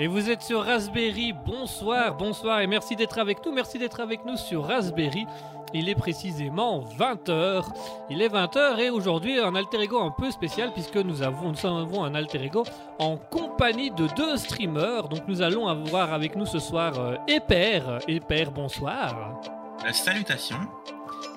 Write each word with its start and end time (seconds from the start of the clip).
Et 0.00 0.06
vous 0.06 0.30
êtes 0.30 0.42
sur 0.42 0.64
Raspberry, 0.64 1.32
bonsoir, 1.32 2.16
bonsoir 2.16 2.60
et 2.60 2.68
merci 2.68 2.94
d'être 2.94 3.18
avec 3.18 3.44
nous, 3.44 3.52
merci 3.52 3.78
d'être 3.78 3.98
avec 3.98 4.24
nous 4.24 4.36
sur 4.36 4.64
Raspberry. 4.64 5.26
Il 5.74 5.88
est 5.88 5.94
précisément 5.94 6.84
20h. 6.98 7.64
Il 8.08 8.22
est 8.22 8.28
20h 8.28 8.78
et 8.78 8.90
aujourd'hui 8.90 9.38
un 9.38 9.54
alter 9.54 9.82
ego 9.82 10.00
un 10.00 10.10
peu 10.10 10.30
spécial 10.30 10.72
puisque 10.72 10.96
nous 10.96 11.22
avons, 11.22 11.52
nous 11.52 11.66
avons 11.66 12.04
un 12.04 12.14
alter 12.14 12.42
ego 12.44 12.64
en 12.98 13.16
compagnie 13.16 13.90
de 13.90 14.06
deux 14.16 14.36
streamers. 14.36 15.08
Donc 15.08 15.26
nous 15.28 15.42
allons 15.42 15.66
avoir 15.66 16.12
avec 16.12 16.36
nous 16.36 16.46
ce 16.46 16.58
soir 16.58 16.98
euh, 16.98 17.16
Eper. 17.26 17.98
Eper, 18.06 18.50
bonsoir. 18.50 19.40
La 19.84 19.92
salutation. 19.92 20.58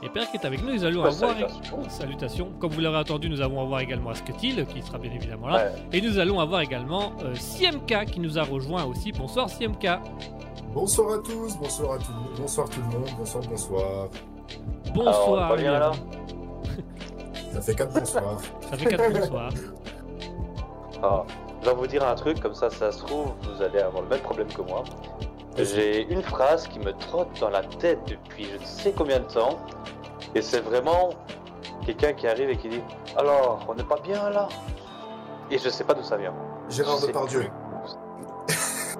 Et 0.03 0.09
Père 0.09 0.29
qui 0.31 0.37
est 0.37 0.45
avec 0.45 0.63
nous, 0.63 0.73
nous 0.73 0.83
allons 0.83 1.03
avoir. 1.03 1.13
salutations. 1.13 1.89
Salutations. 1.89 2.51
Comme 2.59 2.71
vous 2.71 2.81
l'aurez 2.81 2.97
entendu, 2.97 3.29
nous 3.29 3.41
allons 3.41 3.61
avoir 3.61 3.79
également 3.81 4.09
Asketil, 4.09 4.65
qui 4.65 4.81
sera 4.81 4.97
bien 4.97 5.11
évidemment 5.11 5.47
là. 5.47 5.65
Ouais. 5.65 5.71
Et 5.93 6.01
nous 6.01 6.17
allons 6.17 6.39
avoir 6.39 6.61
également 6.61 7.13
euh, 7.23 7.35
CMK 7.35 8.05
qui 8.05 8.19
nous 8.19 8.37
a 8.39 8.43
rejoint 8.43 8.83
aussi. 8.85 9.11
Bonsoir 9.11 9.49
CMK. 9.49 9.87
Bonsoir 10.73 11.13
à 11.13 11.17
tous, 11.19 11.57
bonsoir 11.57 11.93
à 11.93 11.97
tout, 11.97 12.11
bonsoir 12.37 12.69
tout 12.69 12.79
le 12.79 12.99
monde, 12.99 13.09
bonsoir, 13.17 13.43
bonsoir. 13.49 14.07
Bonsoir. 14.93 15.43
Alors, 15.43 15.57
bien, 15.57 15.79
là 15.79 15.91
Ça 17.53 17.61
fait 17.61 17.75
quatre 17.75 17.93
bonsoirs. 17.93 18.39
Ça 18.69 18.77
fait 18.77 18.85
4 18.85 19.13
bonsoirs. 19.13 19.49
Ah, 21.03 21.23
je 21.61 21.69
vais 21.69 21.75
vous 21.75 21.87
dire 21.87 22.07
un 22.07 22.15
truc, 22.15 22.39
comme 22.39 22.53
ça, 22.53 22.69
ça 22.69 22.91
se 22.91 22.99
trouve, 23.03 23.33
vous 23.41 23.61
allez 23.61 23.79
avoir 23.79 24.03
le 24.03 24.09
même 24.09 24.19
problème 24.21 24.47
que 24.47 24.61
moi. 24.61 24.83
J'ai 25.57 26.11
une 26.11 26.21
phrase 26.23 26.67
qui 26.67 26.79
me 26.79 26.93
trotte 26.93 27.39
dans 27.39 27.49
la 27.49 27.63
tête 27.63 27.99
depuis 28.07 28.45
je 28.45 28.57
ne 28.57 28.65
sais 28.65 28.93
combien 28.93 29.19
de 29.19 29.25
temps. 29.25 29.57
Et 30.33 30.41
c'est 30.41 30.61
vraiment 30.61 31.09
quelqu'un 31.85 32.13
qui 32.13 32.27
arrive 32.27 32.49
et 32.49 32.57
qui 32.57 32.69
dit 32.69 32.81
Alors, 33.17 33.65
on 33.67 33.75
n'est 33.75 33.83
pas 33.83 33.99
bien 34.01 34.29
là? 34.29 34.47
Et 35.49 35.57
je 35.57 35.69
sais 35.69 35.83
pas 35.83 35.93
d'où 35.93 36.03
ça 36.03 36.17
vient. 36.17 36.33
Gérard 36.69 37.01
Depardieu. 37.01 37.49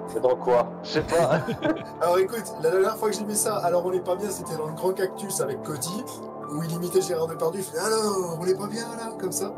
C'est 0.08 0.20
dans 0.20 0.36
quoi? 0.36 0.68
Je 0.84 0.90
sais 0.90 1.02
pas. 1.04 1.40
Alors 2.02 2.18
écoute, 2.18 2.44
la 2.62 2.70
dernière 2.70 2.98
fois 2.98 3.10
que 3.10 3.16
j'ai 3.16 3.24
vu 3.24 3.34
ça, 3.34 3.56
alors 3.60 3.86
on 3.86 3.92
n'est 3.92 4.02
pas 4.02 4.18
bien, 4.18 4.30
c'était 4.30 4.58
dans 4.58 4.68
le 4.68 4.74
Grand 4.74 4.92
Cactus 4.92 5.40
avec 5.40 5.64
Cody, 5.64 6.04
où 6.52 6.62
il 6.64 6.72
imitait 6.74 7.02
Gérard 7.02 7.28
Depardieu, 7.28 7.62
il 7.62 7.64
fait 7.64 7.80
Alors, 7.80 8.38
on 8.38 8.46
n'est 8.46 8.56
pas 8.56 8.68
bien 8.68 8.88
là, 8.98 9.14
comme 9.18 9.32
ça 9.32 9.54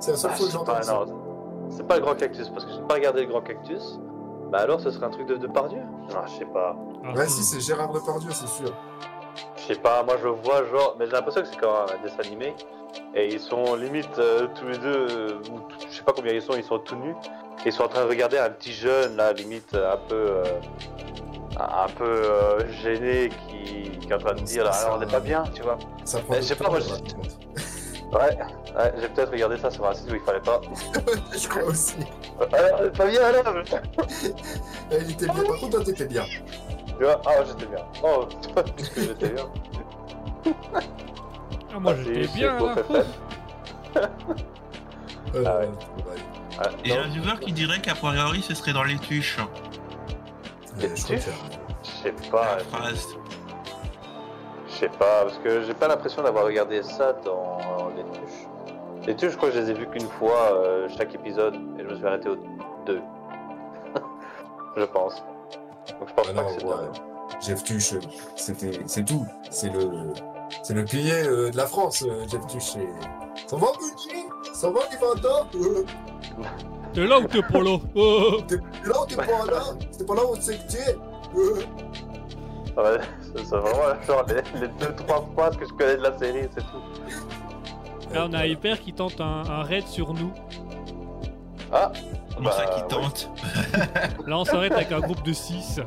C'est 0.00 0.10
la 0.10 0.16
seule 0.16 0.30
Ah, 0.32 0.36
fois 0.36 0.46
que 0.46 0.52
j'entends 0.52 0.82
ça. 0.82 1.04
C'est 1.68 1.86
pas 1.86 1.94
le 1.98 2.02
grand 2.02 2.16
cactus, 2.16 2.48
parce 2.48 2.64
que 2.64 2.72
je 2.72 2.78
n'ai 2.78 2.86
pas 2.88 2.94
regardé 2.94 3.20
le 3.22 3.28
grand 3.28 3.42
cactus. 3.42 4.00
Bah 4.50 4.58
alors, 4.60 4.80
ce 4.80 4.90
serait 4.90 5.06
un 5.06 5.10
truc 5.10 5.26
de, 5.26 5.36
de 5.36 5.46
Pardieu 5.46 5.78
Non, 5.78 6.22
je 6.26 6.38
sais 6.38 6.44
pas. 6.46 6.76
Ah, 7.04 7.12
Ouais, 7.14 7.26
si, 7.28 7.42
c'est 7.42 7.60
Gérard 7.60 7.90
Depardieu, 7.92 8.30
c'est 8.32 8.48
sûr. 8.48 8.72
Je 9.56 9.74
sais 9.74 9.80
pas, 9.80 10.02
moi 10.02 10.16
je 10.20 10.28
vois 10.28 10.64
genre, 10.64 10.96
mais 10.98 11.06
j'ai 11.06 11.12
l'impression 11.12 11.42
que 11.42 11.46
c'est 11.48 11.56
comme 11.58 11.70
un 11.70 12.02
dessin 12.02 12.18
animé. 12.20 12.54
Et 13.14 13.28
ils 13.32 13.38
sont 13.40 13.76
limite 13.76 14.18
euh, 14.18 14.48
tous 14.58 14.66
les 14.66 14.78
deux, 14.78 15.06
euh, 15.08 15.38
je 15.88 15.96
sais 15.96 16.02
pas 16.02 16.12
combien 16.12 16.32
ils 16.32 16.42
sont, 16.42 16.54
ils 16.56 16.64
sont 16.64 16.78
tout 16.80 16.96
nus. 16.96 17.14
Et 17.64 17.68
ils 17.68 17.72
sont 17.72 17.84
en 17.84 17.88
train 17.88 18.04
de 18.04 18.08
regarder 18.08 18.38
un 18.38 18.50
petit 18.50 18.72
jeune 18.72 19.16
là, 19.16 19.32
limite 19.32 19.72
euh, 19.74 19.92
un 19.92 19.96
peu, 20.08 20.14
euh, 20.16 20.44
un 21.58 21.88
peu 21.96 22.04
euh, 22.04 22.68
gêné 22.82 23.28
qui, 23.48 23.90
qui 23.98 24.08
est 24.08 24.14
en 24.14 24.18
train 24.18 24.34
de 24.34 24.40
dire 24.40 24.72
Ça- 24.74 24.86
alors 24.86 24.96
on 24.96 25.00
n'est 25.00 25.06
pas 25.10 25.20
bien, 25.20 25.44
tu 25.54 25.62
vois. 25.62 25.78
Ça 26.04 26.18
prend 26.20 26.34
Mais 26.34 26.42
je 26.42 26.46
sais 26.48 26.56
pas, 26.56 26.68
moi, 26.68 26.80
je 26.80 26.86
Ouais, 28.12 28.36
ouais 28.76 28.92
j'ai 29.00 29.08
peut-être 29.08 29.30
regardé 29.30 29.56
ça 29.58 29.70
sur 29.70 29.86
un 29.86 29.94
site 29.94 30.10
où 30.10 30.14
il 30.14 30.20
fallait 30.20 30.40
pas. 30.40 30.60
Je 31.38 31.48
crois 31.48 31.62
aussi. 31.64 31.94
Pas 32.38 33.06
bien 33.06 33.32
là 33.32 33.42
Il 34.90 35.10
était 35.12 35.26
bien, 35.26 35.44
par 35.44 35.56
contre, 35.60 35.70
toi 35.70 35.84
t'étais 35.84 36.06
bien. 36.06 36.24
Tu 36.98 37.04
vois, 37.04 37.20
ah 37.26 37.44
j'étais 37.46 37.66
bien. 37.66 37.84
Oh, 38.02 38.26
que 38.94 39.00
j'étais 39.00 39.28
bien. 39.30 39.46
Ah, 41.72 41.78
moi 41.78 41.92
Ah, 41.96 42.02
j'étais 42.02 42.26
bien 42.28 42.28
c'est 42.34 42.44
là. 42.46 42.58
beau, 42.58 42.96
Euh, 45.36 45.44
Ah 45.46 45.58
ouais. 45.58 45.66
ouais. 45.66 46.22
Ah, 46.58 46.68
Et 46.84 46.88
non, 46.90 47.00
un 47.02 47.08
viewer 47.08 47.38
qui 47.40 47.52
dirait 47.52 47.80
qu'a 47.80 47.94
priori 47.94 48.42
ce 48.42 48.54
serait 48.54 48.72
dans 48.72 48.82
les 48.84 48.98
tuches. 48.98 49.38
Euh, 50.82 50.88
je 50.96 51.14
Je 51.14 51.20
sais 52.02 52.14
pas, 52.30 52.56
La 52.56 52.64
phrase. 52.64 53.06
Je 54.80 54.86
sais 54.86 54.88
pas, 54.98 55.24
parce 55.24 55.38
que 55.38 55.62
j'ai 55.62 55.74
pas 55.74 55.88
l'impression 55.88 56.22
d'avoir 56.22 56.44
regardé 56.46 56.82
ça 56.82 57.12
dans 57.24 57.58
les 57.96 58.02
tuches. 58.04 59.06
Les 59.06 59.14
tuches, 59.16 59.32
je 59.32 59.36
crois 59.36 59.50
que 59.50 59.54
je 59.56 59.60
les 59.60 59.70
ai 59.70 59.74
vues 59.74 59.86
qu'une 59.88 60.08
fois 60.08 60.52
euh, 60.54 60.88
chaque 60.96 61.14
épisode, 61.14 61.54
et 61.78 61.82
je 61.82 61.88
me 61.88 61.94
suis 61.96 62.06
arrêté 62.06 62.28
au 62.30 62.36
2. 62.86 63.00
je 64.76 64.84
pense. 64.84 65.22
Donc 65.98 66.08
je 66.08 66.14
pense 66.14 66.26
Ah 66.30 66.32
pas 66.34 66.42
non, 66.42 66.48
que 66.54 66.60
c'est 66.60 66.66
ouais. 66.66 66.74
Jeff 67.40 67.62
Tuch, 67.64 67.92
euh, 67.94 68.00
c'était, 68.36 68.80
c'est 68.86 69.04
tout. 69.04 69.26
C'est 69.50 69.70
le, 69.70 69.88
c'est 70.62 70.74
le 70.74 70.84
pilier 70.84 71.22
euh, 71.26 71.50
de 71.50 71.56
la 71.56 71.66
France, 71.66 72.02
euh, 72.06 72.24
Jeff 72.28 72.46
Tuch. 72.46 72.62
c'est- 72.62 72.88
Ça 73.46 73.56
va, 73.56 73.66
petit 73.68 74.10
Ça 74.54 74.70
va, 74.70 74.80
les 74.90 74.96
20 74.96 75.28
ans 75.30 75.46
Euh, 75.56 75.84
T'es 76.92 77.06
là 77.06 77.18
ou 77.20 77.26
t'es 77.26 77.40
pas 77.42 77.60
là? 77.60 77.78
T'es 78.48 78.56
là 78.84 79.02
ou 79.02 79.06
t'es 79.06 79.16
pas 79.16 79.26
là? 79.46 79.62
T'es 79.96 80.04
pas 80.04 80.14
là 80.14 80.24
où 80.24 80.34
c'est 80.40 80.56
que 80.58 80.70
tu 80.72 80.76
es 80.78 80.96
Ouais, 82.76 82.98
c'est 83.36 83.56
vraiment 83.56 84.00
genre 84.06 84.24
les, 84.28 84.60
les 84.60 84.68
deux, 84.68 84.94
trois 84.94 85.26
phrases 85.36 85.56
que 85.56 85.64
je 85.66 85.72
connais 85.72 85.96
de 85.96 86.02
la 86.02 86.16
série, 86.18 86.48
c'est 86.54 86.60
tout. 86.62 88.12
Là 88.14 88.26
on 88.28 88.32
a 88.32 88.46
Hyper 88.46 88.80
qui 88.80 88.92
tente 88.92 89.20
un, 89.20 89.42
un 89.48 89.62
raid 89.62 89.86
sur 89.86 90.12
nous. 90.14 90.32
Ah 91.72 91.92
Comment 92.36 92.50
ça 92.52 92.64
bah, 92.66 92.70
qui 92.74 92.80
ouais. 92.82 92.88
tente 93.02 93.30
Là 94.26 94.38
on 94.38 94.44
s'arrête 94.44 94.72
avec 94.72 94.90
un 94.92 95.00
groupe 95.00 95.22
de 95.22 95.32
6. 95.32 95.80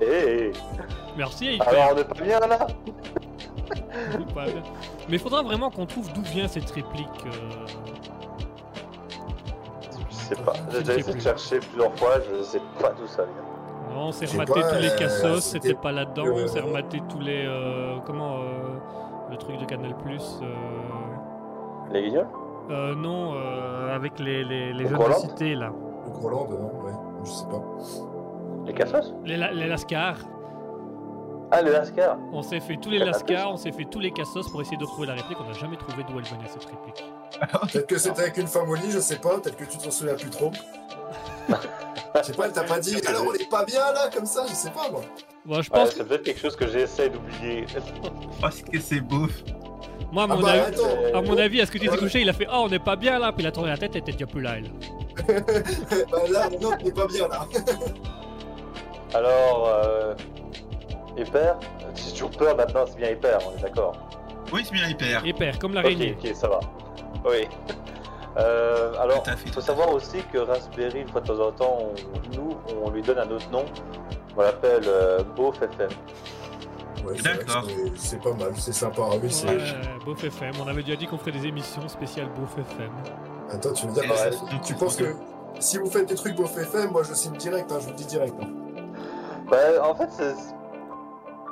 Eh, 0.00 0.04
eh, 0.04 0.52
Merci 1.16 1.54
Hyper. 1.54 1.68
Alors 1.68 1.88
on 1.92 1.94
n'est 1.96 2.04
pas 2.04 2.22
bien 2.24 2.40
là 2.40 2.66
pas 4.34 4.44
bien. 4.46 4.62
Mais 5.08 5.16
il 5.16 5.18
faudra 5.18 5.42
vraiment 5.42 5.70
qu'on 5.70 5.86
trouve 5.86 6.12
d'où 6.12 6.22
vient 6.22 6.48
cette 6.48 6.70
réplique. 6.70 7.06
euh. 7.26 7.66
Je 10.10 10.14
sais 10.34 10.42
pas, 10.42 10.52
j'ai 10.72 10.78
déjà 10.80 10.94
essayé 10.96 11.14
de 11.16 11.20
chercher 11.20 11.58
plusieurs 11.60 11.96
fois, 11.96 12.14
je 12.20 12.42
sais 12.42 12.60
pas 12.80 12.90
d'où 12.90 13.06
ça 13.06 13.24
vient. 13.24 13.47
Non, 13.90 14.08
on 14.08 14.12
s'est 14.12 14.26
rematé 14.26 14.52
pas, 14.52 14.72
tous 14.74 14.80
les 14.82 14.90
euh, 14.90 14.96
cassos, 14.98 15.40
c'était- 15.44 15.68
c'était 15.68 15.80
pas 15.80 15.92
là-dedans. 15.92 16.26
euh, 16.26 16.44
On 16.44 16.48
s'est 16.48 16.60
rematé 16.60 17.02
tous 17.08 17.20
les. 17.20 17.44
euh, 17.46 17.96
comment. 18.06 18.36
euh, 18.38 18.78
le 19.30 19.36
truc 19.36 19.58
de 19.58 19.64
Canal 19.66 19.94
Plus. 19.98 20.40
Les 21.92 22.02
guignols? 22.02 22.26
Euh, 22.70 22.94
non, 22.94 23.32
euh, 23.34 23.94
avec 23.94 24.18
les, 24.18 24.44
les, 24.44 24.72
les 24.72 24.82
Le 24.84 24.88
jeunes 24.88 24.92
de 24.98 25.02
Groland? 25.04 25.18
cité 25.18 25.54
là. 25.54 25.70
Le 26.06 26.10
Groland, 26.12 26.48
non 26.50 26.84
Ouais, 26.84 26.92
je 27.24 27.30
sais 27.30 27.46
pas. 27.46 27.62
Les 28.66 28.74
cassos? 28.74 29.14
Les, 29.24 29.36
la- 29.36 29.52
les 29.52 29.66
Lascars. 29.66 30.18
Ah, 31.50 31.62
les 31.62 31.70
Lascar 31.70 32.18
On 32.30 32.42
s'est 32.42 32.60
fait 32.60 32.76
tous 32.76 32.90
les 32.90 32.98
Canal+. 32.98 33.12
Lascars, 33.14 33.50
on 33.52 33.56
s'est 33.56 33.72
fait 33.72 33.86
tous 33.86 34.00
les 34.00 34.10
cassos 34.10 34.46
pour 34.50 34.60
essayer 34.60 34.76
de 34.76 34.84
retrouver 34.84 35.06
la 35.06 35.14
réplique. 35.14 35.38
On 35.40 35.44
n'a 35.46 35.54
jamais 35.54 35.76
trouvé 35.78 36.02
d'où 36.04 36.18
elle 36.18 36.24
venait 36.26 36.46
cette 36.46 36.66
réplique. 36.66 37.02
Peut-être 37.72 37.86
que 37.86 37.96
c'était 37.98 38.20
avec 38.20 38.36
une 38.36 38.46
femme 38.46 38.68
au 38.68 38.74
lit, 38.74 38.90
je 38.90 38.98
sais 38.98 39.16
pas. 39.16 39.38
Peut-être 39.40 39.56
que 39.56 39.64
tu 39.64 39.78
t'en 39.78 39.90
souviens 39.90 40.14
plus 40.14 40.28
trop. 40.28 40.50
Je 42.22 42.26
sais 42.28 42.32
pas, 42.34 42.46
elle 42.46 42.52
t'a 42.52 42.64
pas 42.64 42.78
dit. 42.78 42.96
Alors 43.06 43.24
on 43.28 43.32
est 43.34 43.48
pas 43.48 43.64
bien 43.64 43.92
là, 43.92 44.10
comme 44.14 44.26
ça, 44.26 44.44
je 44.48 44.54
sais 44.54 44.70
pas 44.70 44.90
moi. 44.90 45.00
Bon, 45.44 45.62
je 45.62 45.70
Ouais, 45.70 45.78
pense. 45.78 45.90
c'est 45.90 46.06
peut-être 46.06 46.22
quelque 46.24 46.40
chose 46.40 46.56
que 46.56 46.66
j'essaie 46.66 47.08
d'oublier. 47.08 47.64
Parce 48.40 48.62
que 48.62 48.78
c'est 48.80 49.00
beau. 49.00 49.26
Moi, 50.12 50.22
à 50.22 50.26
Ah 50.30 50.34
mon, 50.36 50.40
bah 50.42 50.50
avis, 50.52 50.82
à 51.14 51.20
mon 51.22 51.36
avis, 51.36 51.60
à 51.60 51.66
ce 51.66 51.70
que 51.70 51.78
tu 51.78 51.88
t'es 51.88 51.96
couché, 51.96 52.20
il 52.20 52.28
a 52.28 52.32
fait 52.32 52.46
Ah, 52.50 52.60
on 52.60 52.68
n'est 52.68 52.78
pas 52.78 52.96
bien 52.96 53.18
là. 53.18 53.32
Puis 53.32 53.42
il 53.42 53.46
a 53.46 53.52
tourné 53.52 53.70
la 53.70 53.76
tête, 53.78 53.90
elle 53.94 54.00
était 54.02 54.12
déjà 54.12 54.26
plus 54.26 54.40
là, 54.42 54.56
elle. 54.56 54.70
Bah 56.10 56.18
là, 56.30 56.48
non, 56.60 56.70
on 56.80 56.86
est 56.86 56.92
pas 56.94 57.06
bien 57.06 57.28
là. 57.28 57.46
Alors, 59.14 59.68
euh... 59.68 60.14
Hyper 61.16 61.56
J'ai 61.96 62.12
toujours 62.12 62.30
peur 62.30 62.56
maintenant, 62.56 62.84
c'est 62.86 62.96
bien 62.96 63.10
hyper, 63.10 63.38
on 63.46 63.58
est 63.58 63.62
d'accord. 63.62 63.96
Oui, 64.52 64.62
c'est 64.64 64.72
bien 64.72 64.88
hyper. 64.88 65.26
Hyper, 65.26 65.58
comme 65.58 65.72
Ok, 65.72 65.76
l'araignée. 65.76 66.16
ok, 66.22 66.34
ça 66.34 66.48
va. 66.48 66.60
Oui. 67.28 67.46
Euh, 68.38 68.92
alors, 69.00 69.24
il 69.44 69.52
faut 69.52 69.60
savoir 69.60 69.92
aussi 69.92 70.18
que 70.32 70.38
Raspberry, 70.38 71.00
une 71.00 71.08
fois 71.08 71.20
de 71.20 71.26
temps 71.26 71.40
en 71.46 71.52
temps, 71.52 71.78
on- 71.80 72.36
nous, 72.36 72.56
on 72.84 72.90
lui 72.90 73.02
donne 73.02 73.18
un 73.18 73.30
autre 73.30 73.50
nom. 73.50 73.64
On 74.36 74.42
l'appelle 74.42 74.84
euh, 74.86 75.22
Beauf 75.36 75.60
FM. 75.60 75.88
Ouais, 77.04 77.14
c'est 77.16 77.22
vrai 77.28 77.38
que 77.38 77.44
D'accord. 77.46 77.64
c'est- 77.96 78.22
pas 78.22 78.32
mal, 78.34 78.52
c'est 78.56 78.72
sympa. 78.72 79.02
Ouais, 79.02 79.18
Beauf 80.04 80.22
FM. 80.24 80.52
On 80.64 80.68
avait 80.68 80.82
déjà 80.82 80.96
dit 80.96 81.06
qu'on 81.06 81.18
ferait 81.18 81.32
des 81.32 81.46
émissions 81.46 81.86
spéciales 81.88 82.28
Beauf 82.38 82.56
FM. 82.58 82.90
Attends, 83.50 83.72
tu 83.72 83.86
veux 83.86 83.92
dire, 83.92 84.02
Ouais, 84.04 84.08
bah, 84.30 84.36
donc, 84.52 84.60
tu 84.62 84.74
penses 84.74 84.96
que 84.96 85.14
si 85.58 85.78
vous 85.78 85.90
faites 85.90 86.06
des 86.06 86.14
trucs 86.14 86.36
Beauf 86.36 86.56
FM, 86.56 86.90
moi 86.92 87.02
je 87.02 87.14
signe 87.14 87.36
direct, 87.36 87.72
hein, 87.72 87.78
je 87.80 87.84
vous 87.86 87.90
le 87.90 87.96
dis 87.96 88.06
direct. 88.06 88.34
hein. 88.40 88.46
Bah, 89.50 89.56
en 89.82 89.94
fait, 89.94 90.10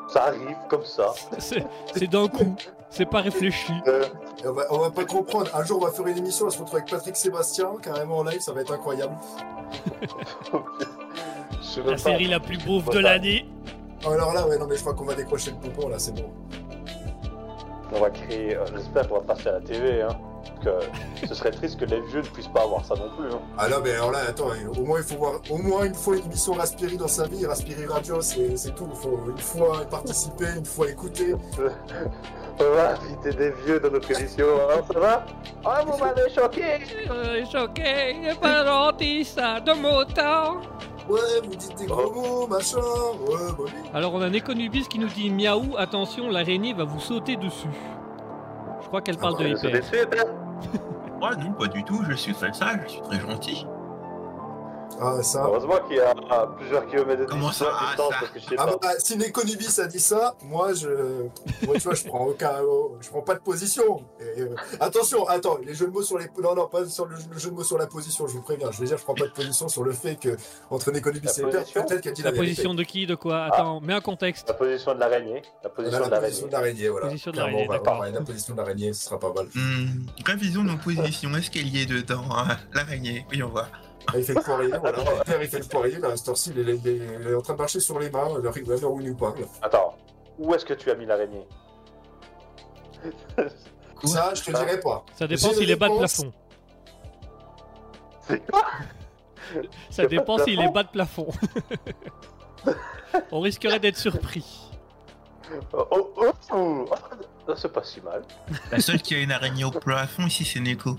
ça 0.08 0.24
arrive 0.26 0.56
comme 0.68 0.84
ça. 0.84 1.12
C'est 1.38 1.64
c'est 1.94 2.06
d'un 2.06 2.28
coup. 2.28 2.54
C'est 2.90 3.06
pas 3.06 3.20
réfléchi. 3.20 3.72
Euh, 3.88 4.04
on, 4.44 4.52
va, 4.52 4.62
on 4.70 4.78
va 4.78 4.90
pas 4.90 5.04
comprendre. 5.04 5.50
Un 5.54 5.64
jour, 5.64 5.78
on 5.82 5.84
va 5.86 5.90
faire 5.92 6.06
une 6.06 6.18
émission, 6.18 6.46
on 6.46 6.48
va 6.48 6.54
se 6.54 6.58
retrouver 6.60 6.80
avec 6.82 6.90
Patrick 6.90 7.16
Sébastien, 7.16 7.72
carrément 7.82 8.18
en 8.18 8.24
live, 8.24 8.40
ça 8.40 8.52
va 8.52 8.60
être 8.62 8.72
incroyable. 8.72 9.14
La 11.84 11.92
pas- 11.92 11.98
série 11.98 12.26
la 12.28 12.40
plus 12.40 12.56
beauf 12.64 12.86
de 12.88 12.98
l'année. 12.98 13.46
Oh, 14.06 14.10
alors 14.10 14.32
là, 14.32 14.46
ouais, 14.46 14.56
non, 14.58 14.66
mais 14.66 14.76
je 14.76 14.80
crois 14.80 14.94
qu'on 14.94 15.04
va 15.04 15.14
décrocher 15.14 15.50
le 15.50 15.56
poupon, 15.58 15.88
là, 15.88 15.98
c'est 15.98 16.14
bon. 16.14 16.30
On 17.92 18.00
va 18.00 18.08
créer. 18.10 18.56
euh, 18.56 18.64
J'espère 18.74 19.08
qu'on 19.08 19.16
va 19.16 19.20
passer 19.22 19.48
à 19.48 19.52
la 19.52 19.60
TV, 19.60 20.00
hein. 20.02 20.08
Parce 20.64 20.80
que 21.20 21.26
ce 21.28 21.34
serait 21.34 21.50
triste 21.50 21.78
que 21.78 21.84
les 21.84 22.00
vieux 22.02 22.20
ne 22.22 22.26
puissent 22.26 22.48
pas 22.48 22.62
avoir 22.62 22.84
ça 22.84 22.94
non 22.94 23.10
plus. 23.16 23.32
Hein. 23.32 23.40
Ah 23.58 23.68
non, 23.68 23.76
mais 23.82 23.92
alors 23.92 24.12
là, 24.12 24.20
attends, 24.28 24.48
au 24.78 24.84
moins, 24.84 24.98
il 24.98 25.04
faut 25.04 25.16
voir 25.16 25.40
au 25.50 25.58
moins 25.58 25.84
une 25.84 25.94
fois 25.94 26.16
une 26.16 26.24
émission 26.24 26.52
Raspberry 26.54 26.96
dans 26.96 27.08
sa 27.08 27.26
vie. 27.26 27.44
Raspberry 27.46 27.86
Radio, 27.86 28.20
c'est 28.20 28.56
c'est 28.56 28.74
tout. 28.74 28.88
Il 28.90 28.96
faut 29.00 29.20
une 29.30 29.38
fois 29.38 29.84
participer, 29.90 30.46
une 30.56 30.64
fois 30.64 30.88
écouter. 30.90 31.34
On 32.58 32.74
va 32.74 32.92
inviter 32.92 33.32
des 33.34 33.50
vieux 33.66 33.78
dans 33.80 33.90
notre 33.90 34.10
émission, 34.18 34.46
hein, 34.70 34.80
ça 34.90 34.98
va? 34.98 35.26
Ah, 35.64 35.82
vous 35.86 35.98
m'avez 36.02 36.30
choqué 36.30 36.78
Euh, 37.10 37.44
choqué, 37.52 38.14
pas 38.40 38.64
gentil 38.64 39.24
ça, 39.26 39.60
de 39.60 39.72
mon 39.74 40.04
temps. 40.06 40.62
Ouais, 41.06 41.20
vous 41.44 41.54
dites 41.54 41.76
des 41.76 41.84
gros 41.86 42.10
mots, 42.12 42.46
machin. 42.46 42.78
Ouais, 42.78 43.36
bah 43.50 43.64
oui. 43.64 43.70
Alors 43.94 44.14
on 44.14 44.22
a 44.22 44.30
Nekonubis 44.30 44.88
qui 44.88 44.98
nous 44.98 45.06
dit 45.08 45.28
miaou, 45.30 45.74
attention, 45.76 46.30
l'araignée 46.30 46.72
va 46.72 46.84
vous 46.84 46.98
sauter 46.98 47.36
dessus. 47.36 47.68
Je 48.86 48.88
crois 48.88 49.02
qu'elle 49.02 49.16
parle 49.16 49.36
de 49.42 49.48
Je 49.48 49.56
suis 49.56 49.68
hyper. 50.00 50.24
hein. 50.28 50.78
Moi, 51.18 51.34
non, 51.34 51.50
pas 51.54 51.66
du 51.66 51.82
tout. 51.82 52.04
Je 52.08 52.14
suis 52.14 52.32
très 52.32 52.52
sage, 52.52 52.78
je 52.84 52.88
suis 52.92 53.00
très 53.00 53.18
gentil. 53.18 53.66
Ah, 55.00 55.22
ça. 55.22 55.44
Heureusement 55.44 55.78
qu'il 55.86 55.96
y 55.96 56.00
a 56.00 56.10
à 56.30 56.46
plusieurs 56.46 56.86
kilomètres 56.86 57.22
de 57.22 57.26
Comment 57.26 57.52
ça, 57.52 57.66
distance, 57.88 58.12
ça 58.12 58.16
parce 58.20 58.32
que 58.32 58.40
je 58.40 58.44
sais 58.44 58.54
Ah 58.58 58.66
pas. 58.66 58.78
bah, 58.82 58.88
si 58.98 59.16
Nekonubis 59.16 59.80
a 59.80 59.86
dit 59.86 60.00
ça, 60.00 60.34
moi 60.42 60.72
je, 60.74 60.88
moi 61.66 61.74
tu 61.74 61.80
vois, 61.82 61.94
je 61.94 62.04
prends 62.04 62.26
aucun, 62.26 62.52
je 63.00 63.08
prends 63.08 63.22
pas 63.22 63.34
de 63.34 63.40
position. 63.40 64.02
Et, 64.20 64.40
euh, 64.42 64.54
attention, 64.80 65.26
attends, 65.28 65.58
les 65.64 65.74
jeux 65.74 65.86
de 65.86 65.92
mots 65.92 66.02
sur 66.02 66.18
les, 66.18 66.26
non 66.42 66.54
non 66.54 66.66
pas 66.66 66.86
sur 66.86 67.06
le, 67.06 67.16
le 67.30 67.38
jeu 67.38 67.50
de 67.50 67.54
mots 67.54 67.64
sur 67.64 67.78
la 67.78 67.86
position, 67.86 68.26
je 68.26 68.32
vous 68.32 68.42
préviens. 68.42 68.70
Je 68.70 68.78
veux 68.80 68.86
dire, 68.86 68.98
je 68.98 69.04
prends 69.04 69.14
pas 69.14 69.26
de 69.26 69.32
position 69.32 69.68
sur 69.68 69.84
le 69.84 69.92
fait 69.92 70.16
que 70.16 70.36
entre 70.70 70.90
Nekonubis 70.90 71.26
La 71.26 71.32
et 71.32 71.50
Père, 71.50 71.60
position 71.60 71.84
peut-être 71.84 72.00
qu'elle 72.00 72.12
dit 72.12 72.22
La 72.22 72.30
la, 72.30 72.36
position 72.36 72.74
de 72.74 72.82
qui, 72.82 73.06
de 73.06 73.14
quoi 73.14 73.44
Attends, 73.44 73.80
mets 73.80 73.94
un 73.94 74.00
contexte. 74.00 74.48
La 74.48 74.54
position 74.54 74.94
de 74.94 75.00
l'araignée. 75.00 75.42
La 75.62 75.70
position 75.70 76.06
de 76.06 76.10
la 76.10 76.20
de 76.30 76.52
l'araignée, 76.52 76.88
voilà. 76.88 77.06
Position 77.06 77.30
de 77.32 77.36
l'araignée, 77.36 77.64
on 77.68 77.72
va 77.72 77.78
d'accord. 77.78 78.04
La 78.04 78.20
position 78.20 78.54
de 78.54 78.58
l'araignée, 78.58 78.92
ce 78.92 79.04
sera 79.04 79.18
pas 79.18 79.32
mal. 79.32 79.46
Révision 80.24 80.62
de 80.62 80.68
nos 80.70 80.76
positions. 80.78 81.34
Est-ce 81.36 81.50
qu'elle 81.50 81.68
y 81.68 81.82
est 81.82 81.86
dedans 81.86 82.24
hein, 82.30 82.56
L'araignée, 82.72 83.24
voyons 83.28 83.48
voir. 83.48 83.68
Ah, 83.72 83.85
il 84.14 84.22
fait 84.24 84.34
le 84.34 84.40
poirier, 84.42 84.72
voilà. 84.78 84.98
Le 84.98 85.24
Père, 85.24 85.42
il 85.42 85.48
fait 85.48 85.58
le 85.58 85.64
poirier, 85.64 85.98
là, 85.98 86.08
à 86.10 86.16
cette 86.16 86.28
heure-ci, 86.28 86.52
il, 86.56 86.68
est- 86.68 86.76
il 86.76 86.88
est- 86.88 86.96
il 87.20 87.28
est 87.28 87.34
en 87.34 87.40
train 87.42 87.54
de 87.54 87.58
marcher 87.58 87.80
sur 87.80 87.98
les 87.98 88.10
mains, 88.10 88.34
à 88.34 88.38
l'heure 88.38 88.92
où 88.92 89.00
il 89.00 89.08
nous 89.08 89.16
parle. 89.16 89.34
Attends, 89.62 89.96
où 90.38 90.54
est-ce 90.54 90.64
que 90.64 90.74
tu 90.74 90.90
as 90.90 90.94
mis 90.94 91.06
l'araignée? 91.06 91.46
Ça, 94.04 94.34
je 94.34 94.42
te 94.42 94.50
dirai 94.50 94.80
pas. 94.80 95.04
Ça 95.18 95.26
dépend 95.26 95.52
s'il 95.52 95.70
est 95.70 95.76
bas 95.76 95.88
de 95.88 95.96
plafond. 95.98 96.32
C'est 98.28 98.46
quoi? 98.50 98.64
Ça 99.90 100.06
dépend 100.06 100.38
s'il 100.38 100.60
est 100.60 100.68
bas 100.70 100.82
de 100.82 100.88
plafond. 100.88 101.28
On 103.30 103.40
risquerait 103.40 103.78
d'être 103.78 103.96
surpris. 103.96 104.44
Oh, 105.72 105.86
oh, 105.92 106.12
oh, 106.16 106.32
oh. 106.52 106.84
Ah, 107.48 107.52
C'est 107.56 107.72
pas 107.72 107.84
si 107.84 108.00
mal. 108.00 108.22
La 108.72 108.80
seule 108.80 109.00
qui 109.00 109.14
a 109.14 109.18
une 109.20 109.30
araignée 109.30 109.64
au 109.64 109.70
plafond 109.70 110.26
ici, 110.26 110.44
c'est 110.44 110.58
Neko. 110.58 110.96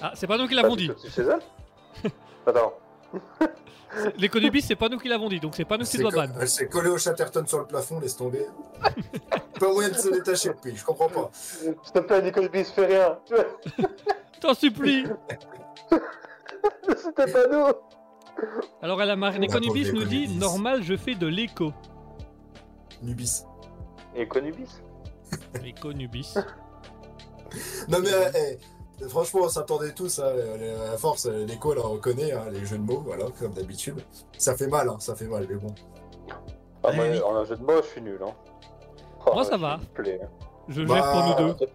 Ah, 0.00 0.12
c'est 0.14 0.26
pas 0.26 0.38
nous 0.38 0.46
qui 0.46 0.54
l'avons 0.54 0.76
dit. 0.76 0.90
C'est 0.98 1.10
chez 1.10 1.22
elle 1.22 2.10
Attends. 2.46 2.74
L'Econubis, 4.18 4.62
c'est 4.62 4.76
pas 4.76 4.88
nous 4.88 4.98
qui 4.98 5.08
l'avons 5.08 5.28
dit, 5.28 5.40
donc 5.40 5.54
c'est 5.56 5.64
pas 5.64 5.78
nous 5.78 5.84
qui 5.84 5.96
doit 5.98 6.10
ban. 6.10 6.26
Elle 6.40 6.48
s'est 6.48 6.68
collée 6.68 6.90
au 6.90 6.98
Chatterton 6.98 7.46
sur 7.46 7.60
le 7.60 7.66
plafond, 7.66 7.98
laisse 8.00 8.16
tomber. 8.16 8.46
pas 9.58 9.72
moyen 9.72 9.88
de 9.88 9.94
se 9.94 10.08
détacher 10.10 10.50
depuis, 10.50 10.76
je 10.76 10.84
comprends 10.84 11.08
pas. 11.08 11.30
S'il 11.32 11.74
te 11.94 11.98
plaît, 12.00 12.22
Nicole 12.22 12.48
Bis, 12.48 12.70
fais 12.70 12.86
rien. 12.86 13.18
T'en 14.40 14.54
supplie 14.54 15.04
C'était 16.96 17.32
pas 17.32 17.46
nous. 17.48 17.72
Alors 18.82 19.00
à 19.00 19.06
la 19.06 19.16
marine, 19.16 19.44
On 19.48 19.52
va 19.52 19.58
Econubis 19.58 19.84
trouver 19.84 20.04
nous 20.04 20.04
dit 20.04 20.28
normal, 20.36 20.82
je 20.82 20.96
fais 20.96 21.14
de 21.14 21.26
l'écho. 21.26 21.72
Nubis. 23.02 23.44
Et 24.14 24.26
Conubis 24.26 24.80
Econubis. 25.54 26.34
Non 27.88 27.98
mais 28.00 28.12
euh, 28.12 28.54
franchement, 29.08 29.40
on 29.44 29.48
s'attendait 29.48 29.92
tous, 29.92 30.18
hein, 30.18 30.32
à 30.92 30.96
force, 30.96 31.26
euh, 31.26 31.44
l'écho 31.46 31.74
là 31.74 31.82
on 31.84 31.98
connaît, 31.98 32.32
hein, 32.32 32.44
les 32.50 32.64
jeux 32.64 32.78
de 32.78 32.82
mots, 32.82 33.02
voilà, 33.04 33.26
comme 33.38 33.52
d'habitude. 33.52 33.96
Ça 34.38 34.56
fait 34.56 34.66
mal, 34.68 34.88
hein, 34.88 34.96
ça 34.98 35.14
fait 35.14 35.26
mal, 35.26 35.46
mais 35.48 35.56
bon. 35.56 35.74
ah, 36.82 36.90
Eh 36.92 36.96
moi. 36.96 37.06
En 37.30 37.36
un 37.36 37.44
jeu 37.44 37.56
de 37.56 37.62
mots, 37.62 37.82
je 37.82 37.88
suis 37.88 38.00
nul. 38.02 38.18
Hein. 38.24 38.32
Oh, 39.26 39.30
Moi, 39.34 39.44
ça 39.44 39.56
va. 39.56 39.80
Je 40.68 40.82
Bah, 40.82 40.94
gère 40.94 41.12
pour 41.12 41.44
nous 41.44 41.54
deux. 41.54 41.66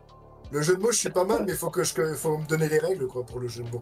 Le 0.51 0.61
jeu 0.61 0.75
de 0.75 0.81
mots, 0.81 0.91
je 0.91 0.97
suis 0.97 1.09
pas 1.09 1.23
mal, 1.23 1.43
mais 1.45 1.53
faut 1.53 1.69
que 1.69 1.83
je, 1.83 2.13
faut 2.15 2.37
me 2.37 2.45
donner 2.45 2.67
les 2.67 2.79
règles 2.79 3.07
quoi 3.07 3.23
pour 3.23 3.39
le 3.39 3.47
jeu 3.47 3.63
de 3.63 3.69
mots. 3.69 3.81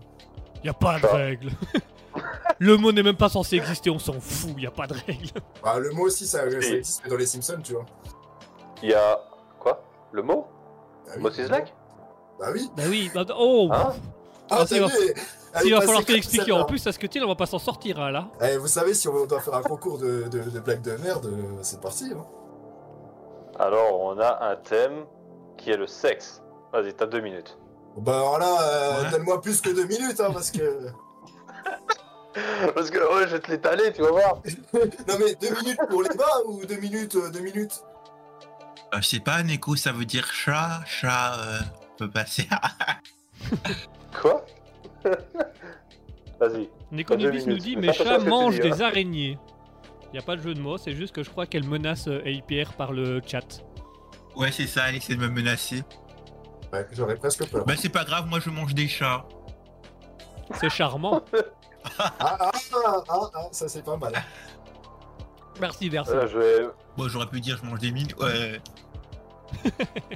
Y 0.63 0.69
a 0.69 0.73
pas 0.73 0.97
de 0.97 1.01
Ça. 1.01 1.13
règle. 1.15 1.51
Le 2.61 2.75
mot 2.75 2.91
n'est 2.91 3.03
même 3.03 3.15
pas 3.15 3.29
censé 3.29 3.55
exister, 3.55 3.89
on 3.89 3.99
s'en 3.99 4.19
fout, 4.19 4.51
y 4.57 4.67
a 4.67 4.71
pas 4.71 4.85
de 4.85 4.93
règle. 4.93 5.29
Bah, 5.63 5.79
le 5.79 5.91
mot 5.91 6.07
aussi, 6.07 6.27
ça, 6.27 6.45
existe 6.45 7.01
mais 7.05 7.09
dans 7.09 7.15
les 7.15 7.25
Simpsons, 7.25 7.61
tu 7.63 7.71
vois. 7.73 7.85
Il 8.83 8.89
y 8.89 8.93
a. 8.93 9.17
Quoi? 9.59 9.81
Le 10.11 10.21
mot? 10.23 10.45
Bah 11.05 11.13
oui, 11.15 11.21
Moses 11.21 11.49
Lack 11.49 11.73
Bah 12.39 12.47
oui. 12.53 12.69
Bah 12.75 12.83
oui, 12.87 13.11
bah, 13.13 13.25
oh 13.37 13.69
Hein 13.71 13.93
Ah, 14.49 14.59
Ah, 14.61 14.65
t'as 14.67 14.79
va- 14.79 14.89
S'il 15.61 15.73
va 15.73 15.81
falloir 15.81 16.01
te 16.01 16.05
comme 16.07 16.15
l'expliquer 16.15 16.51
en 16.51 16.63
plus, 16.65 16.85
à 16.87 16.91
ce 16.91 16.99
que 16.99 17.07
tu 17.07 17.21
on 17.21 17.27
va 17.27 17.35
pas 17.35 17.45
s'en 17.47 17.59
sortir 17.59 17.99
hein, 17.99 18.11
là. 18.11 18.27
Eh, 18.41 18.57
vous 18.57 18.67
savez, 18.67 18.93
si 18.93 19.07
on 19.07 19.25
doit 19.25 19.39
faire 19.41 19.55
un 19.55 19.61
concours 19.63 19.97
de, 19.97 20.23
de, 20.29 20.39
de 20.49 20.59
blagues 20.59 20.81
de 20.81 20.95
merde, 20.97 21.25
euh, 21.25 21.57
c'est 21.63 21.81
parti. 21.81 22.05
Hein. 22.15 22.23
Alors, 23.59 23.99
on 24.01 24.17
a 24.19 24.51
un 24.51 24.55
thème 24.55 25.05
qui 25.57 25.71
est 25.71 25.77
le 25.77 25.87
sexe. 25.87 26.41
Vas-y, 26.71 26.93
t'as 26.93 27.07
deux 27.07 27.19
minutes. 27.21 27.57
Bon, 27.95 28.01
Bah 28.03 28.13
alors 28.13 28.39
là, 28.39 28.57
euh, 28.61 29.03
Ouais. 29.03 29.11
donne-moi 29.11 29.41
plus 29.41 29.59
que 29.59 29.69
deux 29.71 29.85
minutes, 29.85 30.19
hein, 30.19 30.29
parce 30.31 30.51
que... 30.51 30.87
Parce 32.75 32.91
que, 32.91 32.99
ouais, 32.99 33.27
je 33.27 33.33
vais 33.35 33.39
te 33.39 33.49
l'étaler, 33.51 33.91
tu 33.91 34.01
vas 34.03 34.11
voir. 34.11 34.35
non 34.73 35.15
mais 35.19 35.33
deux 35.35 35.49
minutes 35.61 35.79
pour 35.89 36.03
les 36.03 36.15
bas 36.15 36.41
ou 36.45 36.63
deux 36.63 36.77
minutes, 36.77 37.15
euh, 37.15 37.31
deux 37.31 37.39
minutes? 37.39 37.83
Euh, 38.93 38.97
je 39.01 39.07
sais 39.07 39.19
pas, 39.19 39.41
Neko, 39.43 39.75
ça 39.75 39.91
veut 39.91 40.05
dire 40.05 40.27
chat. 40.31 40.79
Chat 40.85 41.33
peut 41.99 42.09
passer. 42.09 42.47
Quoi 44.21 44.45
Vas-y. 46.39 46.69
Deux 46.91 47.45
nous 47.45 47.57
dit 47.57 47.75
mes 47.75 47.93
chats 47.93 48.17
mangent 48.19 48.59
dis, 48.59 48.67
hein. 48.67 48.71
des 48.71 48.81
araignées. 48.81 49.37
Y 50.13 50.17
a 50.17 50.21
pas 50.21 50.35
de 50.35 50.41
jeu 50.41 50.53
de 50.53 50.59
mots, 50.61 50.77
c'est 50.77 50.93
juste 50.95 51.13
que 51.13 51.21
je 51.23 51.29
crois 51.29 51.45
qu'elle 51.45 51.65
menace 51.65 52.07
euh, 52.07 52.21
AIPR 52.25 52.73
par 52.77 52.93
le 52.93 53.21
chat. 53.25 53.61
ouais, 54.35 54.51
c'est 54.51 54.65
ça, 54.65 54.89
elle 54.89 54.95
essaie 54.95 55.15
de 55.15 55.19
me 55.21 55.27
menacer. 55.29 55.83
Ouais, 56.73 56.87
j'aurais 56.91 57.15
presque 57.15 57.45
peur. 57.49 57.65
Bah, 57.65 57.75
c'est 57.77 57.89
pas 57.89 58.03
grave, 58.05 58.25
moi 58.27 58.39
je 58.39 58.49
mange 58.49 58.73
des 58.73 58.87
chats. 58.87 59.25
C'est 60.59 60.69
charmant. 60.69 61.21
Ah, 61.97 62.13
ah, 62.19 62.37
ah, 62.51 62.51
ah, 63.07 63.29
ah, 63.33 63.47
ça 63.53 63.69
c'est 63.69 63.83
pas 63.85 63.95
mal. 63.95 64.11
Merci, 65.61 65.89
merci. 65.89 66.11
Euh, 66.11 66.27
je 66.27 66.37
vais... 66.37 66.67
Bon, 66.97 67.07
j'aurais 67.07 67.25
pu 67.27 67.39
dire 67.39 67.57
je 67.57 67.65
mange 67.69 67.79
des 67.79 67.91
mines. 67.91 68.09
Ouais. 68.19 68.59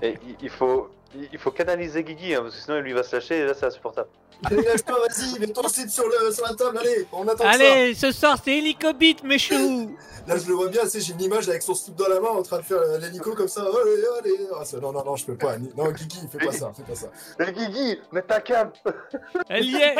Et 0.01 0.17
il- 0.27 0.35
il 0.41 0.49
faut... 0.49 0.91
Il 1.31 1.37
faut 1.39 1.51
canaliser 1.51 2.03
Guigui, 2.03 2.33
hein, 2.35 2.41
parce 2.43 2.55
que 2.55 2.61
sinon 2.61 2.77
il 2.77 2.83
lui 2.83 2.93
va 2.93 3.03
se 3.03 3.15
lâcher 3.15 3.39
et 3.39 3.45
là 3.45 3.53
c'est 3.53 3.65
insupportable. 3.67 4.09
Allez, 4.45 4.63
lâche-toi, 4.63 4.97
vas-y, 4.99 5.39
mets 5.39 5.47
ton 5.47 5.67
slip 5.67 5.89
sur, 5.89 6.05
le, 6.07 6.31
sur 6.31 6.43
la 6.45 6.53
table, 6.55 6.77
allez, 6.79 7.07
on 7.13 7.27
attend 7.27 7.43
ça. 7.43 7.49
Allez, 7.51 7.93
ce 7.93 8.11
soir 8.11 8.37
c'est 8.43 8.57
Helicobit, 8.57 9.17
mes 9.23 9.37
choux 9.37 9.95
Là, 10.25 10.37
je 10.37 10.47
le 10.47 10.53
vois 10.53 10.69
bien, 10.69 10.83
j'ai 10.89 11.11
une 11.11 11.21
image 11.21 11.49
avec 11.49 11.61
son 11.61 11.75
slip 11.75 11.95
dans 11.97 12.07
la 12.07 12.17
main 12.21 12.29
en 12.29 12.43
train 12.43 12.59
de 12.59 12.63
faire 12.63 12.79
l'hélico 12.97 13.35
comme 13.35 13.49
ça. 13.49 13.61
Allez, 13.61 14.05
allez. 14.19 14.47
Ah, 14.55 14.63
non, 14.81 14.93
non, 14.93 15.03
non, 15.03 15.15
je 15.17 15.25
peux 15.25 15.35
pas. 15.35 15.57
Non, 15.57 15.91
Kiki, 15.91 16.17
fais 16.31 16.37
pas 16.45 16.53
ça, 16.53 16.71
fais 16.73 16.83
pas 16.83 16.95
ça. 16.95 17.07
Mais 17.37 17.51
Guigui, 17.51 17.99
mets 18.13 18.21
ta 18.21 18.39
cam 18.39 18.71
Elle 19.49 19.65
y 19.65 19.75
est 19.75 19.95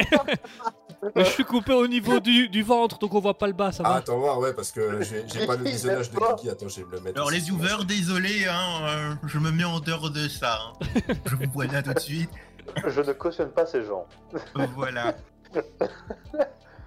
je 1.17 1.23
suis 1.25 1.43
coupé 1.43 1.73
au 1.73 1.85
niveau 1.85 2.21
du, 2.21 2.47
du 2.47 2.63
ventre, 2.63 2.97
donc 2.99 3.13
on 3.13 3.19
voit 3.19 3.37
pas 3.37 3.47
le 3.47 3.51
bas, 3.53 3.73
ça 3.73 3.83
Ah, 3.85 3.89
va 3.89 3.95
attends 3.97 4.17
voir, 4.17 4.39
ouais, 4.39 4.53
parce 4.53 4.71
que 4.71 5.01
j'ai 5.01 5.45
pas 5.45 5.57
le 5.57 5.65
visionnage 5.65 6.09
de 6.09 6.17
Kiki. 6.17 6.49
Attends, 6.49 6.69
je 6.69 6.79
vais 6.79 6.85
me 6.85 6.91
le 6.93 6.99
mettre. 7.01 7.17
Alors, 7.17 7.33
ici 7.33 7.51
les 7.51 7.57
viewers, 7.57 7.83
désolé, 7.85 8.45
hein, 8.49 8.87
euh, 8.87 9.13
je 9.27 9.37
me 9.39 9.51
mets 9.51 9.65
en 9.65 9.81
dehors 9.81 10.09
de 10.09 10.29
ça. 10.29 10.57
hein. 10.81 10.89
je 11.25 11.35
vous 11.35 11.51
vois 11.53 11.65
là 11.67 11.81
tout 11.83 11.93
de 11.93 11.99
suite. 11.99 12.29
Je 12.87 13.01
ne 13.01 13.13
cautionne 13.13 13.49
pas 13.51 13.65
ces 13.65 13.83
gens. 13.83 14.05
Voilà. 14.75 15.15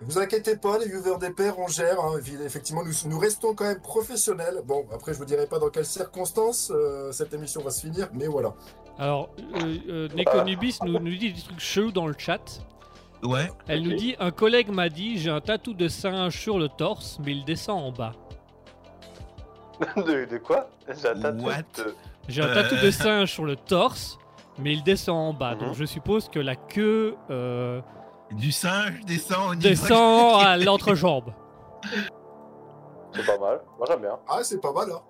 Vous 0.02 0.18
inquiétez 0.18 0.56
pas, 0.56 0.78
les 0.78 0.86
viewers 0.86 1.18
des 1.18 1.30
pairs, 1.30 1.58
on 1.58 1.68
gère. 1.68 1.98
hein. 2.00 2.18
Effectivement, 2.44 2.82
nous, 2.84 2.92
nous 3.10 3.18
restons 3.18 3.54
quand 3.54 3.64
même 3.64 3.80
professionnels. 3.80 4.60
Bon, 4.64 4.86
après, 4.92 5.14
je 5.14 5.18
vous 5.18 5.24
dirai 5.24 5.46
pas 5.46 5.58
dans 5.58 5.70
quelles 5.70 5.86
circonstances 5.86 6.70
euh, 6.74 7.12
cette 7.12 7.32
émission 7.32 7.62
va 7.62 7.70
se 7.70 7.80
finir, 7.86 8.08
mais 8.12 8.26
voilà. 8.26 8.52
Alors, 8.98 9.30
euh, 9.62 9.76
euh, 9.88 10.08
Nekonubis 10.14 10.78
nous, 10.84 10.98
nous 10.98 11.16
dit 11.16 11.32
des 11.32 11.40
trucs 11.40 11.60
chelous 11.60 11.92
dans 11.92 12.06
le 12.06 12.14
chat. 12.16 12.60
Ouais. 13.22 13.50
Elle 13.68 13.82
nous 13.82 13.94
dit 13.94 14.14
Un 14.18 14.30
collègue 14.30 14.68
m'a 14.70 14.90
dit 14.90 15.18
J'ai 15.18 15.30
un 15.30 15.40
tatou 15.40 15.72
de 15.72 15.88
singe 15.88 16.38
sur 16.38 16.58
le 16.58 16.68
torse, 16.68 17.18
mais 17.24 17.32
il 17.32 17.44
descend 17.44 17.82
en 17.82 17.90
bas. 17.92 18.12
de, 19.96 20.24
de 20.26 20.38
quoi? 20.38 20.68
J'ai 20.88 21.08
un 21.08 21.38
What? 21.40 21.62
de- 21.78 21.94
J'ai 22.28 22.42
un 22.42 22.46
Euh. 22.46 22.54
tatou 22.54 22.76
de 22.76 22.90
singe 22.90 23.32
sur 23.32 23.44
le 23.44 23.56
torse, 23.56 24.18
mais 24.58 24.72
il 24.72 24.82
descend 24.82 25.16
en 25.16 25.32
bas. 25.32 25.54
Mhm. 25.54 25.60
Donc 25.60 25.74
je 25.74 25.84
suppose 25.84 26.28
que 26.28 26.38
la 26.40 26.56
queue 26.56 27.16
euh, 27.30 27.80
Du 28.32 28.50
singe 28.52 29.00
descend 29.06 29.50
au 29.50 29.54
niveau. 29.54 29.68
descend 29.68 30.42
à 30.44 30.56
l'entrejambe. 30.56 31.32
C'est 33.14 33.24
pas 33.26 33.38
mal. 33.38 33.60
Moi 33.78 33.86
j'aime 33.88 34.00
bien. 34.00 34.18
Ah, 34.28 34.40
c'est 34.42 34.60
pas 34.60 34.72
mal, 34.72 34.90
hein. 34.90 35.00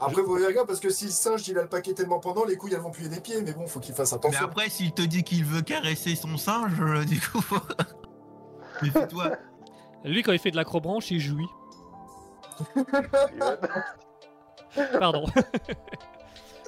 Après, 0.00 0.22
vous 0.22 0.34
verrez 0.34 0.52
bien, 0.52 0.66
parce 0.66 0.80
que 0.80 0.90
si 0.90 1.04
le 1.06 1.10
singe 1.12 1.46
il 1.48 1.56
a 1.56 1.62
le 1.62 1.68
paquet 1.68 1.94
tellement 1.94 2.18
pendant, 2.18 2.44
les 2.44 2.56
couilles 2.56 2.74
elles 2.74 2.80
vont 2.80 2.90
plier 2.90 3.08
des 3.08 3.20
pieds, 3.20 3.40
mais 3.42 3.52
bon, 3.52 3.66
faut 3.68 3.78
qu'il 3.78 3.94
fasse 3.94 4.10
Mais 4.12 4.16
attention. 4.18 4.44
après, 4.44 4.68
s'il 4.68 4.92
te 4.92 5.02
dit 5.02 5.22
qu'il 5.22 5.44
veut 5.44 5.62
caresser 5.62 6.16
son 6.16 6.36
singe, 6.36 6.72
euh, 6.80 7.04
du 7.04 7.20
coup. 7.20 7.40
Méfie-toi. 8.82 9.30
Lui, 10.04 10.22
quand 10.24 10.32
il 10.32 10.40
fait 10.40 10.50
de 10.50 10.56
l'acrobranche, 10.56 11.10
il 11.12 11.20
jouit. 11.20 11.46
Pardon. 14.98 15.24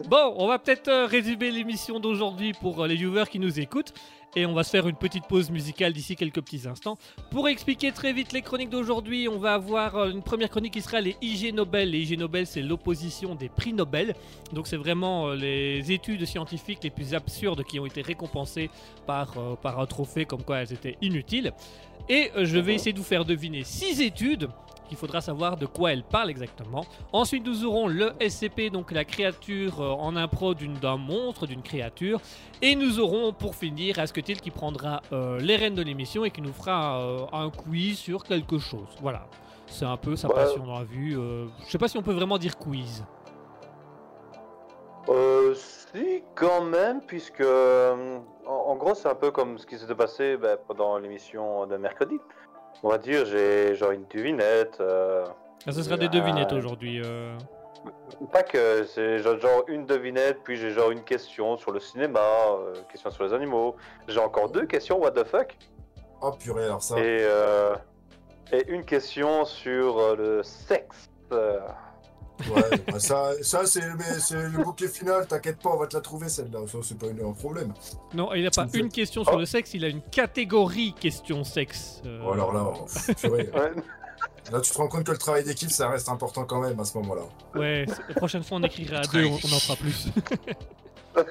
bon, 0.04 0.34
on 0.36 0.46
va 0.46 0.58
peut-être 0.58 0.88
euh, 0.88 1.06
résumer 1.06 1.50
l'émission 1.50 2.00
d'aujourd'hui 2.00 2.52
pour 2.52 2.82
euh, 2.82 2.86
les 2.86 2.96
viewers 2.96 3.26
qui 3.30 3.38
nous 3.38 3.60
écoutent. 3.60 3.92
Et 4.34 4.44
on 4.44 4.52
va 4.52 4.64
se 4.64 4.70
faire 4.70 4.86
une 4.86 4.96
petite 4.96 5.26
pause 5.26 5.50
musicale 5.50 5.94
d'ici 5.94 6.14
quelques 6.14 6.42
petits 6.42 6.68
instants. 6.68 6.98
Pour 7.30 7.48
expliquer 7.48 7.90
très 7.92 8.12
vite 8.12 8.32
les 8.32 8.42
chroniques 8.42 8.68
d'aujourd'hui, 8.68 9.28
on 9.28 9.38
va 9.38 9.54
avoir 9.54 9.96
euh, 9.96 10.10
une 10.10 10.22
première 10.22 10.50
chronique 10.50 10.74
qui 10.74 10.82
sera 10.82 11.00
les 11.00 11.16
IG 11.22 11.54
Nobel. 11.54 11.90
Les 11.90 12.00
IG 12.00 12.18
Nobel, 12.18 12.46
c'est 12.46 12.60
l'opposition 12.60 13.34
des 13.34 13.48
prix 13.48 13.72
Nobel. 13.72 14.14
Donc 14.52 14.66
c'est 14.66 14.76
vraiment 14.76 15.30
les 15.32 15.90
études 15.90 16.26
scientifiques 16.26 16.80
les 16.82 16.90
plus 16.90 17.14
absurdes 17.14 17.64
qui 17.64 17.80
ont 17.80 17.86
été 17.86 18.02
récompensées 18.02 18.70
par, 19.06 19.34
par 19.62 19.80
un 19.80 19.86
trophée 19.86 20.26
comme 20.26 20.42
quoi 20.42 20.58
elles 20.58 20.72
étaient 20.72 20.98
inutiles. 21.00 21.52
Et 22.08 22.30
je 22.36 22.58
vais 22.58 22.74
essayer 22.74 22.92
de 22.92 22.98
vous 22.98 23.04
faire 23.04 23.24
deviner 23.24 23.64
6 23.64 24.00
études 24.02 24.48
qu'il 24.86 24.96
faudra 24.96 25.20
savoir 25.20 25.56
de 25.56 25.66
quoi 25.66 25.92
elles 25.92 26.02
parlent 26.02 26.30
exactement. 26.30 26.84
Ensuite, 27.12 27.44
nous 27.46 27.64
aurons 27.64 27.86
le 27.88 28.12
SCP, 28.20 28.70
donc 28.70 28.90
la 28.92 29.04
créature 29.04 29.80
euh, 29.80 29.90
en 29.90 30.16
impro 30.16 30.54
d'une- 30.54 30.74
d'un 30.78 30.96
monstre, 30.96 31.46
d'une 31.46 31.62
créature. 31.62 32.20
Et 32.62 32.74
nous 32.74 33.00
aurons 33.00 33.32
pour 33.32 33.54
finir 33.54 33.98
Asketil 33.98 34.40
qui 34.40 34.50
prendra 34.50 35.02
euh, 35.12 35.38
les 35.40 35.56
rênes 35.56 35.74
de 35.74 35.82
l'émission 35.82 36.24
et 36.24 36.30
qui 36.30 36.40
nous 36.42 36.52
fera 36.52 37.00
euh, 37.00 37.26
un 37.32 37.50
quiz 37.50 37.98
sur 37.98 38.24
quelque 38.24 38.58
chose. 38.58 38.88
Voilà. 39.00 39.26
C'est 39.66 39.84
un 39.84 39.96
peu 39.96 40.14
sa 40.16 40.28
Ouais. 40.28 40.34
passion 40.34 40.64
dans 40.64 40.78
la 40.78 40.84
vue. 40.84 41.18
euh, 41.18 41.46
je 41.66 41.70
sais 41.70 41.78
pas 41.78 41.88
si 41.88 41.98
on 41.98 42.02
peut 42.02 42.12
vraiment 42.12 42.38
dire 42.38 42.56
quiz. 42.56 43.04
Euh, 45.08 45.54
si, 45.54 46.22
quand 46.34 46.64
même, 46.64 47.00
puisque 47.00 47.40
en, 47.40 48.12
en 48.46 48.76
gros, 48.76 48.94
c'est 48.94 49.08
un 49.08 49.14
peu 49.14 49.30
comme 49.30 49.56
ce 49.58 49.66
qui 49.66 49.78
s'était 49.78 49.94
passé 49.94 50.36
bah, 50.36 50.56
pendant 50.56 50.98
l'émission 50.98 51.66
de 51.66 51.76
mercredi. 51.76 52.18
On 52.82 52.88
va 52.90 52.98
dire, 52.98 53.24
j'ai 53.26 53.74
genre 53.74 53.90
une 53.92 54.04
devinette. 54.12 54.78
euh, 54.80 55.24
Ah, 55.66 55.72
ce 55.72 55.82
sera 55.82 55.96
des 55.96 56.06
Ah. 56.06 56.08
devinettes 56.08 56.52
aujourd'hui. 56.52 57.00
euh. 57.04 57.36
Pas 58.32 58.42
que, 58.42 58.84
c'est 58.84 59.18
genre, 59.18 59.64
une 59.68 59.86
devinette, 59.86 60.38
puis 60.42 60.56
j'ai 60.56 60.70
genre 60.70 60.90
une 60.90 61.02
question 61.04 61.56
sur 61.56 61.70
le 61.72 61.78
cinéma, 61.80 62.20
euh, 62.20 62.74
question 62.90 63.10
sur 63.10 63.24
les 63.24 63.32
animaux. 63.32 63.76
J'ai 64.08 64.18
encore 64.18 64.48
deux 64.50 64.66
questions, 64.66 64.98
what 65.00 65.12
the 65.12 65.24
fuck, 65.24 65.56
Oh 66.20 66.32
purée, 66.32 66.64
alors 66.64 66.82
ça. 66.82 66.98
et, 66.98 67.02
euh, 67.22 67.74
et 68.52 68.66
une 68.68 68.84
question 68.84 69.44
sur 69.44 69.98
euh, 69.98 70.16
le 70.16 70.42
sexe. 70.42 71.10
Ouais, 72.54 72.62
bah 72.92 73.00
ça, 73.00 73.30
ça 73.42 73.64
c'est 73.66 73.80
le 73.80 74.62
bouquet 74.62 74.88
final, 74.88 75.26
t'inquiète 75.26 75.58
pas, 75.58 75.70
on 75.70 75.78
va 75.78 75.86
te 75.86 75.96
la 75.96 76.02
trouver 76.02 76.28
celle-là. 76.28 76.60
Ça, 76.66 76.78
c'est 76.82 76.98
pas 76.98 77.06
une- 77.06 77.24
un 77.24 77.32
problème. 77.32 77.72
Non, 78.14 78.32
il 78.34 78.44
n'a 78.44 78.50
pas 78.50 78.66
une 78.74 78.90
question 78.90 79.24
sur 79.24 79.34
Oh. 79.34 79.38
le 79.38 79.46
sexe, 79.46 79.72
il 79.74 79.84
a 79.84 79.88
une 79.88 80.02
catégorie 80.02 80.92
question 80.92 81.44
sexe. 81.44 82.02
euh. 82.04 82.20
Bon, 82.20 82.32
alors 82.32 82.52
là, 82.52 82.64
oh, 82.66 82.84
pff, 82.84 83.16
purée. 83.16 83.48
Ouais. 83.54 83.72
là, 84.52 84.60
tu 84.60 84.70
te 84.70 84.76
rends 84.78 84.88
compte 84.88 85.04
que 85.04 85.12
le 85.12 85.18
travail 85.18 85.44
d'équipe, 85.44 85.70
ça 85.70 85.88
reste 85.88 86.08
important 86.10 86.44
quand 86.44 86.60
même 86.60 86.78
à 86.78 86.84
ce 86.84 86.96
moment-là. 86.98 87.22
Ouais, 87.54 87.86
la 88.08 88.14
prochaine 88.14 88.42
fois 88.42 88.58
on 88.58 88.62
écrira 88.62 88.98
à 88.98 89.02
deux, 89.06 89.24
on, 89.24 89.32
on 89.32 89.34
en 89.34 89.58
fera 89.60 89.76
plus. 89.76 90.08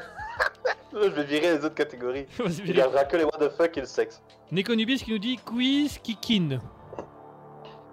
Je 0.93 1.07
vais 1.09 1.23
virer 1.25 1.57
les 1.57 1.65
autres 1.65 1.75
catégories. 1.75 2.25
Il 2.65 2.73
gardera 2.73 3.03
que 3.05 3.17
les 3.17 3.25
what 3.25 3.37
the 3.37 3.49
fuck 3.55 3.77
et 3.77 3.81
le 3.81 3.85
sexe. 3.85 4.21
Nekonubis 4.51 5.03
qui 5.03 5.11
nous 5.11 5.19
dit 5.19 5.37
quiz 5.37 5.97
Kikin. 5.99 6.59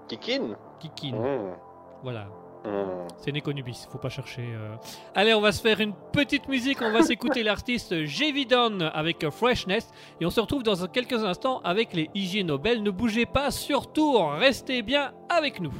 Kikin? 0.08 0.56
Kikin, 0.80 1.16
Mmh. 1.16 1.54
voilà. 2.02 2.26
Mmh. 2.64 2.68
C'est 3.18 3.32
Nekonubis, 3.32 3.86
faut 3.90 3.98
pas 3.98 4.08
chercher. 4.08 4.42
euh. 4.42 4.74
Allez, 5.14 5.34
on 5.34 5.40
va 5.40 5.52
se 5.52 5.60
faire 5.60 5.80
une 5.80 5.94
petite 6.12 6.48
musique, 6.48 6.78
on 6.80 6.92
va 6.92 7.02
s'écouter 7.02 7.42
l'artiste 7.42 8.04
Jevidon 8.04 8.80
avec 8.92 9.28
Freshness 9.30 9.90
et 10.20 10.26
on 10.26 10.30
se 10.30 10.40
retrouve 10.40 10.62
dans 10.62 10.86
quelques 10.86 11.24
instants 11.24 11.60
avec 11.64 11.92
les 11.92 12.08
IG 12.14 12.44
Nobel. 12.44 12.82
Ne 12.82 12.90
bougez 12.90 13.26
pas, 13.26 13.50
surtout 13.50 14.16
restez 14.18 14.82
bien 14.82 15.12
avec 15.28 15.60
nous. 15.60 15.72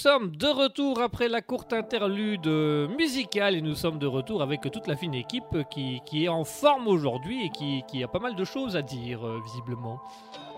Sommes 0.00 0.34
de 0.34 0.46
retour 0.46 1.00
après 1.02 1.28
la 1.28 1.42
courte 1.42 1.74
interlude 1.74 2.46
euh, 2.46 2.88
musicale 2.88 3.54
et 3.54 3.60
nous 3.60 3.74
sommes 3.74 3.98
de 3.98 4.06
retour 4.06 4.40
avec 4.42 4.62
toute 4.72 4.86
la 4.86 4.96
fine 4.96 5.12
équipe 5.14 5.58
qui, 5.70 6.00
qui 6.06 6.24
est 6.24 6.28
en 6.28 6.44
forme 6.44 6.88
aujourd'hui 6.88 7.44
et 7.44 7.50
qui, 7.50 7.82
qui 7.86 8.02
a 8.02 8.08
pas 8.08 8.18
mal 8.18 8.34
de 8.34 8.44
choses 8.44 8.76
à 8.76 8.82
dire 8.82 9.26
euh, 9.26 9.38
visiblement. 9.44 10.00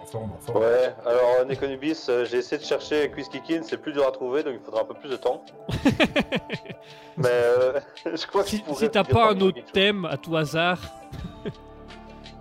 En 0.01 0.07
forme, 0.07 0.31
en 0.33 0.39
forme. 0.39 0.59
Ouais, 0.63 0.95
alors 1.05 1.45
Nekonubis, 1.47 2.07
euh, 2.09 2.25
j'ai 2.25 2.37
essayé 2.39 2.61
de 2.63 2.67
chercher 2.67 3.11
Quiz 3.11 3.29
Kikin, 3.29 3.63
c'est 3.63 3.79
plus 3.79 3.93
dur 3.93 4.07
à 4.07 4.13
trouver, 4.13 4.45
donc 4.45 4.55
il 4.61 4.65
faudra 4.65 4.83
un 4.83 4.85
peu 4.85 4.95
plus 4.95 5.11
de 5.11 5.17
temps. 5.17 5.45
Mais 7.17 7.29
euh, 7.29 7.81
je 8.15 8.27
crois 8.27 8.45
que 8.45 8.49
Si, 8.49 8.63
si 8.77 8.91
t'as 8.91 9.05
pas 9.05 9.31
un 9.33 9.41
autre 9.41 9.59
chose. 9.59 9.73
thème 9.73 10.05
à 10.05 10.17
tout 10.17 10.37
hasard, 10.37 10.79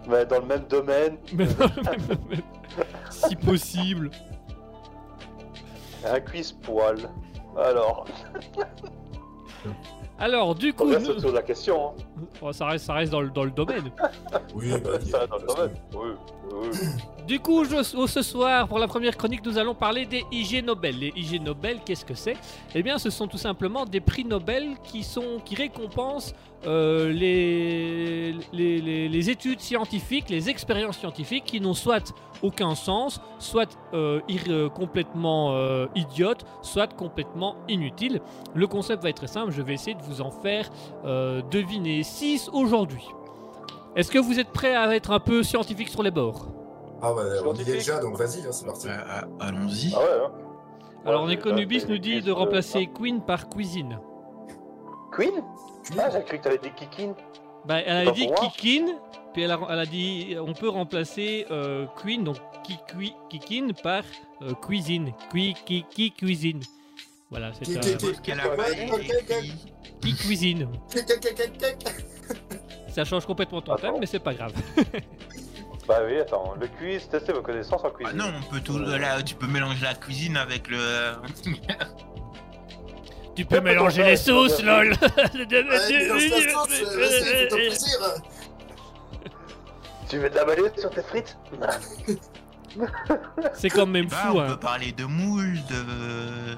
Mais 0.07 0.25
dans 0.27 0.39
le 0.39 0.45
même 0.45 0.65
domaine, 0.69 1.17
mais 1.33 1.47
si 3.09 3.35
possible. 3.35 4.11
Un 6.05 6.19
quiz 6.19 6.51
poil. 6.51 6.97
Alors, 7.57 8.05
Alors 10.19 10.53
du 10.53 10.69
on 10.69 10.73
coup, 10.83 10.89
reste 10.89 11.07
nous- 11.07 11.11
autour 11.17 11.31
de 11.31 11.35
la 11.35 11.41
question. 11.41 11.89
Hein. 11.89 11.93
Oh, 12.41 12.51
ça 12.53 12.67
reste, 12.67 12.85
ça 12.85 12.93
reste 12.93 13.11
dans, 13.11 13.21
le, 13.21 13.29
dans 13.31 13.43
le 13.43 13.51
domaine. 13.51 13.91
Oui, 14.55 14.71
bah, 14.83 14.99
Ça, 15.01 15.25
dans 15.27 15.37
le 15.37 15.47
domaine. 15.47 15.75
Oui, 15.93 16.09
oui, 16.51 16.69
oui. 16.71 16.77
Du 17.27 17.39
coup, 17.39 17.63
je- 17.65 17.95
oh, 17.97 18.07
ce 18.07 18.21
soir, 18.21 18.67
pour 18.67 18.77
la 18.79 18.87
première 18.87 19.15
chronique, 19.15 19.45
nous 19.45 19.57
allons 19.57 19.75
parler 19.75 20.05
des 20.05 20.23
IG 20.31 20.63
Nobel. 20.65 20.97
Les 20.99 21.13
IG 21.15 21.41
Nobel, 21.41 21.79
qu'est-ce 21.85 22.03
que 22.05 22.13
c'est? 22.15 22.35
Eh 22.75 22.83
bien, 22.83 22.97
ce 22.97 23.09
sont 23.09 23.27
tout 23.27 23.37
simplement 23.37 23.85
des 23.85 23.99
prix 24.01 24.25
Nobel 24.25 24.69
qui, 24.83 25.03
sont, 25.03 25.39
qui 25.45 25.55
récompensent 25.55 26.33
euh, 26.65 27.11
les, 27.11 28.33
les, 28.53 28.79
les- 28.81 29.09
les 29.09 29.29
études 29.29 29.59
scientifiques, 29.61 30.29
les 30.29 30.49
expériences 30.49 30.97
scientifiques 30.99 31.43
qui 31.45 31.59
n'ont 31.61 31.73
soit 31.73 32.13
aucun 32.43 32.75
sens, 32.75 33.19
soit 33.39 33.77
euh, 33.93 34.19
ir- 34.27 34.43
euh, 34.49 34.69
complètement 34.69 35.53
euh, 35.55 35.87
idiotes, 35.95 36.45
soit 36.61 36.93
complètement 36.93 37.55
inutiles. 37.67 38.21
Le 38.53 38.67
concept 38.67 39.03
va 39.03 39.09
être 39.09 39.17
très 39.17 39.27
simple, 39.27 39.51
je 39.51 39.61
vais 39.61 39.73
essayer 39.73 39.95
de 39.95 40.01
vous 40.03 40.21
en 40.21 40.31
faire 40.31 40.69
euh, 41.05 41.41
deviner 41.51 42.03
6 42.03 42.49
aujourd'hui. 42.53 43.05
Est-ce 43.95 44.11
que 44.11 44.19
vous 44.19 44.39
êtes 44.39 44.49
prêts 44.51 44.75
à 44.75 44.95
être 44.95 45.11
un 45.11 45.19
peu 45.19 45.43
scientifique 45.43 45.89
sur 45.89 46.03
les 46.03 46.11
bords? 46.11 46.47
Ah 47.01 47.13
bah 47.15 47.23
on 47.45 47.53
y 47.55 47.61
est 47.61 47.65
déjà, 47.65 47.99
donc 47.99 48.15
vas-y, 48.17 48.41
hein, 48.45 48.51
c'est 48.51 48.65
parti. 48.65 48.87
Allons-y. 49.39 49.91
Ah 49.95 49.99
ouais, 49.99 50.05
hein. 50.25 50.31
Alors, 51.05 51.23
Ouais, 51.25 51.31
Nekonubis 51.35 51.85
nous 51.89 51.97
dit 51.97 52.21
de 52.21 52.31
remplacer 52.31 52.87
Queen 52.87 53.21
par 53.21 53.49
Cuisine. 53.49 53.99
Queen 55.11 55.43
Ah, 55.99 56.09
j'ai 56.11 56.23
cru 56.23 56.37
que 56.37 56.43
t'avais 56.43 56.57
dit 56.57 56.71
Kikin. 56.75 57.13
Bah, 57.65 57.79
elle 57.85 58.07
a 58.07 58.11
Pas 58.11 58.17
dit. 58.17 58.27
Kikin, 58.41 58.85
puis 59.33 59.43
elle 59.43 59.51
a, 59.51 59.59
elle 59.69 59.79
a 59.79 59.85
dit 59.85 60.35
on 60.39 60.53
peut 60.53 60.69
remplacer 60.69 61.45
euh, 61.51 61.85
Queen, 62.01 62.23
donc 62.23 62.37
Kikin, 63.29 63.69
par 63.83 64.03
euh, 64.41 64.53
Cuisine. 64.55 65.13
Qui, 65.31 65.53
qui, 65.65 65.85
qui 65.89 66.11
Cuisine. 66.11 66.61
Voilà, 67.29 67.51
c'est 67.53 67.77
un. 67.77 67.79
qui- 67.79 68.31
avait 68.31 70.11
Cuisine. 70.17 70.67
Ça 72.89 73.05
change 73.05 73.25
complètement 73.25 73.61
ton 73.61 73.75
thème, 73.75 73.95
mais 73.99 74.05
c'est 74.05 74.19
pas 74.19 74.33
grave. 74.33 74.51
Bah 75.87 75.99
oui, 76.05 76.19
attends, 76.19 76.53
le 76.59 76.67
quiz, 76.67 77.07
testez 77.09 77.33
vos 77.33 77.41
connaissances 77.41 77.83
en 77.83 77.87
Ah 77.87 77.91
cuisine. 77.91 78.17
non, 78.17 78.25
on 78.37 78.51
peut 78.53 78.59
tout. 78.61 78.77
Là, 78.77 79.21
tu 79.23 79.35
peux 79.35 79.47
mélanger 79.47 79.83
la 79.83 79.93
cuisine 79.95 80.37
avec 80.37 80.67
le. 80.69 80.77
Tu 83.35 83.45
peux 83.45 83.55
Ouais, 83.55 83.61
mélanger 83.61 84.01
ouais, 84.03 84.09
les 84.11 84.17
sauces, 84.17 84.59
ouais. 84.59 84.63
lol. 84.65 84.91
Ouais, 84.95 84.97
mélange 85.33 86.29
la 86.29 86.49
sauce, 86.49 87.97
euh. 88.01 88.17
Tu 90.09 90.17
veux 90.19 90.29
de 90.29 90.35
la 90.35 90.45
mayonnaise 90.45 90.73
sur 90.77 90.89
tes 90.89 91.03
frites? 91.03 91.37
C'est 93.53 93.69
quand 93.69 93.85
même 93.85 94.07
Bah, 94.07 94.17
fou, 94.17 94.37
on 94.37 94.41
hein. 94.41 94.47
peut 94.47 94.59
parler 94.59 94.91
de 94.91 95.05
moules, 95.05 95.59
de. 95.69 96.57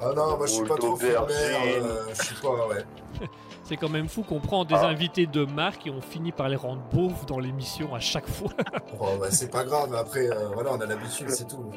Ah 0.00 0.12
non, 0.14 0.36
moi 0.36 0.46
je 0.46 0.52
suis 0.52 0.64
pas 0.64 0.76
trop 0.76 0.94
fermé, 0.96 1.32
euh, 1.34 2.04
je 2.14 2.22
suis 2.24 2.34
pas, 2.36 2.66
ouais. 2.68 2.84
C'est 3.70 3.76
quand 3.76 3.88
même 3.88 4.08
fou 4.08 4.22
qu'on 4.24 4.40
prend 4.40 4.64
des 4.64 4.74
Ah. 4.74 4.88
invités 4.88 5.26
de 5.26 5.44
marque 5.44 5.86
et 5.86 5.90
on 5.90 6.00
finit 6.00 6.32
par 6.32 6.48
les 6.48 6.56
rendre 6.56 6.82
beaufs 6.92 7.24
dans 7.26 7.38
l'émission 7.38 7.94
à 7.94 8.00
chaque 8.00 8.26
fois. 8.28 8.50
Oh, 9.02 9.06
bah, 9.18 9.28
c'est 9.30 9.48
pas 9.50 9.62
grave, 9.64 9.94
après, 9.94 10.28
euh, 10.28 10.48
voilà, 10.52 10.72
on 10.74 10.80
a 10.80 10.86
l'habitude, 10.86 11.30
c'est 11.30 11.46
tout. 11.46 11.70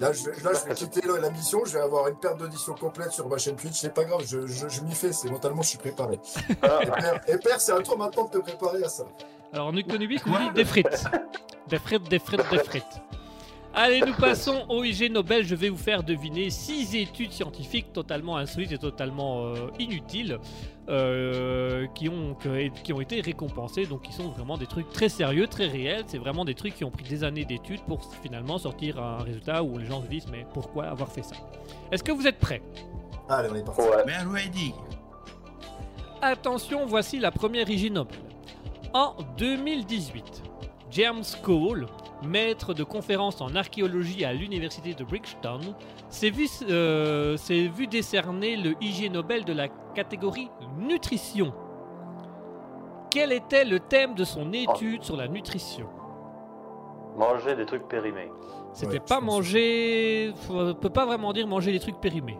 Là 0.00 0.12
je, 0.12 0.24
vais, 0.24 0.32
là, 0.42 0.50
je 0.52 0.68
vais 0.68 0.74
quitter 0.74 1.00
la- 1.06 1.30
mission, 1.30 1.60
je 1.64 1.72
vais 1.74 1.80
avoir 1.80 2.08
une 2.08 2.16
perte 2.16 2.38
d'audition 2.38 2.74
complète 2.74 3.12
sur 3.12 3.26
ma 3.28 3.38
chaîne 3.38 3.54
Twitch, 3.56 3.74
c'est 3.74 3.94
pas 3.94 4.04
grave, 4.04 4.22
je, 4.26 4.46
je, 4.46 4.68
je 4.68 4.80
m'y 4.82 4.92
fais, 4.92 5.12
c'est 5.12 5.30
mentalement, 5.30 5.62
je 5.62 5.68
suis 5.70 5.78
préparé. 5.78 6.18
Ah, 6.62 6.80
Et 7.28 7.38
père, 7.38 7.60
c'est 7.60 7.72
à 7.72 7.80
toi 7.80 7.96
maintenant 7.96 8.24
de 8.24 8.30
te 8.30 8.38
préparer 8.38 8.82
à 8.82 8.88
ça. 8.88 9.04
Alors, 9.52 9.72
Nukonubis 9.72 10.20
nous 10.26 10.36
dit 10.36 10.50
des 10.54 10.64
frites. 10.66 11.04
Des 11.68 11.78
frites, 11.78 12.08
des 12.10 12.18
frites, 12.18 12.50
des 12.50 12.58
frites. 12.58 13.00
Allez, 13.72 14.00
nous 14.00 14.14
passons 14.14 14.64
au 14.68 14.82
IG 14.84 15.10
Nobel. 15.12 15.44
Je 15.44 15.54
vais 15.54 15.68
vous 15.68 15.76
faire 15.78 16.02
deviner 16.02 16.48
six 16.50 16.94
études 16.96 17.32
scientifiques 17.32 17.92
totalement 17.92 18.36
insolites 18.38 18.72
et 18.72 18.78
totalement 18.78 19.44
euh, 19.46 19.68
inutiles 19.78 20.38
euh, 20.88 21.86
qui, 21.94 22.08
ont, 22.08 22.36
qui 22.84 22.92
ont 22.92 23.00
été 23.00 23.20
récompensées. 23.20 23.86
Donc, 23.86 24.02
qui 24.02 24.12
sont 24.12 24.28
vraiment 24.28 24.56
des 24.56 24.66
trucs 24.66 24.90
très 24.90 25.08
sérieux, 25.08 25.46
très 25.46 25.66
réels. 25.66 26.04
C'est 26.06 26.18
vraiment 26.18 26.44
des 26.44 26.54
trucs 26.54 26.74
qui 26.74 26.84
ont 26.84 26.90
pris 26.90 27.04
des 27.04 27.24
années 27.24 27.44
d'études 27.44 27.82
pour 27.82 28.04
finalement 28.22 28.58
sortir 28.58 29.02
un 29.02 29.18
résultat 29.18 29.62
où 29.62 29.78
les 29.78 29.86
gens 29.86 30.02
se 30.02 30.08
disent 30.08 30.26
Mais 30.30 30.46
pourquoi 30.54 30.84
avoir 30.86 31.10
fait 31.10 31.22
ça? 31.22 31.36
Est-ce 31.90 32.02
que 32.02 32.12
vous 32.12 32.26
êtes 32.26 32.38
prêts? 32.38 32.62
Allez, 33.28 33.48
on 33.50 33.54
est 33.56 33.64
parti. 33.64 33.80
ouais. 33.80 34.04
Mais 34.06 34.18
ready. 34.18 34.72
Attention, 36.22 36.86
voici 36.86 37.18
la 37.18 37.30
première 37.30 37.68
IG 37.68 37.92
Nobel. 37.92 38.18
En 38.94 39.14
2018, 39.36 40.42
James 40.90 41.24
Cole, 41.42 41.86
maître 42.22 42.72
de 42.72 42.84
conférences 42.84 43.40
en 43.40 43.54
archéologie 43.54 44.24
à 44.24 44.32
l'université 44.32 44.94
de 44.94 45.04
Bridgetown, 45.04 45.60
s'est 46.08 46.30
vu, 46.30 46.48
euh, 46.70 47.36
vu 47.48 47.86
décerner 47.86 48.56
le 48.56 48.74
IG 48.80 49.10
Nobel 49.12 49.44
de 49.44 49.52
la 49.52 49.68
catégorie 49.94 50.50
nutrition. 50.78 51.52
Quel 53.10 53.32
était 53.32 53.64
le 53.64 53.80
thème 53.80 54.14
de 54.14 54.24
son 54.24 54.52
étude 54.52 55.02
sur 55.02 55.16
la 55.16 55.26
nutrition? 55.26 55.86
Manger 57.16 57.56
des 57.56 57.64
trucs 57.64 57.88
périmés. 57.88 58.30
C'était 58.72 58.94
Ouais, 58.94 59.00
pas 59.00 59.20
manger. 59.20 60.34
On 60.50 60.74
peut 60.74 60.90
pas 60.90 61.06
vraiment 61.06 61.32
dire 61.32 61.46
manger 61.46 61.72
des 61.72 61.80
trucs 61.80 61.98
périmés. 61.98 62.38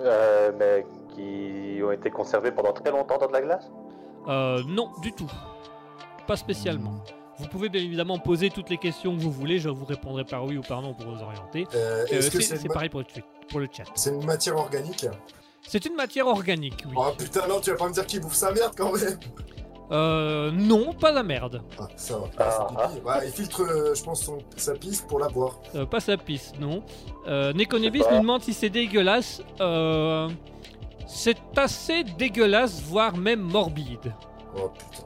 Euh, 0.00 0.52
mais 0.58 0.84
qui 1.14 1.80
ont 1.82 1.92
été 1.92 2.10
conservés 2.10 2.50
pendant 2.50 2.72
très 2.72 2.90
longtemps 2.90 3.18
dans 3.18 3.28
de 3.28 3.32
la 3.32 3.40
glace? 3.40 3.70
Euh, 4.28 4.62
non, 4.66 4.90
du 5.00 5.12
tout. 5.12 5.30
Pas 6.28 6.36
spécialement. 6.36 7.02
Vous 7.38 7.46
pouvez 7.46 7.68
bien 7.68 7.80
évidemment 7.80 8.18
poser 8.18 8.50
toutes 8.50 8.68
les 8.68 8.76
questions 8.78 9.16
que 9.16 9.20
vous 9.22 9.30
voulez, 9.32 9.58
je 9.58 9.68
vous 9.68 9.84
répondrai 9.84 10.24
par 10.24 10.44
oui 10.44 10.58
ou 10.58 10.60
par 10.60 10.82
non 10.82 10.92
pour 10.92 11.06
vous 11.06 11.22
orienter. 11.22 11.66
Euh, 11.74 12.04
Euh, 12.12 12.20
c'est 12.20 12.68
pareil 12.68 12.88
pour 12.90 13.00
le, 13.00 13.06
tu- 13.06 13.22
pour 13.48 13.60
le 13.60 13.68
chat. 13.72 13.84
c'est 13.94 14.10
une 14.10 14.24
matière 14.24 14.56
organique 14.56 15.06
C'est 15.66 15.84
une 15.86 15.94
matière 15.94 16.26
organique, 16.26 16.84
oui. 16.86 16.94
Oh 16.96 17.12
putain, 17.16 17.46
non, 17.48 17.60
tu 17.60 17.70
vas 17.70 17.76
pas 17.76 17.88
me 17.88 17.94
dire 17.94 18.04
qu'il 18.06 18.20
bouffe 18.20 18.34
sa 18.34 18.52
merde 18.52 18.72
quand 18.76 18.92
même 18.92 19.18
Euh, 19.90 20.50
non, 20.50 20.92
pas 20.92 21.10
la 21.12 21.22
merde. 21.22 21.62
Ah, 21.78 21.88
ça 21.96 22.18
va. 22.18 22.26
Ah, 22.38 22.88
pipi. 22.90 23.08
Il 23.24 23.32
filtre, 23.32 23.62
euh, 23.62 23.94
je 23.94 24.04
pense, 24.04 24.22
son, 24.22 24.38
sa 24.56 24.74
pisse 24.74 25.00
pour 25.00 25.18
la 25.18 25.28
boire. 25.28 25.58
Euh, 25.76 25.86
pas 25.86 26.00
sa 26.00 26.18
piste, 26.18 26.58
non. 26.60 26.82
Euh, 27.26 27.54
Nekonebis 27.54 28.02
nous 28.10 28.18
demande 28.20 28.42
si 28.42 28.52
c'est 28.52 28.68
dégueulasse. 28.68 29.40
Euh, 29.62 30.28
c'est 31.06 31.38
assez 31.56 32.04
dégueulasse, 32.04 32.82
voire 32.82 33.16
même 33.16 33.40
morbide. 33.40 34.12
Oh 34.58 34.68
putain. 34.78 35.04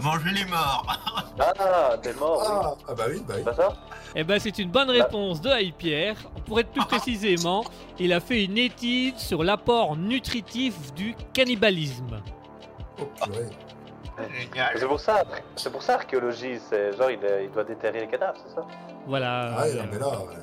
Manger 0.00 0.30
les 0.30 0.44
morts. 0.44 0.86
Ah, 1.38 1.96
t'es 2.02 2.12
mort, 2.14 2.38
oui. 2.40 2.46
Ah, 2.50 2.74
ah 2.88 2.94
bah 2.94 3.04
oui, 3.08 3.22
bah 3.26 3.34
oui. 3.36 3.42
C'est 3.44 3.44
pas 3.44 3.54
ça 3.54 3.72
Eh 4.14 4.24
ben, 4.24 4.38
c'est 4.38 4.58
une 4.58 4.70
bonne 4.70 4.90
réponse 4.90 5.40
de 5.40 5.70
Pierre. 5.72 6.16
Pour 6.46 6.60
être 6.60 6.70
plus 6.70 6.84
précisément, 6.86 7.64
il 7.98 8.12
a 8.12 8.20
fait 8.20 8.44
une 8.44 8.58
étude 8.58 9.18
sur 9.18 9.42
l'apport 9.42 9.96
nutritif 9.96 10.94
du 10.94 11.14
cannibalisme. 11.32 12.20
Oh 13.00 13.04
purée. 13.24 13.48
C'est 14.76 14.86
pour 14.86 15.00
ça, 15.00 15.24
c'est 15.56 15.72
pour 15.72 15.82
ça 15.82 15.94
archéologie, 15.94 16.58
c'est 16.68 16.94
genre 16.96 17.10
il, 17.10 17.24
est- 17.24 17.44
il 17.46 17.50
doit 17.50 17.64
déterrer 17.64 18.00
les 18.00 18.06
cadavres, 18.06 18.36
c'est 18.46 18.54
ça 18.54 18.66
Voilà. 19.06 19.54
Ah, 19.56 19.62
Euh, 19.64 19.74
non, 19.76 19.88
mais 19.90 19.98
là, 19.98 20.08
ouais. 20.08 20.36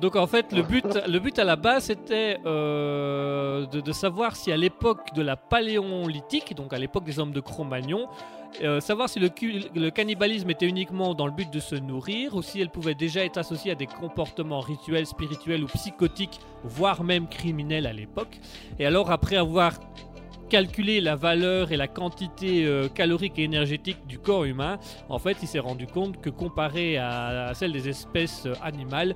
Donc 0.00 0.16
en 0.16 0.26
fait, 0.26 0.52
le 0.52 0.62
but, 0.62 0.84
le 1.08 1.18
but 1.20 1.38
à 1.38 1.44
la 1.44 1.54
base, 1.54 1.84
c'était 1.84 2.38
euh, 2.44 3.66
de, 3.66 3.80
de 3.80 3.92
savoir 3.92 4.34
si 4.34 4.50
à 4.50 4.56
l'époque 4.56 5.12
de 5.14 5.22
la 5.22 5.36
paléolithique, 5.36 6.56
donc 6.56 6.72
à 6.72 6.78
l'époque 6.78 7.04
des 7.04 7.20
hommes 7.20 7.32
de 7.32 7.40
Cro-Magnon, 7.40 8.08
euh, 8.62 8.80
savoir 8.80 9.08
si 9.08 9.20
le, 9.20 9.28
cannibalisme 9.90 10.50
était 10.50 10.66
uniquement 10.66 11.14
dans 11.14 11.26
le 11.26 11.32
but 11.32 11.48
de 11.52 11.60
se 11.60 11.76
nourrir 11.76 12.34
ou 12.34 12.42
si 12.42 12.60
elle 12.60 12.70
pouvait 12.70 12.94
déjà 12.94 13.24
être 13.24 13.38
associée 13.38 13.70
à 13.70 13.74
des 13.74 13.86
comportements 13.86 14.60
rituels, 14.60 15.06
spirituels 15.06 15.62
ou 15.62 15.68
psychotiques, 15.68 16.40
voire 16.64 17.04
même 17.04 17.28
criminels 17.28 17.86
à 17.86 17.92
l'époque. 17.92 18.40
Et 18.78 18.86
alors 18.86 19.10
après 19.12 19.36
avoir 19.36 19.74
calculé 20.48 21.00
la 21.00 21.14
valeur 21.14 21.72
et 21.72 21.76
la 21.76 21.86
quantité 21.88 22.64
euh, 22.64 22.88
calorique 22.88 23.38
et 23.38 23.44
énergétique 23.44 23.98
du 24.08 24.18
corps 24.18 24.44
humain, 24.44 24.78
en 25.08 25.18
fait, 25.18 25.36
il 25.42 25.46
s'est 25.46 25.58
rendu 25.58 25.86
compte 25.86 26.20
que 26.20 26.30
comparé 26.30 26.96
à, 26.96 27.52
celle 27.54 27.72
des 27.72 27.88
espèces 27.88 28.46
euh, 28.46 28.54
animales, 28.62 29.14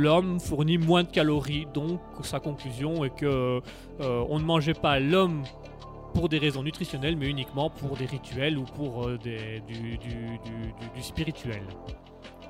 l'homme 0.00 0.40
fournit 0.40 0.78
moins 0.78 1.02
de 1.04 1.10
calories. 1.10 1.66
Donc, 1.74 2.00
sa 2.22 2.40
conclusion 2.40 3.04
est 3.04 3.14
que 3.14 3.60
on 4.00 4.38
ne 4.38 4.44
mangeait 4.44 4.72
pas 4.72 4.98
l'homme 4.98 5.42
pour 6.12 6.28
des 6.28 6.38
raisons 6.38 6.62
nutritionnelles, 6.62 7.16
mais 7.16 7.26
uniquement 7.28 7.70
pour 7.70 7.96
des 7.96 8.06
rituels 8.06 8.58
ou 8.58 8.64
pour 8.64 9.06
euh, 9.08 9.18
des- 9.18 9.60
du, 9.60 9.96
du- 9.98 9.98
du- 9.98 10.38
du- 10.38 10.88
du 10.94 11.02
spirituel. 11.02 11.62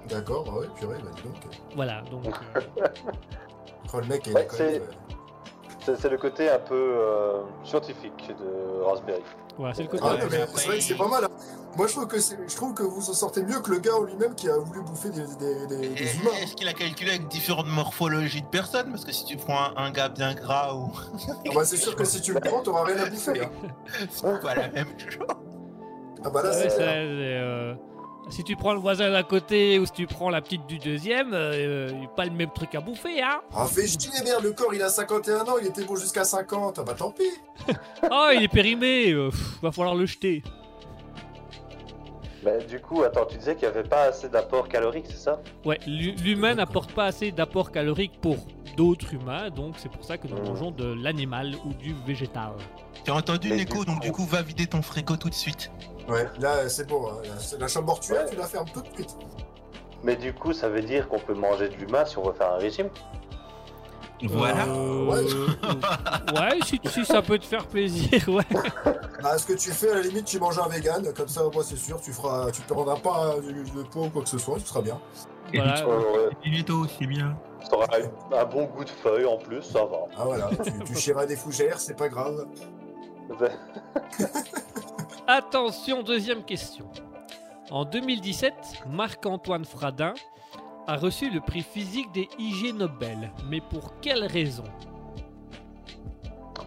D'accord, 0.09 0.45
bah 0.45 0.53
ouais, 0.61 0.67
purée, 0.77 0.97
bah 1.03 1.11
dis 1.17 1.23
donc. 1.23 1.37
Voilà, 1.77 2.03
donc 2.11 2.27
euh, 2.27 2.61
Oh, 3.95 4.01
le 4.01 4.07
mec, 4.07 4.27
Ouais, 4.35 4.43
est 4.43 4.51
c'est- 4.51 4.81
euh, 4.81 5.97
C'est 5.97 6.09
le 6.09 6.17
côté 6.17 6.49
un 6.49 6.59
peu 6.59 6.75
euh, 6.97 7.41
scientifique 7.65 8.29
de 8.39 8.83
Raspberry. 8.83 9.23
Voilà, 9.59 9.75
c'est 9.75 9.83
le 9.83 9.89
côté. 9.89 10.03
Ah, 10.07 10.13
non, 10.15 10.19
mais 10.31 10.47
c'est 10.57 10.67
vrai 10.67 10.77
que 10.79 10.83
c'est 10.85 10.95
pas 10.95 11.09
mal. 11.09 11.25
hein. 11.25 11.29
Moi, 11.77 11.87
je 11.87 11.93
trouve 11.93 12.07
que 12.07 12.21
c'est- 12.21 12.39
je 12.47 12.55
trouve 12.57 12.75
que 12.75 12.83
vous 12.83 13.09
en 13.11 13.15
sortez 13.15 13.43
mieux 13.43 13.61
que 13.61 13.71
le 13.71 13.79
gars 13.79 13.95
en 13.97 14.03
lui-même 14.03 14.35
qui 14.35 14.49
a 14.51 14.57
voulu 14.59 14.83
bouffer 14.83 15.09
des, 15.11 15.23
des, 15.39 15.67
des, 15.67 15.89
des 15.89 16.03
Et- 16.03 16.17
humains. 16.17 16.31
Est-ce 16.43 16.55
qu'il 16.55 16.69
a 16.69 16.75
calculé 16.75 17.11
avec 17.13 17.29
différentes 17.29 17.67
morphologies 17.69 18.43
de 18.43 18.47
personnes? 18.49 18.91
Parce 18.91 19.05
que 19.07 19.13
si 19.13 19.25
tu 19.25 19.37
prends 19.39 19.59
un, 19.59 19.73
un 19.77 19.91
gars 19.91 20.09
bien 20.11 20.35
gras 20.35 20.75
ou. 20.75 20.91
Ah 21.29 21.51
bah, 21.55 21.65
c'est 21.65 21.77
sûr 21.79 21.97
que 21.97 22.05
si 22.05 22.21
tu 22.21 22.35
le 22.35 22.41
prends, 22.41 22.61
t'auras 22.63 22.85
rien 22.85 22.99
à 22.99 23.07
bouffer. 23.09 23.41
hein. 23.43 23.51
C'est 24.11 24.41
pas 24.43 24.55
la 24.55 24.69
même 24.69 24.87
chose. 24.99 25.27
Ah 26.25 26.31
bah 26.31 26.43
là, 26.43 26.51
Ouais, 26.51 26.69
c'est 26.69 27.77
si 28.31 28.45
tu 28.45 28.57
prends 28.57 28.73
le 28.73 28.79
voisin 28.81 29.11
d'à 29.11 29.23
côté 29.23 29.79
ou 29.79 29.87
si 29.87 29.93
tu 29.93 30.07
prends 30.07 30.31
la 30.31 30.41
petite 30.41 30.67
du 30.67 30.79
deuxième, 30.79 31.31
euh, 31.35 31.91
pas 32.17 32.25
le 32.25 32.31
même 32.31 32.51
truc 32.55 32.75
à 32.75 32.81
bouffer, 32.81 33.23
hein 33.23 33.41
Ah, 33.55 33.67
fais 33.67 33.87
chier, 33.87 34.11
merde, 34.25 34.43
le 34.45 34.53
corps, 34.53 34.73
il 34.75 34.83
a 34.83 34.89
51 34.89 35.41
ans, 35.43 35.59
il 35.61 35.67
était 35.69 35.85
beau 35.85 35.97
jusqu'à 35.97 36.25
50. 36.25 36.79
Ah 36.79 36.83
bah 36.85 36.95
tant 36.97 37.11
pis. 37.11 37.25
Oh, 38.11 38.29
il 38.35 38.43
est 38.43 38.49
périmé, 38.49 39.11
euh, 39.13 39.31
pff, 39.31 39.59
va 39.63 39.71
falloir 39.73 39.95
le 39.95 40.07
jeter. 40.07 40.43
Mais 42.45 42.59
du 42.65 42.81
coup, 42.81 43.03
attends, 43.05 43.25
tu 43.25 43.39
disais 43.39 43.55
qu'il 43.55 43.69
n'y 43.69 43.75
avait 43.75 43.89
pas 43.89 44.03
assez 44.05 44.29
d'apport 44.29 44.69
calorique, 44.69 45.05
c'est 45.09 45.17
ça? 45.17 45.41
Ouais, 45.65 45.79
l'hu- 45.87 46.15
l'humain 46.25 46.55
n'apporte 46.57 46.93
pas 46.93 47.05
assez 47.05 47.31
d'apport 47.31 47.71
calorique 47.71 48.21
pour 48.21 48.37
d'autres 48.77 49.15
humains, 49.15 49.51
donc 49.51 49.75
c'est 49.79 49.91
pour 49.91 50.05
ça 50.05 50.19
que 50.19 50.27
nous 50.27 50.37
Mhm. 50.39 50.45
mangeons 50.49 50.71
de 50.73 50.93
l'animal 51.01 51.55
ou 51.65 51.73
du 51.75 51.95
végétal. 52.05 52.53
Tu 53.05 53.11
as 53.13 53.15
entendu, 53.15 53.51
Neko, 53.53 53.85
donc 53.85 54.01
du 54.01 54.11
coup, 54.11 54.25
va 54.25 54.43
vider 54.43 54.67
ton 54.67 54.83
frigo 54.83 55.17
tout 55.17 55.29
de 55.29 55.35
suite. 55.35 55.71
Ouais, 56.09 56.27
là, 56.41 56.69
c'est 56.69 56.87
bon. 56.89 57.07
hein. 57.09 57.23
La- 57.59 57.69
chambre 57.69 57.87
mortuaire, 57.87 58.25
Ouais. 58.25 58.31
tu 58.31 58.37
la 58.37 58.47
fermes 58.47 58.69
tout 58.73 58.81
de 58.83 58.89
suite. 58.95 59.17
Mais 60.03 60.17
du 60.17 60.33
coup, 60.35 60.53
ça 60.53 60.69
veut 60.69 60.83
dire 60.83 61.09
qu'on 61.09 61.19
peut 61.21 61.35
manger 61.35 61.69
de 61.69 61.75
l'humain 61.77 62.05
si 62.05 62.19
on 62.19 62.25
veut 62.25 62.33
faire 62.33 62.53
un 62.55 62.59
régime? 62.59 62.89
Voilà. 64.25 64.67
Euh, 64.67 65.07
Ouais. 65.07 65.23
ouais, 66.41 66.59
si, 66.65 66.81
si 66.87 67.05
ça 67.05 67.23
peut 67.23 67.39
te 67.39 67.45
faire 67.45 67.67
plaisir, 67.67 68.29
ouais. 68.29 68.45
Bah, 69.23 69.37
ce 69.39 69.47
que 69.47 69.53
tu 69.55 69.71
fais, 69.71 69.91
à 69.91 69.95
la 69.97 70.01
limite, 70.03 70.25
tu 70.27 70.39
manges 70.41 70.59
un 70.59 70.69
vegan, 70.69 71.13
comme 71.15 71.29
ça, 71.29 71.43
moi, 71.53 71.63
c'est 71.65 71.77
sûr, 71.77 72.01
tu 72.01 72.13
feras, 72.13 72.51
tu 72.51 72.63
prendras 72.63 72.97
pas 72.97 73.35
de, 73.37 73.51
de 73.53 73.83
poids 73.89 74.07
ou 74.07 74.11
quoi 74.11 74.23
que 74.23 74.29
ce 74.29 74.39
soit, 74.39 74.59
tu 74.59 74.67
seras 74.67 74.83
bien. 74.83 75.01
Voilà. 75.55 75.85
Euh, 75.87 76.31
Et 76.45 76.51
Veto, 76.51 76.87
c'est 76.99 77.07
bien. 77.07 77.37
Ça 77.69 77.77
aura 77.77 77.87
un, 78.33 78.37
un 78.39 78.45
bon 78.45 78.65
goût 78.67 78.85
de 78.85 78.91
feuille 78.91 79.27
en 79.27 79.39
plus, 79.39 79.63
ça 79.63 79.85
va. 79.85 79.99
Ah 80.17 80.25
voilà, 80.25 80.51
tu, 80.65 80.73
tu 80.85 80.95
chieras 80.97 81.27
des 81.27 81.37
fougères, 81.37 81.79
c'est 81.79 81.97
pas 81.97 82.09
grave. 82.09 82.47
Attention, 85.35 86.03
deuxième 86.03 86.45
question. 86.45 86.85
En 87.71 87.87
2017, 87.87 88.53
Marc-Antoine 88.91 89.65
Fradin 89.65 90.13
a 90.87 90.97
reçu 90.99 91.31
le 91.31 91.41
prix 91.41 91.63
physique 91.63 92.13
des 92.13 92.29
IG 92.39 92.75
Nobel. 92.75 93.33
Mais 93.49 93.63
pour 93.63 93.99
quelle 94.03 94.25
raison? 94.27 94.65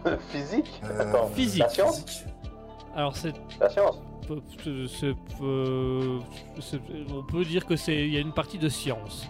Physique? 0.30 0.80
Euh, 0.82 0.98
Attends, 1.00 1.28
Physique. 1.28 1.62
La 1.62 1.68
science? 1.68 2.24
Alors, 2.96 3.16
c'est 3.16 3.34
La 3.60 3.70
science? 3.70 4.00
euh, 4.28 6.18
c'est- 6.60 6.80
on 7.14 7.22
peut 7.22 7.44
dire 7.44 7.64
que 7.66 7.76
c'est 7.76 7.94
il 8.04 8.14
y 8.14 8.16
a 8.16 8.20
une 8.20 8.32
partie 8.32 8.58
de 8.58 8.68
science. 8.68 9.26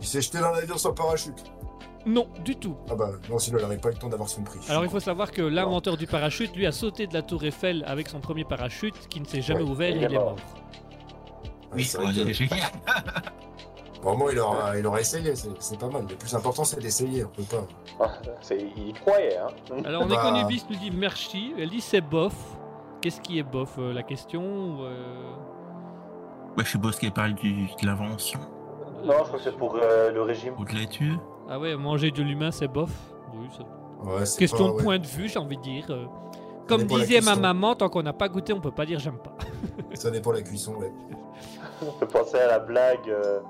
Il 0.00 0.06
s'est 0.08 0.20
jeté 0.20 0.40
dans 0.40 0.50
l'avion 0.50 0.76
sans 0.78 0.92
parachute. 0.92 1.44
Non, 2.06 2.26
du 2.44 2.56
tout. 2.56 2.76
Ah 2.90 2.94
bah, 2.94 3.10
non, 3.30 3.38
sinon, 3.38 3.58
il 3.58 3.62
n'aurait 3.62 3.78
pas 3.78 3.88
eu 3.88 3.92
le 3.92 3.98
temps 3.98 4.08
d'avoir 4.08 4.28
son 4.28 4.42
prix. 4.42 4.58
Alors 4.68 4.84
il 4.84 4.90
faut 4.90 5.00
savoir 5.00 5.30
que 5.32 5.40
l'inventeur 5.42 5.96
du 5.96 6.06
parachute, 6.06 6.54
lui, 6.54 6.66
a 6.66 6.72
sauté 6.72 7.06
de 7.06 7.14
la 7.14 7.22
tour 7.22 7.42
Eiffel 7.44 7.82
avec 7.86 8.08
son 8.08 8.20
premier 8.20 8.44
parachute 8.44 9.08
qui 9.08 9.20
ne 9.20 9.24
s'est 9.26 9.40
jamais 9.40 9.62
Ouais, 9.62 9.70
ouvert 9.70 9.94
et 9.94 9.98
il 9.98 10.04
est 10.04 10.08
mort. 10.14 10.24
mort. 10.24 10.34
Ouais, 10.34 11.76
Oui, 11.76 11.84
c'est 11.84 11.98
c'est 12.12 12.32
génial. 12.34 12.60
Au 14.04 14.14
moins, 14.16 14.30
il 14.32 14.38
aura, 14.38 14.78
il 14.78 14.86
aura 14.86 15.00
essayé, 15.00 15.34
c'est 15.34 15.48
c'est 15.62 15.78
pas 15.78 15.88
mal. 15.88 16.04
Le 16.08 16.14
plus 16.14 16.34
important, 16.34 16.62
c'est 16.64 16.78
d'essayer, 16.78 17.24
on 17.24 17.28
peut 17.28 17.42
pas. 17.44 17.66
Ah, 17.98 18.12
c'est- 18.42 18.58
Il 18.76 18.88
y 18.90 18.92
croyait, 18.92 19.38
hein 19.38 19.46
Alors 19.86 20.02
on 20.02 20.06
Bah. 20.06 20.16
est 20.16 20.30
connu 20.30 20.44
bis 20.44 20.66
nous 20.68 20.76
dit 20.76 20.90
merci, 20.90 21.54
elle 21.58 21.70
dit 21.70 21.80
c'est 21.80 22.02
bof. 22.02 22.34
Qu'est-ce 23.00 23.20
qui 23.22 23.38
est 23.38 23.42
bof 23.42 23.76
euh, 23.78 23.94
La 23.94 24.02
question 24.02 24.42
euh, 24.82 25.32
Ouais, 26.58 26.64
je 26.64 26.68
suppose 26.70 26.98
qu'elle 26.98 27.12
parle 27.12 27.32
du, 27.34 27.52
de 27.80 27.86
l'invention 27.86 28.40
Non, 29.04 29.14
je 29.20 29.24
crois 29.24 29.38
que 29.38 29.44
c'est 29.44 29.56
pour 29.56 29.76
euh, 29.82 30.10
le 30.12 30.20
régime. 30.22 30.52
ou 30.58 30.64
de 30.66 30.72
l'étude. 30.72 31.18
Ah 31.48 31.58
ouais, 31.58 31.76
manger 31.76 32.10
de 32.10 32.22
l'humain 32.22 32.50
c'est 32.50 32.68
bof. 32.68 32.90
Oui, 33.34 33.46
ça- 33.56 33.64
Ouais, 34.06 34.26
c'est 34.26 34.38
Question 34.38 34.66
pas- 34.66 34.70
de 34.72 34.76
ouais. 34.76 34.82
point 34.82 34.98
de 34.98 35.06
vue, 35.06 35.28
j'ai 35.28 35.38
envie 35.38 35.56
de 35.56 35.62
dire. 35.62 35.86
euh. 35.90 36.04
Comme 36.68 36.84
disait 36.84 37.20
ma 37.20 37.36
maman, 37.36 37.74
tant 37.74 37.88
qu'on 37.88 38.02
n'a 38.02 38.12
pas 38.12 38.28
goûté, 38.28 38.52
on 38.52 38.60
peut 38.60 38.70
pas 38.70 38.86
dire 38.86 38.98
j'aime 38.98 39.18
pas. 39.18 39.34
Ça 39.94 40.10
dépend 40.10 40.30
de 40.32 40.36
la 40.36 40.42
cuisson, 40.42 40.74
ouais. 40.76 40.92
On 41.82 41.92
peut 41.92 42.06
penser 42.06 42.38
à 42.38 42.46
la 42.46 42.58
blague. 42.58 43.08
euh, 43.08 43.40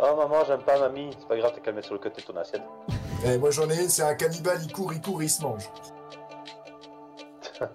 Oh 0.00 0.14
maman, 0.16 0.44
j'aime 0.46 0.62
pas 0.62 0.78
mamie. 0.78 1.10
C'est 1.18 1.26
pas 1.26 1.36
grave, 1.36 1.52
t'as 1.54 1.60
qu'à 1.60 1.70
le 1.70 1.76
mettre 1.76 1.86
sur 1.86 1.94
le 1.94 2.00
côté 2.00 2.20
de 2.22 2.26
ton 2.26 2.36
assiette. 2.36 2.62
Eh, 3.26 3.36
moi, 3.36 3.50
j'en 3.50 3.68
ai 3.68 3.82
une, 3.82 3.88
c'est 3.88 4.02
un 4.04 4.14
cannibale, 4.14 4.58
il 4.64 4.72
court, 4.72 4.92
il 4.92 5.00
court, 5.00 5.20
il 5.20 5.28
se 5.28 5.42
mange. 5.42 5.64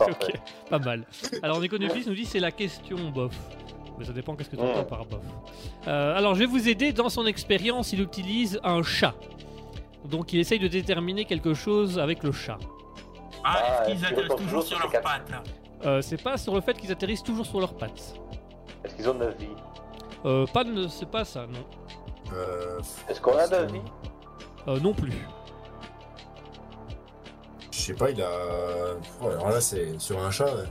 Ok, 0.00 0.32
pas 0.68 0.78
mal. 0.78 1.06
Alors 1.42 1.58
connu 1.68 1.88
bis 1.88 2.06
nous 2.06 2.14
dit 2.14 2.26
c'est 2.26 2.40
la 2.40 2.50
question 2.50 3.10
bof. 3.10 3.32
Mais 4.02 4.08
ça 4.08 4.12
dépend 4.12 4.34
qu'est-ce 4.34 4.50
que 4.50 4.56
tu 4.56 4.62
entends 4.62 4.82
Mm. 4.82 4.86
par 4.86 5.04
bof. 5.04 5.20
Euh, 5.86 6.16
alors 6.18 6.34
je 6.34 6.40
vais 6.40 6.46
vous 6.46 6.68
aider. 6.68 6.92
Dans 6.92 7.08
son 7.08 7.24
expérience, 7.24 7.92
il 7.92 8.00
utilise 8.00 8.58
un 8.64 8.82
chat. 8.82 9.14
Donc 10.04 10.32
il 10.32 10.40
essaye 10.40 10.58
de 10.58 10.66
déterminer 10.66 11.24
quelque 11.24 11.54
chose 11.54 12.00
avec 12.00 12.24
le 12.24 12.32
chat. 12.32 12.58
Ah, 13.44 13.54
Ah, 13.54 13.84
est-ce 13.88 13.92
qu'ils 13.92 14.04
atterrissent 14.04 14.36
toujours 14.36 14.62
sur 14.64 14.78
leurs 14.80 14.90
quatre. 14.90 15.04
pattes 15.04 15.48
Euh, 15.86 16.02
c'est 16.02 16.20
pas 16.20 16.36
sur 16.36 16.52
le 16.54 16.60
fait 16.60 16.74
qu'ils 16.74 16.90
atterrissent 16.90 17.22
toujours 17.22 17.46
sur 17.46 17.60
leurs 17.60 17.74
pattes. 17.74 18.14
Est-ce 18.84 18.96
qu'ils 18.96 19.08
ont 19.08 19.14
9 19.14 19.36
vies? 19.38 19.46
Euh, 20.24 20.46
pas 20.46 20.64
de- 20.64 20.88
c'est 20.88 21.08
pas 21.08 21.24
ça, 21.24 21.46
non. 21.46 21.64
Euh, 22.34 22.80
Est-ce 23.08 23.20
qu'on 23.20 23.36
a 23.38 23.46
9 23.46 23.70
vies? 23.72 23.80
Euh, 24.66 24.80
non 24.80 24.94
plus. 24.94 25.12
je 27.70 27.78
sais 27.78 27.94
pas, 27.94 28.10
il 28.10 28.20
a. 28.20 28.28
Ouais, 29.20 29.32
alors 29.32 29.50
là, 29.50 29.60
c'est 29.60 29.98
sur 30.00 30.18
un 30.20 30.30
chat. 30.32 30.46
ouais. 30.46 30.64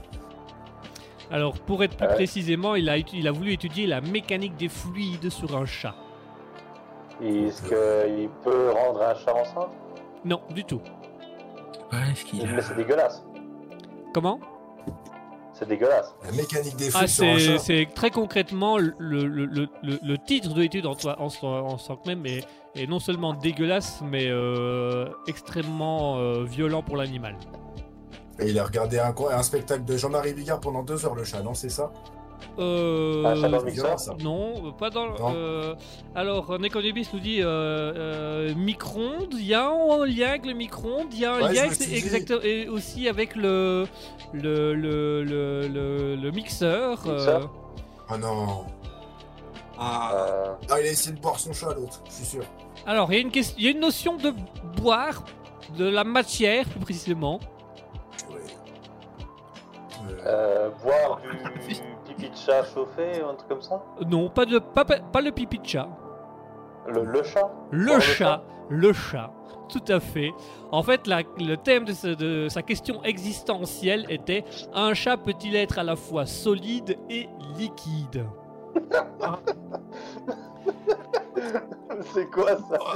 Alors 1.32 1.54
pour 1.60 1.82
être 1.82 1.96
plus 1.96 2.06
Ouais. 2.06 2.14
précisément, 2.14 2.74
il 2.74 2.88
a, 2.88 2.98
il 2.98 3.26
a 3.26 3.32
voulu 3.32 3.52
étudier 3.52 3.86
la 3.86 4.00
mécanique 4.00 4.54
des 4.56 4.68
fluides 4.68 5.30
sur 5.30 5.56
un 5.56 5.64
chat. 5.66 5.94
Est-ce 7.22 7.62
qu'il 7.62 8.28
peut 8.44 8.70
rendre 8.70 9.02
un 9.02 9.14
chat 9.14 9.32
enceinte? 9.34 9.70
Non, 10.24 10.40
du 10.50 10.64
tout. 10.64 10.80
Ouais, 11.92 11.98
est-ce 12.12 12.24
qu'il 12.24 12.46
Mais 12.46 12.60
c'est 12.60 12.76
dégueulasse. 12.76 13.24
Comment? 14.12 14.38
C'est 15.52 15.68
dégueulasse. 15.68 16.14
La 16.24 16.32
mécanique 16.32 16.76
des 16.76 16.88
Ah, 16.94 16.98
fluides 17.06 17.08
sur 17.08 17.24
un 17.26 17.38
c'est 17.38 17.44
chat. 17.46 17.58
c'est 17.58 17.88
très 17.94 18.10
concrètement 18.10 18.76
le, 18.78 18.94
le, 18.98 19.26
le, 19.26 19.46
le- 19.82 19.98
le 20.02 20.18
titre 20.18 20.52
de 20.54 20.60
l'étude 20.60 20.86
en, 20.86 20.94
soi- 20.98 21.16
en, 21.20 21.28
soi- 21.28 21.62
en 21.62 21.76
tant 21.76 21.96
que 21.96 22.08
même 22.08 22.24
est, 22.26 22.44
est 22.74 22.86
non 22.86 22.98
seulement 22.98 23.34
dégueulasse, 23.34 24.02
mais 24.04 24.26
euh, 24.28 25.06
extrêmement 25.28 26.18
euh, 26.18 26.44
violent 26.44 26.82
pour 26.82 26.96
l'animal. 26.96 27.36
Et 28.42 28.50
il 28.50 28.58
a 28.58 28.64
regardé 28.64 28.98
un, 28.98 29.42
spectacle 29.42 29.84
de 29.84 29.96
Jean-Marie 29.96 30.32
Bigard 30.34 30.60
pendant 30.60 30.82
deux 30.82 31.04
heures, 31.06 31.14
le 31.14 31.24
chat, 31.24 31.42
non, 31.42 31.54
c'est 31.54 31.68
ça? 31.68 31.92
Euh, 32.58 33.22
dans 33.22 33.62
violent, 33.64 33.96
ça. 33.98 34.14
Non, 34.20 34.72
pas 34.72 34.90
dans. 34.90 35.06
Non. 35.06 35.32
euh, 35.34 35.74
alors, 36.14 36.58
Nekonebis 36.58 37.08
nous 37.12 37.20
dit 37.20 37.40
euh, 37.40 37.46
euh, 37.46 38.54
micro-ondes. 38.54 39.34
Il 39.34 39.46
y 39.46 39.54
a 39.54 39.68
un 39.68 40.04
lien 40.04 40.30
avec 40.30 40.44
le 40.46 40.52
micro-ondes. 40.52 41.06
Il 41.12 41.20
y 41.20 41.24
a 41.24 41.34
un 41.34 41.42
Ouais, 41.42 41.52
lien 41.54 41.64
exact- 41.64 42.32
et 42.44 42.68
aussi 42.68 43.08
avec 43.08 43.36
le 43.36 43.86
le 44.32 44.74
le 44.74 45.22
le, 45.22 45.68
le, 45.68 46.16
le 46.16 46.30
mixeur. 46.32 46.98
euh, 47.06 47.14
Mixeur 47.14 47.50
Ah 48.08 48.18
non. 48.18 48.64
Ah, 49.78 50.12
Euh, 50.14 50.54
Ah, 50.68 50.80
il 50.80 50.86
a 50.86 50.90
essayé 50.90 51.14
de 51.16 51.20
boire 51.20 51.38
son 51.38 51.52
chat, 51.52 51.72
l'autre, 51.74 52.02
je 52.08 52.12
suis 52.12 52.24
sûr. 52.24 52.44
Alors, 52.86 53.10
il 53.12 53.14
y, 53.14 53.18
a 53.18 53.22
une 53.22 53.30
question- 53.30 53.54
il 53.58 53.64
y 53.64 53.68
a 53.68 53.70
une 53.70 53.80
notion 53.80 54.16
de 54.16 54.32
boire 54.80 55.24
de 55.78 55.88
la 55.88 56.04
matière, 56.04 56.64
plus 56.66 56.80
précisément. 56.80 57.38
Euh, 60.26 60.70
boire 60.82 61.20
du 61.20 61.28
pipi 62.14 62.30
de 62.30 62.36
chat 62.36 62.62
chauffé 62.64 63.22
ou 63.24 63.28
un 63.30 63.34
truc 63.34 63.48
comme 63.48 63.62
ça? 63.62 63.82
Non, 64.08 64.28
pas 64.28 64.44
de 64.44 64.58
pas, 64.58 64.84
pas, 64.84 65.20
le 65.20 65.32
pipi 65.32 65.58
de 65.58 65.66
chat. 65.66 65.88
le, 66.86 67.04
le 67.04 67.22
chat? 67.24 67.50
Le 67.70 67.86
Boire 67.86 68.00
chat, 68.00 68.42
le 68.68 68.92
chat, 68.92 69.30
tout 69.68 69.82
à 69.88 69.98
fait. 69.98 70.30
En 70.70 70.82
fait, 70.84 71.06
la- 71.08 71.22
le 71.38 71.56
thème 71.56 71.84
de, 71.84 71.92
ce- 71.92 72.06
de 72.14 72.48
sa 72.48 72.62
question 72.62 73.02
existentielle 73.02 74.06
était 74.10 74.44
un 74.74 74.94
chat 74.94 75.16
peut-il 75.16 75.56
être 75.56 75.78
à 75.78 75.82
la 75.82 75.96
fois 75.96 76.24
solide 76.26 76.96
et 77.10 77.28
liquide? 77.58 78.24
C'est 82.14 82.30
quoi 82.30 82.56
ça? 82.56 82.78
Oh. 82.80 82.94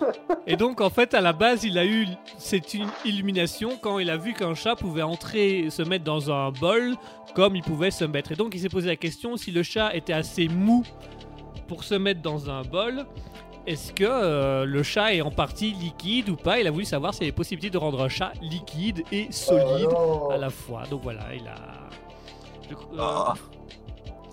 Et 0.46 0.56
donc, 0.56 0.80
en 0.80 0.90
fait, 0.90 1.14
à 1.14 1.20
la 1.20 1.32
base, 1.32 1.64
il 1.64 1.78
a 1.78 1.84
eu 1.86 2.06
cette 2.38 2.74
une 2.74 2.88
illumination 3.04 3.78
quand 3.80 3.98
il 3.98 4.10
a 4.10 4.16
vu 4.16 4.34
qu'un 4.34 4.54
chat 4.54 4.76
pouvait 4.76 5.02
entrer, 5.02 5.70
se 5.70 5.82
mettre 5.82 6.04
dans 6.04 6.30
un 6.30 6.50
bol 6.50 6.94
comme 7.34 7.56
il 7.56 7.62
pouvait 7.62 7.90
se 7.90 8.04
mettre. 8.04 8.32
Et 8.32 8.36
donc, 8.36 8.54
il 8.54 8.60
s'est 8.60 8.68
posé 8.68 8.88
la 8.88 8.96
question 8.96 9.36
si 9.36 9.50
le 9.50 9.62
chat 9.62 9.94
était 9.94 10.12
assez 10.12 10.48
mou 10.48 10.84
pour 11.66 11.84
se 11.84 11.94
mettre 11.94 12.22
dans 12.22 12.50
un 12.50 12.62
bol. 12.62 13.06
Est-ce 13.66 13.92
que 13.94 14.04
euh, 14.06 14.66
le 14.66 14.82
chat 14.82 15.14
est 15.14 15.22
en 15.22 15.30
partie 15.30 15.72
liquide 15.72 16.28
ou 16.28 16.36
pas? 16.36 16.60
Il 16.60 16.66
a 16.66 16.70
voulu 16.70 16.84
savoir 16.84 17.14
s'il 17.14 17.22
y 17.22 17.26
avait 17.26 17.32
possibilité 17.32 17.70
de 17.70 17.78
rendre 17.78 18.02
un 18.02 18.10
chat 18.10 18.32
liquide 18.42 19.02
et 19.10 19.32
solide 19.32 19.88
Oh, 19.90 20.28
à 20.30 20.36
la 20.36 20.50
fois. 20.50 20.82
Donc 20.90 21.02
voilà, 21.02 21.34
il 21.34 21.46
a. 21.48 21.54
Je 22.68 22.74
Oh. 22.98 23.32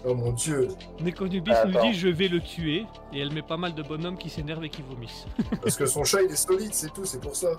Oh 0.06 0.14
mon 0.16 0.32
dieu. 0.34 0.68
Nekonubis 1.00 1.52
nous 1.66 1.78
Attends. 1.78 1.82
dit 1.90 1.94
je 1.94 2.08
vais 2.08 2.28
le 2.28 2.40
tuer 2.40 2.86
et 3.14 3.20
elle 3.20 3.32
met 3.32 3.42
pas 3.42 3.58
mal 3.58 3.74
de 3.74 3.84
bonhommes 3.84 4.18
qui 4.18 4.30
s'énervent 4.30 4.64
et 4.64 4.70
qui 4.70 4.82
vomissent. 4.82 5.26
Parce 5.62 5.76
que 5.76 5.86
son 5.86 6.04
chat, 6.04 6.22
il 6.22 6.32
est 6.32 6.36
solide, 6.36 6.74
c'est 6.74 6.92
tout, 6.94 7.06
c'est 7.06 7.22
pour 7.22 7.36
ça. 7.36 7.50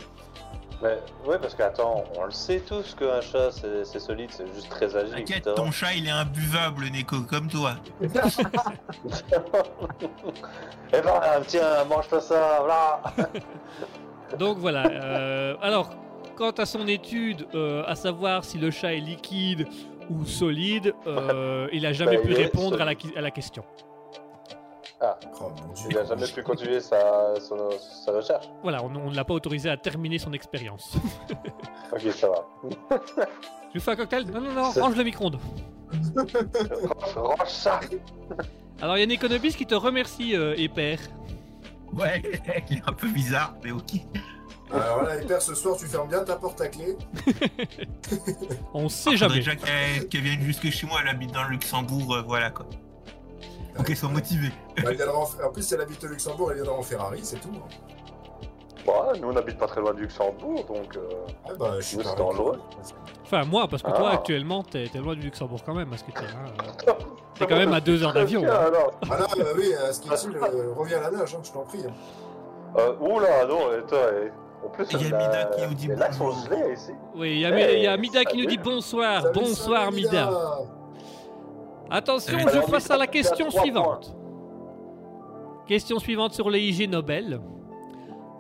Mais, 0.83 0.99
Ouais, 1.25 1.39
parce 1.41 1.55
que 1.55 1.63
attends, 1.63 2.03
on 2.19 2.25
le 2.25 2.33
sait 2.33 2.59
tous 2.59 2.97
qu'un 2.99 3.21
chat 3.21 3.53
c'est 3.53 3.99
solide, 4.01 4.31
c'est 4.33 4.53
juste 4.53 4.69
très 4.69 4.97
agile. 4.97 5.15
T'inquiète, 5.25 5.55
ton 5.55 5.71
chat 5.71 5.95
il 5.95 6.09
est 6.09 6.11
imbuvable, 6.11 6.87
Neko, 6.91 7.21
comme 7.21 7.47
toi. 7.49 7.77
Eh 10.93 11.01
ben, 11.01 11.21
tiens, 11.47 11.85
mange-toi 11.89 12.21
ça, 12.21 12.59
voilà 12.61 13.03
Donc 14.39 14.59
voilà. 14.59 14.87
euh, 14.87 15.55
alors, 15.63 15.91
quant 16.37 16.51
à 16.51 16.67
son 16.67 16.87
étude, 16.89 17.47
euh, 17.55 17.83
à 17.87 17.95
savoir 17.95 18.45
si 18.45 18.59
le 18.59 18.71
chat 18.71 18.95
est 18.95 19.01
liquide 19.01 19.67
ou 20.11 20.25
solide, 20.25 20.95
euh, 21.07 21.69
il 21.73 21.87
a 21.87 21.93
jamais 21.93 22.17
Bah, 22.17 22.23
pu 22.23 22.35
répondre 22.35 22.81
à 22.81 22.85
la, 22.85 23.27
à 23.27 23.31
question. 23.31 23.65
Oh 25.05 25.51
mon 25.67 25.73
dieu. 25.73 25.89
Il 25.91 25.99
a 25.99 26.05
jamais 26.05 26.27
pu 26.29 26.43
continuer 26.45 26.79
sa, 26.81 27.35
son- 27.41 27.71
sa 28.05 28.13
recherche. 28.13 28.47
Voilà, 28.63 28.85
on 28.85 29.11
ne 29.11 29.17
l'a 29.17 29.25
pas 29.25 29.35
autorisé 29.35 29.69
à 29.69 29.77
terminer 29.77 30.19
son 30.19 30.33
expérience. 30.33 30.97
Ok, 31.93 32.11
ça 32.11 32.27
va. 32.31 32.47
Je 33.69 33.75
lui 33.75 33.81
fais 33.81 33.91
un 33.91 33.97
cocktail? 33.97 34.25
Non, 34.31 34.41
non, 34.41 34.53
non, 34.53 34.71
range 34.71 34.97
le 34.97 35.05
micro-ondes. 35.05 35.39
Range 36.17 37.15
range 37.17 37.49
ça 37.49 37.81
Alors, 38.81 38.97
il 38.97 39.01
y 39.01 39.03
a 39.03 39.07
Nekonobis 39.07 39.55
qui 39.55 39.67
te 39.67 39.75
remercie, 39.75 40.35
euh, 40.35 40.55
Épère. 40.57 41.01
Ouais, 41.93 42.23
il 42.71 42.79
est 42.79 42.89
un 42.89 42.95
peu 42.95 43.09
bizarre, 43.09 43.55
mais 43.63 43.73
ok. 43.73 43.93
Alors 44.75 45.03
là, 45.03 45.21
Hyper, 45.21 45.41
ce 45.43 45.55
soir, 45.55 45.77
tu 45.77 45.87
fermes 45.87 46.09
bien 46.09 46.25
ta 46.25 46.37
porte 46.37 46.61
à 46.61 46.69
clé. 46.69 46.97
On 48.75 48.89
sait 48.89 49.11
Faudrait 49.11 49.17
jamais. 49.17 49.35
déjà 49.37 49.57
qu'elle 49.57 50.09
qu'elle 50.09 50.21
vienne 50.23 50.41
jusque 50.43 50.69
chez 50.71 50.87
moi, 50.87 50.99
elle 51.03 51.09
habite 51.09 51.33
dans 51.33 51.43
le 51.45 51.51
Luxembourg, 51.51 52.15
euh, 52.15 52.23
voilà 52.27 52.51
quoi. 52.51 52.67
Faut 53.77 53.83
qu'elle 53.83 53.97
soit 53.97 54.09
motivée. 54.09 54.53
Elle 54.77 54.97
viendra 54.97 55.19
en... 55.19 55.23
en 55.47 55.51
plus, 55.53 55.63
si 55.63 55.75
elle 55.75 55.81
habite 55.81 56.03
au 56.05 56.09
Luxembourg, 56.09 56.51
elle 56.51 56.57
viendra 56.57 56.75
en 56.75 56.83
Ferrari, 56.83 57.21
c'est 57.23 57.41
tout. 57.41 57.51
Bon, 58.85 58.95
nous 59.21 59.29
on 59.29 59.33
n'habite 59.33 59.59
pas 59.59 59.67
très 59.67 59.81
loin 59.81 59.95
du 59.95 60.03
Luxembourg, 60.03 60.65
donc. 60.67 60.97
euh, 60.97 61.01
Ah 61.47 61.51
bah, 61.59 61.71
je 61.79 61.83
suis 61.85 61.97
C'est 62.03 62.17
dangereux. 62.17 62.59
Enfin, 63.25 63.45
moi, 63.45 63.69
parce 63.69 63.83
que 63.83 63.91
toi, 63.91 64.09
Ah. 64.11 64.15
actuellement, 64.15 64.63
t'es 64.65 64.89
loin 64.97 65.15
du 65.15 65.23
Luxembourg 65.23 65.61
quand 65.65 65.75
même, 65.75 65.89
parce 65.89 66.03
que 66.03 66.11
t'es 66.11 66.19
hein, 66.19 66.53
euh, 66.89 66.93
t'es 67.39 67.47
quand 67.47 67.57
même 67.57 67.73
à 67.73 67.81
deux 67.81 68.03
heures 68.03 68.13
d'avion. 68.13 68.43
Hein. 68.45 68.51
alors. 68.67 68.93
Ah 69.11 69.19
là, 69.19 69.27
euh, 69.39 69.55
oui, 69.57 69.73
euh, 69.73 69.93
ce 69.93 70.01
qui 70.01 70.09
est 70.09 70.37
euh, 70.37 70.73
reviens 70.77 70.99
à 70.99 71.03
la 71.03 71.11
nage, 71.19 71.35
hein, 71.35 71.41
je 71.45 71.53
t'en 71.53 71.61
prie. 71.63 71.85
hein. 71.87 71.93
Euh, 72.77 72.95
oula, 73.01 73.45
non, 73.47 73.73
et 73.73 73.83
toi, 73.87 73.99
et- 74.25 74.33
en 74.65 74.69
plus, 74.69 74.87
Il 74.93 75.09
y 75.09 75.13
a 75.13 75.17
Mida 75.19 75.45
qui 75.45 75.63
nous 75.67 75.75
dit 75.75 75.87
les 75.89 75.97
lacs 75.97 76.15
sont 76.15 76.25
bonjour. 76.27 76.45
gelés 76.45 76.73
ici. 76.75 76.93
Oui, 77.15 77.31
il 77.33 77.39
y, 77.41 77.47
a 77.47 77.51
Hey, 77.59 77.77
il 77.79 77.83
y 77.85 77.87
a 77.87 77.97
Mida 77.97 78.25
qui 78.25 78.39
nous 78.39 78.47
dit 78.47 78.59
bonsoir. 78.59 79.23
Salut, 79.23 79.35
bonsoir, 79.35 79.85
salut, 79.85 79.97
Mida. 79.97 80.31
Attention, 81.91 82.39
Salut. 82.39 82.51
je 82.67 82.71
passe 82.71 82.91
à 82.91 82.97
la 82.97 83.07
question 83.07 83.51
suivante. 83.51 84.17
Question 85.67 85.99
suivante 85.99 86.33
sur 86.33 86.49
les 86.51 86.61
IG 86.61 86.89
Nobel. 86.91 87.41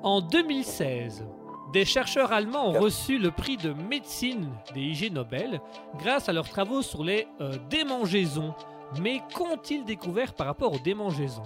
En 0.03 0.21
2016, 0.21 1.25
des 1.73 1.85
chercheurs 1.85 2.33
allemands 2.33 2.71
ont 2.71 2.81
reçu 2.81 3.19
le 3.19 3.31
prix 3.31 3.57
de 3.57 3.73
médecine 3.73 4.49
des 4.75 4.81
IG 4.81 5.13
Nobel 5.13 5.61
grâce 5.99 6.29
à 6.29 6.33
leurs 6.33 6.49
travaux 6.49 6.83
sur 6.83 7.05
les 7.05 7.27
euh, 7.41 7.53
démangeaisons. 7.71 8.55
Mais 9.01 9.21
qu'ont-ils 9.35 9.85
découvert 9.85 10.35
par 10.35 10.47
rapport 10.47 10.73
aux 10.73 10.79
démangeaisons? 10.79 11.45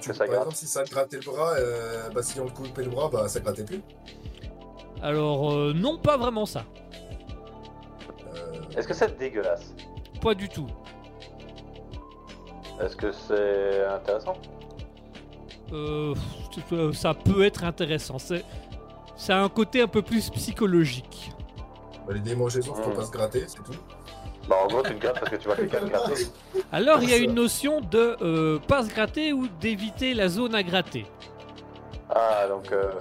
Tu, 0.00 0.12
ça 0.12 0.18
par 0.18 0.26
gratte. 0.26 0.38
exemple, 0.40 0.56
si 0.56 0.66
ça 0.66 0.84
te 0.84 0.90
grattait 0.90 1.16
le 1.16 1.22
bras, 1.30 1.52
euh, 1.58 2.08
bah, 2.10 2.22
si 2.22 2.40
on 2.40 2.46
te 2.46 2.52
coupait 2.52 2.84
le 2.84 2.90
bras, 2.90 3.08
bah, 3.08 3.28
ça 3.28 3.40
grattait 3.40 3.64
plus. 3.64 3.80
Alors, 5.02 5.52
euh, 5.52 5.72
non, 5.74 5.98
pas 5.98 6.16
vraiment 6.16 6.46
ça. 6.46 6.64
Euh, 8.34 8.52
Est-ce 8.76 8.88
que 8.88 8.94
c'est 8.94 9.18
dégueulasse? 9.18 9.74
Pas 10.20 10.34
du 10.34 10.48
tout. 10.48 10.66
Est-ce 12.80 12.96
que 12.96 13.12
c'est 13.12 13.84
intéressant? 13.84 14.34
Euh, 15.72 16.14
pff, 16.68 16.92
ça 16.96 17.14
peut 17.14 17.44
être 17.44 17.64
intéressant. 17.64 18.18
C'est, 18.18 18.44
ça 19.16 19.38
a 19.38 19.42
un 19.42 19.48
côté 19.48 19.80
un 19.82 19.86
peu 19.88 20.02
plus 20.02 20.30
psychologique. 20.30 21.30
bah, 22.06 22.12
les 22.14 22.20
démangeaisons, 22.20 22.74
faut 22.74 22.90
Hmm. 22.90 22.94
pas 22.94 23.04
se 23.04 23.10
gratter, 23.10 23.44
c'est 23.46 23.62
tout. 23.62 23.78
Bah, 24.48 24.56
en 24.62 24.66
gros, 24.66 24.82
tu 24.82 24.94
te 24.94 25.00
grattes 25.00 25.20
parce 25.20 25.30
que 25.30 25.36
tu 25.36 25.48
vas 25.48 25.56
quelqu'un 25.56 25.80
te 25.80 25.86
gratter. 25.86 26.26
Alors, 26.72 27.02
il 27.02 27.10
y 27.10 27.14
a 27.14 27.16
une 27.16 27.34
notion 27.34 27.80
de 27.80 28.16
euh, 28.20 28.58
pas 28.58 28.82
se 28.82 28.90
gratter 28.90 29.32
ou 29.32 29.48
d'éviter 29.60 30.14
la 30.14 30.28
zone 30.28 30.54
à 30.54 30.62
gratter. 30.62 31.06
Ah, 32.10 32.46
donc, 32.48 32.70
euh, 32.72 32.92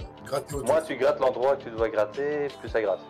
moins 0.65 0.81
tu 0.81 0.95
grattes 0.95 1.19
l'endroit 1.19 1.55
que 1.55 1.63
tu 1.63 1.71
dois 1.71 1.89
gratter, 1.89 2.47
plus 2.59 2.69
ça 2.69 2.81
gratte. 2.81 3.01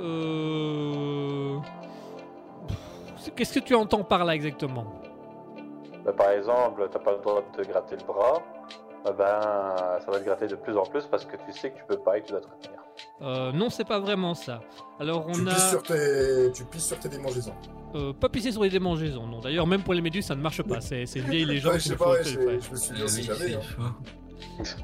Euh... 0.00 1.58
Qu'est-ce 3.36 3.58
que 3.58 3.64
tu 3.64 3.74
entends 3.74 4.04
par 4.04 4.24
là 4.24 4.34
exactement? 4.34 4.86
Bah, 6.04 6.12
par 6.12 6.30
exemple, 6.30 6.88
t'as 6.90 6.98
pas 6.98 7.12
le 7.12 7.18
droit 7.18 7.42
de 7.42 7.62
te 7.62 7.68
gratter 7.68 7.96
le 7.96 8.04
bras, 8.04 8.42
ben, 9.12 9.40
ça 10.00 10.10
va 10.10 10.18
te 10.18 10.24
gratter 10.24 10.46
de 10.46 10.54
plus 10.56 10.76
en 10.76 10.84
plus 10.84 11.04
parce 11.04 11.24
que 11.24 11.36
tu 11.36 11.52
sais 11.52 11.70
que 11.70 11.76
tu 11.78 11.84
peux 11.86 11.98
pas 11.98 12.16
et 12.18 12.22
que 12.22 12.26
tu 12.26 12.32
dois 12.32 12.40
te 12.40 12.46
retenir. 12.48 12.78
euh, 13.22 13.52
Non, 13.52 13.68
c'est 13.70 13.84
pas 13.84 13.98
vraiment 13.98 14.34
ça. 14.34 14.60
Alors, 14.98 15.26
Tu 15.26 15.40
on 15.40 15.44
pisses, 15.44 15.54
a 15.54 15.68
sur 15.70 15.82
tes... 15.82 16.52
tu 16.54 16.64
pisses 16.64 16.86
sur 16.86 16.98
tes 16.98 17.08
démangeaisons. 17.08 17.52
euh, 17.94 18.12
pas 18.14 18.28
pisser 18.28 18.50
sur 18.52 18.62
les 18.62 18.70
démangeaisons. 18.70 19.26
Non, 19.26 19.40
d'ailleurs, 19.40 19.66
même 19.66 19.82
pour 19.82 19.94
les 19.94 20.00
méduses, 20.00 20.24
ça 20.26 20.34
ne 20.34 20.40
marche 20.40 20.62
pas. 20.62 20.80
C'est, 20.80 21.04
une 21.16 21.24
vieille 21.30 21.44
légende. 21.44 21.74
Ouais, 21.74 21.78
je 21.80 21.92
ouais, 21.94 22.46
ouais. 22.46 22.58
je 22.60 22.70
me 22.70 22.76
suis 22.76 22.94
dit, 22.94 23.00
Ah 23.00 23.04
on 23.04 23.08
sait 23.08 23.20
oui, 23.20 23.26
jamais. 23.26 23.38
c'est 23.50 23.82
hein. 23.82 23.94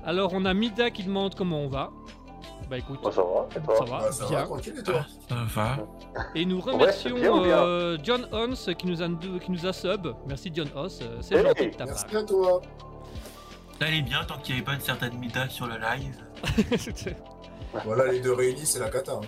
Alors, 0.04 0.32
on 0.34 0.44
a 0.44 0.52
Mida 0.54 0.90
qui 0.90 1.04
demande 1.04 1.34
comment 1.34 1.60
on 1.60 1.68
va. 1.68 1.90
Bah 2.68 2.78
écoute, 2.78 3.00
Bon, 3.02 3.10
ça 3.10 3.22
va, 3.22 3.48
et 3.56 3.60
toi 3.60 3.74
ça 3.78 3.84
va, 3.84 3.98
Bah, 3.98 4.12
ça 4.12 4.26
bien. 4.28 4.38
va, 4.38 4.44
tranquille, 4.44 4.74
et 4.78 4.82
toi 4.84 5.04
Ça 5.28 5.34
va. 5.54 5.76
Et 6.36 6.44
nous 6.44 6.60
remercions 6.60 7.16
bien 7.16 7.42
bien 7.42 7.58
euh, 7.64 7.98
John 8.00 8.28
Hans 8.32 8.72
qui 8.78 8.86
nous, 8.86 9.02
a, 9.02 9.08
qui 9.40 9.50
nous 9.50 9.66
a 9.66 9.72
sub. 9.72 10.06
Merci 10.28 10.52
John 10.54 10.68
Hans, 10.76 10.86
euh, 11.02 11.18
c'est 11.20 11.34
Hey, 11.34 11.42
gentil 11.46 11.66
de 11.70 11.74
ta 11.74 11.86
part. 11.86 11.96
Merci 12.04 12.16
à 12.16 12.22
toi. 12.22 12.62
Ça 13.80 13.86
allait 13.86 14.02
bien 14.02 14.18
tant 14.28 14.36
qu'il 14.38 14.54
n'y 14.54 14.60
avait 14.60 14.66
pas 14.66 14.74
une 14.74 14.80
certaine 14.80 15.14
Mida 15.18 15.48
sur 15.48 15.66
le 15.66 15.74
live. 15.76 17.14
Voilà, 17.84 18.06
les 18.10 18.18
deux 18.20 18.32
réunis, 18.32 18.66
c'est 18.66 18.80
la 18.80 18.90
cata. 18.90 19.12
hein. 19.12 19.20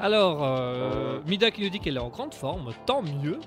Alors, 0.00 0.40
euh. 0.42 1.20
Mida 1.26 1.52
qui 1.52 1.62
nous 1.62 1.68
dit 1.70 1.78
qu'elle 1.78 1.96
est 1.96 2.00
en 2.00 2.08
grande 2.08 2.34
forme, 2.34 2.70
tant 2.84 3.00
mieux. 3.02 3.38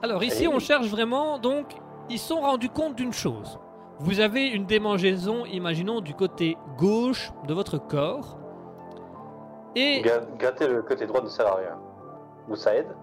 Alors 0.00 0.22
ici, 0.22 0.46
on 0.46 0.60
cherche 0.60 0.86
vraiment, 0.86 1.38
donc, 1.38 1.66
ils 2.08 2.20
sont 2.20 2.40
rendus 2.40 2.68
compte 2.68 2.94
d'une 2.94 3.12
chose. 3.12 3.58
Vous 3.98 4.20
avez 4.20 4.46
une 4.48 4.64
démangeaison, 4.64 5.44
imaginons, 5.46 6.00
du 6.00 6.14
côté 6.14 6.56
gauche 6.78 7.32
de 7.48 7.52
votre 7.54 7.78
corps. 7.78 8.38
Et 9.74 10.02
Gra- 10.02 10.24
Gratter 10.38 10.68
le 10.68 10.82
côté 10.82 11.06
droit 11.06 11.20
ne 11.22 11.28
sert 11.28 11.46
à 11.48 11.56
rien. 11.56 11.78
Ou 12.48 12.54
ça 12.54 12.74
aide? 12.76 12.94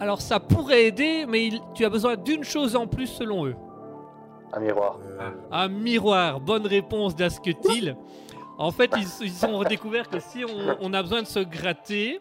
Alors 0.00 0.20
ça 0.20 0.38
pourrait 0.38 0.84
aider, 0.84 1.24
mais 1.26 1.46
il- 1.46 1.60
tu 1.74 1.84
as 1.86 1.90
besoin 1.90 2.16
d'une 2.16 2.44
chose 2.44 2.76
en 2.76 2.86
plus 2.86 3.06
selon 3.06 3.46
eux. 3.46 3.56
Un 4.52 4.60
miroir. 4.60 4.96
Euh, 5.20 5.30
Un 5.52 5.68
miroir, 5.68 6.40
bonne 6.40 6.66
réponse 6.66 7.14
d'Asketil. 7.14 7.96
En 8.58 8.70
fait, 8.72 8.90
ils, 8.96 9.26
ils 9.26 9.46
ont 9.46 9.62
découvert 9.62 10.08
que 10.08 10.20
si 10.20 10.44
on, 10.44 10.76
on 10.80 10.92
a 10.92 11.02
besoin 11.02 11.22
de 11.22 11.26
se 11.26 11.38
gratter, 11.40 12.20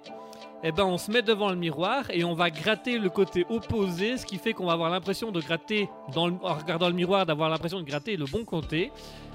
eh 0.63 0.71
ben 0.71 0.83
on 0.85 0.97
se 0.97 1.09
met 1.11 1.21
devant 1.21 1.49
le 1.49 1.55
miroir 1.55 2.03
et 2.11 2.23
on 2.23 2.33
va 2.33 2.49
gratter 2.49 2.97
le 2.97 3.09
côté 3.09 3.45
opposé, 3.49 4.17
ce 4.17 4.25
qui 4.25 4.37
fait 4.37 4.53
qu'on 4.53 4.65
va 4.67 4.73
avoir 4.73 4.89
l'impression 4.89 5.31
de 5.31 5.41
gratter, 5.41 5.89
dans 6.13 6.27
le- 6.27 6.35
en 6.43 6.53
regardant 6.53 6.87
le 6.87 6.93
miroir, 6.93 7.25
d'avoir 7.25 7.49
l'impression 7.49 7.79
de 7.79 7.85
gratter 7.85 8.15
le 8.15 8.25
bon 8.25 8.45
côté. 8.45 8.91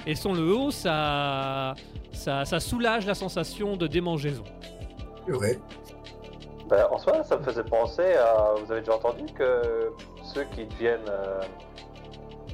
Et 0.06 0.14
sur 0.14 0.32
le 0.34 0.54
haut, 0.54 0.70
ça, 0.70 1.74
ça, 2.12 2.44
ça 2.44 2.60
soulage 2.60 3.06
la 3.06 3.14
sensation 3.14 3.76
de 3.76 3.86
démangeaison. 3.86 4.44
purée. 5.26 5.58
Ben, 6.68 6.86
en 6.90 6.96
soi, 6.98 7.22
ça 7.24 7.36
me 7.36 7.42
faisait 7.42 7.64
penser 7.64 8.14
à. 8.14 8.54
Vous 8.62 8.70
avez 8.72 8.80
déjà 8.80 8.94
entendu 8.96 9.24
que 9.34 9.90
ceux 10.22 10.44
qui 10.54 10.64
deviennent. 10.64 11.00
euh, 11.08 11.40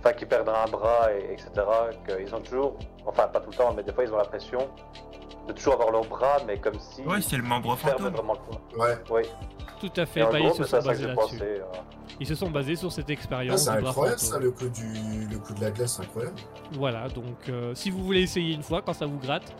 Enfin, 0.00 0.12
qui 0.14 0.24
perdent 0.26 0.48
un 0.48 0.68
bras, 0.70 1.12
et, 1.12 1.32
etc., 1.34 1.50
qu'ils 2.08 2.34
ont 2.34 2.40
toujours. 2.40 2.76
Enfin, 3.06 3.28
pas 3.28 3.40
tout 3.40 3.50
le 3.50 3.56
temps, 3.56 3.72
mais 3.74 3.82
des 3.82 3.92
fois, 3.92 4.04
ils 4.04 4.12
ont 4.12 4.16
l'impression 4.16 4.68
de 5.46 5.52
toujours 5.52 5.74
avoir 5.74 5.90
leur 5.92 6.04
bras, 6.06 6.38
mais 6.46 6.58
comme 6.58 6.78
si. 6.80 7.02
Ouais, 7.02 7.20
c'est 7.20 7.36
le 7.36 7.42
membre 7.42 7.76
fantôme. 7.76 8.12
vraiment 8.12 8.34
le. 8.72 8.78
Ouais. 8.80 8.98
Oui, 9.10 9.22
Tout 9.80 9.92
à 10.00 10.06
fait, 10.06 10.22
bah, 10.22 10.38
gros, 10.38 10.48
ils 10.48 10.54
se 10.54 10.64
c'est 10.64 10.80
sont 10.80 10.86
basés 10.88 11.06
là-dessus. 11.06 11.38
euh. 11.42 11.58
Ils 12.18 12.26
se 12.26 12.34
sont 12.34 12.50
basés 12.50 12.76
sur 12.76 12.90
cette 12.92 13.06
Ah, 13.08 13.12
expérience. 13.12 13.64
c'est 13.64 13.72
du 13.72 13.80
bras 13.80 13.90
incroyable 13.90 14.18
ça, 14.20 14.38
le 14.38 14.50
coup, 14.50 14.68
du... 14.68 15.26
le 15.30 15.38
coup 15.38 15.54
de 15.54 15.60
la 15.60 15.70
glace, 15.70 15.94
c'est 15.96 16.02
incroyable. 16.02 16.36
Voilà, 16.72 17.08
donc 17.08 17.48
euh, 17.48 17.74
si 17.74 17.90
vous 17.90 18.02
voulez 18.04 18.22
essayer 18.22 18.54
une 18.54 18.62
fois, 18.62 18.82
quand 18.82 18.92
ça 18.94 19.06
vous 19.06 19.18
gratte, 19.18 19.54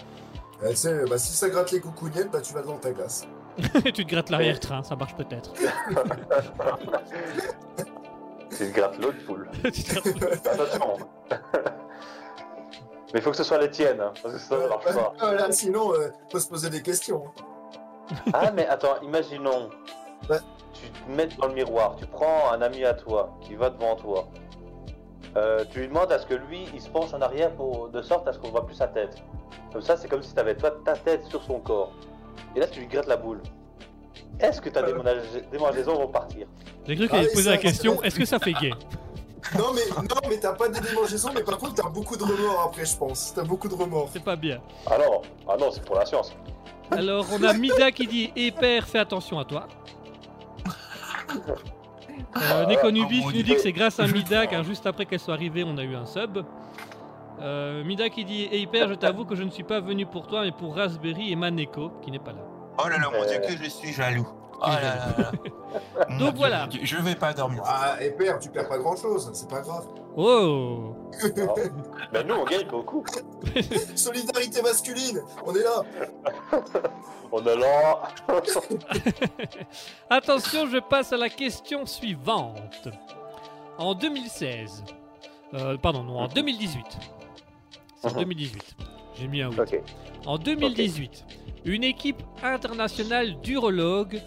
tu 0.69 0.75
sais, 0.77 1.05
bah, 1.09 1.17
si 1.17 1.33
ça 1.33 1.49
gratte 1.49 1.71
les 1.71 1.81
coucougnettes, 1.81 2.31
bah, 2.31 2.41
tu 2.43 2.53
vas 2.53 2.61
dans 2.63 2.77
ta 2.77 2.93
glace. 2.93 3.27
tu 3.85 3.93
te 3.93 4.03
grattes 4.03 4.29
l'arrière-train, 4.31 4.83
ça 4.83 4.95
marche 4.97 5.15
peut-être. 5.17 5.53
Tu 8.57 8.71
grattes 8.71 8.99
l'autre 8.99 9.25
poule. 9.27 9.49
Te 9.63 10.49
Attention 10.49 10.97
Mais 13.13 13.19
il 13.19 13.23
faut 13.23 13.31
que 13.31 13.37
ce 13.37 13.45
soit 13.45 13.59
les 13.59 13.71
tiennes, 13.71 14.01
hein, 14.01 14.13
parce 14.23 14.35
que 14.35 14.41
ça 14.41 14.57
ne 14.57 14.69
marche 14.69 14.85
pas. 14.85 15.33
Là, 15.33 15.51
sinon, 15.51 15.93
euh, 15.95 16.11
faut 16.31 16.39
se 16.39 16.49
poser 16.49 16.71
des 16.71 16.83
questions. 16.83 17.25
Ah, 18.33 18.51
mais 18.51 18.67
attends, 18.67 19.01
imaginons. 19.03 19.71
Ouais. 20.29 20.39
Tu 20.73 20.89
te 20.91 21.11
mets 21.11 21.29
dans 21.39 21.47
le 21.47 21.55
miroir, 21.55 21.95
tu 21.95 22.05
prends 22.07 22.51
un 22.51 22.61
ami 22.61 22.85
à 22.85 22.93
toi 22.93 23.39
qui 23.41 23.55
va 23.55 23.71
devant 23.71 23.95
toi. 23.95 24.27
Euh, 25.37 25.65
tu 25.71 25.79
lui 25.79 25.87
demandes 25.87 26.11
à 26.11 26.19
ce 26.19 26.27
que 26.27 26.35
lui, 26.35 26.67
il 26.75 26.81
se 26.81 26.89
penche 26.89 27.15
en 27.15 27.21
arrière 27.21 27.55
pour, 27.55 27.89
de 27.89 28.03
sorte 28.03 28.27
à 28.27 28.33
ce 28.33 28.41
qu'on 28.41 28.51
voit 28.51 28.67
plus 28.67 28.75
sa 28.75 28.89
tête. 28.89 29.23
Comme 29.73 29.83
ça, 29.83 29.97
c'est 29.97 30.09
comme 30.09 30.25
si 30.25 30.35
tu 30.35 30.41
avais 30.41 30.57
toi 30.57 30.73
ta 30.85 30.95
tête 30.95 31.25
sur 31.27 31.41
son 31.43 31.61
corps. 31.61 31.93
Et 32.57 32.61
là, 32.61 32.67
tu 32.67 32.81
lui 32.81 32.89
grattes 32.89 33.07
la 33.07 33.17
boule. 33.17 33.41
Est-ce 34.39 34.61
que 34.61 34.69
ta 34.71 34.83
démangeaison 34.83 35.95
vont 35.95 36.09
partir 36.09 36.47
J'ai 36.87 36.97
cru 36.97 37.09
Ah 37.11 37.17
qu'elle 37.17 37.29
poser 37.29 37.43
ça, 37.43 37.51
la 37.51 37.57
question 37.59 37.97
va. 37.97 38.07
est-ce 38.07 38.19
que 38.19 38.25
ça 38.25 38.39
fait 38.39 38.53
gay? 38.55 38.71
Non, 39.59 39.73
mais, 39.75 39.81
non, 39.97 40.21
mais 40.29 40.37
t'as 40.39 40.53
pas 40.53 40.69
des 40.69 40.81
démangeaisons, 40.81 41.31
mais 41.35 41.43
par 41.43 41.57
contre, 41.57 41.75
t'as 41.75 41.89
beaucoup 41.89 42.15
de 42.15 42.23
remords 42.23 42.61
après, 42.67 42.85
je 42.85 42.95
pense. 42.95 43.33
T'as 43.35 43.43
beaucoup 43.43 43.69
de 43.69 43.75
remords. 43.75 44.11
C'est 44.13 44.23
pas 44.23 44.37
bien. 44.37 44.61
Ah 44.87 44.99
non, 44.99 45.23
ah 45.49 45.57
non, 45.59 45.71
c'est 45.73 45.83
pour 45.83 45.97
la 45.97 46.05
science. 46.05 46.37
Alors, 46.91 47.25
on 47.33 47.43
a 47.43 47.55
Mida 47.55 47.91
qui 47.91 48.07
dit 48.07 48.31
Et 48.37 48.53
père, 48.53 48.87
fais 48.87 48.99
attention 48.99 49.39
à 49.39 49.45
toi. 49.45 49.67
Euh, 52.37 52.67
Nekonubis 52.67 53.23
mon 53.23 53.31
nous 53.31 53.43
dit 53.43 53.55
que 53.55 53.61
c'est 53.61 53.73
grâce 53.73 53.99
à 53.99 54.07
Mida, 54.07 54.47
car 54.47 54.63
juste 54.63 54.87
après 54.87 55.05
qu'elle 55.07 55.19
soit 55.19 55.35
arrivée, 55.35 55.65
on 55.65 55.77
a 55.79 55.83
eu 55.83 55.97
un 55.97 56.07
sub. 56.07 56.45
Euh, 57.41 57.83
Mida 57.83 58.09
qui 58.09 58.25
dit 58.25 58.49
Et 58.53 58.65
père, 58.67 58.89
je 58.89 58.95
t'avoue 58.95 59.25
que 59.25 59.35
je 59.35 59.43
ne 59.43 59.51
suis 59.51 59.65
pas 59.65 59.81
venu 59.81 60.07
pour 60.07 60.27
toi, 60.29 60.43
mais 60.43 60.53
pour 60.53 60.77
Raspberry 60.77 61.33
et 61.33 61.37
Maneko, 61.37 61.91
qui 62.03 62.11
n'est 62.11 62.19
pas 62.21 62.33
là. 62.33 62.43
Oh 62.85 62.89
là 62.89 62.99
là, 62.99 63.11
mon 63.11 63.23
Euh. 63.23 63.27
dieu, 63.27 63.39
que 63.57 63.65
je 63.65 63.69
suis 63.71 63.93
jaloux. 63.93 64.27
Oh 64.63 64.67
là 64.67 64.81
là 64.81 65.07
là. 65.19 65.33
Donc 66.19 66.35
voilà. 66.37 66.69
Je 66.83 66.97
vais 66.97 67.15
pas 67.15 67.33
dormir. 67.33 67.63
Ah, 67.65 67.97
et 68.03 68.11
perds, 68.11 68.39
tu 68.41 68.51
perds 68.51 68.69
pas 68.69 68.79
grand 68.79 68.97
chose, 68.97 69.31
c'est 69.33 69.49
pas 69.49 69.61
grave. 69.61 69.87
Oh 70.17 70.95
Ben 72.13 72.27
nous, 72.27 72.35
on 72.35 72.45
gagne 72.45 72.67
beaucoup. 72.67 73.05
Solidarité 73.97 74.61
masculine, 74.63 75.23
on 75.47 75.55
est 75.55 75.63
là. 75.63 75.83
On 77.33 77.45
est 77.47 77.57
là. 77.57 78.03
Attention, 80.09 80.67
je 80.69 80.79
passe 80.79 81.13
à 81.13 81.17
la 81.17 81.29
question 81.29 81.87
suivante. 81.87 82.89
En 83.79 83.95
2016, 83.95 84.85
euh, 85.55 85.77
pardon, 85.79 86.03
non, 86.03 86.19
en 86.21 86.29
2018. 86.29 86.85
C'est 87.97 88.07
en 88.09 88.11
Mhm. 88.11 88.19
2018. 88.21 88.77
J'ai 89.19 89.29
mis 89.29 89.43
un 89.43 89.51
oui. 89.51 89.57
Ok. 89.61 89.81
En 90.27 90.39
2018, 90.39 91.25
une 91.65 91.85
équipe 91.85 92.23
internationale 92.43 93.41
d'urologues 93.41 94.21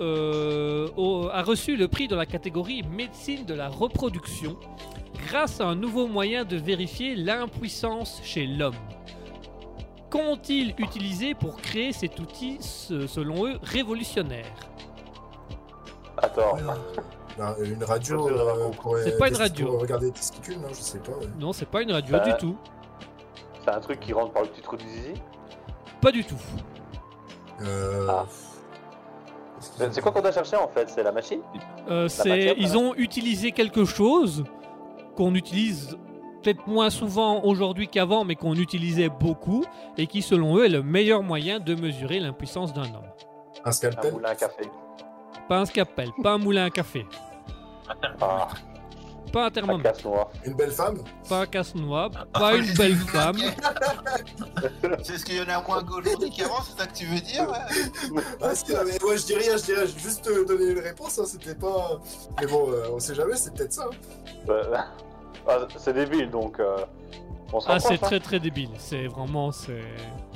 euh, 0.00 0.88
a 1.32 1.42
reçu 1.42 1.76
le 1.76 1.88
prix 1.88 2.08
dans 2.08 2.16
la 2.16 2.26
catégorie 2.26 2.82
médecine 2.82 3.44
de 3.44 3.54
la 3.54 3.68
reproduction 3.68 4.56
grâce 5.28 5.60
à 5.60 5.66
un 5.66 5.74
nouveau 5.74 6.06
moyen 6.06 6.44
de 6.44 6.56
vérifier 6.56 7.14
l'impuissance 7.14 8.20
chez 8.24 8.46
l'homme. 8.46 8.74
Qu'ont-ils 10.10 10.74
utilisé 10.78 11.34
pour 11.34 11.56
créer 11.56 11.92
cet 11.92 12.18
outil, 12.20 12.58
selon 12.60 13.46
eux, 13.46 13.58
révolutionnaire? 13.62 14.44
Attends. 16.18 16.56
Ben, 17.38 17.54
une 17.64 17.82
radio. 17.84 18.28
Euh, 18.28 18.70
C'est 19.04 19.14
euh, 19.14 19.18
pas 19.18 19.28
une 19.28 19.36
radio. 19.36 19.66
pour 19.68 19.80
Regarder 19.80 20.06
les 20.06 20.12
testicules, 20.12 20.60
non, 20.60 20.68
je 20.68 20.74
sais 20.74 20.98
pas. 20.98 21.12
ouais. 21.12 21.28
Non, 21.38 21.52
c'est 21.54 21.68
pas 21.68 21.80
une 21.80 21.92
radio 21.92 22.12
Bah, 22.18 22.24
du 22.30 22.36
tout. 22.36 22.56
C'est 23.64 23.70
un 23.70 23.80
truc 23.80 24.00
qui 24.00 24.12
rentre 24.12 24.32
par 24.32 24.42
le 24.42 24.48
petit 24.48 24.60
trou 24.60 24.76
du 24.76 24.86
zizi? 24.86 25.14
Pas 26.02 26.12
du 26.12 26.24
tout. 26.24 26.36
Euh... 27.62 28.06
Ah. 28.10 28.26
C'est 29.60 30.00
quoi 30.00 30.10
qu'on 30.10 30.20
doit 30.20 30.32
chercher 30.32 30.56
en 30.56 30.68
fait? 30.68 30.90
C'est 30.90 31.04
la 31.04 31.12
machine? 31.12 31.40
Euh, 31.88 32.08
c'est, 32.08 32.56
ils 32.58 32.76
ont 32.76 32.94
utilisé 32.96 33.52
quelque 33.52 33.84
chose 33.84 34.42
qu'on 35.16 35.34
utilise 35.36 35.96
peut-être 36.42 36.66
moins 36.66 36.90
souvent 36.90 37.42
aujourd'hui 37.44 37.86
qu'avant, 37.86 38.24
mais 38.24 38.34
qu'on 38.34 38.54
utilisait 38.54 39.08
beaucoup, 39.08 39.64
et 39.96 40.08
qui, 40.08 40.22
selon 40.22 40.56
eux, 40.56 40.64
est 40.64 40.70
le 40.70 40.82
meilleur 40.82 41.22
moyen 41.22 41.60
de 41.60 41.76
mesurer 41.76 42.18
l'impuissance 42.18 42.72
d'un 42.72 42.82
homme. 42.82 43.10
Un 43.64 43.68
Un 43.68 43.72
scalpel 43.72 44.12
moulin 44.12 44.30
à 44.30 44.34
café. 44.34 44.64
Pas 45.48 45.60
un 45.60 45.66
scalpel, 45.66 46.10
pas 46.22 46.32
un 46.32 46.38
moulin 46.38 46.64
à 46.64 46.70
café, 46.70 47.06
Ah, 48.20 48.48
pas 49.32 49.44
un 49.44 49.46
un 49.46 49.50
thermomètre, 49.50 49.92
casse-noix. 49.94 50.30
Une 50.44 50.54
belle 50.54 50.70
femme 50.70 50.98
pas 51.28 51.40
un 51.40 51.46
casse-noix, 51.46 52.10
pas 52.32 52.54
une 52.54 52.72
belle 52.78 52.96
femme. 52.96 53.36
C'est 55.02 55.18
ce 55.18 55.24
qu'il 55.24 55.36
y 55.36 55.40
en 55.40 55.48
a 55.48 55.62
moins 55.66 55.82
qu'aujourd'hui 55.82 56.30
qu'avant, 56.36 56.62
c'est 56.62 56.78
ça 56.80 56.86
que 56.86 56.94
tu 56.96 57.06
veux 57.06 57.20
dire 57.20 57.48
ouais 57.50 57.82
Ah, 58.42 58.52
mais 58.84 58.98
moi 59.02 59.16
je 59.16 59.24
dis 59.26 59.34
rien, 59.34 59.56
je 59.56 59.62
dis 59.64 59.72
rien, 59.74 59.84
j'ai 59.86 59.98
juste 59.98 60.24
donné 60.46 60.66
une 60.72 60.78
réponse, 60.78 61.18
hein, 61.18 61.24
c'était 61.26 61.54
pas. 61.54 62.00
Mais 62.40 62.46
bon, 62.46 62.70
euh, 62.70 62.86
on 62.92 62.98
sait 62.98 63.14
jamais, 63.14 63.36
c'est 63.36 63.52
peut-être 63.54 63.72
ça. 63.72 63.84
hein. 63.90 64.46
Euh, 64.48 64.76
ah, 65.48 65.58
c'est 65.76 65.92
débile 65.92 66.30
donc. 66.30 66.60
euh, 66.60 66.76
on 67.52 67.58
Ah, 67.66 67.78
c'est 67.78 67.94
hein. 67.94 67.98
très 68.00 68.20
très 68.20 68.40
débile. 68.40 68.70
C'est 68.78 69.06
vraiment, 69.08 69.52
c'est 69.52 69.82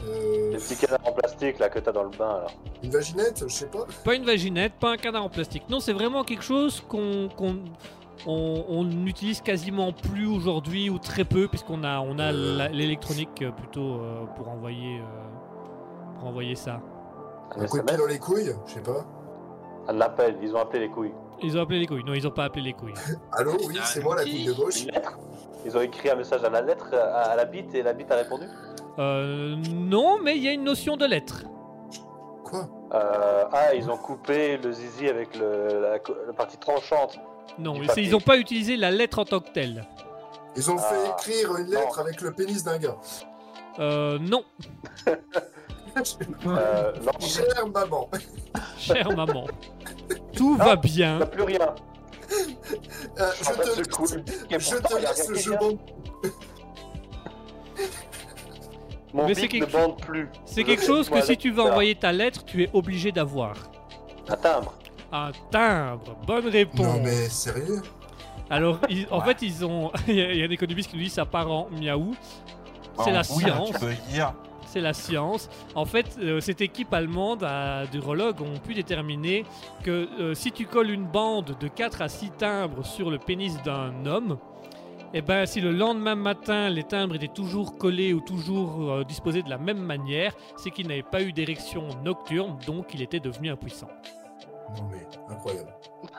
Euh, 0.07 0.51
Les 0.53 0.59
petits 0.59 0.77
canards 0.77 1.01
en 1.07 1.13
plastique 1.13 1.59
là 1.59 1.69
que 1.71 1.79
t'as 1.79 1.93
dans 1.93 2.03
le 2.05 2.11
bain 2.11 2.41
là. 2.43 2.47
une 2.83 2.91
vaginette, 2.91 3.45
je 3.47 3.53
sais 3.53 3.67
pas. 3.67 3.87
pas 4.05 4.15
une 4.15 4.25
vaginette, 4.25 4.75
pas 4.75 4.93
un 4.93 4.97
canard 4.97 5.25
en 5.25 5.31
plastique. 5.31 5.63
Non, 5.71 5.81
c'est 5.81 5.95
vraiment 5.95 6.25
quelque 6.25 6.45
chose 6.45 6.83
qu'on 6.89 7.29
qu'on- 7.37 7.61
on, 8.27 8.65
on 8.69 9.07
utilise 9.07 9.41
quasiment 9.41 9.93
plus 9.93 10.27
aujourd'hui 10.27 10.89
ou 10.91 10.99
très 10.99 11.25
peu 11.25 11.49
puisqu'on 11.49 11.85
a 11.85 12.01
on 12.01 12.19
a 12.19 12.33
Euh. 12.33 12.57
la- 12.59 12.69
l'électronique 12.69 13.43
euh, 13.43 13.51
plutôt 13.51 13.97
euh, 14.01 14.25
pour 14.37 14.49
envoyer 14.49 14.99
euh, 15.01 16.19
pour 16.19 16.29
envoyer 16.29 16.55
ça. 16.55 16.81
Un 17.57 17.63
Un 17.63 17.67
coup 17.67 17.79
de 17.79 17.83
pied 17.83 17.95
SMS 17.95 17.99
dans 18.01 18.07
les 18.07 18.19
couilles, 18.19 18.53
je 18.67 18.73
sais 18.75 18.81
pas. 18.81 19.05
Un 19.89 20.01
appel, 20.01 20.37
ils 20.43 20.55
ont 20.55 20.59
appelé 20.61 20.81
les 20.81 20.89
couilles. 20.89 21.13
Ils 21.43 21.57
ont 21.59 21.61
appelé 21.63 21.79
les 21.81 21.87
couilles. 21.87 22.03
Non, 22.05 22.15
ils 22.15 22.27
ont 22.27 22.31
pas 22.31 22.45
appelé 22.45 22.63
les 22.63 22.73
couilles. 22.73 22.95
Allô, 23.33 23.53
oui, 23.69 23.77
Ah, 23.79 23.85
c'est 23.85 24.03
moi 24.03 24.17
la 24.17 24.23
couille 24.23 24.45
de 24.47 24.53
gauche. 24.53 24.87
Ils 25.65 25.77
ont 25.77 25.81
écrit 25.81 26.11
un 26.11 26.15
message 26.17 26.43
à 26.45 26.49
la 26.51 26.61
lettre, 26.63 26.93
à, 26.95 27.31
à 27.33 27.37
la 27.37 27.45
bite, 27.45 27.75
et 27.75 27.83
la 27.83 27.93
bite 27.93 28.11
a 28.11 28.17
répondu 28.17 28.47
Euh, 28.99 29.55
non, 29.75 30.19
mais 30.23 30.37
il 30.37 30.43
y 30.43 30.49
a 30.49 30.53
une 30.53 30.65
notion 30.65 30.97
de 30.97 31.05
lettre. 31.05 31.45
Quoi? 32.45 32.67
Euh, 32.95 33.45
Ah, 33.53 33.75
ils 33.75 33.91
ont 33.91 33.97
coupé 33.97 34.57
le 34.57 34.73
zizi 34.73 35.09
avec 35.09 35.37
le, 35.39 35.83
la 36.27 36.33
partie 36.33 36.57
tranchante. 36.59 37.19
Non, 37.59 37.81
ils 37.97 38.15
ont 38.15 38.21
pas 38.21 38.37
utilisé 38.37 38.77
la 38.77 38.91
lettre 38.91 39.19
en 39.19 39.25
tant 39.25 39.41
que 39.41 39.51
telle. 39.51 39.85
Ils 40.57 40.71
ont 40.71 40.79
fait 40.79 40.95
Ah, 41.07 41.17
écrire 41.19 41.57
une 41.57 41.67
lettre 41.71 41.97
non. 41.97 42.03
avec 42.03 42.21
le 42.21 42.33
pénis 42.33 42.63
d'un 42.65 42.79
gars. 42.79 42.97
Euh, 43.79 44.19
non, 44.19 44.45
Euh, 46.47 46.93
non, 47.03 47.13
Chère 47.21 47.67
maman. 47.73 48.11
chère 48.79 49.17
maman. 49.17 49.47
Tout 50.37 50.55
va 50.57 50.75
il 50.75 50.81
bien. 50.91 51.17
n'y 51.17 51.23
a 51.23 51.27
plus 51.27 51.43
rien. 51.43 51.75
Euh, 52.31 52.37
Ah, 53.19 53.19
bah, 53.19 53.33
je 53.39 53.45
ce 53.45 53.81
te, 53.83 53.89
coup, 53.89 54.05
et 54.51 54.59
je 54.61 54.77
te 54.77 54.97
laisse, 55.01 55.31
je 55.43 55.51
bande. 55.53 55.79
Mon 59.15 59.27
Mais 59.27 59.35
c'est 59.35 59.49
quelque 59.49 59.65
ne 59.67 59.71
chose- 59.71 59.81
bande 59.81 60.01
plus. 60.03 60.29
C'est 60.45 60.61
Je 60.61 60.67
quelque 60.67 60.85
chose 60.85 61.09
que 61.09 61.21
si 61.23 61.37
tu 61.39 61.51
veux 61.51 61.63
envoyer 61.63 61.95
ta 61.95 62.13
lettre, 62.13 62.45
tu 62.45 62.63
es 62.65 62.71
obligé 62.75 63.13
d'avoir. 63.13 63.55
Un 64.29 64.37
timbre. 64.37 64.75
Un 65.13 65.31
timbre. 65.51 66.17
Bonne 66.27 66.49
réponse. 66.49 66.81
Non 66.87 67.01
mais 67.03 67.29
sérieux? 67.29 67.83
Alors, 68.51 68.79
ils- 68.89 69.07
en 69.11 69.19
Ouais. 69.21 69.25
fait, 69.27 69.43
ils 69.43 69.65
ont. 69.65 69.91
Il 70.09 70.15
y 70.15 70.23
a 70.23 70.33
il 70.33 70.39
y 70.39 70.43
a 70.43 70.47
un 70.47 70.51
économiste 70.51 70.91
qui 70.91 70.97
nous 70.97 71.03
dit 71.03 71.11
ça 71.11 71.25
part 71.25 71.51
en 71.51 71.69
miaou. 71.71 72.15
C'est 73.05 73.11
la 73.13 73.23
Bon, 73.23 73.35
oui, 73.37 73.43
science. 73.45 73.71
Tu 73.73 73.79
peux 73.79 73.95
dire. 74.11 74.33
C'est 74.67 74.81
la 74.81 74.93
science. 74.95 75.49
En 75.75 75.85
fait, 75.85 76.17
euh, 76.21 76.41
cette 76.41 76.61
équipe 76.61 76.93
allemande 76.93 77.45
à- 77.45 77.87
d'urologues 77.87 78.41
ont 78.43 78.59
pu 78.59 78.75
déterminer 78.75 79.45
que 79.85 80.09
euh, 80.21 80.35
si 80.35 80.51
tu 80.53 80.67
colles 80.67 80.91
une 80.91 81.05
bande 81.07 81.57
de 81.61 81.69
4 81.69 82.03
à 82.03 82.09
6 82.09 82.31
timbres 82.37 82.85
sur 82.85 83.11
le 83.11 83.19
pénis 83.19 83.61
d'un 83.65 83.93
homme, 84.07 84.39
et 85.15 85.23
ben 85.23 85.47
si 85.47 85.61
le 85.61 85.71
lendemain 85.73 86.15
matin 86.17 86.69
les 86.69 86.83
timbres 86.83 87.15
étaient 87.15 87.29
toujours 87.29 87.79
collés 87.79 88.13
ou 88.13 88.21
toujours 88.21 88.91
euh, 88.93 89.05
disposés 89.05 89.43
de 89.43 89.51
la 89.51 89.59
même 89.59 89.79
manière, 89.79 90.33
c'est 90.57 90.71
qu'il 90.71 90.89
n'avait 90.89 91.03
pas 91.03 91.23
eu 91.23 91.33
d'érection 91.33 91.85
nocturne, 92.05 92.57
donc 92.67 92.93
il 92.93 93.03
était 93.03 93.21
devenu 93.21 93.51
impuissant. 93.51 93.89
Non 94.75 94.89
mais 94.91 95.07
incroyable. 95.35 95.75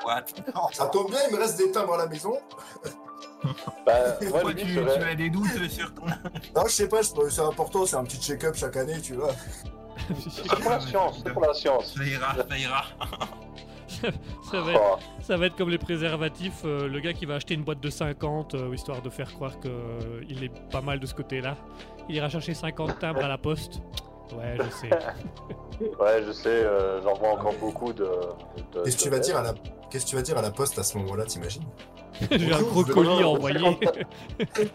What? 0.05 0.25
Ça 0.73 0.87
tombe 0.87 1.09
bien, 1.09 1.19
il 1.29 1.35
me 1.35 1.39
reste 1.39 1.57
des 1.57 1.71
timbres 1.71 1.93
à 1.93 1.97
la 1.97 2.07
maison. 2.07 2.33
Bah, 3.85 3.93
moi, 4.21 4.29
Pourquoi 4.31 4.51
le 4.51 4.55
tu, 4.55 4.79
as 4.79 5.15
des 5.15 5.29
doutes 5.29 5.69
sur 5.69 5.93
ton. 5.93 6.05
Non, 6.55 6.63
je 6.65 6.71
sais 6.71 6.89
pas, 6.89 7.01
c'est 7.03 7.39
important, 7.39 7.85
c'est 7.85 7.95
un 7.95 8.03
petit 8.03 8.17
check-up 8.17 8.55
chaque 8.55 8.75
année, 8.75 8.99
tu 8.99 9.13
vois. 9.13 9.31
C'est 10.29 10.47
pour 10.47 10.69
la 10.69 10.79
science, 10.79 11.21
c'est 11.23 11.33
pour 11.33 11.41
la 11.41 11.53
science. 11.53 11.95
Ça 11.95 12.03
ira, 12.03 12.35
ça 12.35 12.57
ira. 12.57 12.85
ça, 14.51 14.61
va 14.61 14.71
être, 14.71 14.81
Oh, 14.81 14.97
ça 15.21 15.37
va 15.37 15.45
être 15.47 15.55
comme 15.55 15.69
les 15.69 15.77
préservatifs, 15.77 16.61
euh, 16.65 16.87
le 16.87 16.99
gars 16.99 17.13
qui 17.13 17.25
va 17.25 17.35
acheter 17.35 17.55
une 17.55 17.63
boîte 17.63 17.79
de 17.79 17.89
50 17.89 18.55
euh, 18.55 18.73
histoire 18.73 19.01
de 19.01 19.09
faire 19.09 19.33
croire 19.33 19.53
qu'il 19.59 20.43
est 20.43 20.69
pas 20.69 20.81
mal 20.81 20.99
de 20.99 21.05
ce 21.05 21.13
côté-là. 21.13 21.57
Il 22.09 22.15
ira 22.15 22.29
chercher 22.29 22.53
50 22.53 22.99
timbres 22.99 23.23
à 23.23 23.27
la 23.27 23.37
poste. 23.37 23.81
Ouais, 24.35 24.57
je 24.57 24.69
sais. 24.69 24.89
ouais, 25.99 26.23
je 26.25 26.31
sais, 26.31 26.49
euh, 26.49 27.01
j'en 27.01 27.13
vois 27.13 27.29
encore 27.33 27.53
beaucoup 27.59 27.93
de. 27.93 28.03
de- 28.73 28.83
Qu'est-ce 28.83 28.97
que 28.97 29.03
tu 29.03 29.09
vas 29.09 29.19
dire 29.19 29.37
à 29.37 29.43
la, 29.43 29.53
qu'est-ce 29.89 30.05
que 30.05 30.09
tu 30.09 30.15
vas 30.15 30.21
dire 30.21 30.37
à 30.37 30.41
la 30.41 30.51
poste 30.51 30.77
à 30.79 30.83
ce 30.83 30.97
moment-là, 30.97 31.25
t'imagines? 31.25 31.63
J'ai 32.31 32.51
un 32.53 32.61
gros 32.61 32.83
colis 32.83 33.07
bonjour, 33.09 33.33
envoyé. 33.33 33.59
50 33.59 33.83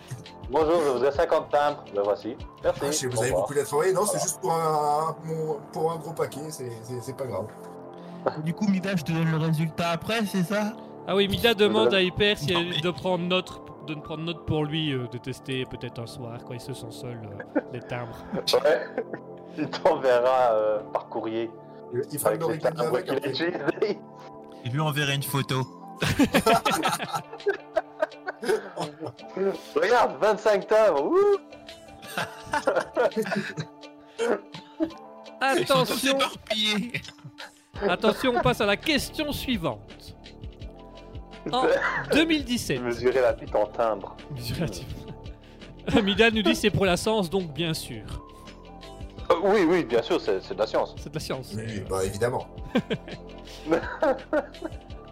Bonjour, 0.50 0.80
je 0.84 0.90
voudrais 0.92 1.12
50 1.12 1.50
timbres. 1.50 1.84
Ben 1.94 2.02
voici. 2.04 2.36
Merci. 2.62 2.80
Ah, 2.82 2.86
je 2.86 2.92
sais, 2.92 3.06
Vous 3.08 3.20
avez 3.22 3.30
beaucoup 3.32 3.54
d'être 3.54 3.72
envoyé 3.72 3.92
Non, 3.92 4.04
c'est 4.06 4.20
juste 4.20 4.40
pour 4.40 4.52
un, 4.52 5.16
pour 5.72 5.90
un 5.92 5.96
gros 5.96 6.12
paquet, 6.12 6.40
c'est- 6.50 7.16
pas 7.16 7.24
grave. 7.26 7.46
Du 8.44 8.54
coup, 8.54 8.68
Mida, 8.68 8.94
je 8.94 9.02
te 9.02 9.10
donne 9.12 9.30
le 9.30 9.38
résultat 9.38 9.90
après, 9.90 10.24
c'est 10.26 10.44
ça? 10.44 10.74
Ah 11.08 11.16
oui, 11.16 11.26
Mida 11.26 11.54
demande 11.54 11.92
à 11.94 12.00
Hyper 12.02 12.38
si 12.38 12.52
elle- 12.52 12.80
de 12.80 12.90
prendre 12.92 13.24
note, 13.24 13.50
de 13.88 13.94
prendre 13.94 14.22
note 14.22 14.46
pour 14.46 14.64
lui, 14.64 14.92
euh, 14.92 15.08
de 15.08 15.18
tester 15.18 15.64
peut-être 15.64 16.00
un 16.00 16.06
soir 16.06 16.38
quand 16.46 16.54
il 16.54 16.60
se 16.60 16.72
sent 16.74 16.86
seul 16.90 17.18
euh, 17.56 17.60
les 17.72 17.80
timbres. 17.80 18.22
Ouais. 18.34 19.02
Il 19.58 19.68
t'enverra 19.68 20.52
euh, 20.52 20.78
par 20.92 21.08
courrier. 21.08 21.50
Il 22.10 22.18
fera 22.18 22.30
Avec 22.30 22.42
une 22.42 22.52
les 22.52 22.66
avec 22.66 23.04
qu'il 23.04 23.44
a 23.44 23.48
lui 24.72 24.80
enverrai 24.80 25.14
une 25.14 25.22
photo. 25.22 25.62
Regarde, 29.74 30.16
25 30.20 30.66
timbres. 30.66 31.12
Attention, 35.40 36.18
attention, 37.88 38.34
on 38.36 38.40
passe 38.40 38.60
à 38.60 38.66
la 38.66 38.76
question 38.76 39.32
suivante. 39.32 40.14
En 41.50 41.66
2017, 42.12 42.80
Mesurer 42.80 43.20
la 43.20 43.32
bite 43.32 43.56
en 43.56 43.66
timbre. 43.66 44.16
Mida 46.00 46.30
nous 46.30 46.42
dit 46.42 46.54
c'est 46.54 46.70
pour 46.70 46.86
la 46.86 46.96
science, 46.96 47.28
donc 47.28 47.52
bien 47.52 47.74
sûr. 47.74 48.04
Euh, 49.32 49.36
oui, 49.42 49.60
oui, 49.68 49.84
bien 49.84 50.02
sûr, 50.02 50.20
c'est 50.20 50.52
de 50.52 50.58
la 50.58 50.66
science. 50.66 50.94
C'est 50.98 51.10
de 51.10 51.14
la 51.14 51.20
science. 51.20 51.52
Oui, 51.56 51.82
bah 51.88 52.04
évidemment. 52.04 52.46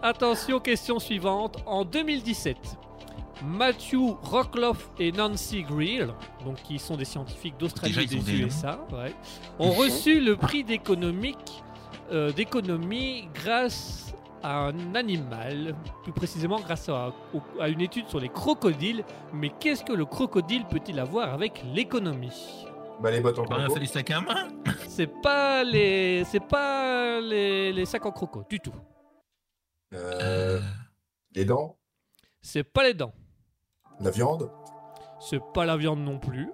Attention, 0.01 0.59
question 0.59 0.99
suivante. 0.99 1.57
En 1.65 1.85
2017, 1.85 2.57
Matthew 3.43 4.15
Rockloff 4.23 4.89
et 4.99 5.11
Nancy 5.11 5.63
Greer, 5.63 6.07
donc 6.45 6.61
qui 6.63 6.79
sont 6.79 6.97
des 6.97 7.05
scientifiques 7.05 7.57
d'Australie 7.57 8.03
et 8.03 8.05
des. 8.05 8.39
USA, 8.39 8.79
ouais, 8.91 9.13
ont 9.59 9.71
reçu 9.71 10.19
le 10.19 10.35
prix 10.35 10.63
d'économique 10.63 11.63
euh, 12.11 12.31
d'économie 12.33 13.29
grâce 13.33 14.13
à 14.43 14.67
un 14.67 14.95
animal, 14.95 15.75
plus 16.03 16.11
précisément 16.11 16.59
grâce 16.59 16.89
à 16.89 17.69
une 17.69 17.79
étude 17.79 18.09
sur 18.09 18.19
les 18.19 18.27
crocodiles. 18.27 19.05
Mais 19.33 19.49
qu'est-ce 19.59 19.83
que 19.83 19.93
le 19.93 20.05
crocodile 20.05 20.65
peut-il 20.65 20.99
avoir 20.99 21.33
avec 21.33 21.63
l'économie? 21.73 22.65
Bah, 23.01 23.09
les 23.11 23.19
bottes 23.21 23.39
en 23.39 23.45
fait 23.45 23.79
les 23.79 23.85
sacs 23.87 24.11
à 24.11 24.21
main. 24.21 24.47
C'est 24.87 25.07
pas 25.21 25.63
les, 25.63 26.23
c'est 26.25 26.39
pas 26.45 27.19
les, 27.21 27.71
les 27.73 27.85
sacs 27.85 28.05
en 28.05 28.11
croco 28.11 28.43
du 28.49 28.59
tout. 28.59 28.73
Euh, 29.93 30.59
les 31.33 31.45
dents, 31.45 31.77
C'est 32.41 32.63
pas 32.63 32.83
les 32.83 32.93
dents. 32.93 33.13
la 33.99 34.11
viande. 34.11 34.51
C'est 35.19 35.41
pas 35.53 35.65
la 35.65 35.77
viande 35.77 35.99
non 35.99 36.19
plus. 36.19 36.51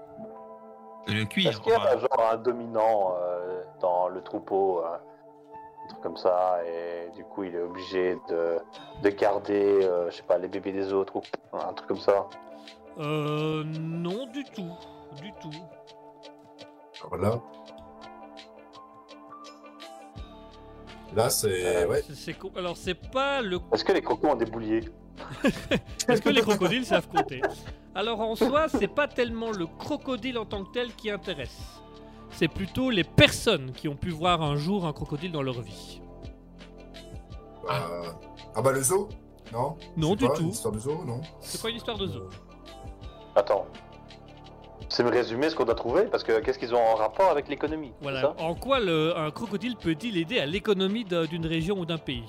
Le 1.07 1.23
cuir. 1.25 1.49
Est-ce 1.49 1.59
qu'il 1.61 1.71
y 1.71 1.75
a 1.75 1.97
genre 1.97 2.29
un 2.31 2.37
dominant 2.37 3.15
euh, 3.19 3.63
dans 3.81 4.07
le 4.09 4.21
troupeau, 4.21 4.79
euh, 4.85 4.95
un 4.95 5.87
truc 5.89 6.01
comme 6.01 6.17
ça, 6.17 6.59
et 6.65 7.09
du 7.15 7.23
coup 7.23 7.43
il 7.43 7.55
est 7.55 7.61
obligé 7.61 8.17
de, 8.29 8.57
de 9.03 9.09
garder, 9.09 9.83
euh, 9.83 10.09
je 10.11 10.17
sais 10.17 10.23
pas, 10.23 10.37
les 10.37 10.47
bébés 10.47 10.73
des 10.73 10.93
autres 10.93 11.15
ou 11.17 11.21
un 11.53 11.73
truc 11.73 11.87
comme 11.87 11.99
ça? 11.99 12.27
Euh, 12.99 13.63
non 13.63 14.25
du 14.27 14.43
tout, 14.43 14.71
du 15.21 15.31
tout. 15.41 15.51
Alors 17.03 17.17
là. 21.15 21.29
C'est. 21.29 21.85
Ouais. 21.85 22.01
C'est- 22.05 22.15
c'est 22.15 22.33
co- 22.33 22.51
Alors 22.55 22.77
c'est 22.77 22.93
pas 22.93 23.41
le. 23.41 23.59
Est-ce 23.73 23.83
que 23.83 23.91
les 23.93 24.01
crocos 24.01 24.29
ont 24.29 24.35
des 24.35 24.45
bouliers 24.45 24.81
Est-ce 26.07 26.21
que 26.21 26.29
les 26.29 26.41
crocodiles 26.41 26.85
savent 26.85 27.07
compter? 27.07 27.41
Alors 27.95 28.19
en 28.21 28.35
soi, 28.35 28.67
c'est 28.69 28.87
pas 28.87 29.07
tellement 29.07 29.51
le 29.51 29.65
crocodile 29.65 30.37
en 30.37 30.45
tant 30.45 30.63
que 30.63 30.71
tel 30.71 30.93
qui 30.93 31.09
intéresse. 31.09 31.57
C'est 32.29 32.47
plutôt 32.47 32.89
les 32.91 33.03
personnes 33.03 33.71
qui 33.71 33.87
ont 33.87 33.95
pu 33.95 34.09
voir 34.09 34.43
un 34.43 34.55
jour 34.57 34.85
un 34.85 34.93
crocodile 34.93 35.31
dans 35.31 35.41
leur 35.41 35.61
vie. 35.61 36.01
bah, 37.65 37.87
Ah 38.55 38.61
bah 38.61 38.71
le 38.71 38.83
zoo? 38.83 39.09
Non? 39.51 39.75
Non, 39.95 40.09
C'est 40.11 40.15
du 40.17 40.27
pas 40.27 40.33
tout. 40.35 40.41
Une 40.43 40.49
histoire 40.49 40.73
de 40.73 40.79
zoo, 40.79 41.03
non? 41.05 41.21
C'est 41.39 41.61
pas 41.61 41.69
une 41.69 41.77
histoire 41.77 41.97
de 41.97 42.05
zoo. 42.05 42.29
Attends. 43.35 43.65
C'est 44.89 45.03
me 45.03 45.09
résumer 45.09 45.49
ce 45.49 45.55
qu'on 45.55 45.65
a 45.65 45.73
trouvé 45.75 46.03
Parce 46.05 46.23
que 46.23 46.39
qu'est-ce 46.39 46.57
qu'ils 46.59 46.73
ont 46.73 46.79
en 46.81 46.95
rapport 46.95 47.29
avec 47.29 47.47
l'économie 47.49 47.91
Voilà. 48.01 48.21
ça? 48.21 48.35
En 48.39 48.55
quoi 48.55 48.79
le- 48.79 49.15
un 49.17 49.31
crocodile 49.31 49.75
peut-il 49.75 50.17
aider 50.17 50.39
à 50.39 50.45
l'économie 50.45 51.03
d'un- 51.03 51.25
d'une 51.25 51.45
région 51.45 51.77
ou 51.79 51.85
d'un 51.85 51.97
pays? 51.97 52.23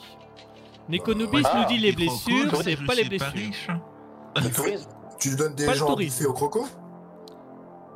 Néconobis 0.88 1.42
Ah, 1.44 1.58
nous 1.60 1.64
dit 1.66 1.78
les 1.78 1.92
blessures, 1.92 2.50
c'est 2.62 2.76
pas 2.84 2.94
les 2.94 3.04
pas 3.18 3.30
blessures. 3.30 3.78
Le 4.36 4.50
tourisme. 4.54 4.90
Tu 5.18 5.36
donnes 5.36 5.54
des 5.54 5.66
Pas 5.66 5.74
gens 5.74 5.94
au 5.94 6.32
croco? 6.32 6.64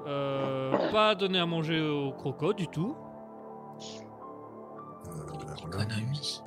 Euh, 0.07 0.91
pas 0.91 1.15
donner 1.15 1.39
à 1.39 1.47
manger 1.47 1.81
aux 1.81 2.13
crocos 2.13 2.53
du 2.53 2.67
tout. 2.69 2.97
Économie. 5.67 6.43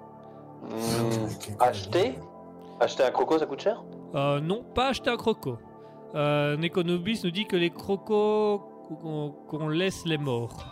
Les- 0.70 1.56
Acheter? 1.60 2.20
Acheter 2.80 3.04
un 3.04 3.12
croco 3.12 3.40
ça 3.40 3.46
coûte 3.46 3.62
cher? 3.62 3.84
Euh, 4.14 4.40
non, 4.40 4.64
pas 4.64 4.88
acheter 4.90 5.10
un 5.10 5.18
croco. 5.18 5.58
Euh, 6.16 6.56
Nekonobis 6.58 7.22
nous 7.24 7.32
dit 7.32 7.46
que 7.46 7.56
les 7.56 7.70
crocos 7.70 8.62
qu'on 9.50 9.68
laisse 9.70 10.06
les 10.06 10.18
morts. 10.18 10.64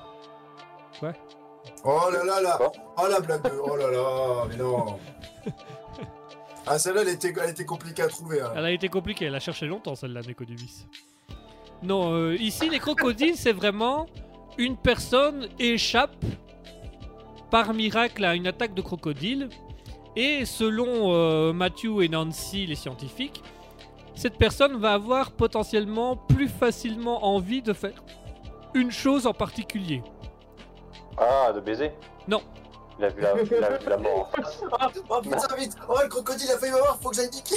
Oh 1.84 2.00
là 2.12 2.24
là 2.24 2.42
là 2.42 2.60
Oh 2.98 3.08
la 3.10 3.20
blague 3.20 3.44
de... 3.44 3.52
Oh 3.62 3.76
là 3.76 3.90
là 3.92 4.46
Mais 4.50 4.56
non 4.58 5.00
Ah 6.66 6.80
celle-là, 6.80 7.02
elle 7.02 7.10
était, 7.10 7.34
elle 7.44 7.50
était 7.50 7.66
compliquée 7.66 8.04
à 8.04 8.08
trouver. 8.08 8.40
hein. 8.40 8.52
Elle 8.56 8.66
a 8.66 8.72
été 8.72 8.88
compliquée, 8.88 9.26
elle 9.26 9.36
a 9.36 9.40
cherché 9.42 9.66
longtemps 9.66 9.96
celle-là, 9.96 10.22
Nekonobis. 10.26 10.86
Non, 11.82 12.14
euh, 12.14 12.36
ici 12.36 12.70
les 12.70 12.80
crocodiles, 12.80 13.36
c'est 13.36 13.52
vraiment 13.52 14.06
une 14.58 14.78
personne 14.78 15.50
échappe 15.60 16.16
par 17.52 17.74
miracle 17.74 18.24
à 18.24 18.36
une 18.36 18.48
attaque 18.48 18.74
de 18.74 18.82
crocodile. 18.82 19.50
Et 20.16 20.46
selon 20.46 21.14
euh, 21.14 21.52
Matthew 21.52 22.02
et 22.02 22.08
Nancy, 22.08 22.66
les 22.66 22.76
scientifiques, 22.76 23.44
cette 24.16 24.38
personne 24.38 24.78
va 24.80 24.94
avoir 24.94 25.32
potentiellement 25.32 26.16
plus 26.16 26.48
facilement 26.48 27.26
envie 27.26 27.62
de 27.62 27.74
faire 27.74 27.94
une 28.74 28.92
chose 28.92 29.28
en 29.28 29.34
particulier. 29.34 30.04
Ah, 31.18 31.52
de 31.54 31.60
baiser? 31.60 31.92
Non. 32.28 32.42
Il 33.00 33.06
a 33.06 33.10
vu 33.10 33.22
la, 33.22 33.34
il 33.42 33.64
a 33.64 33.78
vu 33.78 33.90
la 33.90 33.98
mort. 33.98 34.32
Oh 35.10 35.22
putain, 35.22 35.56
vite 35.58 35.76
Oh 35.90 35.96
le 36.02 36.08
crocodile 36.10 36.50
a 36.52 36.58
failli 36.58 36.72
m'avoir, 36.72 36.98
faut 37.02 37.10
que 37.10 37.16
j'aille 37.16 37.30
niquer 37.30 37.56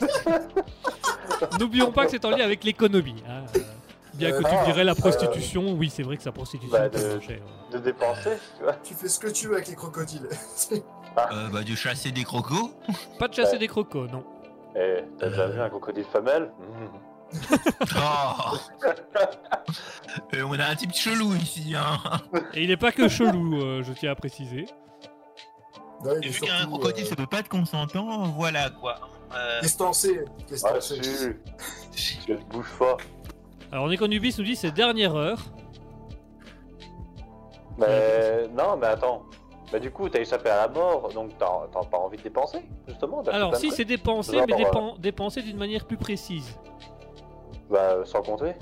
N'oublions 1.58 1.92
pas 1.92 2.04
que 2.06 2.10
c'est 2.12 2.24
en 2.24 2.30
lien 2.30 2.44
avec 2.44 2.64
l'économie. 2.64 3.22
hein. 3.28 3.44
Euh, 3.56 3.60
Bien 4.14 4.32
que 4.32 4.38
tu 4.42 4.54
Euh, 4.54 4.64
dirais 4.64 4.84
la 4.84 4.94
prostitution, 4.94 5.72
oui, 5.72 5.90
c'est 5.94 6.02
vrai 6.02 6.16
que 6.16 6.22
sa 6.22 6.32
prostitution 6.32 6.72
Bah, 6.76 6.88
de- 6.88 7.20
cher. 7.20 7.40
De 7.72 7.78
dépenser, 7.78 8.36
tu 8.56 8.64
vois. 8.64 8.74
Tu 8.82 8.94
fais 8.94 9.08
ce 9.08 9.18
que 9.18 9.28
tu 9.28 9.46
veux 9.48 9.54
avec 9.54 9.68
les 9.68 9.74
crocodiles. 9.76 10.28
Euh, 10.72 11.48
bah, 11.52 11.62
de 11.62 11.74
chasser 11.74 12.10
des 12.10 12.24
crocos. 12.24 12.70
Pas 13.18 13.28
de 13.28 13.34
chasser 13.34 13.52
Ouais. 13.52 13.58
des 13.58 13.68
crocos, 13.68 14.08
non. 14.10 14.24
Eh, 14.76 15.04
t'as 15.18 15.28
déjà 15.28 15.42
Euh. 15.42 15.48
vu 15.48 15.60
un 15.60 15.68
crocodile 15.68 16.04
femelle. 16.04 16.50
Oh. 17.96 18.56
Euh, 20.34 20.42
on 20.44 20.58
a 20.58 20.64
un 20.66 20.74
type 20.74 20.92
chelou 20.92 21.32
ici. 21.36 21.74
Hein. 21.76 21.98
Et 22.54 22.62
il 22.64 22.68
n'est 22.68 22.76
pas 22.76 22.90
que 22.90 23.06
chelou, 23.08 23.54
euh, 23.62 23.82
je 23.84 23.92
tiens 23.92 24.10
à 24.10 24.14
préciser. 24.16 24.66
Non, 26.04 26.12
il 26.20 26.24
Et 26.24 26.28
est 26.28 26.32
vu 26.32 26.40
qu'un 26.40 26.56
surtout, 26.58 26.70
crocodile, 26.72 27.04
euh, 27.04 27.08
ça 27.08 27.14
peut 27.16 27.26
pas 27.28 27.38
être 27.38 27.48
consentant, 27.48 28.24
voilà 28.30 28.70
quoi. 28.70 28.96
Euh, 29.32 29.60
Distancé, 29.60 30.24
Ah, 30.26 30.42
distancé. 30.48 31.00
si 31.92 32.18
Je 32.26 32.32
ne 32.32 32.38
bouge 32.38 32.72
pas. 32.78 32.96
Alors 33.70 33.88
Nekonubis 33.88 34.34
nous 34.38 34.44
dit 34.44 34.56
c'est 34.56 34.72
dernière 34.72 35.14
heure. 35.14 35.38
Mais 37.78 38.48
non, 38.48 38.76
mais 38.76 38.88
attends. 38.88 39.22
Bah 39.72 39.78
du 39.78 39.90
coup, 39.90 40.08
t'as 40.08 40.20
échappé 40.20 40.50
à 40.50 40.66
la 40.66 40.68
mort, 40.68 41.08
donc 41.12 41.30
t'as 41.38 41.84
pas 41.84 41.98
envie 41.98 42.16
de 42.16 42.22
dépenser, 42.22 42.58
justement 42.88 43.22
Alors 43.22 43.54
si 43.56 43.70
c'est 43.70 43.84
dépensé, 43.84 44.32
Genre, 44.36 44.44
mais 44.48 44.54
euh, 44.54 44.58
dépen- 44.68 44.98
dépensé 44.98 45.42
d'une 45.42 45.56
manière 45.58 45.84
plus 45.86 45.96
précise. 45.96 46.58
Bah, 47.70 47.98
sans 48.04 48.20
compter. 48.22 48.54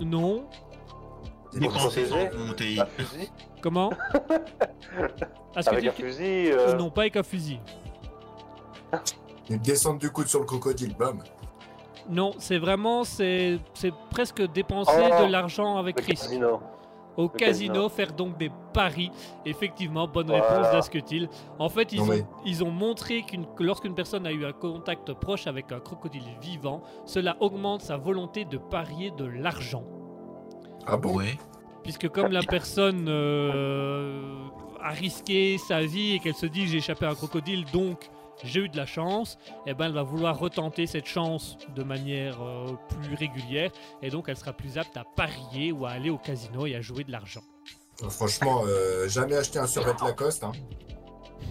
Non. 0.00 0.46
Protéger, 1.60 2.06
sans 2.06 2.26
compter. 2.28 2.76
Comment? 3.62 3.90
Est-ce 5.56 5.68
que 5.70 5.74
Avec 5.74 5.86
un 5.86 5.92
tu- 5.92 6.02
fusil 6.02 6.50
euh, 6.52 6.74
Non, 6.74 6.90
pas 6.90 7.02
avec 7.02 7.16
un 7.16 7.22
fusil. 7.22 7.60
Une 9.50 9.58
descente 9.58 9.98
du 9.98 10.10
coude 10.10 10.26
sur 10.28 10.40
le 10.40 10.46
crocodile, 10.46 10.94
bam. 10.96 11.22
Non, 12.08 12.32
c'est 12.38 12.58
vraiment, 12.58 13.04
c'est 13.04 13.58
c'est 13.74 13.92
presque 14.10 14.40
dépenser 14.52 14.92
Oh, 14.96 15.24
de 15.26 15.30
l'argent 15.30 15.76
avec 15.76 15.96
Chris. 15.96 16.14
casino. 16.14 16.60
Au 17.16 17.28
casino. 17.28 17.72
casino, 17.74 17.88
faire 17.88 18.12
donc 18.12 18.36
des 18.38 18.50
paris. 18.72 19.10
Effectivement, 19.44 20.06
bonne 20.06 20.26
Voilà. 20.26 20.46
réponse 20.48 20.72
d'Asketil. 20.72 21.28
En 21.58 21.68
fait, 21.68 21.92
ils, 21.92 21.98
Non, 21.98 22.04
ont, 22.04 22.08
mais- 22.08 22.24
ils 22.44 22.62
ont 22.62 22.70
montré 22.70 23.22
qu'une- 23.22 23.46
que 23.54 23.62
lorsqu'une 23.62 23.94
personne 23.94 24.26
a 24.26 24.32
eu 24.32 24.44
un 24.44 24.52
contact 24.52 25.12
proche 25.14 25.46
avec 25.46 25.72
un 25.72 25.80
crocodile 25.80 26.22
vivant, 26.42 26.82
cela 27.06 27.36
augmente 27.40 27.80
sa 27.82 27.96
volonté 27.96 28.44
de 28.44 28.58
parier 28.58 29.12
de 29.16 29.24
l'argent. 29.24 29.84
Ah 30.86 30.96
bon 30.96 31.16
Ouais. 31.16 31.38
Puisque 31.82 32.08
comme 32.08 32.32
la 32.32 32.42
personne 32.42 33.06
euh, 33.08 34.22
a 34.82 34.90
risqué 34.90 35.56
sa 35.58 35.80
vie 35.82 36.14
et 36.14 36.18
qu'elle 36.18 36.34
se 36.34 36.46
dit 36.46 36.66
j'ai 36.66 36.78
échappé 36.78 37.06
à 37.06 37.10
un 37.10 37.14
crocodile, 37.14 37.64
donc 37.72 38.10
j'ai 38.44 38.60
eu 38.60 38.68
de 38.68 38.76
la 38.76 38.86
chance, 38.86 39.38
eh 39.66 39.74
ben 39.74 39.86
elle 39.86 39.92
va 39.92 40.02
vouloir 40.02 40.38
retenter 40.38 40.86
cette 40.86 41.06
chance 41.06 41.56
de 41.74 41.82
manière 41.82 42.42
euh, 42.42 42.66
plus 43.00 43.14
régulière 43.14 43.70
et 44.02 44.10
donc 44.10 44.28
elle 44.28 44.36
sera 44.36 44.52
plus 44.52 44.78
apte 44.78 44.96
à 44.96 45.04
parier 45.04 45.72
ou 45.72 45.86
à 45.86 45.90
aller 45.90 46.10
au 46.10 46.18
casino 46.18 46.66
et 46.66 46.74
à 46.74 46.80
jouer 46.80 47.04
de 47.04 47.12
l'argent. 47.12 47.42
Franchement, 48.10 48.62
euh, 48.66 49.08
jamais 49.08 49.36
acheté 49.36 49.58
un 49.58 49.66
survêt 49.66 49.94
Lacoste. 50.02 50.44
Hein. 50.44 50.52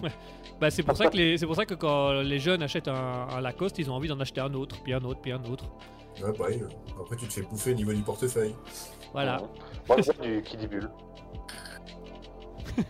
Bah, 0.58 0.72
c'est 0.72 0.84
pour 0.84 0.96
ça 0.96 1.10
que 1.10 1.18
les, 1.18 1.38
c'est 1.38 1.46
pour 1.46 1.58
ça 1.58 1.66
que 1.66 1.74
quand 1.74 2.14
les 2.22 2.40
jeunes 2.40 2.64
achètent 2.64 2.88
un, 2.88 3.28
un 3.30 3.42
Lacoste, 3.42 3.78
ils 3.78 3.92
ont 3.92 3.94
envie 3.94 4.08
d'en 4.08 4.22
acheter 4.22 4.40
un 4.40 4.54
autre, 4.54 4.82
puis 4.82 4.94
un 4.94 5.04
autre, 5.04 5.20
puis 5.20 5.34
un 5.34 5.44
autre. 5.44 5.66
Ouais, 6.24 6.32
bah, 6.32 6.46
oui, 6.48 6.62
euh, 6.62 7.02
après, 7.02 7.18
tu 7.18 7.28
te 7.28 7.34
fais 7.34 7.42
bouffer 7.42 7.72
au 7.72 7.76
niveau 7.76 7.92
du 7.92 8.02
portefeuille. 8.02 8.56
Voilà. 9.12 9.42
Moi, 9.88 9.98
vois 10.00 10.26
du 10.26 10.42
Kidibule. 10.44 10.90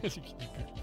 C'est 0.04 0.22
qui 0.22 0.36
dit 0.36 0.48
plus. 0.54 0.75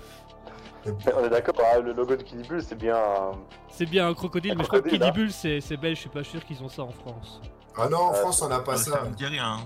On 1.16 1.24
est 1.24 1.28
d'accord, 1.30 1.55
hein, 1.74 1.80
le 1.80 1.93
logo 1.93 2.16
de 2.16 2.22
Kidibule, 2.22 2.62
c'est 2.62 2.74
bien. 2.76 2.97
un- 2.97 3.33
C'est 3.70 3.87
bien 3.87 4.09
un 4.09 4.14
crocodile, 4.14 4.53
Un 4.53 4.55
mais 4.57 4.62
je 4.64 4.68
crois 4.68 4.80
que 4.80 4.85
crocodile, 4.89 5.03
hein. 5.07 5.11
Kidibule 5.12 5.33
c'est 5.33 5.61
c'est 5.61 5.76
belge, 5.76 5.97
je 5.97 6.01
suis 6.03 6.11
pas 6.11 6.24
sûr 6.24 6.45
qu'ils 6.45 6.62
ont 6.62 6.68
ça 6.68 6.83
en 6.83 6.91
France. 6.91 7.41
Ah 7.76 7.89
non, 7.89 7.99
en 7.99 8.11
Euh, 8.12 8.14
France, 8.16 8.43
on 8.43 8.49
n'a 8.49 8.59
pas 8.61 8.76
ça. 8.76 8.91
ça 8.93 9.05
me 9.05 9.14
dit 9.14 9.26
rien. 9.26 9.59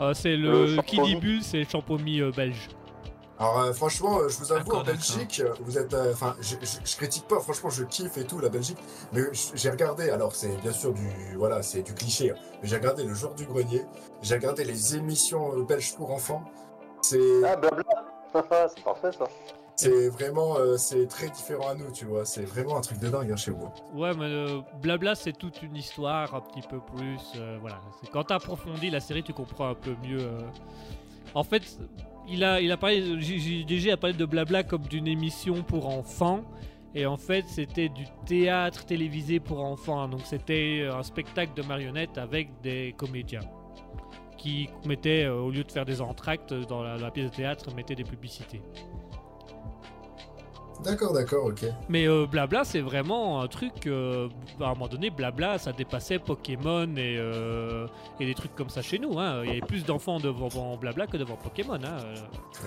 Euh, 0.00 0.14
c'est 0.14 0.36
Le 0.36 0.76
le. 0.76 0.82
Kidibule, 0.82 1.42
c'est 1.42 1.58
le 1.58 1.64
champomis 1.66 2.20
euh, 2.20 2.30
belge. 2.32 2.68
Alors, 3.38 3.60
euh, 3.60 3.72
franchement, 3.72 4.18
euh, 4.20 4.28
je 4.28 4.38
vous 4.38 4.52
avoue, 4.52 4.64
D'accord, 4.64 4.80
en 4.80 4.84
Belgique, 4.84 5.42
vous 5.60 5.76
êtes. 5.76 5.92
euh, 5.94 6.12
Enfin, 6.12 6.36
je, 6.40 6.54
je- 6.60 6.78
je 6.84 6.96
critique 6.96 7.26
pas, 7.26 7.40
franchement, 7.40 7.70
je 7.70 7.82
kiffe 7.84 8.16
et 8.16 8.24
tout, 8.24 8.38
la 8.40 8.48
Belgique. 8.48 8.78
Mais 9.12 9.22
j'ai 9.54 9.70
regardé, 9.70 10.10
alors, 10.10 10.34
c'est 10.34 10.56
bien 10.62 10.72
sûr 10.72 10.92
du. 10.92 11.36
Voilà, 11.36 11.62
c'est 11.62 11.82
du 11.82 11.92
cliché. 11.94 12.30
hein, 12.30 12.34
mais 12.62 12.68
j'ai 12.68 12.76
regardé 12.76 13.04
le 13.04 13.14
jour 13.14 13.34
du 13.34 13.44
grenier. 13.46 13.84
J'ai 14.22 14.34
regardé 14.36 14.64
les 14.64 14.96
émissions 14.96 15.58
belges 15.64 15.94
pour 15.96 16.12
enfants. 16.12 16.44
C'est. 17.02 17.18
Ah, 17.44 17.56
blabla 17.56 17.82
C'est 18.74 18.82
parfait 18.84 19.10
ça. 19.12 19.24
C'est 19.76 20.08
vraiment, 20.10 20.56
euh, 20.56 20.76
c'est 20.76 21.06
très 21.06 21.28
différent 21.30 21.68
à 21.70 21.74
nous, 21.74 21.90
tu 21.92 22.04
vois. 22.04 22.24
C'est 22.24 22.44
vraiment 22.44 22.76
un 22.76 22.82
truc 22.82 22.98
de 22.98 23.08
dingue 23.08 23.30
hein, 23.32 23.36
chez 23.36 23.50
vous. 23.50 23.68
Ouais, 23.94 24.14
mais 24.14 24.26
euh, 24.26 24.60
blabla, 24.80 25.14
c'est 25.14 25.32
toute 25.32 25.62
une 25.62 25.76
histoire 25.76 26.34
un 26.34 26.40
petit 26.40 26.66
peu 26.66 26.78
plus. 26.80 27.18
euh, 27.36 27.58
voilà, 27.60 27.80
quand 28.12 28.24
t'approfondis 28.24 28.90
la 28.90 29.00
série, 29.00 29.22
tu 29.22 29.32
comprends 29.32 29.68
un 29.68 29.74
peu 29.74 29.94
mieux. 30.06 30.28
En 31.34 31.42
fait, 31.42 31.62
il 32.28 32.44
a, 32.44 32.60
il 32.60 32.70
a 32.70 32.76
parlé, 32.76 33.20
JG 33.20 33.90
a 33.90 33.96
parlé 33.96 34.14
de 34.14 34.24
blabla 34.26 34.62
comme 34.62 34.82
d'une 34.82 35.08
émission 35.08 35.62
pour 35.62 35.88
enfants. 35.88 36.42
Et 36.94 37.06
en 37.06 37.16
fait, 37.16 37.46
c'était 37.48 37.88
du 37.88 38.04
théâtre 38.26 38.84
télévisé 38.84 39.40
pour 39.40 39.64
enfants. 39.64 40.06
Donc, 40.08 40.20
c'était 40.24 40.86
un 40.92 41.02
spectacle 41.02 41.54
de 41.54 41.62
marionnettes 41.62 42.18
avec 42.18 42.60
des 42.60 42.94
comédiens 42.98 43.40
qui 44.36 44.68
mettaient, 44.84 45.26
au 45.28 45.50
lieu 45.50 45.64
de 45.64 45.72
faire 45.72 45.86
des 45.86 46.02
entractes 46.02 46.52
dans 46.52 46.82
la, 46.82 46.98
la 46.98 47.10
pièce 47.10 47.30
de 47.30 47.36
théâtre, 47.36 47.72
mettaient 47.74 47.94
des 47.94 48.04
publicités. 48.04 48.60
D'accord, 50.84 51.12
d'accord, 51.12 51.46
ok. 51.46 51.64
Mais 51.88 52.06
euh, 52.08 52.26
Blabla, 52.26 52.64
c'est 52.64 52.80
vraiment 52.80 53.40
un 53.40 53.46
truc. 53.48 53.86
euh, 53.86 54.28
à 54.60 54.64
un 54.66 54.68
moment 54.74 54.88
donné, 54.88 55.10
Blabla, 55.10 55.58
ça 55.58 55.72
dépassait 55.72 56.18
Pokémon 56.18 56.84
et, 56.96 57.16
euh, 57.18 57.86
et 58.20 58.26
des 58.26 58.34
trucs 58.34 58.54
comme 58.54 58.68
ça 58.70 58.82
chez 58.82 58.98
nous. 58.98 59.18
hein. 59.18 59.42
Il 59.44 59.48
y 59.48 59.50
avait 59.52 59.60
plus 59.60 59.84
d'enfants 59.84 60.18
devant 60.18 60.76
Blabla 60.76 61.06
que 61.06 61.16
devant 61.16 61.36
Pokémon. 61.36 61.74
hein. 61.74 61.96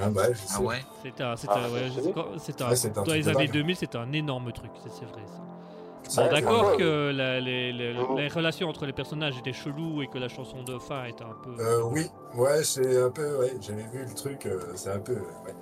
Ah 0.02 0.10
bah, 0.10 0.32
je 0.32 0.38
sais. 0.38 0.46
Ah 0.58 0.62
ouais 0.62 0.82
C'était 1.04 1.24
un, 1.24 1.36
Ah, 1.48 1.60
un- 1.60 1.72
ouais, 1.72 1.80
un 1.84 3.04
dans 3.06 3.14
les 3.14 3.24
de 3.24 3.30
années 3.30 3.46
dingue. 3.48 3.52
2000, 3.54 3.76
c'était 3.76 3.98
un 3.98 4.12
énorme 4.14 4.52
truc. 4.52 4.72
C'est 4.84 5.06
vrai. 5.06 5.22
ça. 5.28 6.22
Bon, 6.24 6.30
d'accord 6.32 6.78
que 6.78 7.12
la- 7.16 7.40
les, 7.40 7.74
les- 7.74 7.94
les 7.94 8.28
relations 8.28 8.70
entre 8.70 8.86
les 8.86 8.94
personnages 8.94 9.38
étaient 9.40 9.54
cheloues 9.54 10.04
et 10.04 10.08
que 10.08 10.20
la 10.20 10.28
chanson 10.28 10.62
de 10.64 10.78
fin 10.78 11.06
était 11.06 11.24
un 11.24 11.36
peu. 11.44 11.56
Euh, 11.60 11.82
oui, 11.92 12.06
ouais, 12.36 12.64
c'est 12.64 13.02
un 13.02 13.10
peu, 13.10 13.38
ouais, 13.40 13.54
j'avais 13.60 13.88
vu 13.92 14.06
le 14.08 14.14
truc, 14.14 14.46
euh, 14.46 14.60
c'est 14.76 14.92
un 14.92 15.00
peu, 15.00 15.14
ouais. 15.16 15.56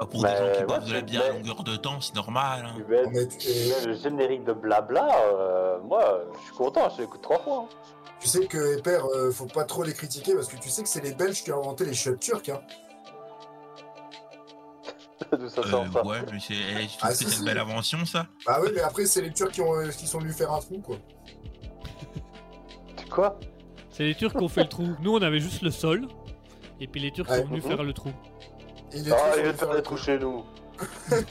Bah, 0.00 0.06
Pour 0.10 0.22
Mais 0.22 0.30
des 0.32 0.36
gens 0.38 0.52
qui 0.52 0.58
ouais, 0.60 0.64
boivent 0.64 0.84
de 0.88 0.92
la 0.94 1.00
bière 1.02 1.24
à 1.26 1.28
longueur 1.28 1.62
de 1.62 1.76
temps, 1.76 2.00
c'est 2.00 2.14
normal. 2.14 2.64
hein. 2.66 2.82
Le 2.88 3.94
générique 3.94 4.44
de 4.44 4.52
blabla, 4.54 5.06
euh, 5.26 5.78
moi 5.82 6.22
je 6.38 6.44
suis 6.46 6.54
content, 6.54 6.88
je 6.96 7.02
l'écoute 7.02 7.20
trois 7.22 7.38
fois. 7.40 7.66
hein. 7.70 7.74
Tu 8.18 8.28
sais 8.28 8.46
que 8.46 8.76
les 8.76 8.82
pères, 8.82 9.04
euh, 9.14 9.30
faut 9.30 9.46
pas 9.46 9.64
trop 9.64 9.82
les 9.82 9.92
critiquer 9.92 10.34
parce 10.34 10.48
que 10.48 10.56
tu 10.56 10.68
sais 10.70 10.82
que 10.82 10.88
c'est 10.88 11.02
les 11.04 11.12
Belges 11.14 11.42
qui 11.44 11.52
ont 11.52 11.58
inventé 11.60 11.84
les 11.84 11.92
shots 11.94 12.16
turcs, 12.16 12.48
hein. 12.50 12.60
D'où 15.38 15.48
ça 15.50 15.62
sort 15.62 15.86
ça 15.92 15.98
Euh, 16.00 16.02
ouais, 16.04 16.18
mais 16.32 16.38
c'est 16.40 16.54
eh, 16.54 16.88
Ah, 17.02 17.12
si, 17.14 17.24
si. 17.30 17.38
une 17.40 17.44
belle 17.44 17.58
invention 17.58 18.04
ça. 18.06 18.26
Ah 18.46 18.58
oui, 18.62 18.70
mais 18.74 18.80
après, 18.80 19.04
c'est 19.06 19.20
les 19.20 19.32
Turcs 19.32 19.52
qui, 19.52 19.60
ont, 19.60 19.74
euh, 19.76 19.88
qui 19.90 20.06
sont 20.06 20.18
venus 20.18 20.34
faire 20.34 20.50
un 20.52 20.60
trou, 20.60 20.78
quoi. 20.80 20.96
Quoi? 23.10 23.38
C'est 23.90 24.04
les 24.04 24.14
Turcs 24.14 24.32
qui 24.32 24.42
ont 24.42 24.48
fait 24.48 24.62
le 24.62 24.68
trou. 24.68 24.88
Nous, 25.02 25.14
on 25.14 25.20
avait 25.22 25.40
juste 25.40 25.62
le 25.62 25.70
sol. 25.70 26.08
Et 26.80 26.86
puis 26.86 27.00
les 27.00 27.10
Turcs 27.10 27.28
Ouais. 27.28 27.42
sont 27.42 27.48
venus 27.48 27.62
Mhm. 27.64 27.70
faire 27.70 27.82
le 27.82 27.92
trou. 27.92 28.10
Ah, 28.92 29.32
il 29.36 29.42
vient 29.42 29.52
de 29.52 29.56
faire 29.56 29.74
des 29.74 29.82
trous 29.82 29.96
chez 29.96 30.18
nous. 30.18 30.44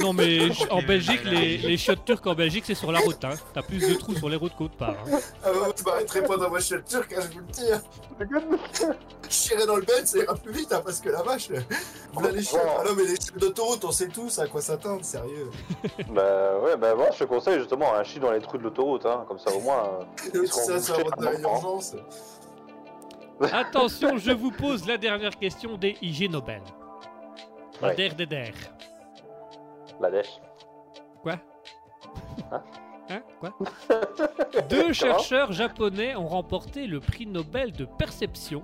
Non 0.01 0.13
mais 0.13 0.49
en 0.71 0.83
Belgique, 0.83 1.25
les, 1.25 1.59
les 1.59 1.77
shots 1.77 1.97
turcs 2.05 2.27
en 2.27 2.35
Belgique 2.35 2.65
c'est 2.67 2.75
sur 2.75 2.93
la 2.93 3.01
route. 3.01 3.25
Hein. 3.25 3.35
T'as 3.55 3.63
plus 3.63 3.79
de 3.87 3.95
trous 3.95 4.15
sur 4.15 4.29
les 4.29 4.37
routes 4.37 4.55
qu'autre 4.57 4.77
part. 4.77 4.97
hein. 5.11 5.19
Ah 5.45 5.51
bah, 5.53 5.69
je 5.77 5.83
m'arrêterai 5.85 6.23
pas 6.25 6.37
dans 6.37 6.51
ma 6.51 6.61
shot 6.61 6.77
turque, 6.89 7.13
hein, 7.17 7.23
je 7.29 7.35
vous 7.35 7.41
le 7.41 7.53
dis. 7.53 7.73
hein. 7.73 7.83
Je 9.31 9.35
chierai 9.35 9.67
dans 9.67 9.77
le 9.77 9.83
bed, 9.83 10.07
ça 10.07 10.19
ira 10.19 10.35
plus 10.35 10.53
vite, 10.53 10.73
hein, 10.73 10.81
parce 10.83 11.01
que 11.01 11.11
la 11.11 11.21
vache, 11.23 11.51
voilà 12.15 12.31
les 12.31 12.43
shots. 12.43 12.57
Ah 12.79 12.83
non, 12.85 12.95
mais 12.97 13.03
les 13.05 13.17
shots 13.17 13.39
d'autoroute, 13.39 13.85
on 13.85 13.93
sait 13.93 14.09
tous 14.09 14.39
à 14.39 14.47
quoi 14.47 14.63
s'attendre, 14.63 15.05
sérieux. 15.05 15.51
Bah 16.09 16.59
ouais, 16.65 16.77
bah 16.79 16.95
moi 16.95 17.09
je 17.13 17.19
te 17.19 17.25
conseille 17.25 17.59
justement 17.59 17.95
un 17.95 18.03
chi 18.05 18.19
dans 18.19 18.31
les 18.33 18.41
trous 18.41 18.57
de 18.57 18.63
l'autoroute, 18.63 19.05
hein, 19.05 19.25
comme 19.29 19.39
ça 19.39 19.53
au 19.55 19.61
moins. 19.61 20.01
euh, 20.35 20.47
ça, 20.47 20.79
ça 20.81 20.95
dans 20.97 21.27
hein. 21.27 21.33
l'urgence. 21.39 21.95
Attention, 23.53 24.17
je 24.17 24.33
vous 24.33 24.51
pose 24.51 24.87
la 24.87 24.97
dernière 24.97 25.39
question 25.39 25.77
des 25.77 25.97
IG 26.03 26.31
Nobel. 26.31 26.63
Ouais. 27.83 27.95
der 27.95 28.15
des 28.15 28.27
der. 28.27 28.53
La 30.01 30.11
dèche. 30.11 30.41
Quoi? 31.23 31.37
Hein? 32.53 32.63
Hein? 33.11 33.23
Quoi? 33.41 33.55
Deux 34.71 34.93
chercheurs 34.93 35.53
japonais 35.53 36.15
ont 36.17 36.27
remporté 36.29 36.87
le 36.87 37.01
prix 37.01 37.27
Nobel 37.27 37.73
de 37.73 37.85
perception 37.85 38.63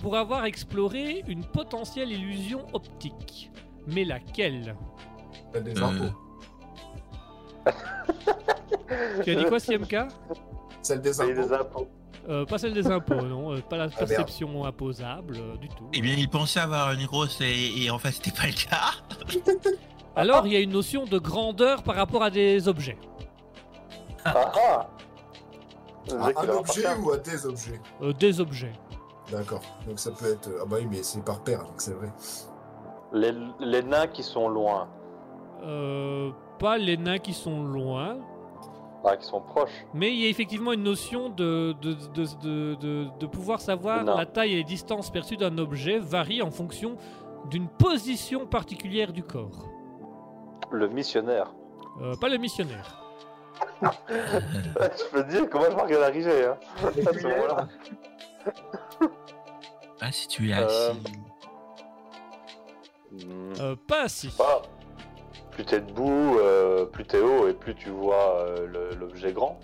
pour 0.00 0.16
avoir 0.16 0.44
exploré 0.46 1.22
une 1.28 1.44
potentielle 1.44 2.10
illusion 2.12 2.64
optique. 2.72 3.50
Mais 3.86 4.04
laquelle? 4.04 4.76
Des 5.54 5.78
Euh, 5.80 5.84
impôts. 5.84 6.14
Tu 9.24 9.30
as 9.30 9.34
dit 9.34 9.44
quoi, 9.44 9.60
CMK 9.60 9.96
Celle 10.82 11.00
des 11.00 11.20
impôts. 11.52 11.88
Euh, 12.28 12.44
Pas 12.44 12.58
celle 12.58 12.74
des 12.74 12.86
impôts, 12.86 13.14
non. 13.22 13.52
euh, 13.54 13.60
pas 13.60 13.76
la 13.76 13.84
Ah, 13.84 13.88
perception 13.98 14.64
imposable 14.64 15.36
euh, 15.36 15.56
du 15.56 15.68
tout. 15.68 15.88
Eh 15.92 16.00
bien, 16.00 16.14
il 16.16 16.28
pensait 16.28 16.60
avoir 16.60 16.92
une 16.92 17.06
grosse 17.06 17.40
et, 17.40 17.82
et 17.84 17.90
en 17.90 17.98
fait, 17.98 18.10
c'était 18.12 18.30
pas 18.30 18.46
le 18.46 18.52
cas. 18.52 18.90
Alors, 20.16 20.46
il 20.46 20.52
y 20.52 20.56
a 20.56 20.60
une 20.60 20.72
notion 20.72 21.04
de 21.04 21.18
grandeur 21.18 21.82
par 21.82 21.94
rapport 21.94 22.22
à 22.22 22.30
des 22.30 22.66
objets. 22.68 22.98
Ah 24.24 24.34
ah 24.54 24.90
À 26.12 26.26
mec, 26.26 26.36
il 26.42 26.50
un 26.50 26.54
objet 26.54 26.86
ou 27.02 27.10
à 27.12 27.16
des 27.18 27.46
objets? 27.46 27.80
Euh, 28.02 28.12
des 28.12 28.40
objets. 28.40 28.72
D'accord. 29.30 29.60
Donc 29.86 29.98
ça 29.98 30.10
peut 30.10 30.32
être. 30.32 30.50
Ah 30.60 30.64
bah 30.66 30.76
oui, 30.80 30.86
mais 30.90 31.02
c'est 31.02 31.24
par 31.24 31.40
paire, 31.42 31.60
donc 31.64 31.74
c'est 31.80 31.92
vrai. 31.94 32.08
les, 33.12 33.32
les 33.60 33.82
nains 33.82 34.08
qui 34.08 34.22
sont 34.22 34.48
loin, 34.48 34.88
Euh, 35.62 36.30
pas 36.58 36.76
les 36.78 36.96
nains 36.96 37.18
qui 37.18 37.32
sont 37.32 37.62
loin, 37.62 38.16
ah, 39.04 39.16
qui 39.16 39.26
sont 39.26 39.40
proches. 39.40 39.84
mais 39.94 40.10
il 40.12 40.20
y 40.20 40.26
a 40.26 40.28
effectivement 40.28 40.72
une 40.72 40.82
notion 40.82 41.28
de, 41.28 41.74
de, 41.80 41.92
de, 41.92 42.26
de, 42.42 42.74
de- 42.74 43.08
de 43.18 43.26
pouvoir 43.26 43.60
savoir 43.60 44.04
Non. 44.04 44.16
la 44.16 44.26
taille 44.26 44.52
et 44.54 44.56
les 44.56 44.64
distances 44.64 45.10
perçues 45.10 45.36
d'un 45.36 45.56
objet 45.58 45.98
varient 45.98 46.42
en 46.42 46.50
fonction 46.50 46.96
d'une 47.50 47.68
position 47.68 48.46
particulière 48.46 49.12
du 49.12 49.22
corps. 49.22 49.66
Le 50.72 50.88
missionnaire. 50.88 51.52
Euh, 52.00 52.14
pas 52.16 52.28
le 52.28 52.38
missionnaire. 52.38 52.96
je 53.82 55.10
peux 55.10 55.22
te 55.24 55.30
dire 55.30 55.48
comment 55.50 55.64
je 55.70 55.76
vais 55.76 55.82
regarder 55.82 56.04
arriver, 56.26 56.44
hein. 56.46 56.58
À 56.84 57.12
ce 57.12 57.22
moment-là. 57.26 57.68
Ah, 60.00 60.12
si 60.12 60.28
tu 60.28 60.50
es 60.50 60.54
Euh, 60.54 60.66
assis. 60.66 61.02
Hmm. 63.12 63.52
Euh, 63.60 63.76
pas 63.86 64.02
assis. 64.04 64.34
Ah. 64.40 64.62
Plus 65.50 65.64
t'es 65.64 65.80
debout, 65.80 66.38
euh, 66.38 66.86
plus 66.86 67.04
t'es 67.04 67.20
haut 67.20 67.48
et 67.48 67.54
plus 67.54 67.74
tu 67.74 67.90
vois 67.90 68.36
euh, 68.46 68.94
l'objet 68.98 69.32
grand. 69.32 69.58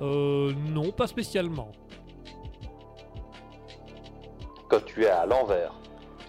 Euh, 0.00 0.52
non, 0.70 0.90
pas 0.90 1.06
spécialement. 1.06 1.70
Quand 4.68 4.84
tu 4.84 5.04
es 5.04 5.08
à 5.08 5.26
l'envers, 5.26 5.74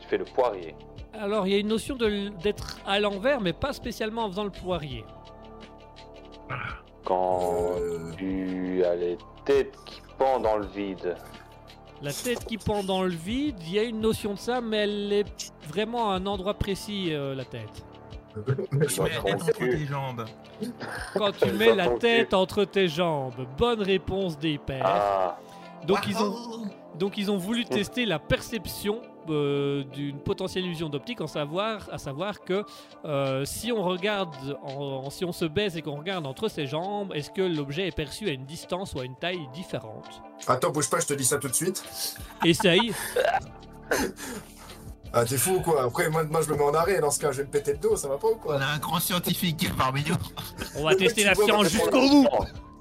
tu 0.01 0.07
fais 0.07 0.17
le 0.17 0.26
poirier. 0.26 0.76
Alors, 1.14 1.47
il 1.47 1.53
y 1.53 1.55
a 1.55 1.60
une 1.60 1.68
notion 1.68 1.95
de- 1.95 2.30
d'être 2.41 2.80
à 2.86 2.99
l'envers, 2.99 3.41
mais 3.41 3.53
pas 3.53 3.74
spécialement 3.74 4.26
en 4.26 4.30
faisant 4.30 4.43
le 4.43 4.51
poirier. 4.51 5.03
Quand 7.03 7.76
Euh, 7.78 8.12
tu 8.18 8.84
as 8.84 8.95
les 8.95 9.18
têtes 9.45 9.76
qui 9.86 10.01
pendent 10.18 10.43
dans 10.43 10.57
le 10.57 10.66
vide. 10.68 11.16
La 12.01 12.14
tête 12.14 12.45
qui 12.45 12.57
pend 12.57 12.84
dans 12.84 13.01
le 13.03 13.10
vide, 13.10 13.55
il 13.62 13.74
y 13.74 13.80
a 13.80 13.84
une 13.84 13.99
notion 13.99 14.34
de 14.34 14.38
ça, 14.39 14.62
mais 14.62 14.78
elle 14.78 15.12
est 15.12 15.53
vraiment 15.68 16.12
à 16.12 16.16
un 16.16 16.26
endroit 16.26 16.53
précis, 16.53 17.07
euh, 17.14 17.36
la 17.36 17.43
tête. 17.45 17.84
Tu 18.36 18.78
mets 18.78 18.86
la 18.86 19.20
tête 19.22 19.34
entre 19.34 19.51
tes 19.51 19.86
jambes. 19.86 20.26
Quand 21.16 21.32
tu 21.38 21.51
mets 21.51 21.76
la 21.76 21.88
tête 21.89 22.34
entre 22.34 22.64
tes 22.64 22.88
jambes, 22.88 23.45
bonne 23.57 23.82
réponse 23.82 24.38
des 24.38 24.57
pères. 24.57 24.84
Ah, 24.86 25.39
Donc 25.86 26.05
ils 26.07 26.16
ont 26.18 26.36
donc 27.00 27.18
ils 27.18 27.32
ont 27.32 27.38
voulu 27.38 27.66
tester 27.66 28.06
la 28.06 28.20
perception 28.20 29.02
euh, 29.30 29.84
d'une 29.86 30.20
potentielle 30.20 30.66
illusion 30.66 30.89
d'optique, 30.89 31.22
en 31.22 31.28
savoir 31.28 31.88
à 31.91 31.97
savoir 31.97 32.41
que 32.41 32.64
euh, 33.06 33.45
si 33.45 33.72
on 33.72 33.82
regarde, 33.84 34.36
en- 34.64 35.06
en- 35.06 35.10
si 35.10 35.24
on 35.26 35.32
se 35.32 35.45
baisse 35.45 35.76
et 35.76 35.82
qu'on 35.82 35.97
regarde 35.97 36.26
entre 36.28 36.47
ses 36.50 36.66
jambes, 36.68 37.12
est-ce 37.16 37.30
que 37.32 37.41
l'objet 37.41 37.88
est 37.88 37.95
perçu 37.95 38.28
à 38.28 38.32
une 38.32 38.45
distance 38.45 38.93
ou 38.93 39.00
à 39.00 39.06
une 39.06 39.16
taille 39.16 39.47
différente? 39.54 40.22
Attends, 40.47 40.72
bouge 40.72 40.89
pas, 40.89 41.00
je 41.00 41.08
te 41.08 41.14
dis 41.14 41.26
ça 41.26 41.38
tout 41.38 41.47
de 41.47 41.54
suite. 41.56 41.84
Essaye. 42.43 42.91
Ah, 45.12 45.26
t'es 45.26 45.38
fou 45.38 45.56
ou 45.56 45.62
quoi 45.62 45.84
Après, 45.86 46.08
moi, 46.10 46.24
moi, 46.26 46.41
je 46.43 46.50
me 46.52 46.56
mets 46.56 46.64
en 46.64 46.74
arrêt. 46.76 47.00
Dans 47.02 47.10
ce 47.10 47.20
cas, 47.20 47.32
je 47.32 47.38
vais 47.38 47.45
me 47.45 47.50
péter 47.50 47.72
le 47.72 47.80
dos, 47.80 47.95
ça 47.95 48.08
va 48.08 48.18
pas 48.18 48.28
ou 48.28 48.36
quoi? 48.36 48.58
On 48.58 48.62
a 48.62 48.66
un 48.68 48.78
grand 48.78 49.00
scientifique 49.00 49.68
parmi 49.76 50.04
nous. 50.08 50.16
On 50.76 50.84
va 50.84 50.93
tester 50.95 51.24
la 51.24 51.34
science 51.34 51.68
jusqu'au 51.70 51.89
bout. 52.00 52.28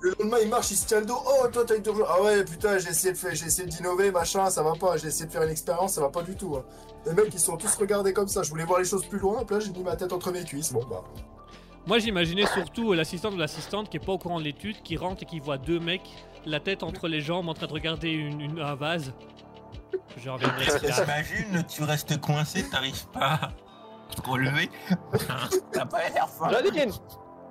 Le 0.01 0.15
lendemain, 0.21 0.37
il 0.43 0.49
marche, 0.49 0.71
il 0.71 0.77
se 0.77 0.87
tient 0.87 1.01
le 1.01 1.07
dos. 1.07 1.19
Oh, 1.27 1.49
toi, 1.49 1.65
t'as 1.67 1.77
une 1.77 1.83
tour. 1.83 1.97
Ah 2.09 2.23
ouais, 2.23 2.45
putain, 2.45 2.79
j'ai 2.79 2.91
essayé 2.91 3.13
de 3.13 3.19
faire, 3.19 3.35
j'ai 3.35 3.47
essayé 3.47 3.67
d'innover, 3.69 4.11
machin, 4.13 4.49
ça 4.49 4.63
va 4.63 4.75
pas. 4.75 4.97
J'ai 4.97 5.09
essayé 5.09 5.27
de 5.27 5.33
faire 5.33 5.43
une 5.43 5.51
expérience, 5.51 5.95
ça 5.95 6.01
va 6.01 6.09
pas 6.09 6.23
du 6.23 6.37
tout. 6.37 6.57
hein. 6.57 6.65
Les 7.07 7.13
mecs, 7.15 7.33
ils 7.35 7.41
sont 7.41 7.57
tous 7.57 7.75
regardés 7.75 8.13
comme 8.13 8.29
ça. 8.29 8.43
Je 8.45 8.51
voulais 8.51 8.65
voir 8.65 8.79
les 8.79 8.85
choses 8.85 9.05
plus 9.07 9.19
loin. 9.19 9.45
Puis 9.45 9.57
là, 9.57 9.61
j'ai 9.61 9.71
mis 9.73 9.83
ma 9.83 9.97
tête 9.97 10.13
entre 10.13 10.31
mes 10.31 10.45
cuisses. 10.45 10.73
Bon, 10.73 10.85
bah. 10.89 11.03
Moi 11.87 11.99
j'imaginais 12.01 12.45
surtout 12.47 12.93
euh, 12.93 12.97
l'assistante 12.97 13.33
ou 13.33 13.39
l'assistante 13.39 13.89
qui 13.89 13.97
est 13.97 14.05
pas 14.05 14.13
au 14.13 14.19
courant 14.19 14.39
de 14.39 14.45
l'étude, 14.45 14.83
qui 14.83 14.99
rentre 14.99 15.23
et 15.23 15.27
qui 15.27 15.41
voit 15.41 15.57
deux 15.57 15.81
mecs, 15.81 16.03
la 16.45 16.61
tête 16.61 16.83
entre 16.83 17.09
les 17.09 17.23
jambes 17.23 17.49
en 17.49 17.55
train 17.55 17.67
de 17.67 17.73
regarder 17.73 18.11
une, 18.11 18.41
une- 18.43 18.61
un 18.61 18.75
vase. 18.75 19.15
Je 20.19 20.29
reviendrai 20.29 20.65
plus 20.67 20.81
tard. 20.81 21.01
T'imagines, 21.01 21.65
tu 21.67 21.83
restes 21.85 22.21
coincé, 22.21 22.69
t'arrives 22.69 23.07
pas 23.09 23.41
à 23.41 24.15
te 24.15 24.29
relever. 24.29 24.69
T'as 25.73 25.87
pas 25.87 26.09
l'air 26.11 26.29
fort. 26.29 26.49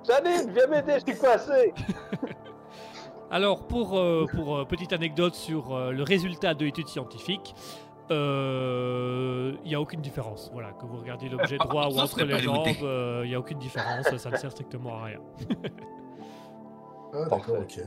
Janine 0.06 0.50
viens 0.52 0.66
m'aider, 0.66 0.94
je 1.06 1.12
suis 1.12 1.18
coincé 1.20 1.74
Alors 3.30 3.66
pour, 3.66 3.98
euh, 3.98 4.24
pour 4.34 4.56
euh, 4.56 4.64
petite 4.64 4.92
anecdote 4.92 5.34
sur 5.34 5.74
euh, 5.74 5.92
le 5.92 6.02
résultat 6.02 6.54
de 6.54 6.64
l'étude 6.64 6.88
scientifique, 6.88 7.54
euh, 8.10 9.52
il 9.64 9.68
n'y 9.68 9.74
a 9.74 9.80
aucune 9.80 10.00
différence. 10.00 10.48
Voilà, 10.52 10.72
que 10.72 10.86
vous 10.86 10.96
regardiez 10.96 11.28
l'objet 11.28 11.58
Ah, 11.60 11.64
droit 11.66 11.88
ou 11.92 11.98
entre 11.98 12.24
les 12.24 12.38
jambes, 12.38 12.66
il 13.24 13.28
n'y 13.28 13.34
a 13.34 13.38
aucune 13.38 13.58
différence, 13.58 14.08
ça 14.16 14.30
ne 14.30 14.36
sert 14.36 14.50
strictement 14.50 14.96
à 14.98 15.04
rien. 15.04 15.20
Ah, 17.12 17.24
d'accord, 17.30 17.56
ok. 17.60 17.80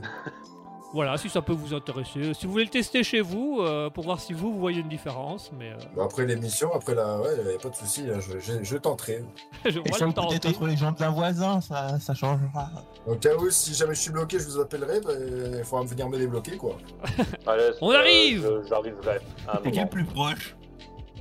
Voilà, 0.92 1.16
si 1.16 1.30
ça 1.30 1.40
peut 1.40 1.54
vous 1.54 1.72
intéresser. 1.72 2.34
Si 2.34 2.44
vous 2.46 2.52
voulez 2.52 2.64
le 2.64 2.70
tester 2.70 3.02
chez 3.02 3.22
vous, 3.22 3.60
euh, 3.60 3.88
pour 3.88 4.04
voir 4.04 4.20
si 4.20 4.34
vous, 4.34 4.52
vous 4.52 4.58
voyez 4.58 4.80
une 4.80 4.88
différence, 4.90 5.50
mais 5.58 5.70
euh, 5.70 5.76
Bah, 5.96 6.02
après 6.04 6.26
l'émission, 6.26 6.70
après 6.74 6.94
la. 6.94 7.18
Ouais, 7.18 7.30
y 7.50 7.54
a 7.54 7.58
pas 7.58 7.70
de 7.70 7.74
souci, 7.74 8.06
là, 8.06 8.20
je, 8.20 8.38
je, 8.38 8.62
je 8.62 8.76
tenterai. 8.76 9.24
je 9.64 9.70
Et 9.70 9.72
le 9.72 9.80
le 9.80 10.12
peut-être 10.12 10.46
entre 10.48 10.66
les 10.66 10.76
jambes 10.76 10.96
d'un 10.98 11.10
voisin, 11.10 11.60
ça, 11.62 11.98
ça 11.98 12.12
changera. 12.14 12.68
Au 13.06 13.14
cas 13.16 13.34
où, 13.36 13.48
si 13.50 13.72
jamais 13.72 13.94
je 13.94 14.00
suis 14.00 14.10
bloqué, 14.12 14.38
je 14.38 14.44
vous 14.44 14.60
appellerai, 14.60 15.00
bah, 15.00 15.12
il 15.58 15.64
faudra 15.64 15.84
venir 15.86 16.08
me 16.10 16.18
débloquer, 16.18 16.56
quoi. 16.58 16.76
Allez, 17.46 17.70
On 17.80 17.90
euh, 17.90 17.96
arrive 17.98 18.42
je- 18.62 18.68
J'arriverai 18.68 19.18
C'est 19.64 19.70
qui 19.70 19.78
est 19.78 19.86
plus 19.86 20.04
proche 20.04 20.56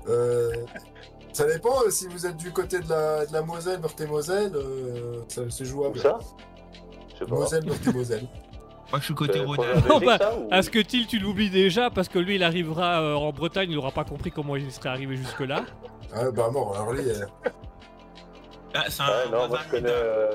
Euh, 0.09 0.51
ça 1.31 1.45
dépend, 1.47 1.81
euh, 1.85 1.89
si 1.91 2.07
vous 2.07 2.25
êtes 2.25 2.35
du 2.35 2.51
côté 2.51 2.79
de 2.79 2.89
la, 2.89 3.25
de 3.25 3.31
la 3.31 3.41
Moselle, 3.41 3.79
Meurthe-et-Moselle, 3.79 4.51
euh, 4.53 5.21
c'est 5.49 5.63
jouable. 5.65 5.97
Où 5.97 6.01
ça? 6.01 6.17
Je 7.13 7.19
sais 7.19 7.25
pas. 7.25 7.35
Moselle, 7.35 7.65
Meurthe-et-Moselle. 7.65 8.27
Moi, 8.91 8.99
je 8.99 9.05
suis 9.05 9.13
côté 9.15 9.39
de 9.39 9.45
la 9.45 9.81
Non, 9.87 9.99
bah, 9.99 10.17
ça, 10.17 10.37
ou- 10.37 10.49
Est-ce 10.53 10.69
que 10.69 10.79
Til, 10.79 11.07
tu 11.07 11.17
l'oublies 11.19 11.49
déjà 11.49 11.89
parce 11.89 12.09
que 12.09 12.19
lui, 12.19 12.35
il 12.35 12.43
arrivera 12.43 13.01
euh, 13.01 13.15
en 13.15 13.31
Bretagne, 13.31 13.69
il 13.69 13.75
n'aura 13.75 13.91
pas 13.91 14.03
compris 14.03 14.31
comment 14.31 14.55
il 14.55 14.71
serait 14.71 14.89
arrivé 14.89 15.15
jusque-là. 15.15 15.63
Ah, 16.13 16.29
bah, 16.31 16.49
mort, 16.51 16.75
alors 16.75 16.91
lui, 16.91 17.07
euh, 17.09 17.25
Ah, 18.73 18.83
c'est 18.89 19.01
un 19.03 19.07
Ouais, 19.07 19.13
non, 19.25 19.31
moi 19.31 19.47
voisin 19.47 19.63
je 19.65 19.69
connais. 19.71 19.81
Mida. 19.83 19.93
euh, 19.93 20.31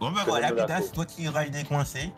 Bon, 0.00 0.10
bah 0.10 0.20
voilà, 0.26 0.48
Monaco. 0.50 0.68
Mida, 0.72 0.80
c'est 0.82 0.92
toi 0.92 1.04
qui 1.04 1.22
iras 1.24 1.44
aider 1.44 1.62
coincé. 1.64 2.12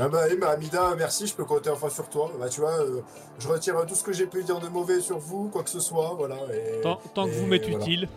Ah 0.00 0.08
bah, 0.08 0.22
eh, 0.30 0.36
bah, 0.36 0.50
Amida, 0.50 0.94
merci, 0.96 1.26
je 1.26 1.34
peux 1.34 1.44
compter 1.44 1.70
enfin 1.70 1.88
sur 1.88 2.08
toi. 2.08 2.30
Bah, 2.40 2.48
tu 2.48 2.60
vois, 2.60 2.80
euh, 2.80 3.00
je 3.38 3.46
retire 3.46 3.76
tout 3.86 3.94
ce 3.94 4.02
que 4.02 4.12
j'ai 4.12 4.26
pu 4.26 4.42
dire 4.42 4.58
de 4.58 4.68
mauvais 4.68 5.00
sur 5.00 5.18
vous, 5.18 5.48
quoi 5.50 5.62
que 5.62 5.70
ce 5.70 5.78
soit, 5.80 6.14
voilà. 6.18 6.34
Et, 6.52 6.80
Tant, 6.80 6.98
tant 7.14 7.26
que 7.26 7.30
vous 7.32 7.46
m'êtes 7.46 7.62
voilà. 7.68 7.78
utile. 7.84 8.08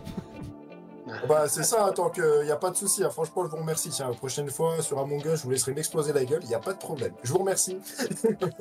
Bah, 1.28 1.48
c'est 1.48 1.62
ça, 1.62 1.90
tant 1.94 2.10
qu'il 2.10 2.42
n'y 2.44 2.50
a 2.50 2.56
pas 2.56 2.70
de 2.70 2.76
souci. 2.76 3.02
hein. 3.04 3.10
Franchement, 3.10 3.44
je 3.44 3.50
vous 3.50 3.56
remercie. 3.56 3.90
Tiens, 3.90 4.08
la 4.08 4.14
prochaine 4.14 4.48
fois, 4.50 4.80
sur 4.82 4.98
Among 4.98 5.24
Us, 5.24 5.36
je 5.40 5.42
vous 5.44 5.50
laisserai 5.50 5.72
m'exploser 5.72 6.12
la 6.12 6.24
gueule, 6.24 6.40
il 6.42 6.48
n'y 6.48 6.54
a 6.54 6.58
pas 6.58 6.72
de 6.72 6.78
problème. 6.78 7.12
Je 7.22 7.32
vous 7.32 7.38
remercie. 7.38 7.78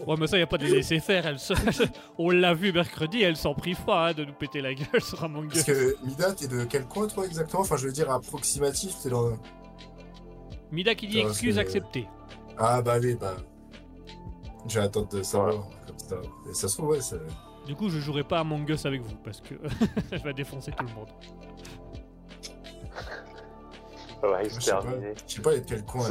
Ouais, 0.05 0.15
mais 0.17 0.27
ça, 0.27 0.37
il 0.37 0.41
a 0.41 0.47
pas 0.47 0.57
de 0.57 0.65
laisser 0.65 0.99
faire. 0.99 1.25
Elle 1.25 1.39
se... 1.39 1.53
On 2.17 2.29
l'a 2.29 2.53
vu 2.53 2.71
mercredi, 2.73 3.21
elle 3.21 3.37
s'en 3.37 3.53
prive 3.53 3.81
pas 3.83 4.09
hein, 4.09 4.13
de 4.13 4.25
nous 4.25 4.33
péter 4.33 4.61
la 4.61 4.73
gueule 4.73 5.01
sur 5.01 5.23
Among 5.23 5.47
Parce 5.47 5.59
Us. 5.59 5.65
que, 5.65 5.95
Mida, 6.05 6.31
t'es 6.33 6.47
de 6.47 6.63
quel 6.65 6.85
coin, 6.85 7.07
toi, 7.07 7.25
exactement? 7.25 7.61
Enfin, 7.61 7.77
je 7.77 7.85
veux 7.87 7.93
dire, 7.93 8.09
approximatif, 8.11 8.95
t'es 9.03 9.09
dans. 9.09 9.31
Mida 10.71 10.95
qui 10.95 11.07
dit 11.07 11.21
Ça, 11.21 11.27
excuse 11.29 11.57
acceptée. 11.59 12.07
Ah, 12.57 12.81
bah 12.81 12.97
oui, 13.01 13.15
bah. 13.15 13.35
Je 14.67 14.79
vais 14.79 14.85
attendre 14.85 15.07
de 15.09 15.23
savoir. 15.23 15.53
Comme 15.87 15.97
ça. 15.99 16.15
Et 16.49 16.53
ça 16.53 16.67
se 16.67 16.75
trouve, 16.77 16.89
ouais, 16.89 17.01
c'est. 17.01 17.19
Du 17.65 17.75
coup, 17.75 17.89
je 17.89 17.99
jouerai 17.99 18.23
pas 18.23 18.37
à 18.37 18.41
Among 18.41 18.67
Us 18.69 18.85
avec 18.85 19.01
vous 19.01 19.15
parce 19.23 19.41
que 19.41 19.55
je 20.11 20.23
vais 20.23 20.33
défoncer 20.33 20.71
tout 20.71 20.85
le 20.85 20.93
monde. 20.93 21.09
Ouais, 24.23 24.45
il 24.45 24.49
Je 24.49 24.55
se 24.55 24.61
sais 24.61 24.71
pas, 24.71 24.81
je 25.27 25.33
sais 25.33 25.41
pas, 25.41 25.51
quel 25.59 25.85
coin. 25.85 26.05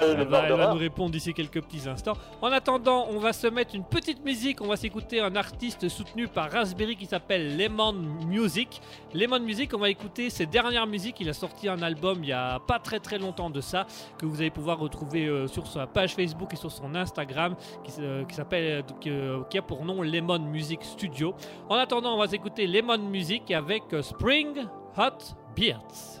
Elle 0.00 0.28
va, 0.28 0.46
elle 0.46 0.56
va 0.56 0.72
nous 0.72 0.78
répondre 0.78 1.10
d'ici 1.10 1.34
quelques 1.34 1.60
petits 1.60 1.88
instants. 1.88 2.16
En 2.40 2.52
attendant, 2.52 3.08
on 3.10 3.18
va 3.18 3.32
se 3.32 3.48
mettre 3.48 3.74
une 3.74 3.84
petite 3.84 4.24
musique. 4.24 4.60
On 4.60 4.68
va 4.68 4.76
s'écouter 4.76 5.20
un 5.20 5.34
artiste 5.34 5.88
soutenu 5.88 6.28
par 6.28 6.52
Raspberry 6.52 6.94
qui 6.94 7.06
s'appelle 7.06 7.56
Lemon 7.56 7.94
Music. 8.26 8.80
Lemon 9.12 9.40
Music, 9.40 9.72
on 9.74 9.78
va 9.78 9.90
écouter 9.90 10.30
ses 10.30 10.46
dernières 10.46 10.86
musiques. 10.86 11.20
Il 11.20 11.28
a 11.28 11.32
sorti 11.32 11.68
un 11.68 11.82
album 11.82 12.18
il 12.22 12.28
y 12.28 12.32
a 12.32 12.60
pas 12.60 12.78
très 12.78 13.00
très 13.00 13.18
longtemps 13.18 13.50
de 13.50 13.60
ça 13.60 13.86
que 14.18 14.26
vous 14.26 14.40
allez 14.40 14.50
pouvoir 14.50 14.78
retrouver 14.78 15.26
euh, 15.26 15.48
sur 15.48 15.66
sa 15.66 15.88
page 15.88 16.14
Facebook 16.14 16.52
et 16.52 16.56
sur 16.56 16.70
son 16.70 16.94
Instagram 16.94 17.56
qui, 17.82 17.92
euh, 17.98 18.24
qui 18.24 18.36
s'appelle 18.36 18.84
euh, 19.06 19.42
qui, 19.50 19.58
a 19.58 19.62
pour 19.62 19.84
nom 19.84 20.02
Lemon 20.02 20.38
Music 20.38 20.84
Studio. 20.84 21.34
En 21.68 21.74
attendant, 21.74 22.14
on 22.14 22.18
va 22.18 22.28
s'écouter 22.28 22.68
Lemon 22.68 22.98
Music 22.98 23.50
avec 23.50 23.82
Spring 24.00 24.66
Hot 24.96 25.34
Beards. 25.56 26.17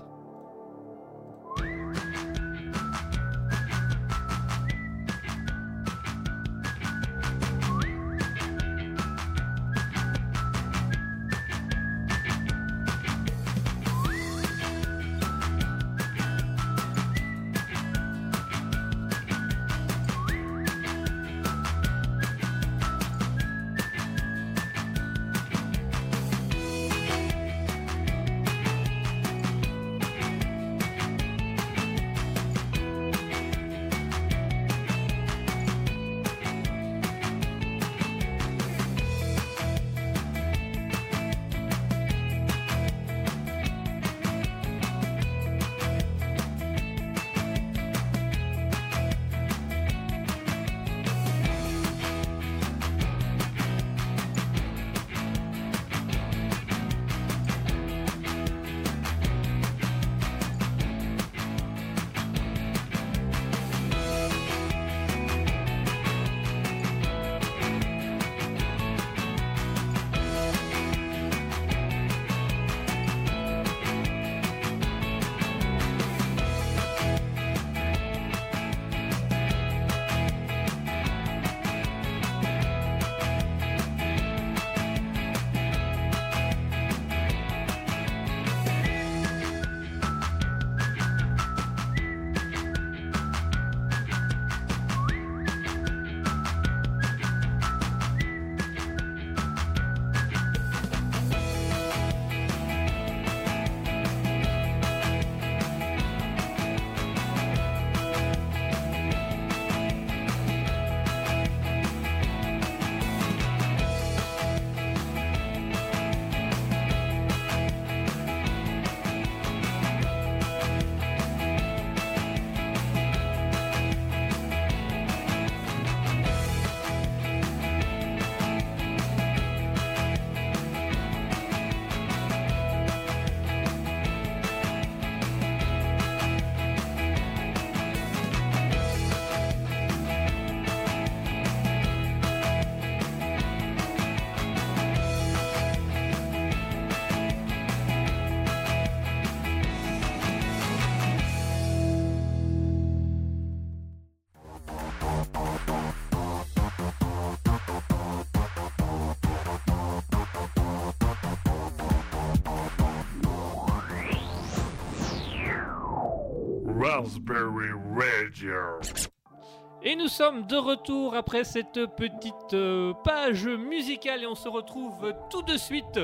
Et 169.88 169.96
nous 169.96 170.08
sommes 170.08 170.44
de 170.44 170.56
retour 170.58 171.14
après 171.14 171.44
cette 171.44 171.86
petite 171.96 172.52
euh, 172.52 172.92
page 173.04 173.46
musicale 173.46 174.22
et 174.22 174.26
on 174.26 174.34
se 174.34 174.46
retrouve 174.46 175.14
tout 175.30 175.40
de 175.40 175.56
suite. 175.56 175.98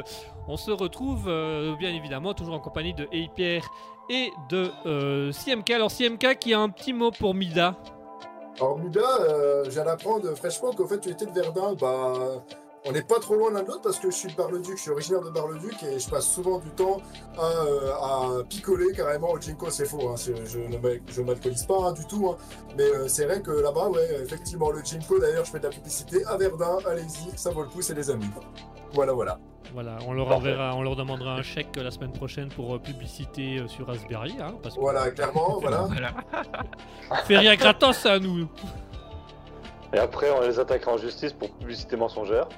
On 0.48 0.56
se 0.56 0.70
retrouve 0.70 1.26
euh, 1.28 1.76
bien 1.76 1.90
évidemment 1.90 2.32
toujours 2.32 2.54
en 2.54 2.60
compagnie 2.60 2.94
de 2.94 3.06
Hey 3.12 3.28
Pierre 3.28 3.70
et 4.08 4.30
de 4.48 4.70
euh, 4.86 5.32
CMK. 5.32 5.68
Alors 5.68 5.90
CMK 5.90 6.38
qui 6.38 6.54
a 6.54 6.60
un 6.60 6.70
petit 6.70 6.94
mot 6.94 7.10
pour 7.10 7.34
Mida? 7.34 7.76
Alors, 8.58 8.78
Muda, 8.78 9.64
je 9.64 9.68
viens 9.68 9.84
d'apprendre 9.84 10.34
fraîchement 10.34 10.72
qu'au 10.72 10.86
fait, 10.86 11.00
tu 11.00 11.10
étais 11.10 11.26
de 11.26 11.32
Verdun. 11.32 11.74
Bah, 11.74 12.42
on 12.86 12.92
n'est 12.92 13.02
pas 13.02 13.18
trop 13.18 13.34
loin 13.36 13.50
l'un 13.50 13.62
de 13.62 13.68
l'autre 13.68 13.82
parce 13.82 13.98
que 13.98 14.10
je 14.10 14.16
suis 14.16 14.28
de 14.30 14.36
Bar-le-Duc, 14.36 14.76
je 14.76 14.82
suis 14.82 14.90
originaire 14.90 15.22
de 15.22 15.30
Bar-le-Duc 15.30 15.82
et 15.84 15.98
je 15.98 16.08
passe 16.08 16.26
souvent 16.26 16.58
du 16.58 16.68
temps 16.70 16.98
à, 17.38 17.42
euh, 17.64 17.92
à 18.40 18.44
picoler 18.48 18.92
carrément 18.92 19.30
au 19.32 19.40
Jinko. 19.40 19.70
C'est 19.70 19.86
faux, 19.86 20.08
hein, 20.10 20.14
je 20.16 20.58
ne 21.20 21.24
m'alcoolise 21.26 21.64
pas 21.64 21.78
hein, 21.88 21.92
du 21.92 22.04
tout. 22.06 22.28
hein. 22.30 22.36
Mais 22.76 22.84
euh, 22.84 23.08
c'est 23.08 23.24
vrai 23.24 23.40
que 23.40 23.50
là-bas, 23.50 23.88
ouais, 23.88 24.20
effectivement, 24.22 24.70
le 24.70 24.82
Jinko, 24.84 25.18
d'ailleurs, 25.18 25.44
je 25.46 25.50
fais 25.52 25.58
de 25.60 25.64
la 25.64 25.70
publicité 25.70 26.24
à 26.26 26.36
Verdun. 26.36 26.78
Allez-y, 26.88 27.36
ça 27.38 27.50
vaut 27.50 27.62
le 27.62 27.68
coup, 27.68 27.80
c'est 27.80 27.94
des 27.94 28.10
amis. 28.10 28.26
Voilà, 28.92 29.12
voilà. 29.12 29.38
Voilà, 29.72 29.96
on 30.06 30.12
leur 30.12 30.30
enverra, 30.30 30.76
on 30.76 30.82
leur 30.82 30.94
demandera 30.94 31.32
un 31.34 31.42
chèque 31.42 31.74
la 31.76 31.90
semaine 31.90 32.12
prochaine 32.12 32.48
pour 32.50 32.74
euh, 32.74 32.78
publicité 32.78 33.58
euh, 33.58 33.66
sur 33.66 33.86
Raspberry, 33.88 34.36
hein, 34.40 34.54
parce 34.62 34.74
que 34.76 34.80
Voilà, 34.80 35.10
clairement, 35.10 35.58
voilà. 35.62 35.88
Voilà. 35.88 36.12
fait 37.24 37.38
rien 37.38 37.56
gratos 37.56 38.06
à 38.06 38.18
nous. 38.20 38.46
Et 39.92 39.98
après, 39.98 40.30
on 40.30 40.42
les 40.42 40.58
attaquera 40.60 40.92
en 40.92 40.96
justice 40.98 41.32
pour 41.32 41.50
publicité 41.50 41.96
mensongère. 41.96 42.48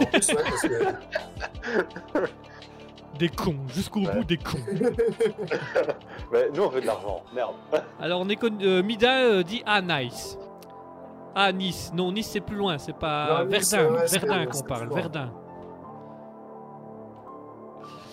En 0.00 0.04
plus, 0.06 0.28
ouais, 0.28 0.42
parce 0.42 0.62
que 0.62 2.28
Des 3.18 3.28
cons, 3.28 3.54
jusqu'au 3.68 4.00
Ouais. 4.00 4.12
bout 4.12 4.24
des 4.24 4.38
cons. 4.38 4.58
Mais 6.32 6.48
nous, 6.52 6.62
on 6.64 6.68
veut 6.68 6.80
de 6.80 6.86
l'argent. 6.86 7.22
Merde. 7.32 7.54
Alors 8.00 8.20
on 8.20 8.28
est 8.28 8.34
con- 8.36 8.58
euh, 8.60 8.82
Mida 8.82 9.18
euh, 9.26 9.42
dit 9.44 9.62
ah 9.66 9.80
nice. 9.80 10.36
Ah 11.36 11.52
Nice, 11.52 11.92
non 11.94 12.10
Nice 12.12 12.28
c'est 12.32 12.40
plus 12.40 12.56
loin, 12.56 12.76
c'est 12.78 12.96
pas 12.96 13.44
Non, 13.44 13.50
Verdun, 13.50 13.92
ouais, 13.92 14.06
Verdun 14.06 14.46
qu'on 14.46 14.62
parle. 14.62 14.92
Verdun. 14.92 15.32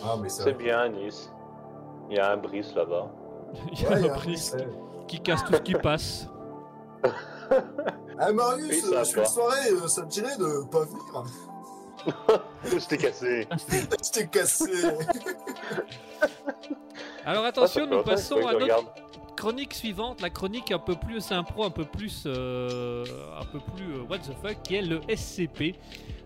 Ah, 0.03 0.15
ça. 0.27 0.43
C'est 0.43 0.53
bien, 0.57 0.89
Nice. 0.89 1.31
Il 2.09 2.17
y 2.17 2.19
a 2.19 2.31
un 2.31 2.37
bris 2.37 2.65
là-bas. 2.75 3.07
Il 3.71 3.79
y 3.81 3.85
a 3.85 3.89
Ouais, 3.89 3.95
un 3.95 3.99
il 3.99 4.05
y 4.05 4.09
a 4.09 4.13
un 4.13 4.17
ouais. 4.17 4.67
qui 5.07 5.19
casse 5.19 5.43
tout 5.45 5.53
ce 5.53 5.61
qui 5.61 5.73
passe. 5.73 6.27
Ah, 7.03 8.27
Oui, 8.29 8.33
Marius, 8.33 8.91
va 8.91 9.03
je 9.03 9.09
une 9.15 9.23
pas. 9.23 9.25
soirée, 9.25 9.71
euh, 9.71 9.87
ça 9.87 10.03
te 10.03 10.07
dirait 10.09 10.37
de 10.37 10.63
pas 10.69 10.81
venir 10.85 11.23
Je 12.65 12.87
t'ai 12.87 12.97
cassé. 12.97 13.47
Je 13.51 14.11
t'ai 14.11 14.27
cassé. 14.27 14.83
Alors 17.25 17.43
Ah, 17.45 17.47
attention, 17.47 17.85
fait 17.87 17.95
nous 17.95 18.03
passons 18.03 18.37
à 18.47 18.53
notre 18.53 18.63
regarde. 18.63 18.85
chronique 19.35 19.73
suivante, 19.73 20.21
la 20.21 20.29
chronique 20.29 20.71
un 20.71 20.79
peu 20.79 20.95
plus 20.95 21.31
impro, 21.31 21.63
un 21.63 21.69
peu 21.69 21.85
plus, 21.85 22.23
euh, 22.25 23.05
un 23.39 23.45
peu 23.45 23.59
plus 23.75 23.93
euh, 23.93 24.03
what 24.09 24.19
the 24.19 24.33
fuck, 24.41 24.61
qui 24.63 24.75
est 24.75 24.81
le 24.81 25.01
SCP. 25.15 25.75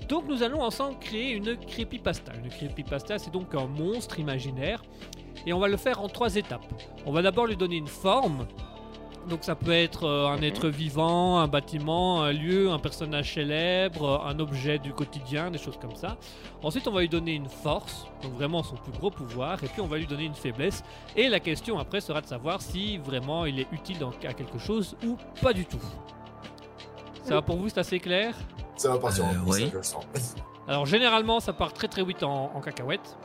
Donc 0.07 0.25
nous 0.27 0.43
allons 0.43 0.61
ensemble 0.61 0.97
créer 0.99 1.31
une 1.31 1.57
creepypasta. 1.57 2.31
Une 2.43 2.49
creepypasta, 2.49 3.17
c'est 3.19 3.31
donc 3.31 3.53
un 3.55 3.65
monstre 3.65 4.19
imaginaire, 4.19 4.83
et 5.45 5.53
on 5.53 5.59
va 5.59 5.67
le 5.67 5.77
faire 5.77 6.01
en 6.01 6.07
trois 6.07 6.35
étapes. 6.35 6.65
On 7.05 7.11
va 7.11 7.21
d'abord 7.21 7.47
lui 7.47 7.57
donner 7.57 7.77
une 7.77 7.87
forme. 7.87 8.47
Donc 9.27 9.39
ça 9.43 9.55
peut 9.55 9.71
être 9.71 10.03
euh, 10.05 10.27
un 10.27 10.41
être 10.43 10.67
vivant, 10.69 11.39
un 11.39 11.47
bâtiment, 11.47 12.21
un 12.21 12.31
lieu, 12.31 12.69
un 12.71 12.77
personnage 12.77 13.33
célèbre, 13.33 14.23
un 14.25 14.37
objet 14.39 14.77
du 14.77 14.93
quotidien, 14.93 15.49
des 15.49 15.57
choses 15.57 15.77
comme 15.81 15.95
ça. 15.95 16.15
Ensuite, 16.61 16.87
on 16.87 16.91
va 16.91 17.01
lui 17.01 17.09
donner 17.09 17.33
une 17.33 17.49
force, 17.49 18.05
donc 18.21 18.33
vraiment 18.33 18.61
son 18.61 18.75
plus 18.75 18.91
gros 18.91 19.09
pouvoir, 19.09 19.63
et 19.63 19.67
puis 19.67 19.81
on 19.81 19.87
va 19.87 19.97
lui 19.97 20.05
donner 20.05 20.25
une 20.25 20.35
faiblesse. 20.35 20.83
Et 21.15 21.27
la 21.27 21.39
question 21.39 21.79
après 21.79 22.01
sera 22.01 22.21
de 22.21 22.27
savoir 22.27 22.61
si 22.61 22.97
vraiment 22.99 23.45
il 23.45 23.59
est 23.59 23.67
utile 23.71 23.97
dans- 23.97 24.11
à 24.27 24.33
quelque 24.33 24.59
chose 24.59 24.95
ou 25.05 25.17
pas 25.41 25.53
du 25.53 25.65
tout. 25.65 25.81
Ça 27.23 27.33
va 27.33 27.41
pour 27.41 27.57
vous, 27.57 27.69
c'est 27.69 27.79
assez 27.79 27.99
clair? 27.99 28.35
Ça 28.75 28.89
va 28.91 28.99
partir 28.99 29.25
en 29.25 29.29
Euh, 29.29 29.37
oui. 29.47 29.61
ça, 29.61 29.67
je 29.71 29.77
le 29.77 29.83
sens. 29.83 30.05
Alors 30.67 30.85
généralement, 30.85 31.39
ça 31.39 31.53
part 31.53 31.73
très 31.73 31.87
très 31.87 32.03
vite 32.03 32.21
en, 32.21 32.51
en 32.53 32.61
cacahuète. 32.61 33.17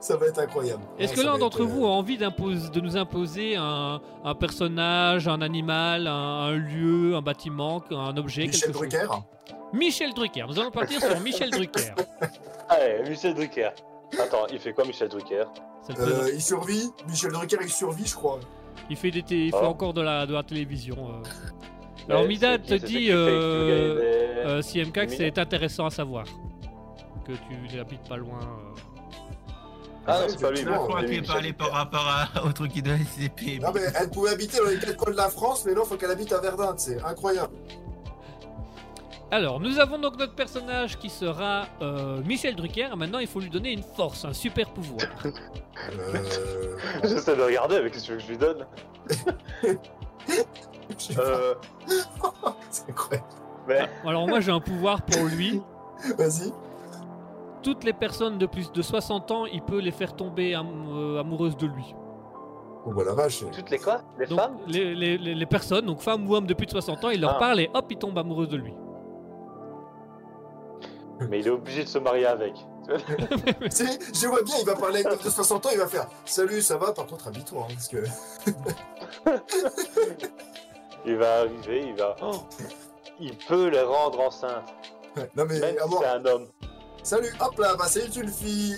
Ça 0.00 0.16
va 0.16 0.26
être 0.26 0.38
incroyable. 0.38 0.82
Est-ce 0.98 1.12
Ouais, 1.12 1.18
que 1.22 1.26
l'un 1.26 1.38
d'entre 1.38 1.62
être, 1.62 1.68
vous 1.68 1.84
euh, 1.84 1.88
a 1.88 1.92
envie 1.92 2.16
de 2.18 2.80
nous 2.80 2.96
imposer 2.96 3.56
un, 3.56 4.00
un 4.24 4.34
personnage, 4.34 5.28
un 5.28 5.40
animal, 5.42 6.06
un, 6.06 6.12
un 6.12 6.52
lieu, 6.56 7.14
un 7.14 7.22
bâtiment, 7.22 7.82
un 7.90 8.16
objet, 8.16 8.46
Michel 8.46 8.72
quelque 8.72 8.78
chose? 8.78 8.88
Drucker 8.90 9.22
Michel 9.72 10.14
Drucker. 10.14 10.44
Nous 10.48 10.58
allons 10.60 10.70
partir 10.70 11.00
sur 11.00 11.20
Michel 11.20 11.50
Drucker. 11.50 11.94
Allez, 12.68 13.08
Michel 13.08 13.34
Drucker. 13.34 13.70
Attends, 14.20 14.46
il 14.52 14.58
fait 14.58 14.72
quoi, 14.72 14.84
Michel 14.84 15.08
Drucker? 15.08 15.44
Euh, 15.98 16.30
Il 16.34 16.42
survit. 16.42 16.90
Michel 17.08 17.32
Drucker, 17.32 17.56
il 17.62 17.70
survit, 17.70 18.06
je 18.06 18.14
crois. 18.14 18.38
Il 18.90 18.96
fait, 18.96 19.10
des 19.10 19.20
il 19.30 19.50
fait 19.50 19.56
Oh. 19.62 19.66
encore 19.66 19.94
de 19.94 20.02
la, 20.02 20.26
de 20.26 20.32
la 20.34 20.42
télévision. 20.42 20.96
euh. 20.96 21.22
Alors 22.08 22.22
Ouais, 22.22 22.28
Mida 22.28 22.58
te 22.58 22.74
dit, 22.74 23.08
euh, 23.10 24.60
CMK, 24.60 25.06
que 25.06 25.12
c'est 25.12 25.38
intéressant 25.38 25.86
à 25.86 25.90
savoir. 25.90 26.24
Que 27.26 27.32
tu 27.32 27.76
n'habites 27.76 28.06
pas 28.08 28.16
loin. 28.16 28.40
Ah 30.06 30.12
non, 30.14 30.20
Ouais, 30.24 30.28
c'est 30.28 30.40
pas 30.40 30.50
lui. 30.50 30.60
effectivement, 30.60 30.82
Je 30.82 30.88
crois 30.88 31.00
c'est 31.00 31.06
qu'il 31.06 31.20
Michel 31.20 31.34
parlait 31.34 31.52
par 31.52 31.70
rapport 31.72 32.06
à, 32.08 32.44
au 32.46 32.52
truc 32.52 32.72
de 32.82 32.90
SCP. 32.96 33.60
Non, 33.60 33.70
mais 33.74 33.82
elle 33.98 34.10
pouvait 34.10 34.30
habiter 34.30 34.58
dans 34.58 34.64
les 34.68 34.78
quatre 34.78 34.96
coins 34.96 35.12
de 35.12 35.16
la 35.16 35.28
France, 35.28 35.64
mais 35.66 35.74
non, 35.74 35.84
faut 35.84 35.96
qu'elle 35.96 36.10
habite 36.10 36.32
à 36.32 36.40
Verdun, 36.40 36.74
c'est 36.76 37.00
incroyable. 37.02 37.52
Alors, 39.30 39.60
nous 39.60 39.78
avons 39.80 39.98
donc 39.98 40.18
notre 40.18 40.34
personnage 40.34 40.98
qui 40.98 41.08
sera 41.08 41.66
euh, 41.80 42.20
Michel 42.22 42.54
Drucker. 42.54 42.88
Maintenant, 42.96 43.18
il 43.18 43.26
faut 43.26 43.40
lui 43.40 43.48
donner 43.48 43.72
une 43.72 43.82
force, 43.82 44.24
un 44.26 44.32
super 44.34 44.68
pouvoir. 44.70 45.00
Euh... 45.98 46.76
J'essaie 47.02 47.34
de 47.34 47.42
regarder 47.42 47.74
avec 47.76 47.94
ce 47.94 48.08
que 48.12 48.18
je 48.18 48.26
lui 48.28 48.38
donne. 48.38 48.66
Euh, 51.18 51.54
C'est 52.70 52.90
incroyable. 52.90 53.26
mais 53.66 53.80
Alors, 54.06 54.28
moi, 54.28 54.40
j'ai 54.40 54.52
un 54.52 54.60
pouvoir 54.60 55.02
pour 55.02 55.24
lui. 55.24 55.60
Vas-y. 56.18 56.52
Toutes 57.62 57.84
les 57.84 57.92
personnes 57.92 58.38
de 58.38 58.46
plus 58.46 58.72
de 58.72 58.82
60 58.82 59.30
ans, 59.30 59.46
il 59.46 59.62
peut 59.62 59.78
les 59.78 59.90
faire 59.92 60.14
tomber 60.16 60.54
am- 60.54 60.86
euh, 60.88 61.20
amoureuses 61.20 61.56
de 61.56 61.66
lui. 61.66 61.94
Oh, 62.84 62.92
bah 62.92 63.04
la 63.04 63.12
vache. 63.14 63.44
toutes 63.52 63.70
les 63.70 63.78
quoi? 63.78 64.00
Les 64.18 64.26
Donc, 64.26 64.40
femmes? 64.40 64.58
les, 64.66 64.94
les- 64.96 65.16
les- 65.16 65.34
les 65.36 65.46
personnes, 65.46 65.86
donc 65.86 66.00
femmes 66.00 66.28
ou 66.28 66.34
hommes 66.34 66.46
de 66.46 66.54
plus 66.54 66.66
de 66.66 66.72
60 66.72 67.04
ans, 67.04 67.10
il 67.10 67.20
leur 67.20 67.36
Ah. 67.36 67.38
parle 67.38 67.60
et 67.60 67.70
hop, 67.72 67.86
ils 67.90 67.96
tombent 67.96 68.18
amoureux 68.18 68.48
de 68.48 68.56
lui. 68.56 68.74
Mais 71.28 71.38
il 71.38 71.46
est 71.46 71.50
obligé 71.50 71.84
de 71.84 71.88
se 71.88 71.98
marier 71.98 72.26
avec. 72.26 72.54
Tu 73.62 73.70
sais, 73.70 73.98
je 74.12 74.26
vois 74.26 74.42
bien, 74.42 74.56
il 74.58 74.66
va 74.66 74.74
parler 74.74 75.06
avec 75.06 75.22
de 75.22 75.30
60 75.30 75.64
ans, 75.66 75.68
il 75.72 75.78
va 75.78 75.86
faire 75.86 76.08
Salut, 76.24 76.60
ça 76.60 76.76
va 76.76 76.90
Par 76.92 77.06
contre, 77.06 77.28
habille-toi, 77.28 77.62
hein, 77.62 77.72
parce 77.74 77.86
que. 77.86 77.98
Il 81.04 81.16
va 81.16 81.40
arriver, 81.40 81.84
il 81.88 81.94
va. 81.96 82.14
Oh, 82.22 82.32
il 83.18 83.36
peut 83.36 83.68
les 83.68 83.82
rendre 83.82 84.20
enceintes, 84.20 84.72
Non, 85.36 85.44
mais 85.48 85.58
même 85.58 85.76
si 85.88 85.96
c'est 85.98 86.06
un 86.06 86.24
homme. 86.26 86.46
Salut, 87.02 87.32
hop 87.40 87.58
là, 87.58 87.74
bah 87.76 87.86
c'est 87.88 88.14
une 88.16 88.28
fille. 88.28 88.76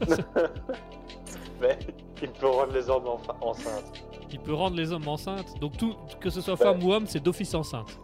Mais 1.60 1.78
il 2.22 2.30
peut 2.30 2.46
rendre 2.48 2.72
les 2.72 2.88
hommes 2.90 3.06
enceintes. 3.40 3.92
Il 4.30 4.38
peut 4.40 4.54
rendre 4.54 4.76
les 4.76 4.92
hommes 4.92 5.08
enceintes. 5.08 5.58
Donc, 5.60 5.76
tout, 5.78 5.94
que 6.20 6.28
ce 6.30 6.40
soit 6.40 6.54
Ouais. 6.54 6.64
femme 6.64 6.82
ou 6.84 6.92
homme, 6.92 7.06
c'est 7.06 7.20
d'office 7.20 7.54
enceinte. 7.54 7.98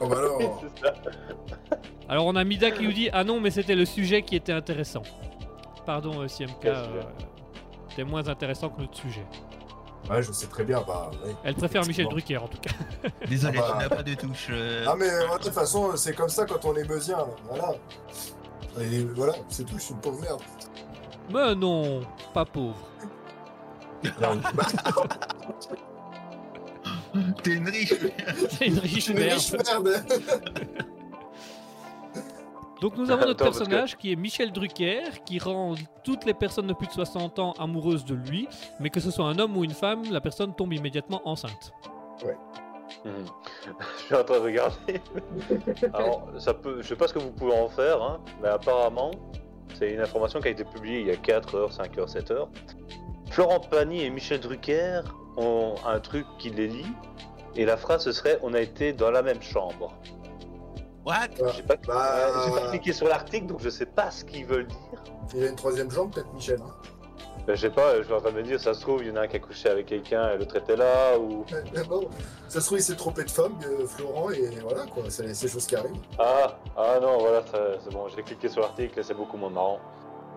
Oh 0.00 0.08
bah 0.08 0.16
alors. 0.18 0.62
Alors, 2.08 2.26
on 2.26 2.36
a 2.36 2.44
Mida 2.44 2.70
qui 2.70 2.84
nous 2.84 2.92
dit 2.92 3.08
Ah 3.12 3.24
non, 3.24 3.40
mais 3.40 3.50
c'était 3.50 3.74
le 3.74 3.84
sujet 3.84 4.22
qui 4.22 4.36
était 4.36 4.52
intéressant. 4.52 5.02
Pardon, 5.84 6.20
euh, 6.22 6.28
CMK. 6.28 6.64
Euh, 6.66 7.02
C'était 7.88 8.04
moins 8.04 8.26
intéressant 8.28 8.68
que 8.68 8.80
notre 8.80 8.96
sujet. 8.96 9.24
Ouais, 10.10 10.22
je 10.22 10.30
sais 10.30 10.46
très 10.46 10.62
bien, 10.64 10.82
bah. 10.86 11.10
ouais. 11.24 11.34
Elle 11.42 11.54
préfère 11.56 11.84
Michel. 11.84 12.06
Drucker 12.08 12.36
en 12.36 12.46
tout 12.46 12.58
cas. 12.58 12.70
Désolé, 13.28 13.58
Ah 13.60 13.68
bah. 13.72 13.78
tu 13.82 13.88
n'as 13.88 13.96
pas 13.96 14.02
de 14.04 14.14
touche. 14.14 14.48
euh, 14.50 14.84
Ah, 14.86 14.94
mais 14.96 15.08
euh, 15.10 15.36
de 15.38 15.42
toute 15.42 15.52
façon, 15.52 15.96
c'est 15.96 16.14
comme 16.14 16.28
ça 16.28 16.44
quand 16.46 16.64
on 16.64 16.74
est 16.76 16.88
meusien, 16.88 17.26
voilà. 17.48 17.74
Et 18.80 19.04
voilà, 19.14 19.34
c'est 19.48 19.64
tout, 19.64 19.76
je 19.78 19.82
suis 19.82 19.94
une 19.94 20.00
pauvre 20.00 20.20
merde. 20.20 20.42
Mais 21.32 21.54
non, 21.54 22.02
pas 22.34 22.44
pauvre. 22.44 22.76
T'es 27.42 27.54
une 27.54 27.68
riche. 27.68 27.94
C'est 28.50 28.66
une 28.66 28.74
je 28.76 28.80
riche 28.80 29.04
suis 29.04 29.12
une 29.12 29.18
riche 29.18 29.52
merde. 29.52 29.84
merde. 29.84 30.06
Donc 32.80 32.98
nous 32.98 33.10
avons 33.10 33.26
notre 33.26 33.42
Attends, 33.42 33.56
personnage 33.56 33.96
qui 33.96 34.12
est 34.12 34.16
Michel 34.16 34.52
Drucker, 34.52 35.04
qui 35.24 35.38
rend 35.38 35.74
toutes 36.04 36.26
les 36.26 36.34
personnes 36.34 36.66
de 36.66 36.74
plus 36.74 36.86
de 36.86 36.92
60 36.92 37.38
ans 37.38 37.54
amoureuses 37.58 38.04
de 38.04 38.14
lui, 38.14 38.48
mais 38.80 38.90
que 38.90 39.00
ce 39.00 39.10
soit 39.10 39.24
un 39.24 39.38
homme 39.38 39.56
ou 39.56 39.64
une 39.64 39.72
femme, 39.72 40.02
la 40.10 40.20
personne 40.20 40.54
tombe 40.54 40.74
immédiatement 40.74 41.22
enceinte. 41.26 41.72
Mhm. 43.04 43.24
Je 43.98 44.02
suis 44.04 44.14
en 44.14 44.24
train 44.24 44.36
de 44.38 44.44
regarder. 44.44 45.00
Alors, 45.94 46.28
ça 46.38 46.54
peut, 46.54 46.82
je 46.82 46.88
sais 46.88 46.96
pas 46.96 47.08
ce 47.08 47.14
que 47.14 47.18
vous 47.18 47.32
pouvez 47.32 47.52
en 47.58 47.68
faire, 47.68 48.02
hein, 48.02 48.20
mais 48.42 48.48
apparemment, 48.48 49.10
c'est 49.74 49.92
une 49.92 50.00
information 50.00 50.40
qui 50.40 50.48
a 50.48 50.50
été 50.52 50.64
publiée 50.64 51.00
il 51.00 51.06
y 51.08 51.10
a 51.10 51.16
4 51.16 51.54
heures, 51.56 51.72
5 51.72 51.98
heures, 51.98 52.08
7 52.08 52.30
heures. 52.30 52.48
Florent 53.30 53.60
Pagny 53.60 54.02
et 54.04 54.10
Michel 54.10 54.40
Drucker 54.40 55.00
ont 55.36 55.74
un 55.86 55.98
truc 56.00 56.26
qui 56.38 56.50
les 56.50 56.68
lie, 56.68 56.86
et 57.56 57.64
la 57.64 57.76
phrase 57.76 58.04
ce 58.04 58.12
serait 58.12 58.38
On 58.42 58.54
a 58.54 58.60
été 58.60 58.92
dans 58.92 59.10
la 59.10 59.22
même 59.22 59.42
chambre. 59.42 59.92
What? 61.04 61.28
J'ai 61.54 61.62
pas, 61.62 61.76
Bah, 61.86 62.16
ouais, 62.34 62.40
j'ai 62.46 62.60
pas 62.60 62.68
cliqué 62.70 62.92
sur 62.92 63.06
l'article, 63.08 63.46
donc 63.46 63.60
je 63.60 63.68
sais 63.68 63.86
pas 63.86 64.10
ce 64.10 64.24
qu'ils 64.24 64.44
veulent 64.46 64.66
dire. 64.66 65.02
Il 65.34 65.44
a 65.44 65.48
une 65.48 65.56
troisième 65.56 65.90
jambe, 65.90 66.12
peut-être, 66.12 66.32
Michel. 66.34 66.60
hein. 66.62 66.74
Ben, 67.46 67.54
je 67.54 67.60
sais 67.60 67.70
pas, 67.70 67.96
je 67.98 68.02
suis 68.02 68.12
en 68.12 68.20
train 68.20 68.32
de 68.32 68.36
me 68.36 68.42
dire, 68.42 68.58
ça 68.58 68.74
se 68.74 68.80
trouve, 68.80 69.02
il 69.04 69.08
y 69.08 69.12
en 69.12 69.16
a 69.16 69.20
un 69.20 69.26
qui 69.28 69.36
a 69.36 69.38
couché 69.38 69.68
avec 69.68 69.86
quelqu'un 69.86 70.30
et 70.32 70.36
l'autre 70.38 70.56
était 70.56 70.74
là, 70.76 71.16
ou. 71.18 71.44
Mais 71.74 71.84
bon, 71.84 72.08
ça 72.48 72.60
se 72.60 72.66
trouve, 72.66 72.78
il 72.78 72.82
s'est 72.82 72.96
trompé 72.96 73.22
de 73.22 73.30
femme, 73.30 73.52
euh, 73.64 73.86
Florent, 73.86 74.30
et 74.30 74.50
voilà, 74.62 74.84
quoi, 74.92 75.04
c'est 75.08 75.32
ces 75.32 75.46
choses 75.48 75.64
qui 75.66 75.76
arrivent. 75.76 75.92
Ah, 76.18 76.58
ah 76.76 76.98
non, 77.00 77.18
voilà, 77.18 77.42
c'est 77.84 77.92
bon, 77.92 78.08
j'ai 78.14 78.22
cliqué 78.22 78.48
sur 78.48 78.62
l'article 78.62 78.98
et 78.98 79.02
c'est 79.04 79.14
beaucoup 79.14 79.36
moins 79.36 79.50
marrant. 79.50 79.78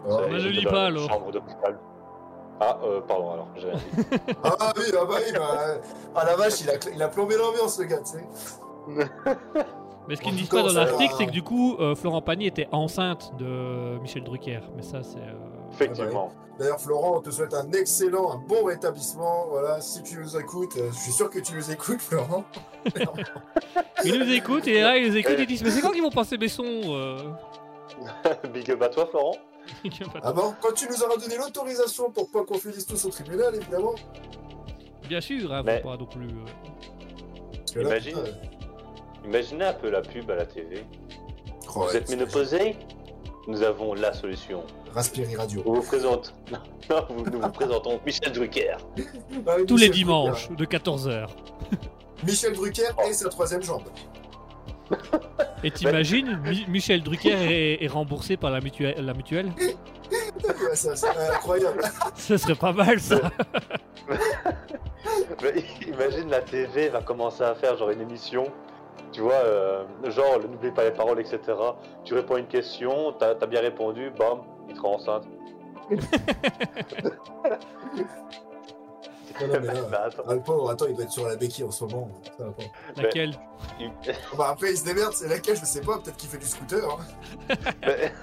Ah, 0.05 0.27
Moi, 0.29 0.37
je 0.37 0.49
lis 0.49 0.63
pas, 0.65 0.85
alors. 0.85 1.09
Chambre 1.09 1.31
d'hôpital. 1.31 1.79
Ah, 2.61 2.77
euh, 2.83 3.01
pardon, 3.01 3.31
alors, 3.31 3.47
j'ai 3.55 3.69
rien 3.69 3.77
dit. 3.77 4.33
Ah 4.43 4.73
oui, 4.77 4.83
ah 4.93 5.05
bah 5.05 5.15
oui, 5.25 5.31
bah, 5.33 5.57
ah 6.15 6.25
la 6.25 6.35
vache, 6.35 6.61
il 6.61 6.69
a, 6.69 6.73
il 6.93 7.01
a 7.01 7.07
plombé 7.07 7.37
l'ambiance, 7.37 7.79
le 7.79 7.85
gars, 7.85 7.99
tu 7.99 8.17
sais. 8.19 8.25
Mais 10.07 10.15
ce 10.15 10.21
qu'ils 10.21 10.33
ne 10.33 10.37
disent 10.37 10.49
pas 10.49 10.63
dans 10.63 10.73
l'article, 10.73 11.13
c'est 11.17 11.25
que 11.27 11.31
du 11.31 11.41
coup, 11.43 11.75
euh, 11.79 11.95
Florent 11.95 12.21
Pagny 12.21 12.47
était 12.47 12.67
enceinte 12.71 13.31
de 13.37 13.97
Michel 14.01 14.23
Drucker. 14.23 14.59
Mais 14.75 14.81
ça, 14.81 15.03
c'est. 15.03 15.19
euh, 15.19 15.33
Effectivement. 15.79 16.31
D'ailleurs, 16.57 16.79
Florent, 16.81 17.15
on 17.17 17.21
te 17.21 17.29
souhaite 17.29 17.53
un 17.53 17.71
excellent, 17.71 18.33
un 18.33 18.37
bon 18.37 18.65
rétablissement. 18.65 19.47
Voilà, 19.49 19.79
si 19.79 20.03
tu 20.03 20.17
nous 20.17 20.35
écoutes, 20.37 20.75
euh, 20.77 20.89
je 20.91 20.97
suis 20.97 21.11
sûr 21.13 21.29
que 21.29 21.39
tu 21.39 21.53
nous 21.55 21.71
écoutes, 21.71 22.01
Florent. 22.01 22.43
Ils 24.03 24.19
nous 24.19 24.29
écoutent 24.33 24.67
et 24.67 24.81
là, 24.81 24.97
ils 24.97 25.09
nous 25.09 25.17
écoutent 25.17 25.39
et 25.39 25.41
ils 25.41 25.47
disent 25.47 25.63
Mais 25.63 25.71
c'est 25.71 25.81
quand 25.81 25.91
qu'ils 25.91 26.01
vont 26.01 26.09
passer 26.09 26.37
Besson 26.37 26.63
euh 26.65 27.17
Big 28.53 28.69
up 28.71 28.81
à 28.81 28.89
toi, 28.89 29.07
Florent. 29.07 29.35
Ah 30.23 30.31
bon? 30.33 30.53
Quand 30.61 30.73
tu 30.73 30.87
nous 30.89 31.03
auras 31.03 31.17
donné 31.17 31.37
l'autorisation 31.37 32.09
pour 32.11 32.29
pas 32.31 32.43
qu'on 32.43 32.57
finisse 32.57 32.85
tous 32.87 33.05
au 33.05 33.09
tribunal, 33.09 33.53
évidemment. 33.55 33.93
Bien 35.07 35.21
sûr, 35.21 35.53
hein, 35.53 35.59
faut 35.59 35.65
Mais- 35.65 35.81
pas 35.81 35.95
non 35.97 36.05
plus. 36.05 36.27
euh, 36.27 37.83
là, 37.83 37.89
Imagine. 37.89 38.17
Imaginez 39.25 39.65
un 39.65 39.73
peu 39.73 39.89
la 39.89 40.01
pub 40.01 40.29
à 40.31 40.35
la 40.35 40.45
TV. 40.45 40.85
oh, 41.75 41.85
Vous 41.89 41.95
êtes 41.95 42.09
ménopausé? 42.09 42.75
Nous 43.49 43.63
avons 43.63 43.95
la 43.95 44.13
solution. 44.13 44.63
Raspberry 44.93 45.35
Radio. 45.35 45.63
On 45.65 45.73
vous 45.73 45.81
présente. 45.81 46.33
Non, 46.89 47.05
vous- 47.09 47.29
nous 47.29 47.39
vous 47.41 47.51
présentons 47.51 47.99
Michel 48.05 48.31
Drucker. 48.31 48.75
Ah 49.47 49.55
oui, 49.59 49.65
Tous 49.67 49.77
les 49.77 49.89
dimanches 49.89 50.49
de 50.51 50.65
14h. 50.65 51.27
Drucker. 51.27 51.77
Michel 52.25 52.53
Drucker 52.53 52.87
et 53.07 53.13
sa 53.13 53.29
troisième 53.29 53.61
jambe. 53.63 53.83
Et 55.63 55.69
t'imagines, 55.71 56.39
Mi- 56.45 56.65
Michel 56.67 57.03
Drucker 57.03 57.29
est, 57.33 57.83
est 57.83 57.87
remboursé 57.87 58.37
par 58.37 58.49
la 58.49 58.59
mutuelle, 58.61 58.95
la 59.05 59.13
mutuelle? 59.13 59.51
Ça, 60.73 60.95
c'est 60.95 61.07
incroyable. 61.09 61.81
Ce 62.15 62.37
serait 62.37 62.55
pas 62.55 62.71
mal 62.73 62.99
ça. 62.99 63.19
Mais 65.43 65.63
imagine 65.87 66.29
la 66.29 66.41
TV 66.41 66.89
va 66.89 67.01
commencer 67.01 67.43
à 67.43 67.53
faire 67.55 67.77
genre 67.77 67.89
une 67.91 68.01
émission. 68.01 68.45
Tu 69.11 69.21
vois, 69.21 69.33
euh, 69.33 69.85
genre, 70.05 70.39
n'oublie 70.39 70.71
pas 70.71 70.83
les 70.83 70.91
paroles, 70.91 71.19
etc. 71.19 71.39
Tu 72.03 72.13
réponds 72.13 72.35
à 72.35 72.39
une 72.39 72.47
question, 72.47 73.11
t'as 73.13 73.31
as 73.39 73.45
bien 73.47 73.61
répondu, 73.61 74.11
bam, 74.11 74.41
il 74.67 74.75
te 74.75 74.81
rend 74.81 74.95
enceinte. 74.95 75.23
Non, 79.41 79.47
non, 79.47 79.59
mais 79.61 79.67
là, 79.67 79.73
Bah, 79.91 80.01
attends. 80.05 80.23
ah, 80.27 80.33
le 80.35 80.41
pauvre, 80.41 80.69
attends, 80.69 80.85
il 80.87 80.93
doit 80.95 81.03
être 81.05 81.11
sur 81.11 81.27
la 81.27 81.35
béquille 81.35 81.63
en 81.63 81.71
ce 81.71 81.85
moment. 81.85 82.09
Laquelle 82.97 83.33
Il- 83.79 83.91
Bah 84.37 84.49
après, 84.51 84.71
il 84.71 84.77
se 84.77 84.85
démerde, 84.85 85.13
c'est 85.13 85.27
laquelle, 85.27 85.55
je 85.57 85.65
sais 85.65 85.81
pas, 85.81 85.97
peut-être 85.99 86.17
qu'il 86.17 86.29
fait 86.29 86.37
du 86.37 86.45
scooter. 86.45 86.83
Hein. 86.89 87.55
Mais... 87.85 88.13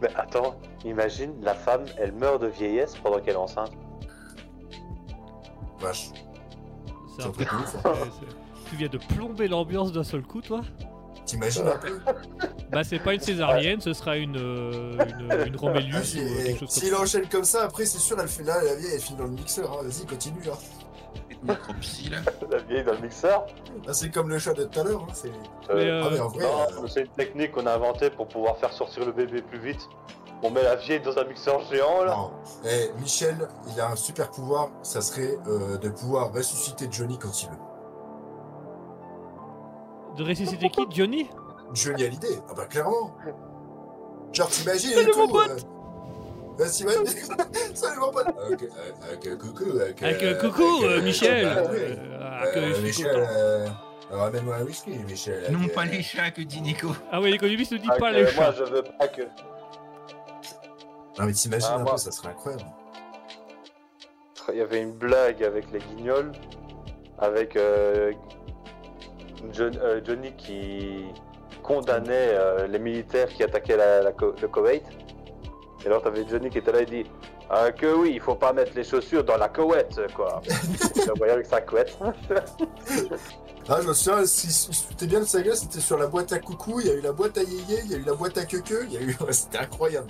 Mais 0.00 0.08
attends, 0.16 0.54
imagine, 0.84 1.34
la 1.42 1.54
femme, 1.54 1.84
elle 1.98 2.12
meurt 2.12 2.40
de 2.40 2.46
vieillesse 2.46 2.96
pendant 2.96 3.18
qu'elle 3.20 3.34
est 3.34 3.36
enceinte. 3.36 3.72
Vache. 5.80 6.10
C'est 7.16 7.26
un 7.26 7.30
truc 7.30 7.48
de 7.50 7.56
ouf. 7.56 7.76
Tu 8.70 8.76
viens 8.76 8.88
de 8.88 8.98
plomber 8.98 9.48
l'ambiance 9.48 9.92
d'un 9.92 10.04
seul 10.04 10.22
coup, 10.22 10.40
toi 10.40 10.60
T'imagines 11.24 11.66
un 11.68 11.76
peu 11.76 11.98
Bah, 12.72 12.84
c'est 12.84 12.98
pas 12.98 13.14
une 13.14 13.20
césarienne, 13.20 13.80
ce 13.80 13.92
sera 13.92 14.16
une, 14.16 14.36
euh, 14.36 14.92
une, 15.20 15.46
une 15.48 15.56
Romélus 15.56 15.94
Ah, 15.96 16.02
si- 16.02 16.20
euh, 16.20 16.44
quelque 16.44 16.58
chose 16.60 16.68
S'il 16.70 16.82
comme 16.90 16.96
ça. 16.98 17.02
enchaîne 17.02 17.28
comme 17.28 17.44
ça, 17.44 17.64
après, 17.64 17.84
c'est 17.86 17.98
sûr, 17.98 18.18
elle 18.20 18.28
fait 18.28 18.42
là, 18.44 18.62
la 18.62 18.74
vieille, 18.74 18.92
elle 18.94 19.00
finit 19.00 19.18
dans 19.18 19.24
le 19.24 19.30
mixeur. 19.30 19.72
Hein. 19.72 19.82
Vas-y, 19.84 20.06
continue. 20.06 20.40
Hein. 20.50 20.56
Là. 21.46 21.56
La 22.50 22.58
vieille 22.58 22.82
dans 22.84 22.92
le 22.92 22.98
mixeur. 23.00 23.46
Ah, 23.86 23.92
c'est 23.92 24.10
comme 24.10 24.28
le 24.28 24.38
chat 24.38 24.54
de 24.54 24.64
tout 24.64 24.80
à 24.80 24.84
l'heure. 24.84 25.02
Hein. 25.08 25.12
c'est- 25.14 25.28
Mais, 25.74 25.84
euh, 25.86 26.02
Ah, 26.04 26.08
mais 26.12 26.20
en 26.20 26.28
vrai, 26.28 26.42
non, 26.44 26.82
euh, 26.84 26.86
c'est 26.88 27.02
une 27.02 27.08
technique 27.08 27.52
qu'on 27.52 27.66
a 27.66 27.74
inventée 27.74 28.10
pour 28.10 28.26
pouvoir 28.28 28.56
faire 28.58 28.72
sortir 28.72 29.04
le 29.04 29.12
bébé 29.12 29.40
plus 29.42 29.60
vite. 29.60 29.80
On 30.42 30.50
met 30.50 30.62
la 30.62 30.76
vieille 30.76 31.00
dans 31.00 31.16
un 31.18 31.24
mixeur 31.24 31.60
géant 31.70 32.04
là. 32.04 32.14
non. 32.16 32.30
Eh, 32.64 32.90
Michel, 33.00 33.36
il 33.72 33.80
a 33.80 33.88
un 33.90 33.96
super 33.96 34.30
pouvoir, 34.30 34.70
ça 34.82 35.00
serait 35.00 35.36
euh, 35.46 35.78
de 35.78 35.88
pouvoir 35.90 36.32
ressusciter 36.32 36.88
Johnny 36.90 37.18
quand 37.18 37.42
il 37.42 37.48
veut. 37.48 37.56
De 40.18 40.24
ressusciter 40.24 40.68
qui? 40.68 40.82
Johnny? 40.90 41.30
Johnny 41.74 42.04
a 42.04 42.08
l'idée. 42.08 42.38
Ah 42.50 42.54
bah 42.56 42.66
clairement. 42.66 43.14
Genre 44.32 44.48
t'imagines 44.50 44.90
Salut, 44.90 45.08
et 45.08 45.12
tout. 45.12 45.18
mon 45.20 45.28
pote. 45.28 45.50
euh, 45.50 46.64
Vas-y, 46.64 46.82
vas-y. 46.82 47.06
Salut 47.76 47.98
mon 48.00 48.10
pote. 48.10 48.26
Ok, 48.50 48.64
euh, 49.26 49.36
coucou. 49.36 49.78
Avec, 49.80 50.02
Avec 50.02 50.22
euh, 50.24 50.34
coucou, 50.40 50.84
avec, 50.84 51.04
Michel 51.04 51.46
oui. 51.70 51.78
avec, 52.42 52.64
je 52.68 52.72
suis 52.74 52.82
Michel, 52.82 53.12
content. 53.12 53.26
euh, 53.30 53.68
ramène-moi 54.10 54.56
un 54.56 54.64
whisky, 54.64 54.90
Michel. 54.90 55.44
Non 55.52 55.60
avec, 55.60 55.74
pas 55.74 55.84
les 55.84 56.02
chats 56.02 56.30
que 56.32 56.42
dit 56.42 56.60
Nico. 56.60 56.88
Ah 57.12 57.20
oui, 57.20 57.30
l'économiste 57.30 57.72
ne 57.72 57.78
dit 57.78 57.88
Ah, 57.90 57.96
pas 57.98 58.10
les 58.10 58.22
moi 58.24 58.32
chats. 58.32 58.54
je 58.58 58.64
veux 58.64 58.82
pas 58.82 59.08
que. 59.08 59.22
Non 61.18 61.26
mais 61.26 61.32
t'imagines 61.32 61.68
Ah, 61.70 61.76
un 61.76 61.82
moi- 61.82 61.92
peu, 61.92 61.98
ça 61.98 62.10
serait 62.10 62.28
incroyable. 62.28 62.64
Il 64.50 64.56
y 64.58 64.62
avait 64.62 64.80
une 64.80 64.92
blague 64.92 65.44
avec 65.44 65.70
les 65.72 65.78
guignols, 65.80 66.32
avec 67.18 67.54
euh, 67.56 68.12
John- 69.52 69.78
euh, 69.82 70.00
Johnny 70.04 70.32
qui 70.36 71.04
condamnait 71.62 72.10
euh, 72.34 72.66
les 72.66 72.78
militaires 72.78 73.28
qui 73.28 73.42
attaquaient 73.42 73.76
la- 73.76 74.02
la 74.02 74.10
le 74.10 74.48
Koweït. 74.48 74.82
Et 75.82 75.86
alors 75.86 76.02
t'avais 76.02 76.26
Johnny 76.28 76.50
qui 76.50 76.58
était 76.58 76.72
là 76.72 76.80
et 76.82 76.86
dit 76.86 77.04
Ah, 77.50 77.72
que 77.72 77.86
oui, 77.94 78.10
il 78.14 78.20
faut 78.20 78.34
pas 78.34 78.52
mettre 78.52 78.72
les 78.74 78.84
chaussures 78.84 79.24
dans 79.24 79.36
la 79.38 79.48
couette, 79.48 79.98
quoi. 80.14 80.40
Je 80.46 80.50
le 81.08 81.14
voyais 81.16 81.32
avec 81.32 81.46
sa 81.46 81.60
couette. 81.62 81.96
Ah, 83.70 83.78
je 83.82 83.88
me 83.88 83.92
souviens, 83.92 84.24
si 84.26 84.50
si 84.50 84.72
je 84.72 84.78
foutais 84.86 85.06
bien 85.06 85.20
de 85.20 85.24
sa 85.24 85.40
gueule, 85.42 85.56
c'était 85.56 85.80
sur 85.80 85.98
la 85.98 86.06
boîte 86.06 86.32
à 86.32 86.38
coucou, 86.38 86.80
il 86.80 86.86
y 86.86 86.90
a 86.90 86.94
eu 86.94 87.00
la 87.00 87.12
boîte 87.12 87.36
à 87.38 87.42
yéyé, 87.42 87.80
il 87.84 87.90
y 87.90 87.94
a 87.94 87.98
eu 87.98 88.02
la 88.04 88.14
boîte 88.14 88.36
à 88.38 88.44
queue 88.44 88.62
il 88.84 88.92
y 88.92 88.96
a 88.96 89.00
eu. 89.00 89.16
ouais, 89.26 89.32
c'était 89.32 89.58
incroyable. 89.58 90.08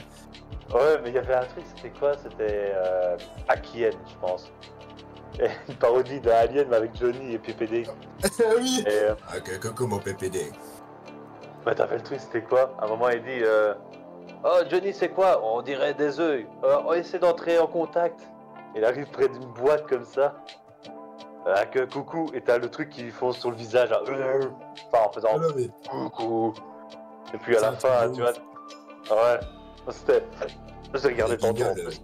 Ouais, 0.73 0.99
mais 1.03 1.11
il 1.11 1.15
y 1.15 1.19
avait 1.19 1.35
un 1.35 1.45
truc, 1.45 1.65
c'était 1.77 1.91
quoi? 1.99 2.13
C'était 2.23 2.73
euh, 2.75 3.17
Akien, 3.49 3.91
je 3.91 4.15
pense. 4.21 4.51
Une 5.69 5.75
parodie 5.77 6.21
d'un 6.21 6.33
Alien 6.37 6.67
mais 6.69 6.77
avec 6.77 6.97
Johnny 6.97 7.35
et 7.35 7.39
PPD. 7.39 7.85
ah 8.25 8.29
oui 8.59 8.85
Et 8.87 8.91
euh, 8.91 9.15
Ah, 9.29 9.41
que- 9.41 9.57
coucou 9.69 9.87
mon 9.87 9.99
PPD. 9.99 10.51
bah, 11.65 11.75
t'avais 11.75 11.97
le 11.97 12.03
truc, 12.03 12.19
c'était 12.21 12.43
quoi? 12.43 12.75
À 12.81 12.85
un 12.85 12.89
moment, 12.89 13.09
il 13.11 13.23
dit 13.23 13.43
euh, 13.43 13.75
Oh, 14.45 14.59
Johnny, 14.71 14.93
c'est 14.93 15.09
quoi? 15.11 15.41
On 15.45 15.63
dirait 15.63 15.95
des 15.95 16.19
œufs. 16.21 16.45
Euh, 16.65 16.77
on 16.87 16.93
essaie 16.93 17.19
d'entrer 17.19 17.59
en 17.59 17.67
contact. 17.67 18.21
Il 18.77 18.85
arrive 18.85 19.07
près 19.11 19.29
d'une 19.29 19.47
boîte 19.47 19.87
comme 19.89 20.05
ça. 20.05 20.35
Ah, 21.47 21.65
que 21.67 21.85
coucou, 21.85 22.31
et 22.35 22.41
t'as 22.43 22.59
le 22.59 22.69
truc 22.69 22.91
qui 22.91 23.09
fonce 23.11 23.39
sur 23.39 23.51
le 23.51 23.57
visage. 23.57 23.91
là. 23.91 24.01
Euh, 24.09 24.41
Enfin, 24.93 25.05
en 25.07 25.13
faisant 25.13 25.29
Ah 25.35 25.91
coucou. 25.91 26.53
Et 27.35 27.39
puis 27.39 27.57
à 27.57 27.61
la 27.61 27.73
fin, 27.73 28.11
tu 28.13 28.21
vois. 28.21 28.33
Ouais. 29.11 29.41
C'était. 29.91 30.25
J'ai 30.95 31.09
regardé 31.09 31.37
tantôt 31.39 31.65
en 31.65 31.75
plus. 31.75 32.01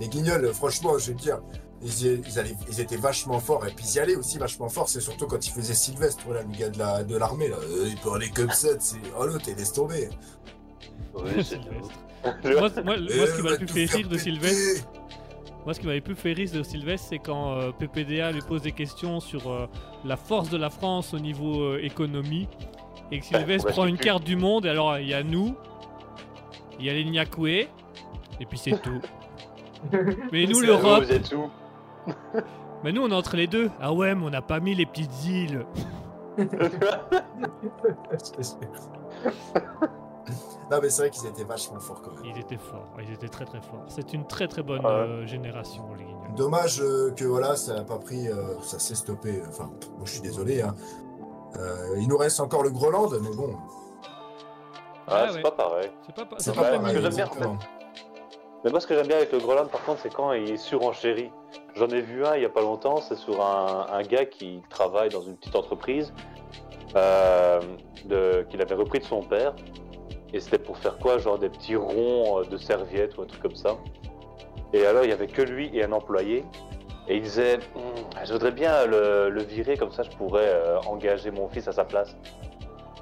Les 0.00 0.08
guignols, 0.08 0.52
franchement, 0.54 0.98
je 0.98 1.08
vais 1.12 1.16
te 1.16 1.22
dire, 1.22 1.40
ils, 1.86 2.06
y- 2.06 2.22
ils, 2.26 2.38
allaient- 2.38 2.56
ils 2.68 2.80
étaient 2.80 2.96
vachement 2.96 3.38
forts. 3.40 3.66
Et 3.66 3.70
puis 3.70 3.84
ils 3.88 3.96
y 3.96 3.98
allaient 4.00 4.16
aussi 4.16 4.38
vachement 4.38 4.68
fort, 4.68 4.88
c'est 4.88 5.00
surtout 5.00 5.26
quand 5.26 5.46
ils 5.46 5.50
faisaient 5.52 5.74
Sylvestre, 5.74 6.22
voilà, 6.26 6.42
le 6.42 6.56
gars 6.58 6.68
de 6.68 6.78
la- 6.78 7.04
de 7.04 7.16
l'armée. 7.16 7.48
là. 7.48 7.56
Euh, 7.56 7.86
il 7.88 7.96
parlait 7.96 8.28
comme 8.30 8.50
ça, 8.50 8.68
c'est. 8.78 8.96
Oh 9.18 9.24
l'autre, 9.26 9.46
laisse 9.56 9.72
tomber. 9.72 10.08
C'est 11.42 11.56
tout. 11.56 11.90
Moi, 12.24 12.70
c- 12.70 12.82
moi, 12.82 12.96
moi, 12.98 13.26
ce 13.26 13.36
qui 13.36 13.42
m'a 13.42 13.50
le 13.50 13.56
plus 13.58 13.68
fait 13.68 13.84
rire 13.96 14.08
de. 14.08 14.18
Sylvestre, 14.18 14.88
moi, 15.64 15.74
ce 15.74 15.80
qui 15.80 15.86
m'avait 15.86 16.00
plus 16.00 16.14
fait 16.16 16.32
rire 16.32 16.50
de 16.52 16.62
Sylvestre, 16.62 17.06
c'est 17.10 17.18
quand 17.18 17.52
euh, 17.58 17.70
PPDA 17.72 18.32
lui 18.32 18.40
pose 18.42 18.62
des 18.62 18.72
questions 18.72 19.20
sur 19.20 19.50
euh, 19.50 19.66
la 20.04 20.16
force 20.16 20.50
de 20.50 20.56
la 20.56 20.70
France 20.70 21.14
au 21.14 21.18
niveau 21.18 21.60
euh, 21.62 21.80
économie, 21.82 22.48
et 23.12 23.20
que 23.20 23.24
Sylvestre 23.24 23.66
ouais, 23.68 23.72
prend 23.72 23.86
une 23.86 23.96
plus. 23.96 24.04
carte 24.04 24.24
du 24.24 24.36
monde, 24.36 24.66
et 24.66 24.68
alors 24.70 24.98
il 24.98 25.08
y 25.08 25.14
a 25.14 25.22
nous, 25.22 25.54
il 26.80 26.86
y 26.86 26.90
a 26.90 26.94
les 26.94 27.04
Nyakwe, 27.04 27.46
et 27.48 27.66
puis 28.48 28.58
c'est 28.58 28.80
tout. 28.82 29.00
Mais 30.32 30.46
nous, 30.46 30.60
l'Europe, 30.60 31.04
Vous 31.04 31.12
êtes 31.12 31.32
où? 31.32 31.48
Mais 32.84 32.92
nous, 32.92 33.02
on 33.02 33.08
est 33.10 33.14
entre 33.14 33.36
les 33.36 33.46
deux. 33.46 33.70
Ah 33.80 33.92
ouais, 33.92 34.14
mais 34.14 34.24
on 34.24 34.30
n'a 34.30 34.42
pas 34.42 34.60
mis 34.60 34.74
les 34.74 34.86
petites 34.86 35.24
îles. 35.24 35.66
non, 40.70 40.78
mais 40.82 40.90
c'est 40.90 41.02
vrai 41.02 41.10
qu'ils 41.10 41.26
étaient 41.26 41.44
vachement 41.44 41.78
forts 41.78 42.02
quand 42.02 42.12
même. 42.14 42.24
Ils 42.24 42.38
étaient 42.40 42.56
forts, 42.56 42.92
ils 43.02 43.12
étaient 43.12 43.28
très 43.28 43.44
très 43.44 43.60
forts. 43.60 43.84
C'est 43.88 44.12
une 44.12 44.26
très 44.26 44.48
très 44.48 44.62
bonne 44.62 44.80
Ah 44.84 44.88
ouais. 44.88 44.94
euh, 44.94 45.26
génération, 45.26 45.84
les 45.96 46.04
Guignols. 46.04 46.34
Dommage 46.36 46.80
euh, 46.80 47.12
que 47.12 47.24
voilà, 47.24 47.54
ça 47.56 47.74
n'a 47.74 47.84
pas 47.84 47.98
pris, 47.98 48.28
euh, 48.28 48.58
ça 48.60 48.78
s'est 48.78 48.94
stoppé. 48.96 49.40
Enfin, 49.48 49.70
moi 49.96 50.04
je 50.04 50.10
suis 50.12 50.20
désolé. 50.20 50.62
Hein. 50.62 50.74
Euh, 51.56 51.96
il 51.98 52.08
nous 52.08 52.16
reste 52.18 52.40
encore 52.40 52.62
le 52.64 52.70
Groland, 52.70 53.08
mais 53.22 53.34
bon, 53.34 53.54
Ah, 55.06 55.10
Ah 55.24 55.26
c'est 55.30 55.36
ouais. 55.36 55.42
pas 55.42 55.52
pareil. 55.52 55.90
C'est 56.06 56.14
pas, 56.14 56.26
c'est 56.38 56.54
pas 56.54 56.62
pas 56.62 56.72
j'aime 56.72 56.82
bien, 56.84 57.06
exactement. 57.06 57.58
Mais 58.66 58.72
moi, 58.72 58.80
ce 58.80 58.88
que 58.88 58.96
j'aime 58.96 59.06
bien 59.06 59.18
avec 59.18 59.30
le 59.30 59.38
Groland, 59.38 59.66
par 59.66 59.84
contre, 59.84 60.00
c'est 60.00 60.12
quand 60.12 60.32
il 60.32 60.50
est 60.50 60.56
surenchéri. 60.56 61.30
J'en 61.76 61.86
ai 61.86 62.00
vu 62.00 62.26
un 62.26 62.34
il 62.34 62.42
y 62.42 62.44
a 62.44 62.48
pas 62.48 62.62
longtemps, 62.62 62.96
c'est 62.96 63.14
sur 63.14 63.40
un, 63.40 64.02
gars 64.02 64.24
qui 64.24 64.60
travaille 64.70 65.08
dans 65.08 65.22
une 65.22 65.36
petite 65.36 65.54
entreprise 65.54 66.12
euh, 66.96 67.60
qu'il 68.50 68.60
avait 68.60 68.74
repris 68.74 68.98
de 68.98 69.04
son 69.04 69.22
père. 69.22 69.54
Et 70.32 70.40
c'était 70.40 70.58
pour 70.58 70.78
faire 70.78 70.98
quoi 70.98 71.18
Genre 71.18 71.38
des 71.38 71.48
petits 71.48 71.76
ronds 71.76 72.40
euh, 72.40 72.42
de 72.42 72.56
serviettes 72.56 73.16
ou 73.16 73.22
un 73.22 73.26
truc 73.26 73.40
comme 73.40 73.54
ça. 73.54 73.76
Et 74.72 74.84
alors, 74.84 75.04
il 75.04 75.10
y 75.10 75.12
avait 75.12 75.28
que 75.28 75.42
lui 75.42 75.70
et 75.72 75.84
un 75.84 75.92
employé. 75.92 76.42
Et 77.06 77.18
il 77.18 77.22
disait, 77.22 77.60
Hum, 77.76 77.82
je 78.24 78.32
voudrais 78.32 78.50
bien 78.50 78.84
le, 78.84 79.30
le 79.30 79.42
virer, 79.44 79.76
comme 79.76 79.92
ça 79.92 80.02
je 80.02 80.10
pourrais 80.10 80.48
euh, 80.48 80.80
engager 80.88 81.30
mon 81.30 81.48
fils 81.48 81.68
à 81.68 81.72
sa 81.72 81.84
place. 81.84 82.16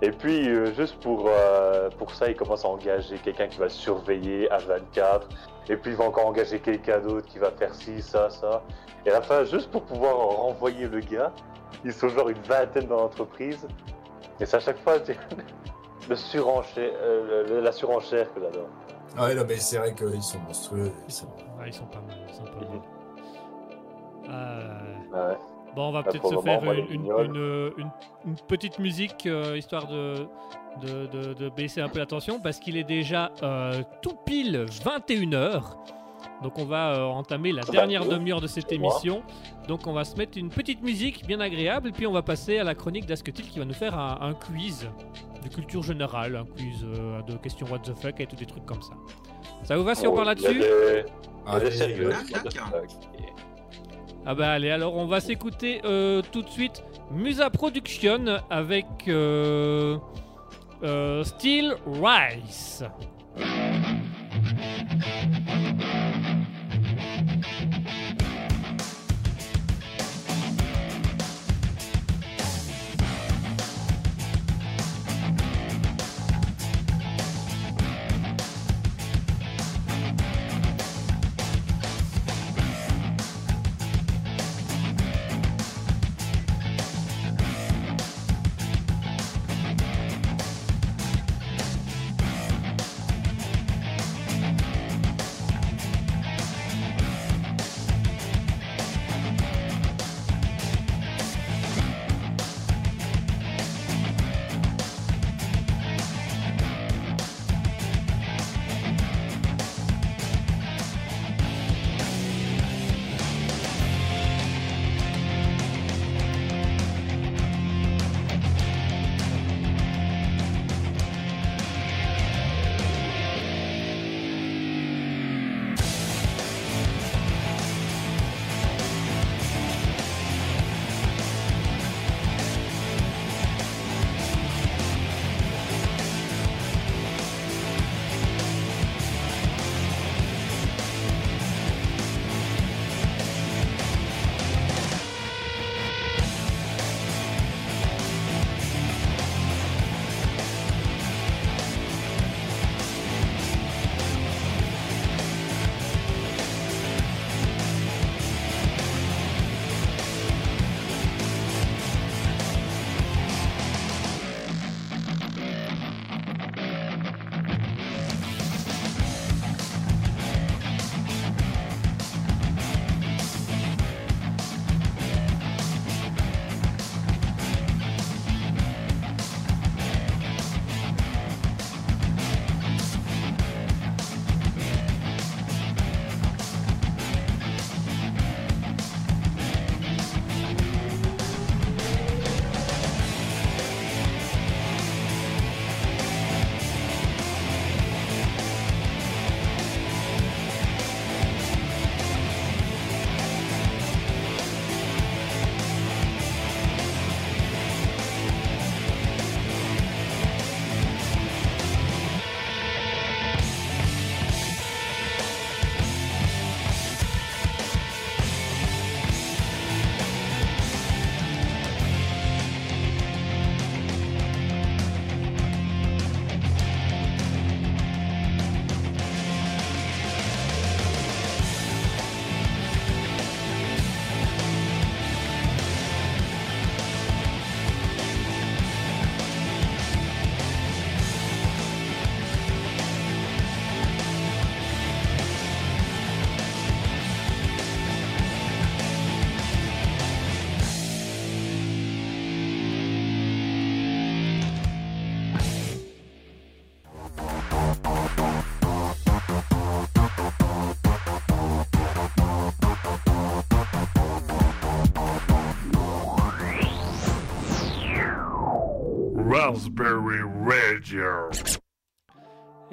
Et 0.02 0.10
puis, 0.10 0.48
euh, 0.48 0.72
juste 0.74 0.96
pour, 1.00 1.26
euh, 1.28 1.88
pour 1.90 2.12
ça, 2.14 2.28
il 2.28 2.36
commence 2.36 2.64
à 2.64 2.68
engager 2.68 3.16
quelqu'un 3.18 3.46
qui 3.46 3.58
va 3.58 3.64
le 3.64 3.70
surveiller 3.70 4.50
à 4.50 4.58
24. 4.58 5.28
Et 5.68 5.76
puis, 5.76 5.92
il 5.92 5.96
va 5.96 6.04
encore 6.04 6.26
engager 6.26 6.58
quelqu'un 6.60 6.98
d'autre 7.00 7.26
qui 7.26 7.38
va 7.38 7.50
faire 7.52 7.74
ci, 7.74 8.02
ça, 8.02 8.28
ça. 8.28 8.62
Et 9.06 9.10
à 9.10 9.14
la 9.14 9.22
fin, 9.22 9.44
juste 9.44 9.70
pour 9.70 9.82
pouvoir 9.82 10.16
renvoyer 10.16 10.88
le 10.88 11.00
gars, 11.00 11.32
ils 11.84 11.92
sont 11.92 12.08
genre 12.08 12.28
une 12.28 12.40
vingtaine 12.42 12.86
dans 12.86 12.96
l'entreprise. 12.96 13.66
Et 14.40 14.46
c'est 14.46 14.56
à 14.56 14.60
chaque 14.60 14.78
fois 14.78 14.94
le 16.08 16.16
surenchère, 16.16 16.90
euh, 16.96 17.46
le- 17.48 17.60
la 17.60 17.72
surenchère 17.72 18.32
que 18.34 18.40
j'adore. 18.40 18.68
Ah 19.16 19.26
ouais, 19.26 19.34
non, 19.36 19.44
mais 19.48 19.56
c'est 19.56 19.78
vrai 19.78 19.94
qu'ils 19.94 20.22
sont 20.22 20.40
monstrueux. 20.40 20.90
ils 21.06 21.12
sont- 21.14 21.26
Ouais, 21.58 21.68
ils 21.68 21.72
sont 21.72 21.86
pas 21.86 22.00
mal. 22.00 22.16
Ils 22.28 22.34
sont 22.34 22.44
pas 22.44 22.66
mal. 22.66 22.80
Euh, 24.28 25.28
Ouais. 25.30 25.36
Bon, 25.76 25.88
on 25.88 25.92
va 25.92 26.02
peut-être 26.02 26.28
se 26.28 26.40
faire 26.42 26.62
moi, 26.62 26.74
une, 26.74 26.84
les 26.86 26.94
une- 26.94 27.02
guignols. 27.02 27.26
une- 27.26 27.72
une- 27.84 27.90
une 28.26 28.36
petite 28.48 28.78
musique 28.78 29.26
euh, 29.26 29.56
histoire 29.56 29.86
de, 29.88 30.26
de, 30.82 31.06
de- 31.06 31.34
de 31.34 31.48
baisser 31.48 31.80
un 31.80 31.88
peu 31.88 31.98
la 31.98 32.06
tension 32.06 32.38
parce 32.40 32.58
qu'il 32.58 32.76
est 32.76 32.84
déjà 32.84 33.32
euh, 33.42 33.82
tout 34.02 34.16
pile 34.24 34.66
21h. 34.84 35.62
Donc 36.42 36.58
on 36.58 36.64
va 36.64 36.94
euh, 36.94 37.02
entamer 37.04 37.52
la 37.52 37.62
va 37.62 37.70
dernière 37.72 38.04
demi-heure 38.04 38.40
de 38.40 38.46
cette 38.46 38.70
émission. 38.72 39.22
Donc 39.68 39.86
on 39.86 39.92
va 39.92 40.04
se 40.04 40.16
mettre 40.16 40.36
une 40.38 40.48
petite 40.50 40.82
musique 40.82 41.26
bien 41.26 41.40
agréable 41.40 41.88
et 41.88 41.92
puis 41.92 42.06
on 42.06 42.12
va 42.12 42.22
passer 42.22 42.58
à 42.58 42.64
la 42.64 42.74
chronique 42.74 43.06
d'Asketil 43.06 43.48
qui 43.48 43.58
va 43.58 43.64
nous 43.64 43.72
faire 43.74 43.98
un, 43.98 44.18
un 44.20 44.34
quiz 44.34 44.88
de 45.42 45.48
culture 45.48 45.82
générale, 45.82 46.36
un 46.36 46.44
quiz 46.44 46.84
euh, 46.84 47.22
de 47.22 47.34
questions 47.36 47.66
what 47.70 47.78
the 47.80 47.94
fuck 47.94 48.20
et 48.20 48.26
tous 48.26 48.36
des 48.36 48.46
trucs 48.46 48.66
comme 48.66 48.82
ça. 48.82 48.92
Ça 49.62 49.76
vous 49.76 49.84
va 49.84 49.94
si 49.94 50.06
on 50.06 50.12
Oh, 50.12 50.16
parle 50.16 50.28
là-dessus? 50.28 50.58
des- 50.58 50.58
des 50.60 51.04
Ah 54.26 54.34
bah 54.34 54.52
allez, 54.52 54.70
alors 54.70 54.96
on 54.96 55.04
va 55.04 55.20
s'écouter 55.20 55.82
euh, 55.84 56.22
tout 56.32 56.40
de 56.40 56.48
suite 56.48 56.82
Musa 57.10 57.50
Production 57.50 58.40
avec 58.48 58.86
euh, 59.06 59.98
euh, 60.82 61.22
Steel 61.24 61.74
Rice. 61.86 62.82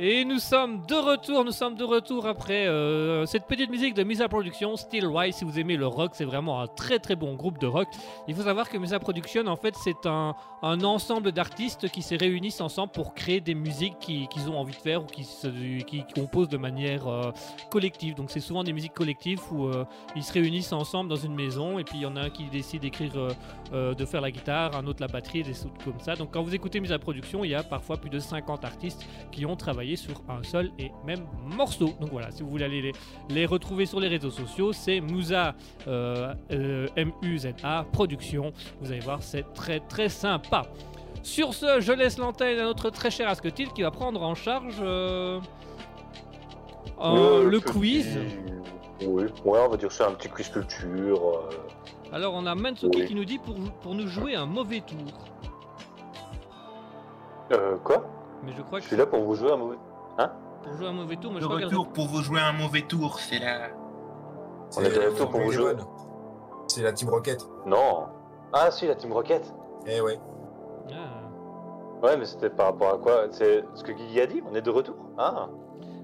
Et 0.04 0.26
nous 0.26 0.40
sommes 0.40 0.81
de 0.92 0.96
retour, 0.98 1.46
nous 1.46 1.52
sommes 1.54 1.76
de 1.76 1.84
retour 1.86 2.26
après 2.26 2.68
euh, 2.68 3.26
cette 3.26 3.46
petite 3.46 3.70
musique 3.70 3.94
de 3.94 4.04
Misa 4.04 4.28
Production, 4.28 4.76
Still 4.76 5.06
Wise. 5.08 5.36
Si 5.36 5.46
vous 5.46 5.58
aimez 5.58 5.78
le 5.78 5.88
rock, 5.88 6.12
c'est 6.16 6.26
vraiment 6.26 6.60
un 6.60 6.68
très 6.68 7.00
très 7.00 7.16
bon 7.16 7.34
groupe 7.36 7.60
de 7.60 7.66
rock. 7.68 7.88
Il 8.28 8.36
faut 8.36 8.42
savoir 8.44 8.68
que 8.70 8.78
Misa 8.78 9.00
Production, 9.00 9.48
en 9.48 9.56
fait, 9.56 9.74
c'est 9.82 10.06
un, 10.06 10.36
un 10.62 10.84
ensemble 10.84 11.32
d'artistes 11.32 11.88
qui 11.90 12.02
se 12.02 12.14
réunissent 12.16 12.60
ensemble 12.60 12.92
pour 12.92 13.14
créer 13.14 13.40
des 13.40 13.56
musiques 13.56 14.00
qui- 14.00 14.28
qu'ils 14.28 14.50
ont 14.50 14.58
envie 14.60 14.74
de 14.74 14.78
faire 14.82 15.02
ou 15.04 15.06
qui, 15.06 15.24
se, 15.24 15.48
qui 15.84 16.04
composent 16.14 16.50
de 16.50 16.58
manière 16.58 17.08
euh, 17.08 17.32
collective. 17.70 18.16
Donc 18.16 18.30
c'est 18.30 18.42
souvent 18.42 18.64
des 18.64 18.74
musiques 18.74 18.94
collectives 18.94 19.40
où 19.52 19.68
euh, 19.68 19.86
ils 20.18 20.24
se 20.24 20.34
réunissent 20.34 20.74
ensemble 20.74 21.10
dans 21.10 21.16
une 21.16 21.36
maison 21.36 21.80
et 21.80 21.86
puis 21.86 22.00
il 22.00 22.02
y 22.02 22.06
en 22.06 22.18
a 22.18 22.22
un 22.24 22.30
qui 22.30 22.44
décide 22.46 22.82
d'écrire, 22.82 23.12
de 23.72 24.06
faire 24.06 24.20
la 24.22 24.32
guitare, 24.32 24.76
un 24.76 24.86
autre 24.88 25.00
la 25.02 25.08
batterie, 25.08 25.44
des 25.44 25.54
trucs 25.54 25.84
comme 25.86 26.00
ça. 26.02 26.16
Donc 26.16 26.32
quand 26.34 26.44
vous 26.44 26.54
écoutez 26.54 26.82
Misa 26.82 27.00
Production, 27.00 27.46
il 27.46 27.52
y 27.52 27.56
a 27.56 27.64
parfois 27.64 27.96
plus 27.98 28.10
de 28.10 28.20
50 28.20 28.66
artistes 28.66 29.06
qui 29.32 29.46
ont 29.46 29.56
travaillé 29.56 29.96
sur 29.96 30.22
un 30.28 30.44
seul 30.44 30.70
et 30.82 30.92
même 31.06 31.26
morceau. 31.46 31.94
Donc 32.00 32.10
voilà, 32.12 32.32
si 32.32 32.44
vous 32.44 32.50
voulez 32.50 32.66
aller 32.66 32.82
les, 32.82 32.92
les 33.30 33.46
retrouver 33.46 33.86
sur 33.86 34.00
les 34.00 34.08
réseaux 34.08 34.32
sociaux, 34.32 34.74
c'est 34.74 35.00
Musa, 35.02 35.54
euh, 35.88 36.34
euh, 36.52 36.88
M-U-Z-A, 36.96 37.86
Production. 37.92 38.52
Vous 38.82 38.92
allez 38.92 39.02
voir, 39.02 39.22
c'est 39.22 39.54
très 39.54 39.80
très 39.80 40.10
sympa. 40.10 40.64
Sur 41.24 41.54
ce, 41.54 41.80
je 41.82 41.92
laisse 41.92 42.18
l'antenne 42.18 42.58
à 42.60 42.64
notre 42.64 42.90
très 42.90 43.12
cher 43.12 43.30
Asketil 43.30 43.70
qui 43.74 43.84
va 43.84 43.92
prendre 43.92 44.24
en 44.24 44.34
charge 44.36 44.78
euh, 44.82 45.40
euh, 47.02 47.50
le 47.50 47.60
petit- 47.60 47.72
quiz. 47.74 48.20
Oui, 49.06 49.24
ouais, 49.46 49.60
on 49.66 49.70
va 49.70 49.78
dire 49.78 49.92
c'est 49.92 50.04
un 50.04 50.12
petit 50.12 50.30
quiz 50.30 50.50
culture. 50.50 51.50
Alors 52.12 52.34
on 52.34 52.46
a 52.46 52.54
Mansuki 52.56 52.90
Oui. 53.02 53.06
qui 53.08 53.16
nous 53.16 53.26
dit 53.26 53.38
pour, 53.40 53.56
pour 53.82 53.96
nous 53.96 54.08
jouer 54.08 54.36
un 54.36 54.46
mauvais 54.46 54.82
tour. 54.82 54.98
Euh, 57.52 57.78
quoi? 57.84 58.06
Mais 58.44 58.52
je 58.58 58.62
crois 58.62 58.80
Je 58.80 58.84
que 58.84 58.88
suis 58.90 58.98
là 58.98 59.06
pour 59.06 59.22
vous 59.24 59.36
jouer 59.36 59.52
un 59.52 59.58
mauvais. 59.58 59.78
Pour 60.64 60.74
jouer 60.74 60.88
un 60.88 60.94
mauvais 60.94 61.16
tour, 61.18 61.32
mais 61.34 61.40
je 61.42 61.46
crois 61.46 61.58
qu'elle 61.58 61.68
retour 61.68 61.88
pour 61.90 62.08
vous 62.08 62.22
jouer 62.22 62.40
un 62.40 62.54
mauvais 62.54 62.82
tour, 62.82 63.20
c'est 63.20 63.40
là. 63.40 63.70
On 64.78 64.82
est 64.84 64.90
de 64.90 65.00
retour 65.10 65.30
pour 65.30 65.42
vous 65.42 65.52
jouer. 65.52 65.74
C'est 66.68 66.82
la 66.84 66.94
Team 66.94 67.10
Rocket. 67.10 67.46
Non. 67.66 68.06
Ah 68.54 68.72
si, 68.72 68.88
la 68.88 68.96
Team 68.96 69.12
Rocket. 69.12 69.54
Eh 69.86 70.00
ouais. 70.02 70.20
Ah. 70.92 72.06
Ouais, 72.06 72.18
mais 72.18 72.26
c'était 72.26 72.50
par 72.50 72.68
rapport 72.68 72.94
à 72.94 72.98
quoi? 72.98 73.26
C'est 73.32 73.64
ce 73.76 73.84
que 73.84 73.92
Guigui 73.92 74.22
a 74.22 74.26
dit 74.28 74.42
On 74.50 74.56
est 74.56 74.62
de 74.62 74.70
retour 74.70 74.96
Ah. 75.18 75.48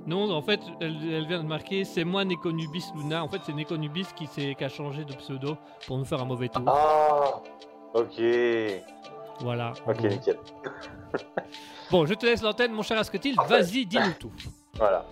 Non, 0.06 0.32
en 0.32 0.42
fait, 0.42 0.62
elle, 0.80 0.96
elle 1.12 1.28
vient 1.28 1.44
de 1.44 1.48
marquer 1.48 1.84
c'est 1.84 2.04
moi 2.06 2.24
Nekonubis 2.24 2.92
Luna. 2.96 3.24
En 3.24 3.28
fait, 3.28 3.40
c'est 3.46 3.54
Nekonubis 3.54 4.08
qui, 4.16 4.26
s'est- 4.28 4.56
qui 4.56 4.64
a 4.64 4.70
changé 4.70 5.04
de 5.06 5.14
pseudo 5.16 5.56
pour 5.86 5.98
nous 5.98 6.06
faire 6.06 6.22
un 6.22 6.26
mauvais 6.26 6.48
tour. 6.50 6.64
Ah. 6.68 7.42
Ok. 7.94 8.22
Voilà. 9.42 9.74
Ok, 9.88 10.02
Bon. 10.02 10.08
nickel. 10.08 10.38
Bon, 11.92 12.06
je 12.06 12.14
te 12.16 12.26
laisse 12.26 12.42
l'antenne, 12.42 12.74
mon 12.74 12.82
cher 12.82 12.98
Asketil. 13.00 13.36
Vas-y, 13.48 13.86
dis-nous 13.86 14.12
tout. 14.20 14.32
Voilà. 14.76 15.06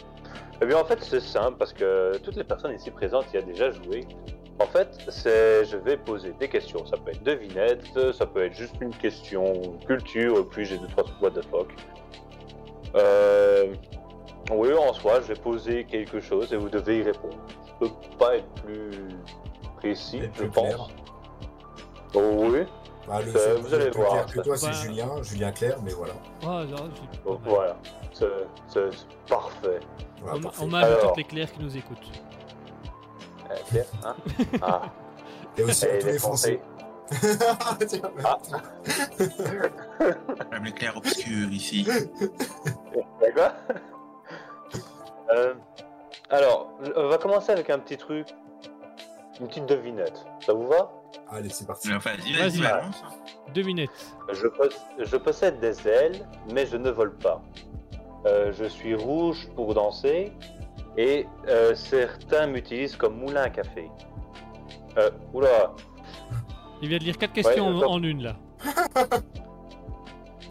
Eh 0.61 0.65
bien, 0.65 0.77
en 0.77 0.83
fait, 0.85 1.01
c'est 1.03 1.21
simple 1.21 1.57
parce 1.57 1.71
que 1.71 2.17
toutes 2.17 2.35
les 2.35 2.43
personnes 2.43 2.73
ici 2.75 2.91
présentes 2.91 3.31
y 3.33 3.37
a 3.37 3.41
déjà 3.41 3.71
joué. 3.71 4.05
En 4.59 4.65
fait, 4.65 4.89
c'est, 5.09 5.63
je 5.65 5.77
vais 5.77 5.95
poser 5.97 6.33
des 6.39 6.49
questions. 6.49 6.85
Ça 6.85 6.97
peut 6.97 7.11
être 7.11 7.23
devinette, 7.23 7.85
ça 8.13 8.25
peut 8.25 8.43
être 8.45 8.55
juste 8.55 8.75
une 8.81 8.93
question 8.95 9.77
culture, 9.87 10.37
et 10.39 10.43
puis 10.43 10.65
j'ai 10.65 10.77
deux 10.77 10.87
trois 10.87 11.03
trucs 11.05 11.21
what 11.21 11.31
the 11.31 11.45
fuck. 11.45 11.67
Euh, 12.95 13.73
oui, 14.51 14.73
en 14.73 14.93
soi, 14.93 15.21
je 15.21 15.27
vais 15.27 15.39
poser 15.39 15.85
quelque 15.85 16.19
chose 16.19 16.51
et 16.53 16.57
vous 16.57 16.69
devez 16.69 16.99
y 16.99 17.03
répondre. 17.03 17.35
Je 17.81 17.87
peux 17.87 17.93
pas 18.17 18.37
être 18.37 18.47
plus 18.63 18.91
précis, 19.77 20.21
je 20.23 20.27
plus 20.43 20.49
pense. 20.49 20.65
clair. 20.73 20.87
Oh, 22.13 22.45
oui. 22.49 22.59
Bah, 23.07 23.21
le 23.21 23.31
seul 23.31 23.57
vous 23.57 23.73
allez 23.73 23.89
voir, 23.91 24.11
clair 24.11 24.25
que 24.25 24.33
ça- 24.35 24.41
toi, 24.41 24.57
c'est 24.57 24.65
Bah. 24.67 24.71
Julien, 24.73 25.23
Julien 25.23 25.51
Claire, 25.51 25.77
mais 25.83 25.91
voilà. 25.91 26.13
Oh, 26.43 26.47
non, 26.47 26.65
j'ai- 26.65 27.29
Ouais. 27.29 27.37
Voilà. 27.45 27.77
C'est, 28.13 28.27
parfait. 29.27 29.79
Voilà, 30.21 30.37
On, 30.37 30.41
parfait. 30.41 30.63
on 30.63 30.73
a 30.73 30.79
Alors. 30.79 31.01
toutes 31.07 31.17
les 31.17 31.23
clairs 31.25 31.51
qui 31.51 31.59
nous 31.61 31.77
écoutent. 31.77 32.11
Euh, 33.51 33.55
Claire, 33.69 33.85
hein 34.03 34.15
ah. 34.61 34.81
Et 35.57 35.63
aussi 35.63 35.85
à 35.85 35.95
Et 35.95 35.99
tous 35.99 36.05
les 36.07 36.13
les 36.13 36.19
Français. 36.19 36.59
Tiens, 37.87 38.01
Ah. 38.25 38.37
Même 40.51 40.63
les 40.65 40.71
clairs 40.71 40.97
obscurs 40.97 41.49
ici. 41.51 41.87
D'accord 43.21 43.51
Euh, 45.31 45.53
Alors, 46.29 46.71
on 46.95 47.07
va 47.07 47.17
commencer 47.19 47.51
avec 47.51 47.69
un 47.69 47.77
petit 47.79 47.97
truc, 47.97 48.27
une 49.39 49.47
petite 49.47 49.65
devinette. 49.65 50.25
Ça 50.39 50.53
vous 50.53 50.67
va? 50.67 50.91
Allez, 51.29 51.49
c'est 51.49 51.65
parti. 51.67 51.89
Vas-y, 51.89 51.99
Vas-y. 51.99 52.33
vas-y, 52.33 52.61
balance. 52.61 53.03
Deux 53.53 53.63
minutes. 53.63 53.91
je, 54.31 54.47
pos- 54.47 54.69
je 54.99 55.17
possède 55.17 55.59
des 55.59 55.87
ailes, 55.87 56.27
mais 56.53 56.65
je 56.65 56.77
ne 56.77 56.89
vole 56.89 57.15
pas. 57.17 57.41
Euh, 58.25 58.51
je 58.53 58.65
suis 58.65 58.95
rouge 58.95 59.47
pour 59.55 59.73
danser, 59.73 60.31
et 60.97 61.25
euh, 61.47 61.75
certains 61.75 62.47
m'utilisent 62.47 62.95
comme 62.95 63.17
moulin 63.17 63.43
à 63.43 63.49
café. 63.49 63.89
Euh, 64.97 65.09
oula, 65.33 65.73
Il 66.81 66.89
vient 66.89 66.97
de 66.97 67.03
lire 67.03 67.17
quatre 67.17 67.33
questions 67.33 67.67
en, 67.67 68.01
une 68.01 68.23
là. 68.23 68.35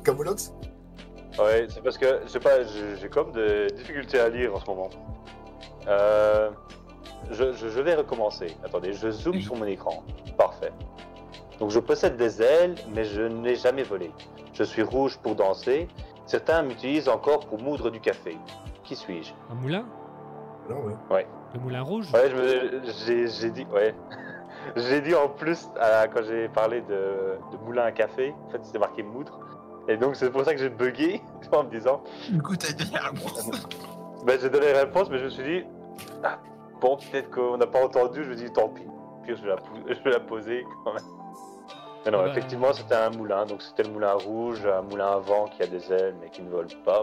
Camoulox 0.05 0.53
ouais, 1.39 1.67
c'est 1.69 1.83
parce 1.83 1.97
que, 1.99 2.21
je 2.27 2.29
sais 2.29 2.41
pas, 2.41 2.63
j'ai 2.63 2.97
j'ai 3.01 3.09
comme 3.09 3.33
des 3.33 3.67
difficultés 3.69 4.21
à 4.21 4.29
lire 4.29 4.55
en 4.55 4.61
ce 4.61 4.67
moment. 4.67 4.91
Euh, 5.89 6.51
je, 7.31 7.53
je- 7.53 7.69
je 7.69 7.81
vais 7.81 7.95
recommencer. 7.95 8.57
Attendez, 8.65 8.93
je 8.93 9.11
zoome 9.11 9.37
Oui. 9.37 9.43
sur 9.43 9.57
mon 9.57 9.65
écran. 9.67 10.03
Parfait. 10.37 10.73
Donc 11.59 11.71
je 11.71 11.79
possède 11.79 12.17
des 12.17 12.43
ailes, 12.43 12.75
mais 12.95 13.05
je 13.05 13.23
n'ai 13.23 13.55
jamais 13.55 13.83
volé. 13.85 14.11
Je 14.53 14.65
suis 14.65 14.83
rouge 14.83 15.19
pour 15.19 15.35
danser. 15.35 15.89
Certains 16.27 16.63
m'utilisent 16.63 17.09
encore 17.09 17.41
pour 17.47 17.61
moudre 17.61 17.91
du 17.91 18.01
café. 18.01 18.37
Qui 18.83 18.97
suis-je? 18.97 19.33
Un 19.51 19.55
moulin? 19.55 19.85
Non, 20.69 20.77
ouais. 21.11 21.27
Le 21.55 21.61
moulin 21.61 21.83
rouge? 21.83 22.07
Ouais, 22.13 22.31
j'ai 22.31 23.51
dit, 23.51 23.67
ouais. 23.73 23.95
j'ai 24.77 25.01
dit 25.03 25.15
en 25.15 25.29
plus, 25.29 25.69
quand 25.77 26.23
j'ai 26.27 26.49
parlé 26.49 26.81
de, 26.83 27.37
de 27.53 27.57
moulin 27.65 27.83
à 27.85 27.93
café, 27.93 28.35
en 28.47 28.51
fait 28.51 28.65
c'était 28.65 28.79
marqué 28.79 29.03
moudre. 29.03 29.39
Et 29.89 29.97
donc 29.99 30.17
c'est 30.17 30.31
pour 30.31 30.45
ça 30.45 30.55
que 30.55 30.61
j'ai 30.61 30.71
bugué 30.71 31.21
en 31.53 31.65
me 31.65 31.71
disant, 31.71 32.03
Du 32.31 32.41
coup, 32.43 32.57
t'as 32.57 32.73
dit 32.73 32.91
la 32.93 33.01
réponse. 33.11 33.51
Ben, 34.25 34.39
j'ai 34.41 34.49
donné 34.49 34.73
la 34.73 34.81
réponse, 34.81 35.11
mais 35.11 35.19
je 35.19 35.25
me 35.25 35.29
suis 35.31 35.45
dit, 35.45 35.67
ah, 36.25 36.39
bon, 36.85 36.97
peut-être 36.97 37.31
qu'on 37.31 37.57
n'a 37.57 37.67
pas 37.67 37.83
entendu, 37.85 38.23
je 38.25 38.31
me 38.31 38.35
dis, 38.37 38.53
tant 38.53 38.69
pis. 38.69 38.83
Puis 39.23 39.35
je 39.37 39.43
vais 39.43 39.49
la, 39.49 39.57
pou- 39.57 39.75
je 39.89 40.03
vais 40.05 40.11
la 40.11 40.21
poser 40.21 40.65
quand 40.85 40.93
même. 40.93 41.03
Mais 42.05 42.11
non, 42.11 42.19
Ah 42.21 42.25
bah. 42.25 42.31
effectivement, 42.31 42.73
c'était 42.75 42.95
un 42.95 43.11
moulin, 43.11 43.47
donc 43.47 43.63
c'était 43.63 43.83
le 43.85 43.91
moulin 43.91 44.13
rouge, 44.13 44.67
un 44.67 44.83
moulin 44.83 45.07
à 45.13 45.19
vent 45.19 45.47
qui 45.47 45.63
a 45.63 45.67
des 45.67 45.91
ailes 45.91 46.15
mais 46.21 46.29
qui 46.29 46.43
ne 46.43 46.51
vole 46.51 46.67
pas. 46.85 47.03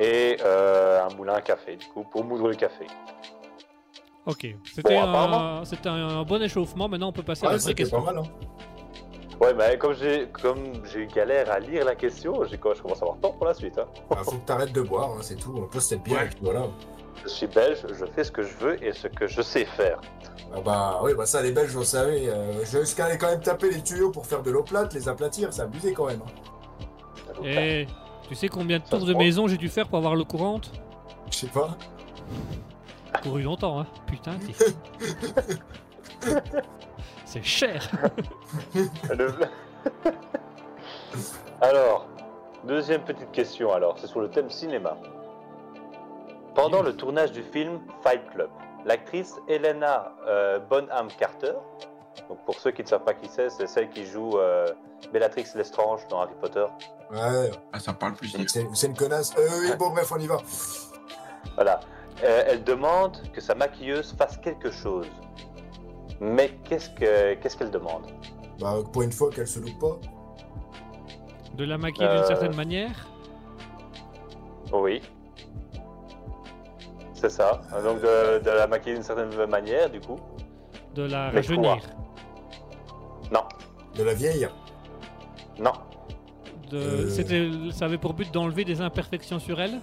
Et 0.00 0.36
euh, 0.44 1.04
un 1.08 1.14
moulin 1.14 1.34
à 1.34 1.40
café, 1.40 1.76
du 1.76 1.86
coup, 1.86 2.02
pour 2.02 2.24
moudre 2.24 2.48
le 2.48 2.56
café. 2.56 2.86
Ok. 4.26 4.46
C'était 4.74 4.94
Bon, 4.96 5.02
un, 5.02 6.24
bon 6.24 6.42
échauffement. 6.42 6.88
Maintenant, 6.88 7.08
on 7.10 7.12
peut 7.12 7.22
passer 7.22 7.46
à 7.46 7.52
la 7.52 7.58
vraie 7.58 7.74
question. 7.74 8.02
pas 8.02 8.12
mal, 8.12 8.24
hein. 8.24 8.28
Ouais, 9.40 9.52
mais 9.54 9.76
comme 9.78 9.94
j'ai 9.94 10.28
comme 10.28 10.84
j'ai 10.90 11.06
galère 11.06 11.50
à 11.50 11.58
lire 11.58 11.84
la 11.84 11.94
question, 11.94 12.44
j'ai 12.44 12.56
je 12.56 12.60
commence 12.82 12.98
à 13.00 13.04
avoir 13.04 13.18
tort 13.18 13.36
pour 13.36 13.46
la 13.46 13.54
suite. 13.54 13.78
hein. 13.78 13.86
Bah, 14.10 14.18
faut 14.24 14.32
que 14.32 14.46
t'arrêtes 14.46 14.72
de 14.72 14.80
boire, 14.80 15.10
hein, 15.10 15.18
c'est 15.22 15.36
tout. 15.36 15.52
On 15.56 15.66
pose 15.66 15.82
cette 15.82 16.02
bière 16.02 16.20
Ouais. 16.22 16.28
voilà. 16.40 16.66
Je 17.24 17.28
suis 17.28 17.46
belge, 17.46 17.78
je 17.88 18.04
fais 18.04 18.24
ce 18.24 18.30
que 18.30 18.42
je 18.42 18.54
veux 18.56 18.84
et 18.84 18.92
ce 18.92 19.08
que 19.08 19.26
je 19.26 19.40
sais 19.42 19.64
faire. 19.64 20.00
Ah 20.54 20.60
bah 20.60 21.00
oui, 21.02 21.12
bah 21.16 21.26
ça, 21.26 21.40
les 21.42 21.52
Belges, 21.52 21.70
vous 21.72 21.82
savez. 21.84 22.28
Euh, 22.28 22.64
je 22.64 22.78
vais 22.78 23.02
aller 23.02 23.18
quand 23.18 23.28
même 23.30 23.40
taper 23.40 23.70
les 23.70 23.82
tuyaux 23.82 24.10
pour 24.10 24.26
faire 24.26 24.42
de 24.42 24.50
l'eau 24.50 24.62
plate, 24.62 24.92
les 24.94 25.08
aplatir, 25.08 25.52
c'est 25.52 25.62
abusé 25.62 25.92
quand 25.94 26.06
même. 26.06 26.20
hein. 26.22 27.42
Et 27.44 27.86
tu 28.28 28.34
sais 28.34 28.48
combien 28.48 28.78
de 28.78 28.84
tours 28.84 29.04
de 29.04 29.14
maison 29.14 29.48
j'ai 29.48 29.56
dû 29.56 29.68
faire 29.68 29.88
pour 29.88 29.98
avoir 29.98 30.14
l'eau 30.14 30.24
courante? 30.24 30.70
Je 31.30 31.36
sais 31.38 31.46
pas. 31.48 31.76
Couru 33.22 33.42
longtemps, 33.42 33.80
hein. 33.80 33.86
Putain, 34.06 34.36
c'est... 34.52 34.74
c'est 37.34 37.42
cher. 37.42 37.90
Le- 39.10 39.34
alors, 41.60 42.06
deuxième 42.64 43.02
petite 43.02 43.30
question 43.32 43.72
alors, 43.72 43.98
c'est 43.98 44.06
sur 44.06 44.20
le 44.20 44.30
thème 44.30 44.50
cinéma. 44.50 44.96
Pendant 46.54 46.82
le 46.82 46.94
tournage 46.96 47.32
du 47.32 47.42
film 47.42 47.80
Fight 48.02 48.22
Club, 48.30 48.50
l'actrice 48.84 49.34
Helena 49.48 50.12
euh, 50.28 50.60
Bonham 50.60 51.08
Carter, 51.18 51.54
donc 52.28 52.38
pour 52.44 52.54
ceux 52.60 52.70
qui 52.70 52.82
ne 52.82 52.86
savent 52.86 53.02
pas 53.02 53.14
qui 53.14 53.28
c'est, 53.28 53.50
c'est 53.50 53.66
celle 53.66 53.88
qui 53.90 54.06
joue 54.06 54.38
euh, 54.38 54.66
Bellatrix 55.12 55.46
Lestrange 55.56 56.06
dans 56.08 56.20
Harry 56.20 56.34
Potter. 56.40 56.64
Ouais, 57.10 57.50
Ah, 57.72 57.80
ça 57.80 57.92
parle 57.92 58.14
plus 58.14 58.28
c'est 58.46 58.86
une 58.86 58.96
connasse. 58.96 59.34
Euh, 59.36 59.48
oui, 59.62 59.72
bon, 59.76 59.90
bref, 59.90 60.12
on 60.14 60.18
y 60.20 60.26
va. 60.28 60.36
Voilà. 61.56 61.80
Euh, 62.22 62.44
elle 62.46 62.62
demande 62.62 63.20
que 63.32 63.40
sa 63.40 63.56
maquilleuse 63.56 64.14
fasse 64.16 64.36
quelque 64.38 64.70
chose. 64.70 65.08
Mais 66.20 66.50
qu'est-ce 66.64 66.90
que 66.90 67.34
qu'est-ce 67.34 67.56
qu'elle 67.56 67.70
demande 67.70 68.02
Bah, 68.60 68.76
pour 68.92 69.02
une 69.02 69.12
fois 69.12 69.30
qu'elle 69.30 69.46
se 69.48 69.58
loupe 69.60 69.78
pas. 69.78 69.98
De 71.56 71.64
la 71.64 71.78
maquiller 71.78 72.08
d'une 72.08 72.18
Euh. 72.18 72.26
certaine 72.26 72.54
manière 72.56 73.06
Oui. 74.72 75.02
C'est 77.14 77.30
ça. 77.30 77.60
Donc 77.84 78.00
de, 78.00 78.38
de 78.42 78.50
la 78.50 78.66
maquiller 78.66 78.94
d'une 78.94 79.02
certaine 79.04 79.46
manière, 79.46 79.88
du 79.90 80.00
coup. 80.00 80.18
De 80.94 81.02
la 81.04 81.30
Mais 81.30 81.40
rajeunir 81.40 81.78
Non, 83.32 83.42
De 83.96 84.02
la 84.04 84.14
vieille. 84.14 84.48
non, 85.58 85.72
De. 86.70 86.76
Euh. 86.78 87.08
C'était, 87.08 87.48
ça 87.72 87.86
avait 87.86 87.98
pour 87.98 88.14
but 88.14 88.32
d'enlever 88.32 88.64
des 88.64 88.80
imperfections 88.80 89.38
sur 89.38 89.60
elle? 89.60 89.80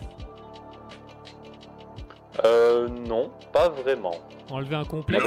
Euh, 2.45 2.88
non, 2.88 3.30
pas 3.52 3.70
vraiment. 3.70 4.16
Enlever 4.49 4.76
un 4.76 4.86
complexe 4.86 5.24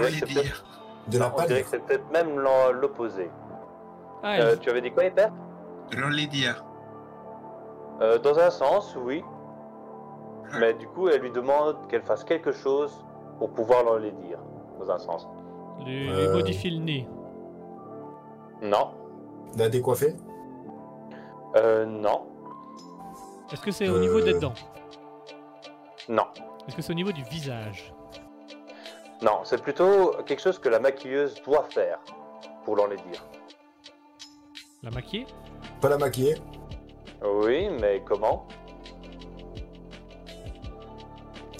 Les 1.07 1.19
dire. 1.19 1.19
De 1.19 1.19
la 1.19 1.33
On 1.33 1.37
dirait 1.47 1.47
pâle. 1.49 1.63
que 1.63 1.69
c'est 1.69 1.79
peut-être 1.87 2.11
même 2.13 2.39
l'opposé. 2.81 3.31
Ah, 4.23 4.37
Euh, 4.41 4.57
tu 4.57 4.71
avais 4.71 4.81
dit 4.81 4.91
quoi, 4.91 5.05
Hébert? 5.05 5.33
De 5.91 5.97
l'enlaidir. 5.97 6.65
Euh, 8.01 8.19
Dans 8.19 8.39
un 8.39 8.51
sens, 8.51 8.97
oui. 9.05 9.23
Mais 10.59 10.75
du 10.75 10.87
coup, 10.89 11.09
elle 11.09 11.21
lui 11.21 11.31
demande 11.31 11.77
qu'elle 11.89 12.03
fasse 12.03 12.25
quelque 12.25 12.53
chose 12.53 13.05
pour 13.39 13.51
pouvoir 13.51 13.83
l'enlaidir. 13.85 14.39
Dans 14.79 14.91
un 14.91 14.99
sens. 14.99 15.29
lui, 15.85 16.09
lui 16.09 16.11
Euh. 16.11 16.33
modifie 16.33 16.71
le 16.71 16.83
nez. 16.85 17.09
Non. 18.63 18.91
La 19.59 19.69
décoiffer. 19.69 20.15
Euh, 21.57 21.85
non. 21.85 22.23
Est-ce 23.53 23.61
que 23.63 23.71
c'est 23.71 23.89
au 23.89 23.99
niveau 23.99 24.21
des 24.21 24.35
Euh. 24.35 24.41
dents? 24.41 24.55
Non. 26.09 26.25
Est-ce 26.67 26.77
que 26.77 26.83
c'est 26.83 26.93
au 26.93 26.97
niveau 26.97 27.13
du 27.13 27.23
visage? 27.25 27.94
Non, 29.25 29.41
c'est 29.43 29.63
plutôt 29.63 30.11
quelque 30.27 30.43
chose 30.43 30.59
que 30.59 30.69
la 30.69 30.79
maquilleuse 30.79 31.43
doit 31.47 31.65
faire 31.71 31.99
pour 32.63 32.77
l'enlaidir. 32.77 33.25
La 34.83 34.91
maquiller? 34.91 35.27
Pas 35.81 35.89
la 35.89 35.97
maquiller. 35.97 36.37
Oui, 37.25 37.71
mais 37.81 38.03
comment? 38.07 38.47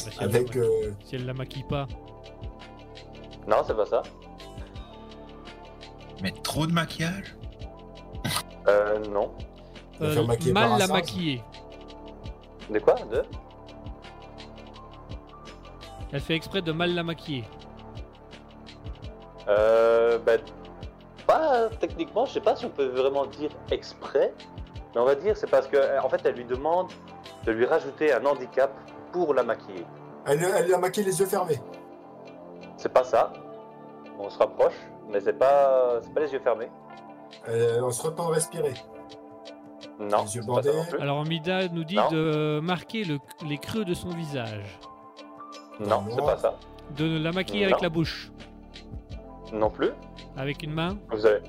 Bah, 0.05 0.11
si, 0.11 0.19
elle 0.21 0.25
Avec. 0.25 0.55
la, 0.55 0.61
euh, 0.61 0.93
si 1.05 1.17
elle 1.17 1.25
la 1.25 1.33
maquille 1.33 1.65
pas. 1.65 1.87
Non, 3.47 3.57
c'est 3.67 3.75
pas 3.75 3.87
ça. 3.87 4.03
Mettre 6.23 6.43
trop 6.43 6.67
de 6.67 6.73
maquillage? 6.73 7.35
Euh, 8.69 8.99
non. 9.09 9.31
Par 9.99 10.09
mal 10.53 10.79
la 10.79 10.87
maquiller. 10.87 11.43
De 12.69 12.79
quoi? 12.79 12.95
De? 13.11 13.23
Elle 16.15 16.21
fait 16.21 16.35
exprès 16.35 16.63
de 16.63 16.73
mal 16.73 16.95
la 16.95 17.03
maquiller. 17.03 17.45
Euh, 19.49 20.19
ben, 20.19 20.41
pas 21.27 21.69
techniquement, 21.81 22.25
je 22.25 22.33
sais 22.33 22.41
pas 22.41 22.57
si 22.57 22.65
on 22.65 22.71
peut 22.71 22.87
vraiment 22.87 23.27
dire 23.27 23.51
exprès, 23.71 24.33
mais 24.95 25.01
on 25.01 25.05
va 25.05 25.15
dire 25.17 25.37
c'est 25.37 25.51
parce 25.51 25.67
que 25.67 25.77
en 26.03 26.09
fait 26.09 26.21
elle 26.25 26.35
lui 26.37 26.45
demande 26.45 26.91
de 27.45 27.53
lui 27.53 27.67
rajouter 27.67 28.13
un 28.13 28.25
handicap 28.25 28.71
pour 29.13 29.35
la 29.35 29.43
maquiller. 29.43 29.85
Elle, 30.27 30.43
elle 30.43 30.73
a 30.73 30.79
maquillé 30.79 31.05
les 31.07 31.19
yeux 31.21 31.27
fermés. 31.27 31.61
C'est 32.77 32.93
pas 32.93 33.05
ça. 33.05 33.33
On 34.19 34.31
se 34.31 34.39
rapproche, 34.39 34.75
mais 35.11 35.21
c'est 35.21 35.39
pas 35.39 35.99
c'est 36.01 36.15
pas 36.15 36.21
les 36.21 36.33
yeux 36.33 36.41
fermés. 36.41 36.71
Euh, 37.49 37.81
on 37.83 37.91
se 37.91 38.03
reprend 38.03 38.29
respirer. 38.29 38.75
Non, 39.99 40.23
Les 40.25 40.37
yeux 40.37 40.43
bandés. 40.43 40.71
Alors 41.01 41.25
Mida 41.25 41.69
nous 41.69 41.85
dit 41.85 41.97
Non. 41.97 42.09
de 42.11 42.61
marquer 42.63 43.05
le- 43.05 43.19
les 43.47 43.59
creux 43.59 43.85
de 43.85 43.95
son 43.95 44.09
visage. 44.11 44.79
Non, 45.81 46.05
c'est 46.11 46.17
pas 46.25 46.39
ça. 46.39 46.55
De 46.97 47.19
la 47.19 47.33
maquiller 47.33 47.65
avec 47.65 47.77
Non. 47.77 47.83
la 47.83 47.89
bouche. 47.89 48.31
Non 49.53 49.71
plus. 49.71 49.91
Avec 50.37 50.63
une 50.63 50.73
main. 50.73 50.97
Vous 51.11 51.25
avez. 51.27 51.41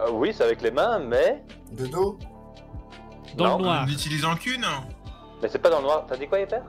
Euh, 0.00 0.10
oui, 0.12 0.32
c'est 0.34 0.44
avec 0.44 0.62
les 0.62 0.70
mains, 0.70 0.98
mais 0.98 1.42
De 1.72 1.86
dos. 1.86 2.18
Dans 3.36 3.44
Non. 3.52 3.58
le 3.58 3.62
noir. 3.64 3.82
En 3.82 3.86
n'utilisant 3.86 4.34
qu'une 4.36 4.64
mais 5.42 5.48
c'est 5.48 5.58
pas 5.58 5.70
dans 5.70 5.78
le 5.78 5.84
noir. 5.84 6.04
T'as 6.06 6.16
dit 6.16 6.28
quoi, 6.28 6.38
Hyper 6.38 6.62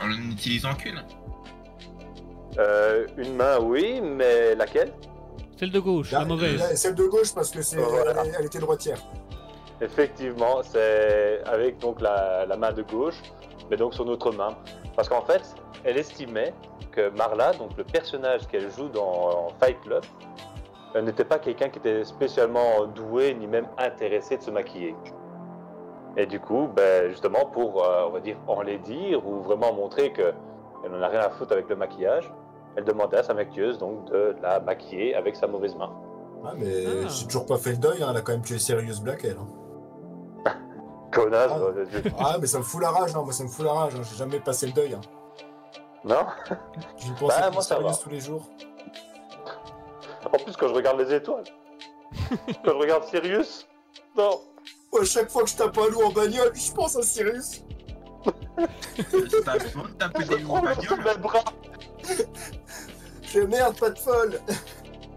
En 0.00 0.08
n'utilisant 0.08 0.74
qu'une 0.74 1.02
euh, 2.58 3.06
Une 3.18 3.34
main, 3.34 3.58
oui, 3.60 4.00
mais 4.00 4.54
laquelle? 4.54 4.92
Celle 5.58 5.70
de 5.70 5.78
gauche, 5.80 6.10
la, 6.10 6.24
mauvaise. 6.24 6.58
la- 6.58 6.74
celle 6.74 6.94
de 6.94 7.04
gauche 7.04 7.34
parce 7.34 7.50
que 7.50 7.60
c'est. 7.62 7.76
Voilà. 7.76 8.22
Elle, 8.24 8.34
elle 8.38 8.46
était 8.46 8.58
droitière. 8.60 8.98
Effectivement, 9.80 10.62
c'est 10.62 11.42
avec 11.44 11.78
donc 11.78 12.00
la, 12.00 12.46
la 12.46 12.56
main 12.56 12.72
de 12.72 12.82
gauche, 12.82 13.20
mais 13.70 13.76
donc 13.76 13.92
son 13.94 14.06
autre 14.08 14.32
main. 14.32 14.56
Parce 14.96 15.08
qu'en 15.08 15.22
fait, 15.22 15.42
elle 15.84 15.96
estimait 15.98 16.54
que 16.92 17.10
Marla, 17.10 17.52
donc 17.52 17.76
le 17.76 17.84
personnage 17.84 18.46
qu'elle 18.46 18.70
joue 18.70 18.88
dans 18.88 19.48
Fight 19.60 19.80
Club, 19.80 20.02
euh, 20.94 21.02
n'était 21.02 21.24
pas 21.24 21.38
quelqu'un 21.38 21.68
qui 21.68 21.78
était 21.78 22.04
spécialement 22.04 22.86
doué 22.86 23.34
ni 23.34 23.46
même 23.46 23.66
intéressé 23.78 24.36
de 24.36 24.42
se 24.42 24.50
maquiller. 24.50 24.94
Et 26.16 26.26
du 26.26 26.38
coup, 26.38 26.68
ben, 26.74 27.08
justement, 27.10 27.46
pour, 27.46 27.84
euh, 27.84 28.04
on 28.06 28.10
va 28.10 28.20
dire, 28.20 28.36
enlaidir 28.46 29.26
ou 29.26 29.40
vraiment 29.42 29.72
montrer 29.72 30.12
qu'elle 30.12 30.34
n'en 30.88 31.02
a 31.02 31.08
rien 31.08 31.20
à 31.20 31.30
foutre 31.30 31.52
avec 31.52 31.68
le 31.68 31.74
maquillage, 31.74 32.32
elle 32.76 32.84
demandait 32.84 33.16
à 33.18 33.22
sa 33.24 33.34
maquilleuse 33.34 33.78
donc 33.78 34.04
de 34.12 34.36
la 34.42 34.60
maquiller 34.60 35.14
avec 35.16 35.34
sa 35.34 35.48
mauvaise 35.48 35.74
main. 35.74 35.90
Ah, 36.44 36.52
mais 36.56 36.84
Ah. 36.86 37.08
j'ai 37.08 37.26
toujours 37.26 37.46
pas 37.46 37.56
fait 37.56 37.70
le 37.70 37.78
deuil. 37.78 38.02
hein, 38.02 38.08
Elle 38.10 38.16
a 38.18 38.20
quand 38.20 38.32
même 38.32 38.42
tué 38.42 38.58
Sirius 38.60 39.00
Black, 39.00 39.24
elle. 39.24 39.38
hein. 39.40 39.46
Connasse, 41.14 41.50
Ah. 41.54 41.58
euh, 41.60 41.86
je- 41.90 42.08
Ah, 42.18 42.36
mais 42.40 42.46
ça 42.46 42.58
me 42.58 42.62
fout 42.64 42.80
la 42.82 42.90
rage. 42.90 43.14
Non, 43.14 43.24
moi, 43.24 43.32
ça 43.32 43.44
me 43.44 43.48
fout 43.48 43.64
la 43.64 43.72
rage. 43.72 43.94
hein, 43.94 44.02
J'ai 44.10 44.16
jamais 44.16 44.40
passé 44.40 44.66
le 44.66 44.72
deuil. 44.72 44.94
hein. 44.94 45.00
non? 46.04 46.26
Je 46.98 47.12
pense 47.12 47.28
Bah, 47.28 47.46
à 47.46 47.50
moi, 47.50 47.62
ça 47.62 47.76
Sirius 47.76 47.96
va. 47.96 48.02
tous 48.02 48.10
les 48.10 48.20
jours. 48.20 48.48
En 50.26 50.36
plus, 50.38 50.56
quand 50.56 50.68
je 50.68 50.74
regarde 50.74 50.98
les 50.98 51.14
étoiles, 51.14 51.44
quand 52.64 52.70
je 52.72 52.76
regarde 52.78 53.04
Sirius, 53.04 53.66
non. 54.16 54.40
À 55.00 55.04
chaque 55.04 55.30
fois 55.30 55.42
que 55.42 55.48
je 55.50 55.56
tape 55.56 55.76
un 55.78 55.88
loup 55.88 56.02
en 56.04 56.10
bagnole, 56.12 56.52
je 56.54 56.72
pense 56.72 56.96
à 56.96 57.02
Sirius. 57.02 57.62
Taper 59.98 60.24
des 60.24 60.38
Je 60.38 60.44
loups 60.44 60.52
en 60.56 60.62
bagnole 60.62 61.18
bras. 61.18 61.44
Je 63.22 63.40
merde, 63.40 63.76
pas 63.78 63.90
de 63.90 63.98
folle. 63.98 64.40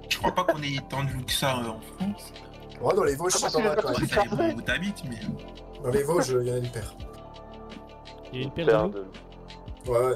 Je 0.09 0.17
crois 0.17 0.31
pas 0.33 0.43
qu'on 0.45 0.61
ait 0.63 0.79
tant 0.89 1.03
de 1.03 1.11
loups 1.11 1.25
que 1.25 1.31
ça 1.31 1.57
euh, 1.57 1.69
en 1.69 1.79
France. 1.81 2.33
Ouais, 2.81 2.93
dans 2.93 3.03
les 3.03 3.15
Vosges, 3.15 3.33
Ah, 3.35 3.49
c'est 3.49 3.61
pas 3.63 3.75
que 3.75 3.85
mal 3.87 3.95
j'ai 3.99 4.07
quand 4.07 4.29
pas 4.29 4.35
même. 4.35 4.37
Ça 4.37 4.47
dépend 4.47 4.57
où 4.57 4.61
t'habites, 4.61 5.03
mais. 5.09 5.83
Dans 5.83 5.89
les 5.89 6.03
Vosges, 6.03 6.35
il 6.41 6.47
y 6.47 6.51
en 6.51 6.55
a 6.55 6.57
une 6.57 6.69
paire. 6.69 6.93
Il 8.33 8.39
y 8.39 8.41
a 8.41 8.45
une 8.45 8.51
paire 8.51 8.65
de 8.67 8.71
loups. 8.83 8.89
de- 9.85 9.91
Ouais, 9.91 9.99
ouais. 9.99 10.15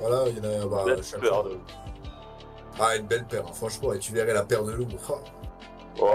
Voilà, 0.00 0.28
il 0.28 0.36
y 0.38 0.40
en 0.40 0.44
a. 0.44 0.66
Bah, 0.66 0.84
fois. 1.02 1.42
de- 1.44 1.58
Ah, 2.80 2.96
une 2.96 3.06
belle 3.06 3.24
paire, 3.26 3.44
hein, 3.46 3.52
franchement. 3.52 3.92
Et 3.92 3.98
tu 3.98 4.12
verrais 4.12 4.32
la 4.32 4.42
paire 4.44 4.64
de 4.64 4.72
loups. 4.72 4.86
Oh, 5.10 5.14
Oh, 6.00 6.14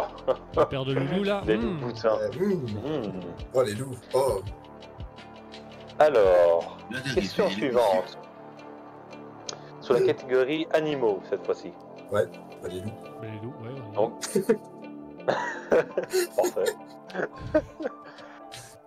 Une 0.58 0.66
paire 0.66 0.86
de 0.86 0.94
loulous 0.94 1.24
là. 1.24 1.42
des 1.46 1.58
Hmm. 1.58 1.80
loups 1.82 2.06
euh, 2.06 2.30
mmh. 2.32 2.54
Hmm. 3.06 3.20
oh 3.54 3.62
les 3.62 3.74
loups. 3.76 3.96
Oh. 4.16 4.42
Alors, 6.00 6.78
question 7.14 7.48
suivante. 7.50 8.18
Sur 9.82 9.94
la 9.94 10.02
catégorie 10.02 10.66
animaux, 10.74 11.22
cette 11.30 11.46
fois-ci. 11.46 11.72
Ah, 12.14 12.22
les 12.68 12.80
loups. 12.80 12.92
Les 13.22 13.30
loups, 13.44 13.54
ouais, 13.62 13.70
ouais. 13.70 13.96
Donc- 13.96 14.14
Parfait. 16.36 16.74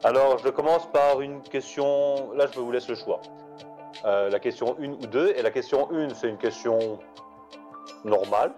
Alors, 0.05 0.39
je 0.39 0.49
commence 0.49 0.87
par 0.93 1.21
une 1.21 1.43
question. 1.43 2.33
Là, 2.35 2.47
je 2.53 2.59
vous 2.61 2.71
laisse 2.71 2.89
le 2.89 2.95
choix. 2.95 3.21
Euh, 4.05 4.31
la 4.31 4.39
question 4.39 4.77
1 4.81 4.85
ou 4.91 5.07
2. 5.07 5.35
Et 5.37 5.43
la 5.43 5.51
question 5.51 5.89
1, 5.93 6.11
c'est 6.15 6.29
une 6.29 6.39
question 6.39 6.99
normale. 8.05 8.53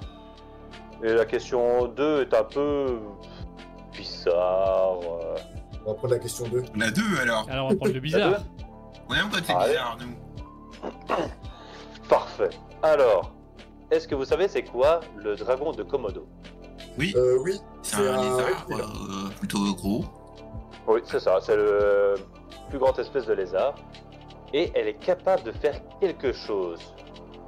Et 1.03 1.13
la 1.15 1.25
question 1.25 1.87
2 1.87 2.23
est 2.23 2.35
un 2.35 2.45
peu 2.45 2.99
bizarre. 3.93 4.99
euh. 5.03 5.37
On 5.87 5.91
va 5.93 5.95
prendre 5.95 6.13
la 6.15 6.19
question 6.21 6.47
2. 6.49 6.63
On 6.77 6.81
a 6.83 6.91
deux 6.91 7.21
alors. 7.23 7.47
Alors 7.51 7.67
on 7.67 7.71
va 7.71 7.77
prendre 7.77 7.93
le 7.93 7.95
La 7.95 8.01
bizarre. 8.01 8.31
deux 8.33 8.37
On 9.09 9.15
aime 9.15 9.31
quand 9.33 9.39
c'est 9.43 9.55
Allez. 9.55 9.71
bizarre, 9.73 9.97
nous. 9.99 10.89
Parfait. 12.09 12.51
Alors, 12.83 13.33
est-ce 13.91 14.07
que 14.07 14.15
vous 14.15 14.27
savez 14.27 14.47
c'est 14.49 14.63
quoi 14.65 15.01
le 15.17 15.37
dragon 15.37 15.73
de 15.73 15.83
Komodo? 15.83 16.27
Oui, 16.99 17.13
Euh, 17.17 17.39
oui. 17.43 17.61
c'est 17.83 17.97
un 17.97 18.15
un 18.15 18.23
lézard 18.23 18.67
euh, 18.71 19.29
plutôt 19.39 19.75
gros. 19.75 20.05
Oui, 20.87 21.01
c'est 21.05 21.21
ça. 21.21 21.39
C'est 21.41 21.57
le 21.57 22.15
plus 22.69 22.79
grande 22.79 22.99
espèce 22.99 23.27
de 23.27 23.33
lézard. 23.35 23.75
Et 24.53 24.73
elle 24.75 24.89
est 24.89 24.95
capable 24.99 25.45
de 25.45 25.53
faire 25.53 25.81
quelque 26.01 26.33
chose. 26.33 26.81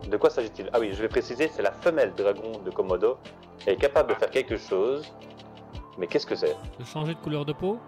De 0.09 0.17
quoi 0.17 0.31
s'agit-il? 0.31 0.71
Ah 0.73 0.79
oui, 0.81 0.93
je 0.93 1.03
vais 1.03 1.09
préciser, 1.09 1.49
c'est 1.53 1.63
la 1.63 1.73
femelle 1.73 2.13
dragon 2.17 2.53
de 2.65 2.71
Komodo. 2.71 3.17
Elle 3.67 3.75
est 3.75 3.77
capable 3.77 4.11
de 4.11 4.15
faire 4.15 4.31
quelque 4.31 4.57
chose. 4.57 5.05
Mais 5.99 6.07
qu'est-ce 6.07 6.27
que 6.27 6.35
c'est? 6.37 6.57
De 6.79 6.85
changer 6.85 7.15
de 7.15 7.19
couleur 7.21 7.45
de 7.45 7.53
peau? 7.53 7.79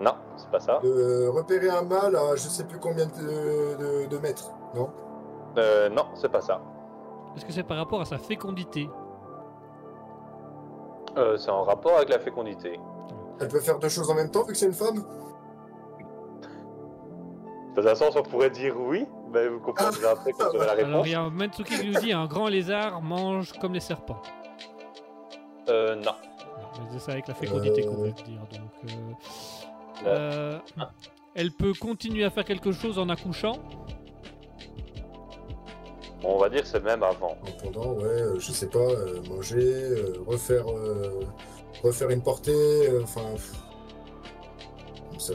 Non, 0.00 0.14
c'est 0.36 0.50
pas 0.50 0.60
ça. 0.60 0.80
De 0.82 1.28
repérer 1.28 1.70
un 1.70 1.82
mâle 1.82 2.16
à 2.16 2.34
je 2.34 2.48
sais 2.48 2.64
plus 2.64 2.78
combien 2.78 3.06
de, 3.06 3.76
de- 4.02 4.06
de 4.08 4.18
mètres. 4.18 4.50
Non? 4.74 4.90
Euh, 5.58 5.88
non, 5.88 6.06
c'est 6.14 6.30
pas 6.30 6.40
ça. 6.40 6.60
Est-ce 7.36 7.44
que 7.44 7.52
c'est 7.52 7.62
par 7.62 7.76
rapport 7.76 8.00
à 8.00 8.04
sa 8.04 8.18
fécondité? 8.18 8.88
Euh, 11.16 11.36
c'est 11.36 11.50
en 11.50 11.62
rapport 11.64 11.96
avec 11.96 12.08
la 12.08 12.18
fécondité. 12.18 12.78
Elle 13.40 13.48
peut 13.48 13.60
faire 13.60 13.78
deux 13.78 13.88
choses 13.88 14.10
en 14.10 14.14
même 14.14 14.30
temps 14.30 14.44
vu 14.44 14.52
que 14.52 14.58
c'est 14.58 14.66
une 14.66 14.72
femme? 14.72 15.04
Dans 17.74 17.86
un 17.86 17.94
sens, 17.94 18.14
on 18.16 18.22
pourrait 18.22 18.50
dire 18.50 18.74
oui, 18.78 19.06
mais 19.32 19.48
vous 19.48 19.58
comprendrez 19.60 20.04
après 20.06 20.32
quand 20.32 20.50
vous 20.50 20.56
aurez 20.56 20.66
la 20.66 20.72
Alors 20.72 20.86
réponse. 21.02 21.06
il 21.06 21.12
y 21.12 21.14
a 21.14 21.28
Matsuki 21.30 21.74
qui 21.78 21.86
nous 21.90 22.00
dit 22.00 22.12
un 22.12 22.26
grand 22.26 22.48
lézard 22.48 23.00
mange 23.00 23.52
comme 23.58 23.72
les 23.72 23.80
serpents. 23.80 24.20
Euh, 25.68 25.94
non. 25.96 26.12
C'est 26.98 27.12
avec 27.12 27.28
la 27.28 27.34
fécondité 27.34 27.84
Euh. 27.86 27.90
qu'on 27.90 28.02
veut 28.02 28.12
dire. 28.12 28.40
Donc, 28.52 28.90
euh, 30.04 30.06
euh, 30.06 30.58
elle 31.34 31.50
peut 31.52 31.72
continuer 31.78 32.24
à 32.24 32.30
faire 32.30 32.44
quelque 32.44 32.72
chose 32.72 32.98
en 32.98 33.08
accouchant? 33.08 33.54
On 36.24 36.38
va 36.38 36.48
dire 36.48 36.66
c'est 36.66 36.82
même 36.82 37.02
avant. 37.02 37.36
En 37.42 37.64
pendant, 37.64 37.92
ouais, 37.94 38.04
euh, 38.04 38.38
je 38.38 38.52
sais 38.52 38.68
pas, 38.68 38.78
euh, 38.78 39.20
manger, 39.28 39.58
euh, 39.60 40.14
refaire, 40.26 40.64
euh, 40.70 41.20
refaire 41.82 42.10
une 42.10 42.22
portée, 42.22 42.88
enfin. 43.02 43.34
ça. 45.18 45.34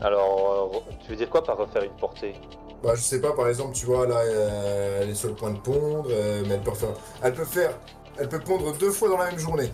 Alors, 0.00 0.84
tu 1.02 1.10
veux 1.10 1.16
dire 1.16 1.30
quoi 1.30 1.42
par 1.42 1.56
refaire 1.56 1.82
une 1.82 1.96
portée? 1.96 2.34
Bah, 2.82 2.94
je 2.94 3.00
sais 3.00 3.20
pas, 3.20 3.32
par 3.32 3.48
exemple, 3.48 3.74
tu 3.74 3.86
vois, 3.86 4.06
là, 4.06 4.18
euh, 4.18 5.00
elle 5.02 5.10
est 5.10 5.14
sur 5.14 5.28
le 5.30 5.34
point 5.34 5.50
de 5.50 5.58
pondre, 5.58 6.08
euh, 6.10 6.42
mais 6.46 6.54
elle 6.54 6.62
peut 6.62 6.72
faire. 6.72 6.90
Elle 7.22 7.32
peut 7.32 7.44
faire. 7.44 7.78
Elle 8.18 8.28
peut 8.28 8.38
pondre 8.40 8.76
deux 8.76 8.90
fois 8.90 9.08
dans 9.08 9.18
la 9.18 9.26
même 9.30 9.38
journée. 9.38 9.70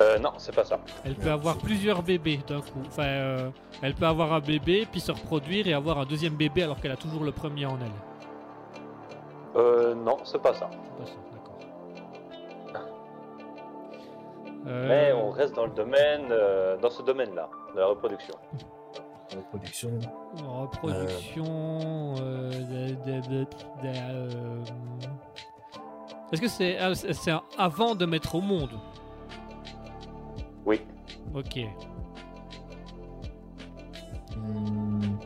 Euh, 0.00 0.18
Non, 0.18 0.32
c'est 0.38 0.54
pas 0.54 0.64
ça. 0.64 0.78
Elle 1.04 1.14
peut 1.14 1.30
avoir 1.30 1.56
plusieurs 1.58 2.02
bébés 2.02 2.40
d'un 2.46 2.60
coup. 2.60 2.82
Enfin, 2.86 3.04
euh, 3.04 3.50
elle 3.82 3.94
peut 3.94 4.06
avoir 4.06 4.32
un 4.32 4.40
bébé, 4.40 4.86
puis 4.90 5.00
se 5.00 5.12
reproduire 5.12 5.66
et 5.66 5.72
avoir 5.74 5.98
un 5.98 6.04
deuxième 6.06 6.34
bébé 6.34 6.62
alors 6.62 6.80
qu'elle 6.80 6.92
a 6.92 6.96
toujours 6.96 7.24
le 7.24 7.32
premier 7.32 7.66
en 7.66 7.78
elle. 7.80 7.90
Euh, 9.56 9.94
non, 9.94 10.18
c'est 10.24 10.40
pas 10.42 10.54
ça. 10.54 10.68
C'est 10.72 11.04
pas 11.04 11.10
ça, 11.10 11.16
d'accord. 11.34 11.58
Euh, 14.66 14.88
Mais 14.88 15.12
on 15.12 15.30
reste 15.30 15.54
dans 15.54 15.64
le 15.66 15.72
domaine, 15.72 16.26
euh, 16.30 16.76
dans 16.78 16.90
ce 16.90 17.00
domaine-là, 17.02 17.48
de 17.74 17.80
la 17.80 17.86
reproduction. 17.86 18.34
Reproduction. 19.36 19.90
Reproduction. 20.42 22.14
euh, 22.20 22.50
de- 22.50 22.94
de- 23.10 23.28
de- 23.28 23.44
de- 23.44 23.46
euh, 23.84 24.30
Est-ce 26.32 26.40
que 26.40 26.48
c'est 26.48 26.78
ah, 26.78 26.94
c'est 26.94 27.12
c'est 27.12 27.32
avant 27.58 27.94
de 27.94 28.06
mettre 28.06 28.34
au 28.34 28.40
monde? 28.40 28.70
Oui. 30.66 30.80
Ok. 31.34 31.58
Hmm, 34.36 35.16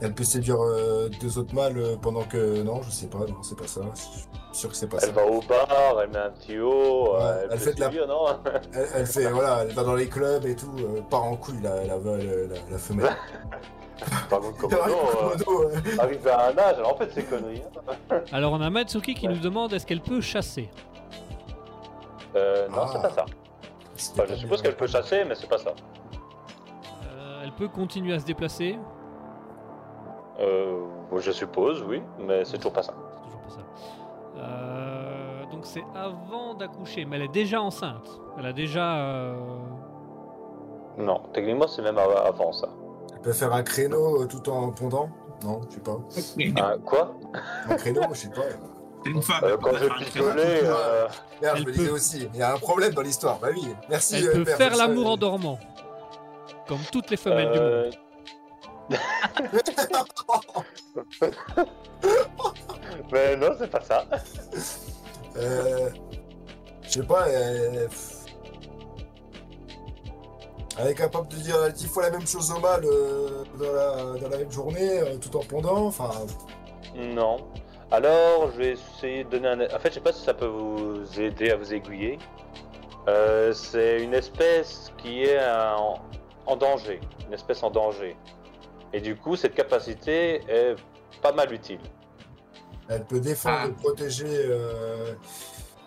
Elle 0.00 0.14
peut 0.14 0.24
séduire 0.24 0.56
euh, 0.60 1.08
deux 1.20 1.38
autres 1.38 1.54
mâles 1.54 1.76
euh, 1.78 1.96
pendant 2.00 2.22
que. 2.22 2.62
Non, 2.62 2.82
je 2.82 2.90
sais 2.90 3.06
pas, 3.08 3.18
non, 3.18 3.42
c'est 3.42 3.58
pas 3.58 3.66
ça. 3.66 3.80
Je 3.94 4.00
suis 4.00 4.20
sûr 4.52 4.68
que 4.70 4.76
c'est 4.76 4.88
pas 4.88 4.98
Elle 5.02 5.08
ça. 5.08 5.12
va 5.12 5.26
au 5.26 5.40
bar, 5.42 6.00
elle 6.02 6.10
met 6.10 6.18
un 6.18 6.30
petit 6.30 6.58
haut, 6.58 7.14
Ouais, 7.14 7.20
euh, 7.22 7.40
elle, 7.44 7.48
elle 7.52 7.58
peut 7.58 7.64
fait 7.64 7.74
de 7.74 7.80
la- 7.80 7.86
séduire, 7.86 8.06
non 8.08 8.26
Elle, 8.74 8.88
elle 8.94 9.06
fait, 9.06 9.30
voilà, 9.30 9.62
elle 9.62 9.72
va 9.74 9.82
dans 9.84 9.94
les 9.94 10.08
clubs 10.08 10.44
et 10.46 10.56
tout, 10.56 10.70
euh, 10.78 11.00
part 11.02 11.24
en 11.24 11.36
couille 11.36 11.60
la, 11.62 11.84
la, 11.84 11.96
la, 11.98 12.16
la, 12.16 12.56
la 12.70 12.78
femelle. 12.78 13.16
Par 14.30 14.40
contre, 14.40 14.56
comme 14.56 14.70
Elle 14.72 14.78
arrive 14.80 14.94
non, 14.94 15.52
au 15.54 15.62
euh, 15.62 15.68
ouais. 15.68 15.98
arrive 16.00 16.28
à 16.28 16.48
un 16.48 16.58
âge, 16.58 16.76
alors 16.78 16.94
en 16.94 16.96
fait 16.96 17.10
c'est 17.14 17.22
conneries. 17.24 17.62
hein. 18.10 18.20
Alors 18.32 18.52
on 18.52 18.60
a 18.60 18.70
Matsuki 18.70 19.14
qui 19.14 19.26
Ouais. 19.28 19.34
nous 19.34 19.40
demande 19.40 19.72
est-ce 19.74 19.84
qu'elle 19.86 20.00
peut 20.00 20.20
chasser? 20.22 20.70
Euh, 22.36 22.66
non, 22.68 22.76
Ah. 22.82 22.90
c'est 22.92 23.02
pas 23.02 23.10
ça. 23.10 23.26
Enfin, 24.12 24.24
je 24.28 24.34
suppose 24.34 24.62
qu'elle 24.62 24.76
peut 24.76 24.86
chasser, 24.86 25.24
mais 25.26 25.34
c'est 25.34 25.48
pas 25.48 25.58
ça. 25.58 25.70
Euh, 27.04 27.40
Elle 27.44 27.52
peut 27.52 27.68
continuer 27.68 28.14
à 28.14 28.18
se 28.18 28.24
déplacer 28.24 28.78
Euh, 30.40 30.84
je 31.18 31.30
suppose, 31.32 31.82
oui, 31.86 32.02
mais 32.18 32.44
c'est 32.44 32.56
toujours 32.56 32.72
pas 32.72 32.82
ça. 32.82 32.94
C'est 33.14 33.24
toujours 33.24 33.40
pas 33.42 33.50
ça. 33.50 33.60
Euh, 34.38 35.44
donc 35.52 35.60
c'est 35.66 35.84
avant 35.94 36.54
d'accoucher, 36.54 37.04
mais 37.04 37.16
elle 37.16 37.22
est 37.24 37.28
déjà 37.32 37.60
enceinte. 37.60 38.08
Elle 38.38 38.46
a 38.46 38.52
déjà. 38.52 38.96
euh, 39.00 39.34
Non, 40.96 41.20
techniquement 41.32 41.66
c'est 41.68 41.82
même 41.82 41.98
av- 41.98 42.24
avant 42.26 42.52
ça. 42.52 42.68
Elle 43.14 43.20
peut 43.20 43.32
faire 43.32 43.52
un 43.52 43.62
créneau 43.62 44.24
tout 44.26 44.48
en 44.48 44.70
pondant? 44.70 45.10
Non, 45.44 45.60
je 45.68 45.74
sais 45.74 45.80
pas. 45.80 46.62
Hein, 46.72 46.78
quoi? 46.84 47.14
Un 47.68 47.76
créneau, 47.76 48.02
je 48.12 48.14
sais 48.14 48.30
pas. 48.30 48.42
C'est 49.04 49.10
une 49.10 49.22
femme. 49.22 49.44
Euh, 49.44 49.56
Quand 49.56 49.70
j'ai 49.78 49.88
picolé, 50.04 50.42
euh, 50.64 51.08
Merde, 51.40 51.56
Elle 51.56 51.62
je 51.62 51.66
me 51.68 51.72
peut- 51.72 51.72
disais 51.78 51.90
aussi. 51.90 52.28
Il 52.34 52.38
y 52.40 52.42
a 52.42 52.52
un 52.54 52.58
problème 52.58 52.92
dans 52.92 53.02
l'histoire. 53.02 53.38
Bah 53.38 53.48
oui, 53.54 53.66
merci. 53.88 54.16
Elle 54.16 54.26
euh, 54.28 54.32
peut 54.34 54.44
père, 54.44 54.56
faire 54.58 54.76
l'amour 54.76 55.10
en 55.10 55.16
dormant. 55.16 55.58
Comme 56.68 56.80
toutes 56.92 57.10
les 57.10 57.16
femelles 57.16 57.52
du 57.52 57.58
monde. 57.58 57.68
euh, 57.68 57.90
mais 63.12 63.36
non, 63.36 63.48
c'est 63.58 63.70
pas 63.70 63.80
ça. 63.80 64.04
Euh, 65.36 65.90
je 66.82 66.90
sais 66.90 67.02
pas. 67.02 67.26
euh. 67.28 67.86
Elle 70.78 70.88
est 70.88 70.94
capable 70.94 71.28
de 71.28 71.36
dire 71.36 71.72
dix 71.72 71.86
fois 71.86 72.04
la 72.04 72.10
même 72.10 72.26
chose 72.26 72.50
au 72.52 72.58
mâle 72.60 72.84
euh, 72.84 73.44
dans, 73.58 73.72
la, 73.72 74.18
dans 74.20 74.28
la 74.28 74.36
même 74.38 74.50
journée, 74.50 74.98
euh, 75.00 75.16
tout 75.18 75.36
en 75.36 75.40
pondant. 75.44 75.86
Enfin, 75.86 76.10
Non. 76.96 77.38
Alors, 77.92 78.50
je 78.52 78.58
vais 78.58 78.70
essayer 78.72 79.24
de 79.24 79.30
donner 79.30 79.48
un. 79.48 79.60
En 79.74 79.78
fait, 79.80 79.88
je 79.90 79.94
sais 79.94 80.00
pas 80.00 80.12
si 80.12 80.22
ça 80.24 80.34
peut 80.34 80.46
vous 80.46 81.02
aider 81.20 81.50
à 81.50 81.56
vous 81.56 81.72
aiguiller. 81.74 82.18
Euh, 83.08 83.52
c'est 83.52 84.02
une 84.02 84.14
espèce 84.14 84.92
qui 84.98 85.24
est 85.24 85.40
en... 85.40 86.00
en 86.46 86.56
danger, 86.56 87.00
une 87.26 87.34
espèce 87.34 87.62
en 87.62 87.70
danger. 87.70 88.16
Et 88.92 89.00
du 89.00 89.16
coup, 89.16 89.36
cette 89.36 89.54
capacité 89.54 90.42
est 90.48 90.76
pas 91.22 91.32
mal 91.32 91.52
utile. 91.52 91.80
elle 92.88 93.04
peut 93.04 93.20
défendre 93.20 93.58
Ah. 93.62 93.66
et 93.68 93.72
protéger 93.72 94.24
euh, 94.28 95.14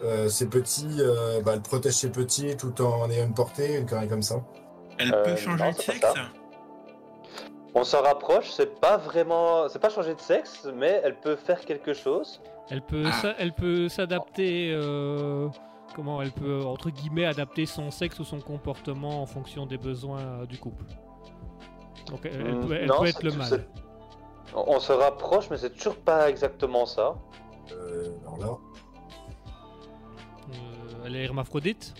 euh, 0.04 0.28
ses 0.30 0.48
petits. 0.48 0.98
euh, 1.00 1.42
bah, 1.42 1.52
elle 1.56 1.62
protège 1.62 1.94
ses 1.94 2.10
petits 2.12 2.56
tout 2.58 2.82
en 2.82 3.10
ayant 3.10 3.26
une 3.26 3.34
portée, 3.34 3.76
une 3.78 3.86
carré 3.86 4.08
comme 4.08 4.22
ça. 4.24 4.42
Elle 4.98 5.14
Euh, 5.14 5.24
peut 5.24 5.36
changer 5.36 5.64
non, 5.64 5.72
de 5.72 5.76
sexe? 5.82 6.06
On 7.76 7.84
s'en 7.84 8.02
rapproche, 8.04 8.52
c'est 8.52 8.80
pas 8.80 8.98
vraiment, 8.98 9.68
c'est 9.68 9.80
pas 9.80 9.90
changer 9.90 10.14
de 10.14 10.20
sexe, 10.22 10.68
mais 10.76 11.02
elle 11.04 11.16
peut 11.20 11.36
faire 11.36 11.60
quelque 11.66 11.94
chose. 11.94 12.40
Elle 12.70 12.82
peut, 12.82 13.04
Ah. 13.08 13.12
s'a- 13.14 13.36
elle 13.40 13.54
peut 13.54 13.90
s'adapter. 13.90 14.72
euh, 14.72 15.50
comment 15.96 16.22
Elle 16.22 16.32
peut, 16.32 16.62
entre 16.66 16.90
guillemets, 16.92 17.26
adapter 17.26 17.66
son 17.66 17.90
sexe 17.92 18.20
ou 18.20 18.24
son 18.24 18.40
comportement 18.40 19.22
en 19.22 19.26
fonction 19.26 19.66
des 19.66 19.78
besoins 19.78 20.22
euh, 20.22 20.46
du 20.46 20.58
couple. 20.60 20.86
Donc 22.10 22.22
elle, 22.26 22.34
elle 22.42 22.56
Hmm, 22.56 22.68
peut, 22.68 22.74
elle 22.76 22.86
non, 22.88 23.00
peut 23.00 23.08
être 23.08 23.24
le 23.24 23.32
mâle. 23.32 23.66
On 24.56 24.76
on 24.76 24.80
se 24.80 24.92
rapproche, 24.92 25.50
mais 25.50 25.58
c'est 25.58 25.72
toujours 25.72 25.96
pas 25.96 26.30
exactement 26.30 26.86
ça. 26.86 27.16
Euh, 27.72 28.10
alors 28.22 28.38
là. 28.40 28.58
Euh, 30.52 31.06
elle 31.06 31.16
est 31.16 31.24
hermaphrodite? 31.24 31.94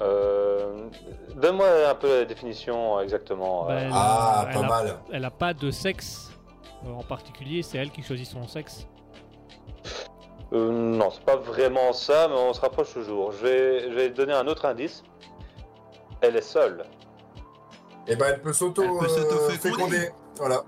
Euh, 0.00 0.88
Donne-moi 1.36 1.66
un 1.88 1.94
peu 1.94 2.20
la 2.20 2.24
définition 2.24 3.00
exactement. 3.00 3.64
Bah, 3.66 3.72
euh. 3.72 3.78
elle, 3.84 3.90
Ah, 3.92 4.44
pas 4.52 4.58
elle 4.58 4.64
a- 4.64 4.68
mal. 4.68 4.98
Elle 5.12 5.24
a 5.24 5.30
pas 5.30 5.54
de 5.54 5.70
sexe 5.70 6.30
euh, 6.86 6.92
en 6.92 7.02
particulier, 7.02 7.62
c'est 7.62 7.78
elle 7.78 7.90
qui 7.90 8.02
choisit 8.02 8.26
son 8.26 8.46
sexe. 8.46 8.86
Euh, 10.52 10.70
non, 10.70 11.10
c'est 11.10 11.24
pas 11.24 11.36
vraiment 11.36 11.92
ça, 11.92 12.28
mais 12.28 12.34
on 12.36 12.52
se 12.52 12.60
rapproche 12.60 12.92
toujours. 12.92 13.32
Je 13.32 13.38
vais, 13.46 13.80
je 13.90 13.94
vais 13.94 14.10
donner 14.10 14.32
un 14.32 14.46
autre 14.46 14.64
indice. 14.66 15.02
Elle 16.20 16.36
est 16.36 16.42
seule. 16.42 16.84
Et 18.06 18.16
ben, 18.16 18.26
elle 18.34 18.42
peut 18.42 18.52
s'auto 18.52 18.82
Elle 18.82 18.90
peut 18.90 19.04
euh, 19.04 19.08
s'auto-féconder. 19.08 19.58
féconder. 19.96 20.10
Voilà. 20.36 20.62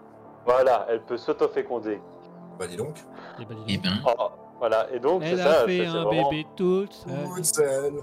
Voilà, 0.45 0.87
elle 0.89 1.03
peut 1.03 1.17
s'auto-féconder. 1.17 2.01
Bah, 2.59 2.67
dis 2.67 2.77
donc. 2.77 2.97
Eh 3.41 3.45
ben, 3.45 3.57
Eh 3.69 3.79
ben, 3.79 3.91
Ah, 4.07 4.31
voilà, 4.59 4.87
et 4.93 4.99
donc 4.99 5.23
c'est 5.23 5.31
elle 5.31 5.39
ça. 5.39 5.61
a 5.63 5.67
fait 5.67 5.85
un 5.87 6.05
vraiment- 6.05 6.31
bébé 6.31 6.47
toute 6.57 6.93
seule. 6.93 7.13
Toute 7.35 7.45
seule. 7.45 8.01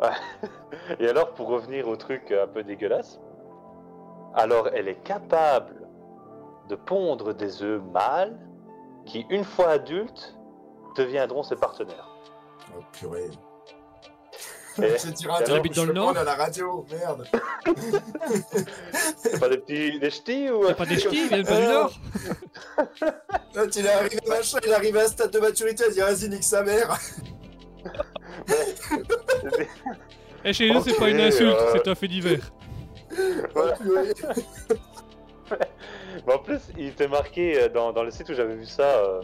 Et 1.00 1.08
alors, 1.08 1.32
pour 1.34 1.48
revenir 1.48 1.88
au 1.88 1.96
truc 1.96 2.32
un 2.32 2.46
peu 2.46 2.62
dégueulasse, 2.62 3.20
alors 4.34 4.68
elle 4.74 4.88
est 4.88 5.02
capable 5.02 5.88
de 6.68 6.74
pondre 6.74 7.34
des 7.34 7.62
œufs 7.62 7.82
mâles 7.92 8.36
qui, 9.06 9.26
une 9.30 9.44
fois 9.44 9.70
adultes, 9.70 10.36
deviendront 10.96 11.42
ses 11.42 11.56
partenaires. 11.56 12.08
Oh 12.76 12.80
purée. 12.92 13.30
J'ai 14.78 15.12
tiré 15.12 15.32
dans 15.74 15.84
le 15.84 15.92
Nord 15.92 16.16
à 16.16 16.24
la 16.24 16.34
radio, 16.34 16.84
merde. 16.90 17.28
c'est 19.16 19.38
pas 19.38 19.48
des 19.48 19.58
petits 19.58 20.00
des 20.00 20.10
ch'tis 20.10 20.50
ou 20.50 20.66
Y'a 20.66 20.74
pas 20.74 20.86
des 20.86 20.98
ch'tis, 20.98 21.16
ils 21.16 21.28
viennent 21.28 21.46
pas 21.46 21.60
du 21.60 21.66
Nord 21.66 21.92
Quand 23.54 23.76
il 23.76 23.86
est 23.86 23.92
arrivé 23.92 24.18
machin, 24.28 24.58
il 24.64 24.70
est 24.70 24.74
arrivé 24.74 25.00
à 25.00 25.04
un 25.04 25.08
stade 25.08 25.30
de 25.30 25.38
maturité, 25.38 25.84
il 25.88 25.94
dit 25.94 26.00
vas-y 26.00 26.28
nique 26.28 26.42
sa 26.42 26.62
mère. 26.64 26.98
Et 30.44 30.52
chez 30.52 30.70
nous, 30.70 30.82
c'est 30.82 30.94
pas 30.98 31.08
une 31.08 31.20
insulte, 31.20 31.56
euh, 31.58 31.72
c'est 31.72 31.88
un 31.88 31.94
fait 31.94 32.08
divers. 32.08 32.52
Voilà. 33.54 33.74
Purée. 33.76 34.12
Mais 36.26 36.32
en 36.34 36.38
plus, 36.38 36.60
il 36.76 36.86
était 36.88 37.08
marqué 37.08 37.60
euh, 37.62 37.68
dans, 37.68 37.92
dans 37.92 38.02
le 38.02 38.10
site 38.10 38.28
où 38.28 38.34
j'avais 38.34 38.54
vu 38.56 38.66
ça. 38.66 38.82
euh, 38.82 39.20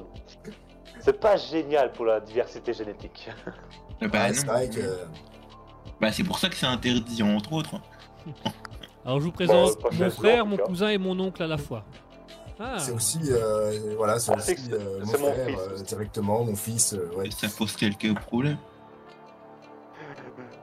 c'est 1.00 1.18
pas 1.18 1.36
génial 1.36 1.92
pour 1.92 2.04
la 2.04 2.20
diversité 2.20 2.72
génétique. 2.72 3.30
bah 4.00 4.08
Ah, 4.12 4.28
non. 4.28 4.34
c'est 4.34 4.46
vrai 4.46 4.68
que. 4.68 4.80
Bah, 6.00 6.12
c'est 6.12 6.24
pour 6.24 6.38
ça 6.38 6.48
que 6.48 6.56
c'est 6.56 6.66
interdit, 6.66 7.22
entre 7.22 7.52
autres. 7.52 7.74
Alors 9.04 9.18
je 9.20 9.24
vous 9.26 9.32
présente 9.32 9.78
Bon, 9.80 9.88
mon 9.92 10.10
frère, 10.10 10.44
mon 10.46 10.56
cousin 10.58 10.88
et 10.88 10.98
mon 10.98 11.18
oncle 11.20 11.42
à 11.42 11.46
la 11.46 11.56
fois. 11.58 11.84
Ah, 12.58 12.78
C'est 12.78 12.92
aussi, 12.92 13.18
euh, 13.30 13.94
voilà, 13.96 14.18
c'est 14.18 14.32
Ah, 14.32 14.36
aussi 14.36 14.54
euh, 14.72 14.98
mon 15.00 15.06
c'est 15.06 15.18
mon 15.18 15.32
frère 15.32 15.46
fils. 15.46 15.58
euh, 15.58 15.82
directement, 15.84 16.44
mon 16.44 16.54
fils, 16.56 16.92
euh, 16.92 17.10
ouais. 17.16 17.28
Et 17.28 17.30
ça 17.30 17.48
pose 17.56 17.74
quelques 17.76 18.14
problèmes. 18.20 18.58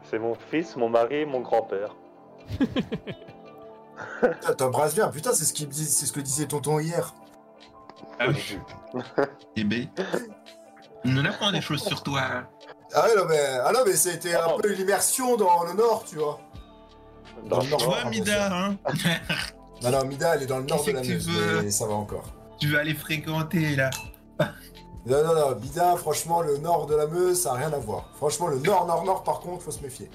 C'est 0.09 0.19
mon 0.19 0.35
fils, 0.35 0.75
mon 0.75 0.89
mari, 0.89 1.25
mon 1.25 1.41
grand-père. 1.41 1.95
Putain, 4.21 4.53
T'embrasses 4.53 4.95
bien, 4.95 5.07
putain, 5.09 5.33
c'est 5.33 5.43
ce 5.45 5.53
qu'il 5.53 5.67
me 5.67 5.71
dit- 5.71 5.85
c'est 5.85 6.05
ce 6.05 6.13
que 6.13 6.19
disait 6.19 6.45
tonton 6.45 6.79
hier. 6.79 7.13
Ah 8.19 8.25
oui. 8.29 8.57
Eh 9.55 9.63
ben. 9.63 9.87
On 11.05 11.17
en 11.17 11.25
apprend 11.25 11.51
des 11.51 11.61
choses 11.61 11.83
sur 11.83 12.03
toi. 12.03 12.21
Ah 12.93 13.05
ouais, 13.07 13.15
non 13.15 13.25
mais, 13.27 13.39
ah 13.63 13.71
non, 13.73 13.79
mais 13.85 13.93
c'était 13.95 14.35
un 14.35 14.47
Oh. 14.55 14.59
peu 14.61 14.71
l'immersion 14.71 15.35
dans 15.35 15.63
le 15.63 15.73
nord, 15.73 16.03
tu 16.07 16.15
vois. 16.17 16.39
Dans 17.45 17.57
le 17.59 17.63
le 17.65 17.69
nord. 17.71 17.79
Tu 17.79 17.85
vois, 17.85 18.05
Mida, 18.05 18.55
hein 18.55 18.77
Non, 19.83 19.91
non, 19.91 20.05
Mida, 20.05 20.35
elle 20.35 20.43
est 20.43 20.47
dans 20.47 20.59
le 20.59 20.63
nord 20.65 20.81
c'est 20.83 20.91
de 20.91 20.97
la 20.97 21.01
que 21.01 21.07
tu 21.07 21.17
veux 21.17 21.61
mais 21.63 21.71
ça 21.71 21.85
va 21.85 21.93
encore. 21.93 22.25
Tu 22.59 22.71
vas 22.71 22.79
aller 22.79 22.95
fréquenter, 22.95 23.75
là. 23.75 23.89
Non, 25.07 25.23
non, 25.23 25.35
non, 25.35 25.51
Bida, 25.53 25.95
franchement, 25.95 26.41
le 26.41 26.57
nord 26.57 26.85
de 26.85 26.93
la 26.93 27.07
Meuse, 27.07 27.39
ça 27.39 27.53
n'a 27.53 27.59
rien 27.59 27.71
à 27.71 27.77
voir. 27.77 28.09
Franchement, 28.17 28.47
le 28.47 28.59
nord, 28.59 28.85
nord, 28.87 29.05
nord, 29.05 29.23
par 29.23 29.39
contre, 29.39 29.63
faut 29.63 29.71
se 29.71 29.81
méfier. 29.81 30.09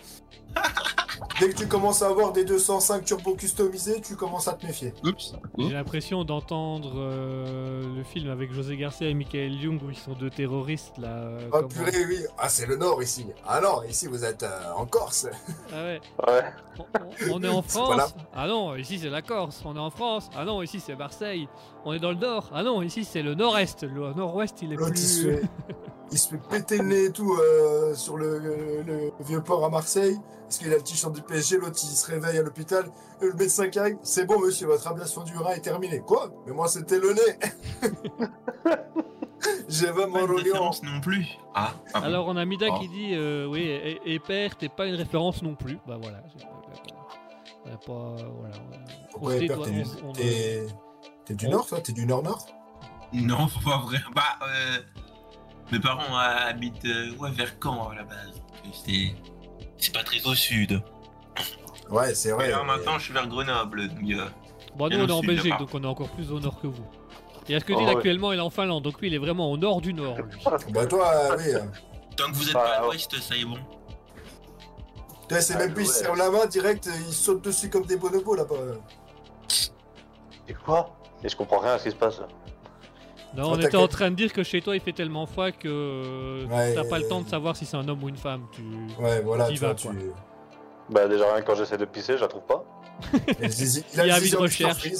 Dès 1.40 1.48
que 1.50 1.56
tu 1.56 1.66
commences 1.68 2.02
à 2.02 2.06
avoir 2.08 2.32
des 2.32 2.44
205 2.44 3.04
turbo 3.04 3.34
customisés, 3.34 4.00
tu 4.00 4.16
commences 4.16 4.48
à 4.48 4.52
te 4.52 4.66
méfier. 4.66 4.92
Oups. 5.04 5.34
J'ai 5.58 5.70
l'impression 5.70 6.24
d'entendre 6.24 6.92
euh, 6.96 7.82
le 7.96 8.02
film 8.04 8.30
avec 8.30 8.52
José 8.52 8.76
Garcia 8.76 9.08
et 9.08 9.14
Michael 9.14 9.52
Young 9.54 9.80
où 9.82 9.90
ils 9.90 9.96
sont 9.96 10.12
deux 10.12 10.30
terroristes 10.30 10.98
là. 10.98 11.08
euh, 11.08 11.40
Ah, 11.46 11.48
comment- 11.62 11.68
purée, 11.68 12.04
oui. 12.08 12.18
Ah, 12.38 12.48
c'est 12.48 12.66
le 12.66 12.76
nord 12.76 13.02
ici. 13.02 13.26
Ah 13.46 13.60
non, 13.60 13.82
ici, 13.84 14.06
vous 14.08 14.24
êtes 14.24 14.42
euh, 14.42 14.72
en 14.76 14.86
Corse. 14.86 15.26
Ah 15.72 15.82
ouais. 15.84 16.00
Ouais. 16.28 16.44
On, 17.30 17.42
est 17.42 17.48
en. 17.48 17.62
France. 17.72 18.14
Ah 18.34 18.46
non, 18.46 18.76
ici 18.76 18.98
c'est 18.98 19.10
la 19.10 19.22
Corse. 19.22 19.62
On 19.64 19.74
est 19.76 19.80
en 19.80 19.90
France. 19.90 20.28
Ah 20.36 20.44
non, 20.44 20.62
ici 20.62 20.80
c'est 20.80 20.96
Marseille. 20.96 21.48
On 21.84 21.92
est 21.92 21.98
dans 22.00 22.10
le 22.10 22.16
nord. 22.18 22.50
Ah 22.52 22.62
non, 22.62 22.82
ici 22.82 23.04
c'est 23.04 23.22
le 23.22 23.34
nord-est. 23.34 23.82
Le 23.84 24.12
nord-ouest 24.14 24.58
il 24.62 24.72
est 24.72 24.76
L'autre, 24.76 24.92
plus. 24.92 25.22
fait, 25.24 25.42
il 26.12 26.18
se 26.18 26.28
fait 26.28 26.40
péter 26.50 26.78
le 26.78 26.84
nez 26.84 27.04
et 27.06 27.10
tout 27.12 27.32
euh, 27.34 27.94
sur 27.94 28.16
le, 28.16 28.38
le- 28.38 28.82
le 28.86 29.12
vieux 29.20 29.40
port 29.40 29.64
à 29.64 29.70
Marseille. 29.70 30.18
Parce 30.52 30.58
qu'il 30.64 30.70
a 30.74 30.76
le 30.76 30.82
t-shirt 30.82 31.14
du 31.14 31.22
PSG, 31.22 31.56
l'autre 31.56 31.78
il 31.82 31.86
se 31.96 32.06
réveille 32.10 32.36
à 32.36 32.42
l'hôpital. 32.42 32.84
Et 33.22 33.24
Le 33.26 33.32
médecin 33.32 33.70
qui 33.70 33.78
arrive, 33.78 33.96
c'est 34.02 34.26
bon 34.26 34.38
monsieur, 34.38 34.66
votre 34.66 34.86
ablation 34.86 35.22
du 35.24 35.34
rein 35.38 35.52
est 35.52 35.60
terminée. 35.62 36.00
Quoi? 36.00 36.30
Mais 36.46 36.52
moi 36.52 36.68
c'était 36.68 36.98
le 36.98 37.14
nez 37.14 37.38
J'ai 39.66 39.86
Pas 39.86 39.92
vraiment 39.92 40.18
une 40.20 40.26
le 40.26 40.34
lion. 40.34 40.42
référence 40.44 40.82
non 40.82 41.00
plus. 41.00 41.26
Ah, 41.54 41.72
ah 41.94 42.00
bon. 42.00 42.06
Alors 42.06 42.26
on 42.28 42.36
a 42.36 42.44
Mida 42.44 42.66
Oh. 42.70 42.78
qui 42.78 42.88
dit 42.88 43.14
euh, 43.14 43.46
oui 43.46 43.60
et, 43.62 43.98
et 44.04 44.18
père 44.18 44.56
t'es 44.58 44.68
pas 44.68 44.84
une 44.86 44.94
référence 44.96 45.40
non 45.42 45.54
plus. 45.54 45.78
Bah 45.86 45.96
voilà. 45.98 46.18
pas 47.64 47.78
voilà. 47.86 48.54
Pourquoi 49.10 49.34
dédoit- 49.38 49.64
t'es 49.64 49.70
du, 49.70 49.84
on- 50.04 50.12
t'es- 50.12 50.66
t'es 51.24 51.34
du 51.34 51.46
on- 51.46 51.50
nord 51.52 51.66
toi? 51.66 51.80
T'es 51.80 51.92
du 51.92 52.04
nord-nord? 52.04 52.46
Non, 53.14 53.48
faut 53.48 53.60
pas 53.70 53.78
vrai. 53.78 53.98
Bah, 54.14 54.38
euh, 54.46 54.78
mes 55.72 55.80
parents 55.80 56.14
habitent 56.14 56.84
euh, 56.84 57.16
ouais, 57.16 57.30
vers 57.30 57.54
Caen 57.62 57.88
à 57.88 57.94
la 57.94 58.04
base. 58.04 58.42
C'est 58.84 59.14
c'est 59.82 59.92
pas 59.94 60.02
très 60.04 60.24
au 60.26 60.34
sud. 60.34 60.80
Ouais, 61.90 62.14
c'est 62.14 62.30
Et 62.30 62.32
vrai. 62.32 62.50
là 62.50 62.58
mais- 62.60 62.66
maintenant, 62.76 62.98
je 62.98 63.04
suis 63.04 63.12
vers 63.12 63.26
Grenoble. 63.26 63.88
donc, 63.88 64.10
euh, 64.10 64.26
Bon, 64.76 64.88
Et 64.88 64.96
nous 64.96 65.04
on 65.04 65.08
est 65.08 65.12
en 65.12 65.20
Belgique 65.20 65.58
donc 65.58 65.68
on 65.74 65.82
est 65.82 65.86
encore 65.86 66.08
plus 66.08 66.30
au 66.32 66.40
nord 66.40 66.58
que 66.60 66.66
vous. 66.66 66.86
Et 67.48 67.54
Askedil 67.54 67.82
Oh, 67.82 67.86
ouais. 67.90 67.96
actuellement 67.96 68.32
il 68.32 68.38
est 68.38 68.42
en 68.42 68.48
Finlande? 68.48 68.82
Donc 68.84 68.98
lui 69.00 69.08
il 69.08 69.14
est 69.14 69.18
vraiment 69.18 69.50
au 69.50 69.56
nord 69.58 69.80
du 69.82 69.92
nord. 69.92 70.16
lui. 70.16 70.24
Bah 70.72 70.86
toi, 70.86 71.12
euh, 71.14 71.36
oui. 71.36 71.68
tant 72.16 72.30
que 72.30 72.36
vous 72.36 72.46
êtes 72.48 72.54
Bah, 72.54 72.60
pas 72.62 72.68
à 72.76 72.80
ouais. 72.82 72.86
l'ouest, 72.94 73.20
ça 73.20 73.36
y 73.36 73.42
est 73.42 73.44
bon. 73.44 73.58
c'est 75.28 75.54
Ah, 75.54 75.58
même 75.58 75.74
plus, 75.74 75.82
ils 75.84 75.86
ouais. 75.88 75.92
se 75.92 75.98
serrent 76.00 76.14
la 76.14 76.30
main 76.30 76.46
direct, 76.46 76.88
ils 77.06 77.12
sautent 77.12 77.42
dessus 77.44 77.68
comme 77.68 77.84
des 77.84 77.96
bonobos 77.96 78.34
là-bas. 78.34 78.54
Et 80.48 80.54
quoi? 80.54 80.90
Et 81.22 81.28
je 81.28 81.36
comprends 81.36 81.58
rien 81.58 81.72
à 81.74 81.78
ce 81.78 81.84
qui 81.84 81.90
se 81.90 81.96
passe. 81.96 82.20
Non, 83.36 83.44
Oh, 83.46 83.52
on 83.54 83.60
était 83.60 83.76
en 83.76 83.88
train 83.88 84.10
de 84.10 84.16
dire 84.16 84.32
que 84.32 84.42
chez 84.42 84.60
toi 84.60 84.74
il 84.74 84.80
fait 84.80 84.92
tellement 84.92 85.26
froid 85.26 85.50
que 85.52 85.68
euh, 85.68 86.46
Ouais, 86.46 86.74
t'as 86.74 86.84
pas 86.84 86.98
le 86.98 87.08
temps 87.08 87.22
de 87.22 87.28
savoir 87.28 87.56
si 87.56 87.64
c'est 87.64 87.76
un 87.76 87.88
homme 87.88 88.02
ou 88.02 88.08
une 88.08 88.16
femme. 88.16 88.46
Tu... 88.52 88.62
Ouais, 89.02 89.20
voilà, 89.22 89.48
tu 89.48 89.58
vois. 89.58 89.74
Bah 90.90 91.08
déjà 91.08 91.32
rien 91.32 91.42
quand 91.42 91.54
j'essaie 91.54 91.78
de 91.78 91.84
pisser, 91.86 92.16
je 92.16 92.22
la 92.22 92.28
trouve 92.28 92.42
pas. 92.42 92.64
Il, 93.40 94.06
y 94.06 94.10
a 94.10 94.14
avis 94.14 94.30
de 94.30 94.36
en 94.36 94.42
recherche. 94.42 94.86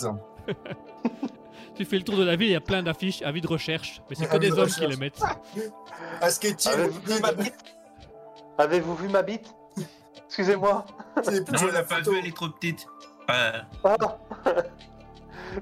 Tu 1.75 1.87
fais 1.87 1.97
le 1.97 2.03
tour 2.05 2.17
de 2.17 2.25
la 2.25 2.37
ville, 2.37 2.49
il 2.49 2.53
y 2.53 2.57
a 2.57 2.61
plein 2.61 2.83
d'affiches, 2.83 3.23
avis 3.23 3.41
de 3.41 3.47
recherche, 3.47 4.03
mais 4.09 4.15
c'est 4.15 4.29
que 4.29 4.37
des 4.37 4.51
de 4.51 4.55
hommes 4.55 4.69
qui 4.69 4.87
les 4.87 4.97
mettent. 4.97 5.23
Avez-vous 6.21 7.01
vu 7.01 7.21
ma 7.21 7.33
bite? 7.33 7.55
Avez-vous 8.59 8.95
vu 8.95 9.09
ma 9.09 9.23
bite? 9.23 9.55
Excusez-moi. 10.27 10.85
Non, 11.17 11.23
on 11.63 11.67
la 11.67 11.83
pas 11.83 11.97
photo. 11.97 12.13
vu, 12.13 12.19
elle 12.19 12.27
est 12.27 12.37
trop 12.37 12.49
petite. 12.49 12.87
Euh, 13.31 13.53
Ah. 13.85 13.97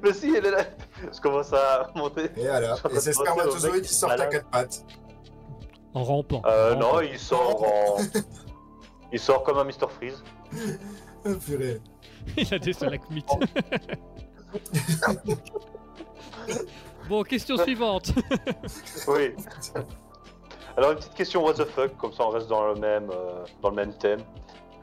Mais 0.02 0.12
si, 0.12 0.34
elle 0.34 0.46
est 0.46 0.50
là. 0.50 0.64
Je 1.12 1.20
commence 1.20 1.52
à 1.52 1.90
monter. 1.94 2.24
Et 2.36 2.46
voilà, 2.46 2.74
train 2.76 2.88
et 2.90 2.94
de 2.94 3.00
ces 3.00 3.12
penser 3.12 3.20
au 3.20 3.24
mec 3.24 3.42
spermatozoïdes 3.44 3.84
qui 3.84 3.94
sortent 3.94 4.20
à 4.20 4.26
quatre 4.26 4.50
pattes. 4.50 4.84
En 5.94 6.04
rampant. 6.04 6.42
Euh, 6.46 6.74
En 6.74 6.78
non, 6.78 6.86
rampant. 6.88 7.00
il 7.00 7.18
sort 7.18 7.62
en. 7.62 7.96
Il 9.12 9.18
sort 9.18 9.42
comme 9.42 9.58
un 9.58 9.64
Mr 9.64 9.88
Freeze. 9.88 10.22
Ah, 11.24 11.30
purée. 11.46 11.80
Il 12.36 12.54
a 12.54 12.58
des 12.60 12.72
stalagmites. 12.72 13.26
bon, 17.08 17.22
question 17.24 17.56
suivante. 17.56 18.12
Oui. 19.08 19.34
Alors 20.76 20.92
une 20.92 20.98
petite 20.98 21.14
question 21.14 21.44
what 21.44 21.54
the 21.54 21.64
fuck, 21.64 21.96
comme 21.96 22.12
ça 22.12 22.22
on 22.24 22.28
reste 22.28 22.46
dans 22.48 22.64
le 22.68 22.76
même, 22.76 23.10
euh, 23.10 23.44
dans 23.62 23.70
le 23.70 23.74
même 23.76 23.92
thème. 23.94 24.20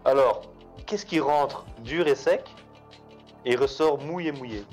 Alors, 0.03 0.41
qu'est-ce 0.85 1.05
qui 1.05 1.19
rentre 1.21 1.65
dur 1.83 2.05
et 2.07 2.15
sec 2.15 2.43
et 3.45 3.55
ressort 3.55 3.97
mouillé 4.01 4.31
mouillé? 4.33 4.65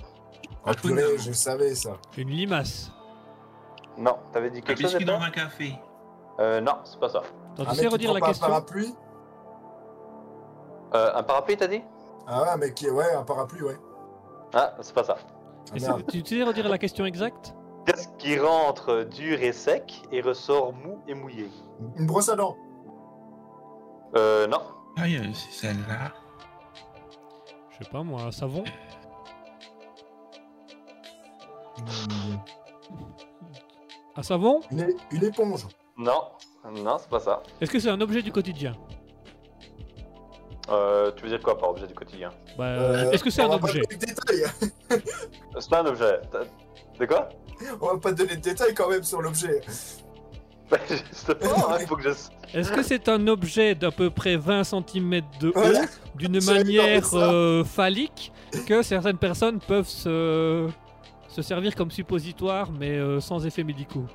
Ah, 0.67 0.71
Un 0.71 0.75
purée, 0.75 1.19
je 1.19 1.33
savais 1.33 1.75
ça. 1.75 1.91
Une 2.17 2.31
limace. 2.31 2.91
Non, 3.99 4.17
t'avais 4.33 4.51
dit 4.51 4.59
un 4.59 4.63
quelque 4.63 4.81
chose 4.83 4.93
biscuit 4.95 5.05
dans 5.05 5.21
un 5.21 5.31
café. 5.31 5.75
euh, 6.41 6.61
Non, 6.61 6.77
c'est 6.85 6.99
pas 6.99 7.09
ça. 7.09 7.23
Attends, 7.55 7.63
Un 7.63 7.67
tu 7.73 7.77
sais 7.77 7.83
mec 7.83 7.89
qui 7.91 7.95
redire 7.95 8.13
la 8.15 8.21
pas 8.21 8.27
un 8.27 8.29
question 8.31 8.47
parapluie 8.49 8.95
Euh, 10.95 11.11
un 11.15 11.23
parapluie 11.23 11.57
t'as 11.57 11.67
dit 11.67 11.83
Ah 12.27 12.43
ouais, 12.43 12.49
un 12.49 12.57
mec 12.57 12.75
qui... 12.75 12.89
Ouais, 12.91 13.13
un 13.15 13.23
parapluie, 13.25 13.63
ouais. 13.63 13.77
Ah, 14.55 14.75
c'est 14.81 14.95
pas 14.95 15.05
ça. 15.05 15.17
Ah, 15.73 15.97
Tu 16.09 16.25
sais 16.25 16.43
redire 16.43 16.69
la 16.69 16.79
question 16.79 17.05
exacte 17.07 17.55
Qu'est-ce 17.87 18.09
qui 18.19 18.39
rentre 18.39 19.03
dur 19.05 19.43
et 19.43 19.53
sec 19.53 20.03
et 20.11 20.23
ressort 20.23 20.73
mou 20.73 21.03
et 21.07 21.15
mouillé 21.15 21.51
Une 21.97 22.07
brosse 22.07 22.29
à 22.31 22.37
dents. 22.37 22.57
Euh, 24.17 24.47
non. 24.47 24.61
Ah, 24.97 25.07
il 25.07 25.13
y 25.15 25.17
a- 25.19 25.35
c'est 25.35 25.67
celle-là. 25.67 26.13
Je 27.79 27.85
sais 27.85 27.91
pas 27.91 28.03
moi, 28.03 28.23
un 28.23 28.31
savon 28.33 28.65
Un 34.17 34.23
savon 34.23 34.61
Une, 34.71 34.81
é- 34.81 34.97
une 35.11 35.25
éponge. 35.25 35.67
Non, 35.97 36.23
non, 36.83 36.97
c'est 36.99 37.09
pas 37.09 37.21
ça. 37.21 37.43
Est-ce 37.61 37.71
que 37.71 37.79
c'est 37.79 37.91
un 37.91 38.01
objet 38.01 38.23
du 38.23 38.33
quotidien? 38.33 38.75
Euh, 40.71 41.11
tu 41.17 41.25
veux 41.25 41.29
dire 41.29 41.41
quoi 41.41 41.59
par 41.59 41.71
objet 41.71 41.87
du 41.87 41.95
quotidien? 41.95 42.31
Bah, 42.57 42.65
Euh, 42.65 43.11
Est-ce 43.11 43.23
que 43.23 43.31
c'est 43.31 43.43
on 43.43 43.47
un 43.47 43.49
va 43.49 43.59
pas 43.59 43.65
objet? 43.69 43.81
donner 43.83 43.97
de 43.97 44.07
détails. 44.07 45.03
C'est 45.59 45.71
pas 45.71 45.81
un 45.83 45.87
objet. 45.87 46.21
T'as- 46.31 46.99
De 46.99 47.07
quoi? 47.07 47.29
On 47.81 47.87
va 47.95 47.99
pas 47.99 48.13
donner 48.13 48.37
de 48.37 48.41
détails 48.41 48.73
quand 48.75 48.89
même 48.89 49.03
sur 49.05 49.21
l'objet. 49.21 49.61
Bah, 50.71 50.79
Justement, 50.89 51.69
hein, 51.71 51.77
il 51.81 51.87
faut 51.87 51.97
que 51.97 52.03
je. 52.03 52.11
Est-ce 52.59 52.73
que 52.73 52.83
c'est 52.83 53.09
un 53.09 53.27
objet 53.27 53.75
d'à 53.75 53.91
peu 53.91 54.09
près 54.11 54.37
20 54.37 54.65
cm 54.65 55.21
de 55.41 55.49
haut, 55.49 55.53
Voilà. 55.55 55.83
d'une 56.15 56.41
J'allais 56.41 56.59
manière 56.65 56.83
parler 56.85 57.01
de 57.01 57.05
ça. 57.05 57.17
euh, 57.33 57.65
phallique, 57.65 58.33
que 58.67 58.81
certaines 58.83 59.19
personnes 59.19 59.59
peuvent 59.59 59.89
se, 59.89 60.69
se 61.35 61.43
servir 61.43 61.75
comme 61.75 61.91
suppositoire, 61.91 62.71
mais 62.71 62.91
euh, 62.97 63.21
sans 63.21 63.45
effets 63.45 63.65
médicaux 63.65 64.07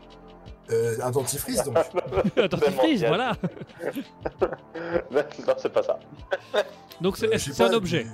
Euh, 0.71 0.95
un 1.03 1.11
dentifrice, 1.11 1.63
donc. 1.63 1.75
Un 2.37 2.47
dentifrice, 2.47 3.03
voilà 3.03 3.33
non, 5.11 5.53
c'est 5.57 5.73
pas 5.73 5.83
ça. 5.83 5.99
Donc 7.01 7.17
c'est 7.17 7.33
Euh, 7.33 7.37
c'est 7.37 7.61
un 7.63 7.73
objet 7.73 8.05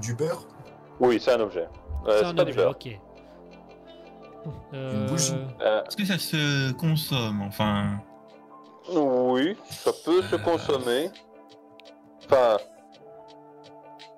Du, 0.00 0.08
du 0.08 0.14
beurre 0.14 0.44
Oui, 1.00 1.18
c'est 1.22 1.32
un 1.32 1.40
objet. 1.40 1.66
Euh, 2.06 2.18
C'est 2.20 2.26
un 2.26 2.34
pas 2.34 2.44
du 2.44 2.50
objet, 2.50 2.62
beurre. 2.64 2.70
ok. 2.72 3.00
Euh, 4.74 5.06
bougie. 5.08 5.32
Euh, 5.62 5.82
Est-ce 5.84 5.96
que 5.96 6.04
ça 6.04 6.18
se 6.18 6.72
consomme 6.72 7.42
Enfin, 7.42 7.86
oui, 8.92 9.56
ça 9.70 9.90
peut 10.04 10.20
se 10.22 10.36
consommer. 10.36 11.10
Enfin. 12.26 12.58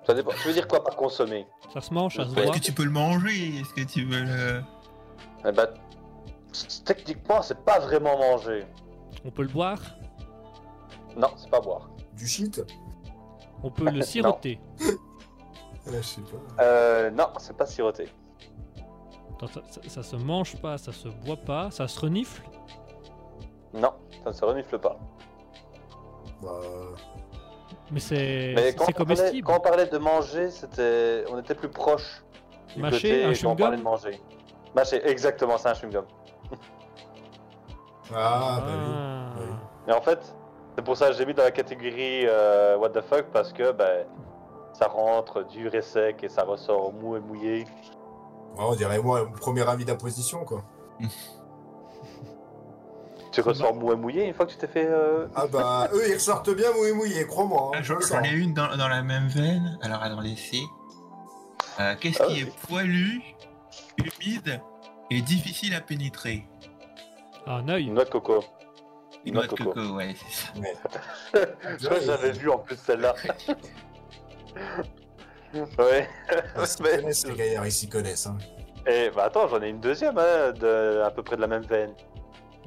Ça 0.07 0.13
dépend. 0.13 0.31
Tu 0.41 0.47
veux 0.47 0.53
dire 0.53 0.67
quoi 0.69 0.81
par 0.83 0.95
consommer? 0.95 1.45
Ça 1.73 1.81
se 1.81 1.93
mange, 1.93 2.15
ça 2.15 2.25
se 2.25 2.39
est-ce 2.39 2.51
que 2.51 2.59
tu 2.59 2.71
peux 2.71 2.85
le 2.85 2.91
manger? 2.91 3.59
Est-ce 3.59 3.73
que 3.73 3.81
tu 3.81 4.05
veux 4.05 4.23
le. 4.23 4.61
Eh 5.45 5.51
ben, 5.51 5.67
t- 5.67 6.83
techniquement, 6.85 7.41
c'est 7.41 7.59
pas 7.65 7.79
vraiment 7.79 8.17
manger. 8.17 8.65
On 9.25 9.31
peut 9.31 9.41
le 9.41 9.49
boire, 9.49 9.79
Non, 11.17 11.27
c'est 11.35 11.49
pas 11.49 11.59
boire. 11.59 11.89
Du 12.13 12.25
shit? 12.25 12.63
On 13.63 13.69
peut 13.69 13.89
le 13.89 14.01
siroter. 14.13 14.61
Euh, 14.81 14.91
Je 15.87 16.01
sais 16.01 16.21
pas. 16.21 16.63
Euh, 16.63 17.11
non, 17.11 17.27
c'est 17.37 17.55
pas. 17.57 17.65
Attends, 17.65 19.47
ça, 19.47 19.61
ça- 19.69 19.81
ça 19.89 20.03
se 20.03 20.15
mange 20.15 20.55
pas, 20.61 20.77
ça 20.77 20.93
se 20.93 21.09
boit 21.09 21.35
pas, 21.37 21.69
ça 21.69 21.87
se 21.89 21.99
renifle? 21.99 22.43
Non, 23.73 23.91
ça 24.23 24.29
ne 24.29 24.33
se 24.35 24.45
renifle 24.45 24.79
pas. 24.79 24.97
Bah, 26.41 26.49
Mais 27.91 27.99
c'est 27.99 28.53
Mais 28.55 28.73
quand 28.73 28.85
c'est 28.85 29.01
on, 29.01 29.05
parlait, 29.05 29.15
comestible. 29.15 29.47
quand 29.47 29.57
on 29.57 29.59
parlait 29.61 29.85
de 29.87 29.97
manger, 29.97 30.49
c'était, 30.51 31.23
on 31.31 31.39
était 31.39 31.55
plus 31.55 31.69
proche. 31.69 32.23
Du 32.75 32.81
Mâcher, 32.81 32.95
côté 32.95 33.23
un 33.23 33.33
quand 33.33 33.51
on 33.51 33.55
parlait 33.55 33.77
chewing-gum 33.77 33.77
de 33.77 33.83
manger. 33.83 34.21
Mâcher, 34.75 35.07
exactement, 35.07 35.57
c'est 35.57 35.69
un 35.69 35.73
chewing-gum. 35.73 36.05
ah, 38.13 38.59
bah 38.59 38.63
oui. 38.67 38.73
Ah. 38.73 39.29
oui. 39.39 39.45
Et 39.87 39.91
en 39.93 40.01
fait, 40.01 40.19
c'est 40.75 40.83
pour 40.83 40.97
ça 40.97 41.07
que 41.07 41.13
j'ai 41.13 41.25
mis 41.25 41.33
dans 41.33 41.43
la 41.43 41.51
catégorie 41.51 42.25
euh, 42.25 42.77
What 42.77 42.89
the 42.89 43.01
fuck 43.01 43.27
parce 43.31 43.53
que 43.53 43.71
ben, 43.71 44.05
ça 44.73 44.87
rentre 44.87 45.43
dur 45.47 45.73
et 45.73 45.81
sec 45.81 46.23
et 46.23 46.29
ça 46.29 46.43
ressort 46.43 46.91
mou 46.93 47.15
et 47.15 47.19
mouillé. 47.19 47.65
Ouais, 48.57 48.65
on 48.67 48.75
dirait 48.75 48.99
moi, 48.99 49.23
mon 49.25 49.31
premier 49.31 49.67
avis 49.67 49.85
d'imposition, 49.85 50.43
quoi. 50.43 50.63
Tu 53.37 53.41
ressors 53.41 53.75
mou 53.75 53.93
et 53.93 53.95
mouillé 53.95 54.25
une 54.25 54.33
fois 54.33 54.47
que 54.47 54.51
tu 54.53 54.57
t'es 54.57 54.65
fait. 54.65 54.87
euh, 54.87 55.27
Ah 55.35 55.45
bah, 55.45 55.89
eux, 55.93 56.01
ils 56.09 56.15
ressortent 56.15 56.49
bien 56.55 56.71
mouillé 56.73 56.91
mouillé, 56.93 57.27
crois-moi. 57.27 57.69
Ah, 57.71 57.77
Hein, 57.77 57.81
je 57.83 57.93
J'en 58.09 58.23
ai 58.23 58.31
une 58.31 58.55
dans, 58.55 58.75
dans 58.75 58.87
la 58.87 59.03
même 59.03 59.27
veine. 59.27 59.77
Alors, 59.83 60.01
alors, 60.01 60.21
laissez. 60.21 60.63
Euh, 61.79 61.93
Qu'est-ce 62.01 62.23
Ah, 62.23 62.25
qui 62.25 62.33
oui. 62.33 62.39
est 62.49 62.67
poilu, 62.67 63.21
humide 63.99 64.59
et 65.11 65.21
difficile 65.21 65.75
à 65.75 65.81
pénétrer? 65.81 66.47
Un 67.45 67.69
œil. 67.69 67.85
Une 67.85 67.93
noix 67.93 68.05
de 68.05 68.09
coco. 68.09 68.43
Une 69.23 69.35
noix 69.35 69.45
de 69.45 69.53
coco, 69.55 69.81
ouais, 69.97 70.15
c'est 70.15 70.33
ça. 70.33 70.51
Que 71.77 71.99
j'avais 72.05 72.31
vu 72.31 72.49
en 72.49 72.57
plus 72.57 72.75
celle-là. 72.77 73.13
ouais. 75.53 76.09
Ah, 76.55 76.63
Ils 76.79 76.83
connaissent, 76.97 77.27
les 77.27 77.35
gaillards, 77.35 77.67
ils 77.67 77.71
s'y 77.71 77.87
connaissent. 77.87 78.25
Hein. 78.25 78.39
Et 78.87 79.11
bah 79.15 79.25
attends, 79.25 79.47
j'en 79.47 79.61
ai 79.61 79.69
une 79.69 79.79
deuxième, 79.79 80.17
hein, 80.17 80.53
de, 80.59 81.01
à 81.05 81.11
peu 81.11 81.21
près 81.21 81.35
de 81.35 81.41
la 81.41 81.47
même 81.47 81.61
veine. 81.63 81.93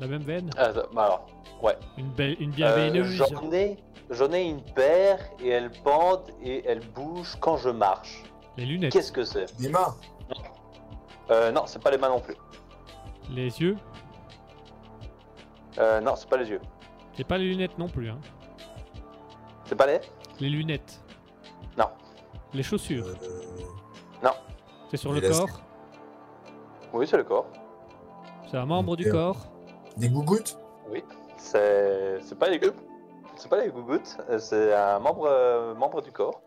La 0.01 0.07
même 0.07 0.23
veine. 0.23 0.51
Ah, 0.57 0.73
bah 0.95 1.05
alors, 1.05 1.27
ouais. 1.63 1.77
Une, 1.99 2.11
belle, 2.11 2.37
une 2.41 2.51
Euh, 2.51 2.55
bienveineuse. 2.55 3.11
j'en 3.13 3.53
ai, 3.53 3.77
j'en 4.09 4.33
ai 4.33 4.43
une 4.45 4.63
paire 4.63 5.19
et 5.41 5.49
elles 5.51 5.71
pendent 5.85 6.31
et 6.43 6.65
elles 6.67 6.81
bougent 6.95 7.37
quand 7.39 7.57
je 7.59 7.69
marche. 7.71 8.23
Les 8.57 8.65
lunettes. 8.67 8.93
Qu'est-ce 8.93 9.13
que 9.13 9.25
c'est? 9.25 9.47
Les 9.61 9.69
mains. 9.69 9.95
euh, 11.31 11.53
Non, 11.53 11.65
c'est 11.67 11.83
pas 11.83 11.91
les 11.91 11.99
mains 11.99 12.09
non 12.09 12.21
plus. 12.21 12.35
Les 13.31 13.61
yeux. 13.61 13.77
Euh, 15.79 16.01
non, 16.01 16.17
c'est 16.17 16.29
pas 16.29 16.37
les 16.39 16.49
yeux. 16.49 16.61
C'est 17.15 17.25
pas 17.25 17.39
les 17.39 17.45
lunettes 17.49 17.79
non 17.79 17.89
plus. 17.89 18.09
Hein. 18.11 18.19
C'est 19.67 19.77
pas 19.77 19.87
les? 19.87 20.01
Les 20.41 20.49
lunettes. 20.49 21.01
Non. 21.79 21.87
Les 22.55 22.63
chaussures. 22.63 23.07
Euh, 23.07 23.43
C'est 24.91 24.97
sur 24.97 25.13
les 25.13 25.21
le 25.21 25.29
corps? 25.31 25.61
Oui, 26.93 27.07
c'est 27.07 27.17
le 27.17 27.23
corps. 27.23 27.47
C'est 28.51 28.57
un 28.57 28.67
membre 28.67 28.97
du 28.97 29.07
Euh, 29.07 29.13
corps? 29.13 29.37
Des 30.01 30.09
gougouttes. 30.09 30.59
Oui. 30.91 31.05
C'est, 31.37 32.21
c'est 32.23 32.39
pas 32.39 32.49
les 32.49 32.59
gou- 32.59 32.73
C'est 33.37 33.49
pas 33.49 33.63
les 33.63 33.71
gougouttes, 33.71 34.17
euh, 34.29 34.39
c'est 34.39 34.75
un 34.75 34.99
membre, 34.99 35.27
euh, 35.27 35.75
membre 35.75 36.03
du 36.03 36.11
corps. 36.13 36.41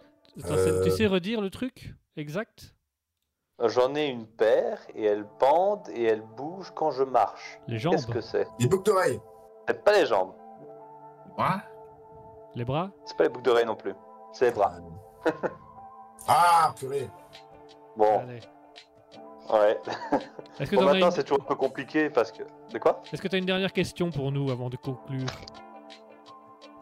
Attends, 0.43 0.53
Euh. 0.55 0.83
Tu 0.83 0.91
sais 0.91 1.07
redire 1.07 1.39
le 1.41 1.49
truc 1.49 1.93
exact? 2.17 2.73
J'en 3.63 3.93
ai 3.95 4.07
une 4.07 4.25
paire 4.27 4.79
et 4.95 5.03
elles 5.05 5.25
pendent 5.39 5.87
et 5.93 6.03
elles 6.03 6.21
bougent 6.23 6.71
quand 6.75 6.91
je 6.91 7.03
marche. 7.03 7.59
Les 7.67 7.77
jambes. 7.77 7.93
Qu'est-ce 7.95 8.07
que 8.07 8.21
c'est? 8.21 8.47
Des 8.59 8.67
boucles 8.67 8.83
d'oreilles. 8.91 9.21
C'est 9.67 9.83
pas 9.83 9.93
les 9.93 10.05
jambes. 10.05 10.33
Quoi 11.35 11.61
Les 12.55 12.65
bras? 12.65 12.89
C'est 13.05 13.15
pas 13.15 13.23
les 13.23 13.29
boucles 13.29 13.45
d'oreilles 13.45 13.65
non 13.65 13.75
plus. 13.75 13.93
C'est 14.33 14.45
les 14.45 14.51
bras. 14.51 14.73
Ah, 16.27 16.73
purée. 16.77 17.09
Bon, 17.95 18.19
Allez. 18.21 18.39
Ouais. 19.51 19.79
Est-ce 20.59 20.69
que 20.71 20.75
Bon, 20.75 20.81
t'en 20.83 20.87
as 20.87 20.91
maintenant, 20.93 21.07
une... 21.07 21.11
c'est 21.11 21.23
toujours 21.23 21.43
un 21.43 21.47
peu 21.47 21.55
compliqué 21.55 22.09
parce 22.09 22.31
que. 22.31 22.43
De 22.71 22.79
quoi? 22.79 23.01
Est-ce 23.11 23.21
que 23.21 23.27
t'as 23.27 23.37
une 23.37 23.45
dernière 23.45 23.73
question 23.73 24.11
pour 24.11 24.31
nous 24.31 24.51
avant 24.51 24.69
de 24.69 24.77
conclure? 24.77 25.25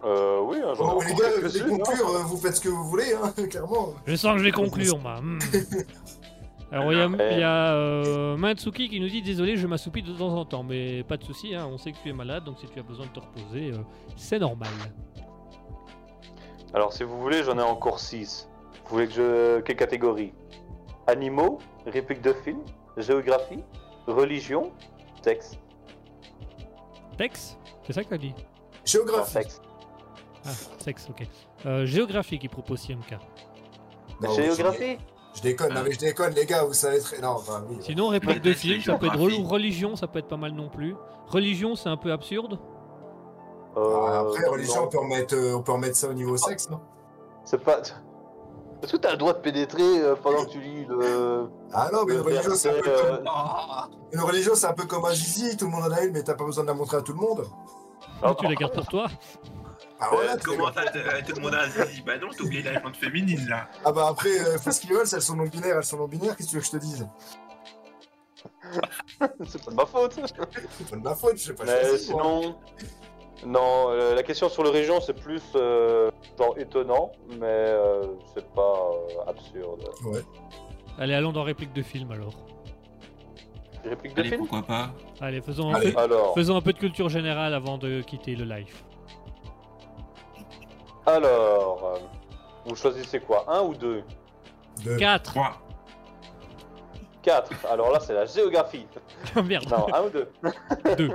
Euh, 0.04 0.40
oui, 0.42 0.58
hein, 0.66 0.74
j'en 0.76 0.84
ai 0.84 0.88
Oh, 0.88 0.92
encore 0.98 1.04
les 1.04 1.14
gars, 1.14 1.30
quelques-unes, 1.42 1.64
hein. 1.74 1.78
conclure, 1.78 2.10
euh, 2.10 2.24
vous 2.24 2.38
faites 2.38 2.56
ce 2.56 2.62
que 2.62 2.70
vous 2.70 2.84
voulez, 2.86 3.14
hein, 3.14 3.32
clairement. 3.50 3.94
Je 4.06 4.16
sens 4.16 4.34
que 4.34 4.40
je 4.40 4.44
vais 4.44 4.52
conclure, 4.52 4.98
moi. 4.98 5.22
Hmm. 5.22 5.40
Alors, 6.72 6.92
il 6.94 6.98
y 6.98 7.02
a, 7.02 7.32
il 7.34 7.40
y 7.40 7.44
a 7.44 7.74
euh, 7.74 8.38
Matsuki 8.38 8.88
qui 8.90 9.00
nous 9.02 9.10
dit 9.10 9.22
Désolé, 9.22 9.58
je 9.58 9.68
m'assoupis 9.68 10.02
de 10.04 10.14
temps 10.14 10.34
en 10.36 10.46
temps, 10.46 10.64
mais 10.64 11.04
pas 11.04 11.18
de 11.18 11.24
souci, 11.24 11.54
hein, 11.54 11.68
on 11.70 11.78
sait 11.78 11.92
que 11.92 11.98
tu 12.02 12.10
es 12.10 12.14
malade, 12.14 12.46
donc 12.46 12.60
si 12.60 12.66
tu 12.68 12.80
as 12.80 12.84
besoin 12.84 13.06
de 13.08 13.12
te 13.12 13.20
reposer, 13.20 13.72
euh, 13.74 13.78
c'est 14.16 14.40
normal. 14.40 14.70
Alors, 16.74 16.94
si 16.94 17.04
vous 17.04 17.20
voulez, 17.20 17.44
j'en 17.44 17.58
ai 17.60 17.62
encore 17.62 18.00
6. 18.00 18.50
Vous 18.86 18.96
voulez 18.96 19.08
que 19.08 19.14
je. 19.14 19.60
Quelle 19.62 19.76
catégorie? 19.76 20.34
Animaux, 21.12 21.60
réplique 21.86 22.22
de 22.22 22.32
film, 22.34 22.62
géographie, 22.98 23.64
religion, 24.08 24.72
sexe. 25.24 25.58
Tex 27.18 27.58
C'est 27.84 27.94
ça 27.94 28.04
que 28.04 28.10
t'as 28.10 28.18
dit? 28.18 28.30
Non, 28.38 28.46
Géographie. 28.86 29.32
sexe. 29.32 29.62
Ah, 30.46 30.50
sexe, 30.80 31.08
ok. 31.10 31.28
Euh, 31.66 31.86
géographie 31.86 32.40
qui 32.40 32.48
propose 32.48 32.82
CMK. 32.82 33.18
Non, 34.22 34.34
géographie? 34.34 34.98
Je, 35.36 35.42
déconne, 35.42 35.74
non 35.74 35.82
mais 35.84 35.92
je 35.92 36.00
déconne, 36.00 36.34
les 36.34 36.46
gars, 36.46 36.64
vous 36.64 36.74
savez 36.74 37.00
très. 37.00 37.20
Non, 37.22 37.30
enfin, 37.32 37.64
oui. 37.70 37.78
Sinon, 37.82 38.08
réplique 38.08 38.42
de 38.42 38.54
film, 38.54 38.82
ça 38.82 38.98
peut 38.98 39.06
être 39.08 39.14
drôle, 39.14 39.32
ou 39.32 39.36
géographie. 39.36 39.54
religion, 39.54 39.96
ça 39.96 40.08
peut 40.08 40.20
être 40.20 40.28
pas 40.28 40.38
mal 40.38 40.52
non 40.54 40.70
plus. 40.70 40.96
Religion, 41.28 41.76
c'est 41.76 41.90
un 41.90 41.98
peu 41.98 42.12
absurde. 42.12 42.58
Euh, 43.78 44.06
Ah, 44.08 44.20
Après, 44.22 44.46
religion, 44.48 44.84
on 44.84 44.88
peut, 44.88 44.98
remettre, 45.00 45.36
euh, 45.36 45.56
on 45.56 45.62
peut 45.62 45.72
remettre 45.74 45.96
ça 45.96 46.10
au 46.10 46.14
niveau 46.14 46.36
sexe, 46.38 46.70
non? 46.70 46.80
C'est 47.46 47.64
pas. 47.64 47.82
Est-ce 48.84 48.94
que 48.94 48.98
t'as 48.98 49.12
le 49.12 49.18
droit 49.18 49.34
de 49.34 49.40
pénétrer 49.40 50.02
euh, 50.02 50.16
pendant 50.16 50.46
que 50.46 50.50
tu 50.52 50.60
lis 50.60 50.86
le. 50.86 51.48
Ah 51.74 51.90
non, 51.94 52.04
mais 52.06 52.14
une 52.14 52.20
le 52.20 52.26
religion, 52.26 52.56
c'est 52.56 52.70
un, 52.70 52.82
peu 52.82 52.90
euh, 52.90 53.18
comme... 53.18 53.28
Oh 53.28 53.96
une 54.12 54.20
religion, 54.22 54.56
c'est 54.56 54.66
un 54.68 54.74
peu 54.74 54.86
comme 54.86 55.06
un 55.06 55.14
zizi, 55.14 55.56
tout 55.56 55.66
le 55.66 55.72
monde 55.72 55.84
en 55.84 55.92
a 55.92 56.02
une, 56.02 56.12
mais 56.14 56.24
t'as 56.24 56.34
pas 56.34 56.44
besoin 56.46 56.64
de 56.64 56.70
la 56.70 56.74
montrer 56.74 56.98
à 56.98 57.02
tout 57.02 57.14
le 57.14 57.20
monde. 57.20 57.48
Ah, 58.24 58.34
tu 58.38 58.48
la 58.48 58.56
gardes 58.56 58.74
pour 58.74 58.88
toi. 58.88 59.08
Ah, 60.00 60.06
Euh, 60.06 60.16
voilà, 60.16 60.38
Comment 60.38 60.74
ça, 60.74 60.84
te, 60.86 61.24
te 61.26 61.32
demander 61.36 61.58
un 61.58 61.70
zizi 61.70 62.02
Bah 62.02 62.18
non, 62.18 62.30
t'as 62.36 62.44
oublié 62.44 62.64
la 62.64 62.72
réponse 62.72 62.98
féminine 62.98 63.48
là. 63.48 63.68
ah 63.86 63.92
bah 63.92 64.08
après, 64.10 64.40
euh, 64.40 64.58
fais 64.58 64.72
ce 64.72 64.82
qu'ils 64.82 64.94
veulent, 64.94 65.06
si 65.06 65.14
elles 65.14 65.22
sont 65.22 65.36
non-binaires, 65.36 65.78
elles 65.78 65.84
sont 65.84 65.98
non-binaires, 65.98 66.36
qu'est-ce 66.36 66.48
que 66.48 66.52
tu 66.52 66.56
veux 66.56 66.62
que 66.62 66.68
je 66.68 66.72
te 66.72 66.78
dise 66.78 67.08
c'est 69.48 69.64
pas 69.64 69.72
de 69.72 69.76
ma 69.76 69.86
faute. 69.86 70.20
C'est 70.26 70.90
pas 70.90 70.96
de 70.96 71.02
ma 71.04 71.14
faute, 71.16 71.38
je 71.38 71.44
sais 71.44 71.54
pas 71.54 71.66
Mais 71.66 71.82
choisi, 71.88 72.12
moi. 72.12 72.42
Non, 73.46 73.90
euh, 73.90 74.14
la 74.14 74.24
question 74.24 74.50
sur 74.50 74.64
le 74.64 74.70
région, 74.70 75.02
c'est 75.02 75.14
plus 75.20 75.42
euh, 75.56 76.12
genre 76.38 76.56
étonnant, 76.60 77.12
mais 77.40 77.46
euh, 77.48 78.04
c'est 78.36 78.48
pas 78.54 78.62
euh, 78.92 79.30
absurde. 79.30 79.84
Ouais. 80.06 80.22
Allez, 81.00 81.14
allons 81.16 81.32
dans 81.32 81.44
réplique 81.44 81.74
de 81.74 81.82
film 81.82 82.12
alors. 82.12 82.34
Réplique 83.84 84.14
de 84.14 84.20
Allez, 84.20 84.30
film? 84.30 84.42
pourquoi 84.42 84.62
pas? 84.62 84.92
Allez, 85.20 85.42
faisons 85.42 85.72
un, 85.72 85.76
Allez. 85.76 85.92
peu, 85.92 86.00
Alors, 86.00 86.36
faisons 86.36 86.56
un 86.56 86.62
peu 86.62 86.72
de 86.74 86.78
culture 86.78 87.10
générale 87.10 87.56
avant 87.56 87.80
de 87.80 88.02
quitter 88.02 88.36
le 88.36 88.46
live. 88.46 88.76
alors, 91.08 91.94
euh, 91.96 92.00
vous 92.66 92.76
choisissez 92.76 93.20
quoi? 93.20 93.44
Un 93.48 93.62
ou 93.64 93.74
deux? 93.74 94.04
Deux. 94.84 94.98
4 94.98 95.24
3. 95.34 95.52
Quatre. 97.24 97.52
Alors 97.72 97.92
là, 97.92 98.00
c'est 98.00 98.14
la 98.14 98.26
géographie. 98.26 98.86
Merde 99.44 99.66
Non, 99.72 99.88
un 99.94 100.04
ou 100.04 100.10
deux? 100.10 100.30
2 100.98 101.14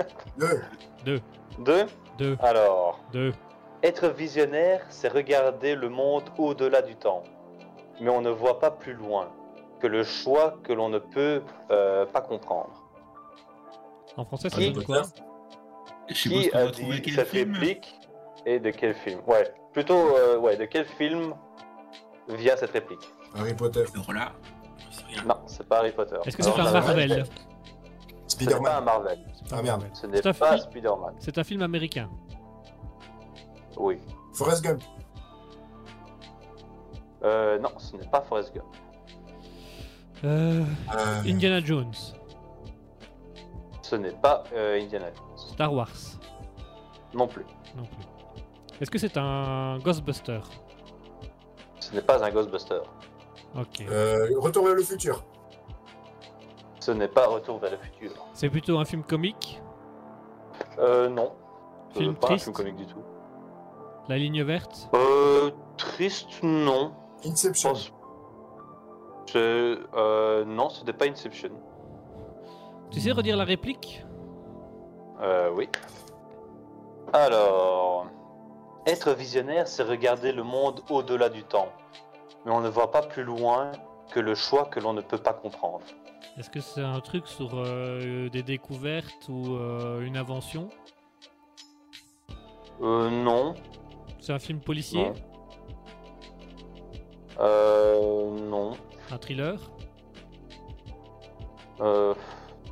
Deux. 1.05 1.20
Deux? 1.61 1.85
2 2.18 2.36
Alors, 2.40 3.01
2 3.12 3.32
être 3.82 4.09
visionnaire, 4.09 4.84
c'est 4.88 5.09
regarder 5.09 5.74
le 5.74 5.88
monde 5.88 6.24
au-delà 6.38 6.82
du 6.82 6.97
temps. 6.97 7.22
Mais 8.01 8.10
on 8.10 8.20
ne 8.20 8.30
voit 8.30 8.59
pas 8.59 8.70
plus 8.70 8.94
loin 8.94 9.30
que 9.80 9.86
le 9.86 10.05
choix 10.05 10.59
que 10.64 10.72
l'on 10.72 10.88
ne 10.88 10.98
peut 10.98 11.43
euh, 11.70 12.06
pas 12.06 12.20
comprendre. 12.20 12.84
En 14.16 14.24
français, 14.24 14.51
ça 14.51 14.59
donne 14.59 14.82
quoi? 14.84 15.02
Qui 16.09 16.51
a 16.52 16.66
dit 16.66 17.02
quel 17.02 17.14
cette 17.14 17.28
film? 17.28 17.52
réplique 17.52 17.94
et 18.44 18.59
de 18.59 18.70
quel 18.70 18.94
film? 18.94 19.20
Ouais, 19.26 19.52
plutôt, 19.72 20.16
euh, 20.16 20.38
ouais, 20.38 20.56
de 20.56 20.64
quel 20.64 20.86
film 20.86 21.34
via 22.28 22.56
cette 22.56 22.70
réplique? 22.70 23.09
Harry 23.36 23.55
Potter. 23.55 23.84
Non, 25.26 25.34
c'est 25.47 25.68
pas 25.68 25.78
Harry 25.78 25.93
Potter. 25.93 26.16
Est-ce 26.24 26.36
que 26.36 26.43
c'est 26.43 26.51
un 26.59 26.82
ça 26.82 27.24
va- 28.45 28.59
Marvel 28.61 28.61
Ce 28.61 28.61
n'est 28.61 28.61
pas 28.61 28.79
un 28.79 28.81
Spider-Man. 28.81 28.85
Marvel. 28.85 29.19
C'est 29.35 29.49
pas 29.51 29.57
Ah, 29.59 29.63
merde. 29.63 29.67
Marvel. 29.81 29.91
Ce 29.97 30.07
n'est 30.07 30.17
C'est 30.23 30.29
un 30.29 30.33
pas 30.35 30.49
film- 30.57 30.61
Spider-Man. 30.71 31.15
C'est 31.19 31.39
un 31.39 31.45
film 31.45 31.63
américain. 31.63 32.11
Oui. 33.77 33.99
Forrest 34.35 34.63
Gump. 34.65 34.83
Euh, 37.25 37.59
non, 37.59 37.71
ce 37.79 37.97
n'est 37.97 38.07
pas 38.07 38.21
Forrest 38.23 38.55
Gump. 38.55 38.67
Euh, 40.25 40.63
Euh, 40.95 41.23
Indiana 41.27 41.61
Jones. 41.65 41.93
Ce 43.83 43.97
n'est 43.97 44.11
pas 44.13 44.45
euh, 44.53 44.81
Indiana 44.81 45.07
Jones. 45.15 45.37
Star 45.53 45.73
Wars. 45.73 45.91
Non 47.15 47.27
plus. 47.29 47.45
Non 47.77 47.85
plus. 47.85 48.05
Est-ce 48.81 48.91
que 48.91 48.99
c'est 48.99 49.17
un 49.17 49.79
Ghostbuster? 49.79 50.41
Ce 51.81 51.95
n'est 51.95 52.03
pas 52.03 52.23
un 52.25 52.31
Ghostbuster. 52.31 52.81
Ok. 53.57 53.83
euh, 53.89 54.29
Retour 54.39 54.65
vers 54.67 54.75
le 54.75 54.83
futur. 54.83 55.25
Ce 56.87 56.93
n'est 56.93 57.09
pas 57.09 57.27
Retour 57.27 57.59
vers 57.59 57.73
le 57.73 57.79
futur. 57.79 58.13
C'est 58.33 58.49
plutôt 58.49 58.79
un 58.79 58.85
film 58.85 59.03
comique 59.03 59.61
Euh, 60.79 61.09
non. 61.09 61.33
Ce 61.93 61.99
Film 61.99 62.13
n'est 62.13 62.17
pas 62.17 62.27
un 62.27 62.31
triste 62.31 62.45
film 62.45 62.55
comique 62.55 62.77
du 62.77 62.87
tout. 62.87 63.03
La 64.09 64.17
ligne 64.19 64.45
verte 64.45 64.89
Euh, 64.95 65.51
triste, 65.77 66.41
non. 66.45 66.93
Je 67.25 67.29
Inception. 67.31 67.71
pense. 67.71 67.93
Je... 69.27 69.81
Euh, 69.97 70.45
non, 70.45 70.69
ce 70.69 70.85
n'est 70.85 70.93
pas 70.93 71.07
Inception. 71.07 71.51
Tu 72.93 73.01
sais 73.01 73.11
redire 73.11 73.37
la 73.37 73.43
réplique 73.45 74.05
Euh, 75.21 75.51
oui. 75.57 75.69
Alors, 77.13 78.07
être 78.87 79.11
visionnaire, 79.13 79.67
c'est 79.67 79.83
regarder 79.83 80.31
le 80.31 80.45
monde 80.45 80.83
au-delà 80.89 81.31
du 81.31 81.43
temps. 81.43 81.71
Mais 82.45 82.53
on 82.53 82.61
ne 82.61 82.69
voit 82.69 82.93
pas 82.93 83.03
plus 83.03 83.25
loin 83.25 83.73
que 84.13 84.21
le 84.21 84.37
choix 84.37 84.67
que 84.67 84.79
l'on 84.79 84.93
ne 84.93 85.01
peut 85.01 85.19
pas 85.19 85.33
comprendre. 85.33 85.81
Est-ce 86.39 86.51
que 86.51 86.61
c'est 86.61 86.82
un 86.82 87.01
truc 87.01 87.27
sur 87.27 87.51
euh, 87.55 88.28
des 88.28 88.43
découvertes 88.43 89.28
ou 89.28 89.57
euh, 89.57 90.01
une 90.03 90.16
invention? 90.16 90.69
Euh, 92.82 93.09
non. 93.11 93.55
C'est 94.20 94.32
un 94.32 94.39
film 94.39 94.61
policier? 94.61 95.05
Non. 95.09 95.15
Euh, 97.40 98.31
non. 98.48 98.73
Un 99.11 99.19
thriller? 99.19 99.59
Euh, 101.81 102.15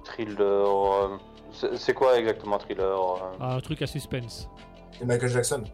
thriller. 0.05 0.43
euh, 0.48 1.16
c'est 1.52 1.76
c'est 1.76 1.94
quoi 1.94 2.18
exactement 2.18 2.59
thriller 2.59 2.98
euh? 2.98 3.32
Un 3.40 3.60
truc 3.60 3.81
à 3.82 3.86
suspense 3.86 4.48
Et 5.01 5.05
Michael 5.05 5.31
Jackson. 5.31 5.64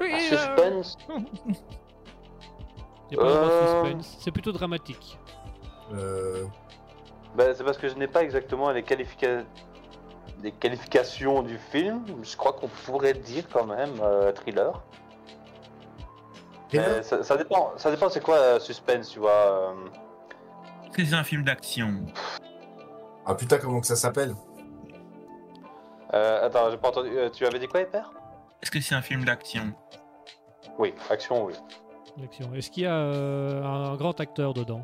Oui, 0.00 0.12
Un 0.12 0.18
Suspense? 0.18 0.98
Il 3.10 3.16
y 3.16 3.20
a 3.20 3.22
pas 3.22 3.28
vraiment 3.28 3.46
de 3.46 3.52
Euh. 3.52 3.82
suspense. 3.84 4.16
C'est 4.20 4.30
plutôt 4.32 4.52
dramatique. 4.52 5.18
Euh, 5.92 6.44
Ben, 7.34 7.54
C'est 7.54 7.64
parce 7.64 7.78
que 7.78 7.88
je 7.88 7.94
n'ai 7.96 8.06
pas 8.06 8.22
exactement 8.22 8.70
les 8.70 8.82
qualifications. 8.82 9.42
du 11.42 11.58
film, 11.58 12.04
je 12.22 12.36
crois 12.36 12.52
qu'on 12.52 12.68
pourrait 12.68 13.14
dire 13.14 13.44
quand 13.52 13.64
même 13.66 13.94
euh, 14.02 14.30
thriller. 14.32 14.82
Mais 16.72 17.02
ça, 17.02 17.22
ça 17.22 17.36
dépend, 17.36 17.72
ça 17.76 17.90
dépend 17.90 18.08
c'est 18.08 18.22
quoi 18.22 18.36
euh, 18.36 18.58
suspense, 18.60 19.10
tu 19.10 19.20
vois. 19.20 19.30
euh. 19.30 19.74
Est-ce 20.86 20.96
que 20.96 21.04
c'est 21.04 21.14
un 21.14 21.24
film 21.24 21.44
d'action 21.44 22.04
Ah 23.26 23.34
putain, 23.34 23.58
comment 23.58 23.80
que 23.80 23.86
ça 23.86 23.96
s'appelle? 23.96 24.34
Euh, 26.12 26.46
attends, 26.46 26.70
j'ai 26.70 26.76
pas 26.76 26.88
entendu. 26.88 27.10
euh, 27.16 27.30
tu 27.30 27.46
avais 27.46 27.58
dit 27.58 27.66
quoi, 27.68 27.80
Hyper 27.82 28.12
Est-ce 28.62 28.70
que 28.70 28.80
c'est 28.80 28.94
un 28.94 29.02
film 29.02 29.24
d'action? 29.24 29.72
Oui, 30.78 30.94
action, 31.10 31.44
oui. 31.46 31.54
Est-ce 32.56 32.70
qu'il 32.70 32.84
y 32.84 32.86
a 32.86 32.94
euh, 32.94 33.62
un 33.64 33.96
grand 33.96 34.18
acteur 34.20 34.52
dedans? 34.54 34.82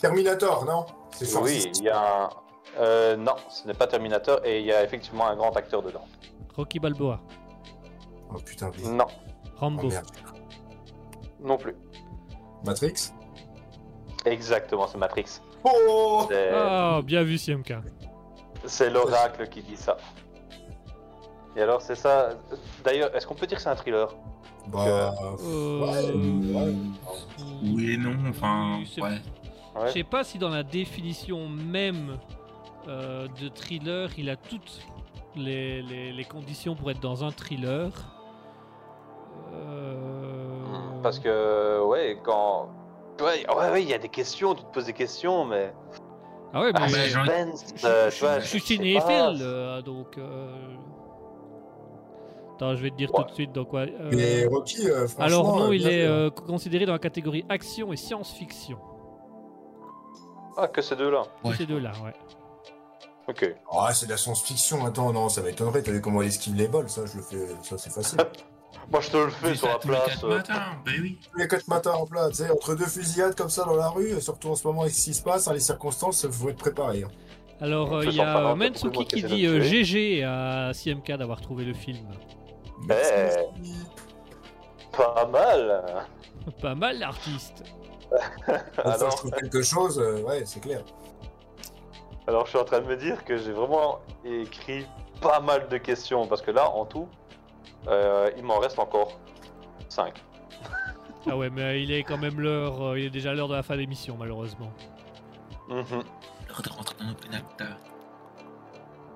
Terminator, 0.00 0.64
non? 0.64 0.86
C'est 1.12 1.34
Oui, 1.38 1.70
il 1.78 1.84
y 1.84 1.88
a 1.88 2.24
un. 2.24 2.28
Euh, 2.78 3.16
non, 3.16 3.34
ce 3.48 3.66
n'est 3.66 3.74
pas 3.74 3.86
Terminator 3.86 4.40
et 4.44 4.60
il 4.60 4.66
y 4.66 4.72
a 4.72 4.82
effectivement 4.84 5.26
un 5.28 5.36
grand 5.36 5.56
acteur 5.56 5.82
dedans. 5.82 6.04
Rocky 6.54 6.78
Balboa, 6.78 7.20
Oh 8.30 8.38
putain, 8.44 8.70
oui. 8.76 8.88
Non, 8.88 9.06
Oh, 9.08 9.58
Rambo. 9.60 9.88
merde. 9.88 10.06
non 11.40 11.56
plus. 11.56 11.74
Matrix? 12.64 13.12
Exactement, 14.26 14.86
c'est 14.88 14.98
Matrix. 14.98 15.40
Oh 15.64 16.28
Ah, 16.54 17.00
bien 17.02 17.22
vu 17.22 17.38
CMK. 17.38 17.74
c'est 18.66 18.90
l'oracle 18.90 19.48
qui 19.48 19.62
dit 19.62 19.76
ça. 19.76 19.96
Et 21.56 21.62
alors, 21.62 21.80
c'est 21.80 21.94
ça. 21.94 22.30
D'ailleurs, 22.84 23.14
est-ce 23.16 23.26
qu'on 23.26 23.34
peut 23.34 23.46
dire 23.46 23.56
que 23.56 23.62
c'est 23.62 23.70
un 23.70 23.76
thriller? 23.76 24.08
Bah. 24.68 25.14
Euh, 25.40 25.80
Ouais, 25.80 26.12
ouais. 26.12 26.74
Oui 27.64 27.94
et 27.94 27.96
non, 27.96 28.14
enfin, 28.28 28.80
ouais. 29.80 29.88
Je 29.88 29.92
sais 29.92 30.02
pas 30.04 30.24
si 30.24 30.38
dans 30.38 30.48
la 30.48 30.62
définition 30.62 31.48
même 31.48 32.16
euh, 32.88 33.26
de 33.40 33.48
thriller, 33.48 34.08
il 34.18 34.30
a 34.30 34.36
toutes 34.36 34.80
les, 35.34 35.82
les- 35.82 36.12
les 36.12 36.24
conditions 36.24 36.74
pour 36.76 36.90
être 36.90 37.00
dans 37.00 37.24
un 37.24 37.30
thriller. 37.32 37.90
Euh, 39.52 41.00
Parce 41.02 41.18
que, 41.18 41.84
ouais, 41.84 42.18
quand. 42.22 42.68
Ouais, 43.20 43.46
ouais, 43.48 43.70
ouais, 43.70 43.82
il 43.82 43.88
y 43.88 43.94
a 43.94 43.98
des 43.98 44.08
questions, 44.08 44.54
tu 44.54 44.62
te 44.64 44.72
poses 44.72 44.86
des 44.86 44.92
questions, 44.92 45.44
mais. 45.44 45.72
Ah 46.52 46.60
ouais, 46.62 46.72
mais 46.72 46.78
Ah, 46.82 46.88
j'en- 46.88 47.24
suspense, 47.24 47.74
je, 47.76 47.86
euh, 47.86 48.10
je- 48.10 48.14
tu 48.16 48.24
vois, 48.24 48.38
je 48.40 48.46
suis 48.46 48.60
cinéphile, 48.60 49.38
euh, 49.40 49.82
donc. 49.82 50.18
euh, 50.18 50.48
Attends, 52.54 52.74
je 52.74 52.82
vais 52.82 52.90
te 52.90 52.96
dire 52.96 53.12
Ouais. 53.14 53.22
tout 53.24 53.28
de 53.30 53.34
suite 53.34 53.52
dans 53.52 53.66
quoi. 53.66 53.80
euh, 53.80 54.10
Mais 54.14 54.46
Rocky, 54.46 54.88
euh, 54.88 55.06
franchement. 55.06 55.24
Alors 55.24 55.56
non, 55.58 55.72
il 55.72 55.86
est 55.86 56.30
considéré 56.46 56.86
dans 56.86 56.92
la 56.94 56.98
catégorie 56.98 57.44
action 57.50 57.92
et 57.92 57.96
science-fiction. 57.96 58.78
Ah, 60.56 60.68
que 60.68 60.80
ces 60.82 60.96
deux-là. 60.96 61.22
Ouais. 61.44 61.54
ces 61.56 61.66
deux-là, 61.66 61.92
ouais. 62.04 62.14
Ok. 63.28 63.54
Ah, 63.72 63.92
c'est 63.92 64.06
de 64.06 64.12
la 64.12 64.16
science-fiction. 64.16 64.86
Attends, 64.86 65.12
non, 65.12 65.28
ça 65.28 65.42
m'étonnerait. 65.42 65.82
T'as 65.82 65.92
vu 65.92 66.00
comment 66.00 66.22
il 66.22 66.28
esquive 66.28 66.54
les 66.54 66.68
balles 66.68 66.88
Ça, 66.88 67.02
je 67.06 67.16
le 67.16 67.22
fais. 67.22 67.36
Ça, 67.62 67.76
c'est 67.78 67.90
facile. 67.90 68.18
Moi, 68.90 69.00
je 69.00 69.10
te 69.10 69.16
le 69.16 69.30
fais 69.30 69.54
sur 69.56 69.66
la 69.66 69.74
tous 69.74 69.88
les 69.88 69.96
place. 69.96 70.22
euh, 70.24 70.36
matins, 70.36 70.62
bah 70.84 70.92
oui. 71.00 71.18
Tous 71.32 71.38
les 71.38 71.48
quatre 71.48 71.66
matins 71.66 71.92
en 71.92 72.06
tu 72.06 72.34
sais, 72.34 72.50
entre 72.50 72.76
deux 72.76 72.86
fusillades 72.86 73.34
comme 73.34 73.50
ça 73.50 73.64
dans 73.64 73.74
la 73.74 73.88
rue, 73.88 74.20
surtout 74.20 74.50
en 74.50 74.54
ce 74.54 74.64
moment 74.64 74.82
avec 74.82 74.94
ce 74.94 75.06
qui 75.06 75.14
se 75.14 75.22
passe, 75.22 75.48
hein, 75.48 75.54
les 75.54 75.60
circonstances, 75.60 76.22
il 76.22 76.30
faut 76.30 76.48
être 76.50 76.58
préparé. 76.58 77.02
hein. 77.02 77.08
Alors, 77.60 77.94
euh, 77.94 78.04
il 78.04 78.12
y 78.14 78.20
a 78.20 78.54
de 78.54 79.02
qui 79.04 79.22
dit 79.22 79.28
qui 79.28 79.46
euh, 79.46 79.60
GG 79.60 80.22
à 80.22 80.70
CMK 80.72 81.12
d'avoir 81.16 81.40
trouvé 81.40 81.64
le 81.64 81.74
film. 81.74 82.06
Eh. 82.88 83.32
Pas 84.96 85.26
mal. 85.26 86.06
Pas 86.62 86.74
mal 86.76 86.98
l'artiste. 86.98 87.64
Alors, 88.84 89.22
quelque 89.38 89.62
chose, 89.62 89.98
euh, 89.98 90.22
ouais, 90.22 90.44
c'est 90.44 90.60
clair. 90.60 90.82
alors, 92.26 92.44
je 92.44 92.50
suis 92.50 92.58
en 92.58 92.64
train 92.64 92.80
de 92.80 92.86
me 92.86 92.96
dire 92.96 93.24
que 93.24 93.36
j'ai 93.36 93.52
vraiment 93.52 94.00
écrit 94.24 94.86
pas 95.20 95.40
mal 95.40 95.68
de 95.68 95.78
questions 95.78 96.26
parce 96.26 96.42
que 96.42 96.50
là, 96.50 96.70
en 96.70 96.84
tout, 96.84 97.08
euh, 97.88 98.30
il 98.36 98.44
m'en 98.44 98.58
reste 98.58 98.78
encore 98.78 99.18
5. 99.88 100.22
Ah 101.28 101.36
ouais, 101.36 101.50
mais 101.50 101.82
il 101.82 101.90
est 101.90 102.04
quand 102.04 102.18
même 102.18 102.40
l'heure, 102.40 102.82
euh, 102.82 102.98
il 102.98 103.06
est 103.06 103.10
déjà 103.10 103.34
l'heure 103.34 103.48
de 103.48 103.54
la 103.54 103.62
fin 103.62 103.74
de 103.74 103.80
l'émission, 103.80 104.16
malheureusement. 104.18 104.72
Mhm. 105.68 106.02
L'heure 106.48 106.62
de 106.62 106.68
rentrer 106.68 106.96
dans 107.00 107.10
Open 107.10 107.34
Actor. 107.34 107.66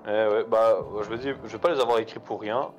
Eh 0.06 0.08
ouais, 0.10 0.44
bah, 0.44 0.80
je 1.04 1.10
me 1.10 1.18
dis, 1.18 1.28
je 1.44 1.52
vais 1.52 1.58
pas 1.58 1.72
les 1.72 1.80
avoir 1.80 1.98
écrits 1.98 2.18
pour 2.18 2.40
rien. 2.40 2.70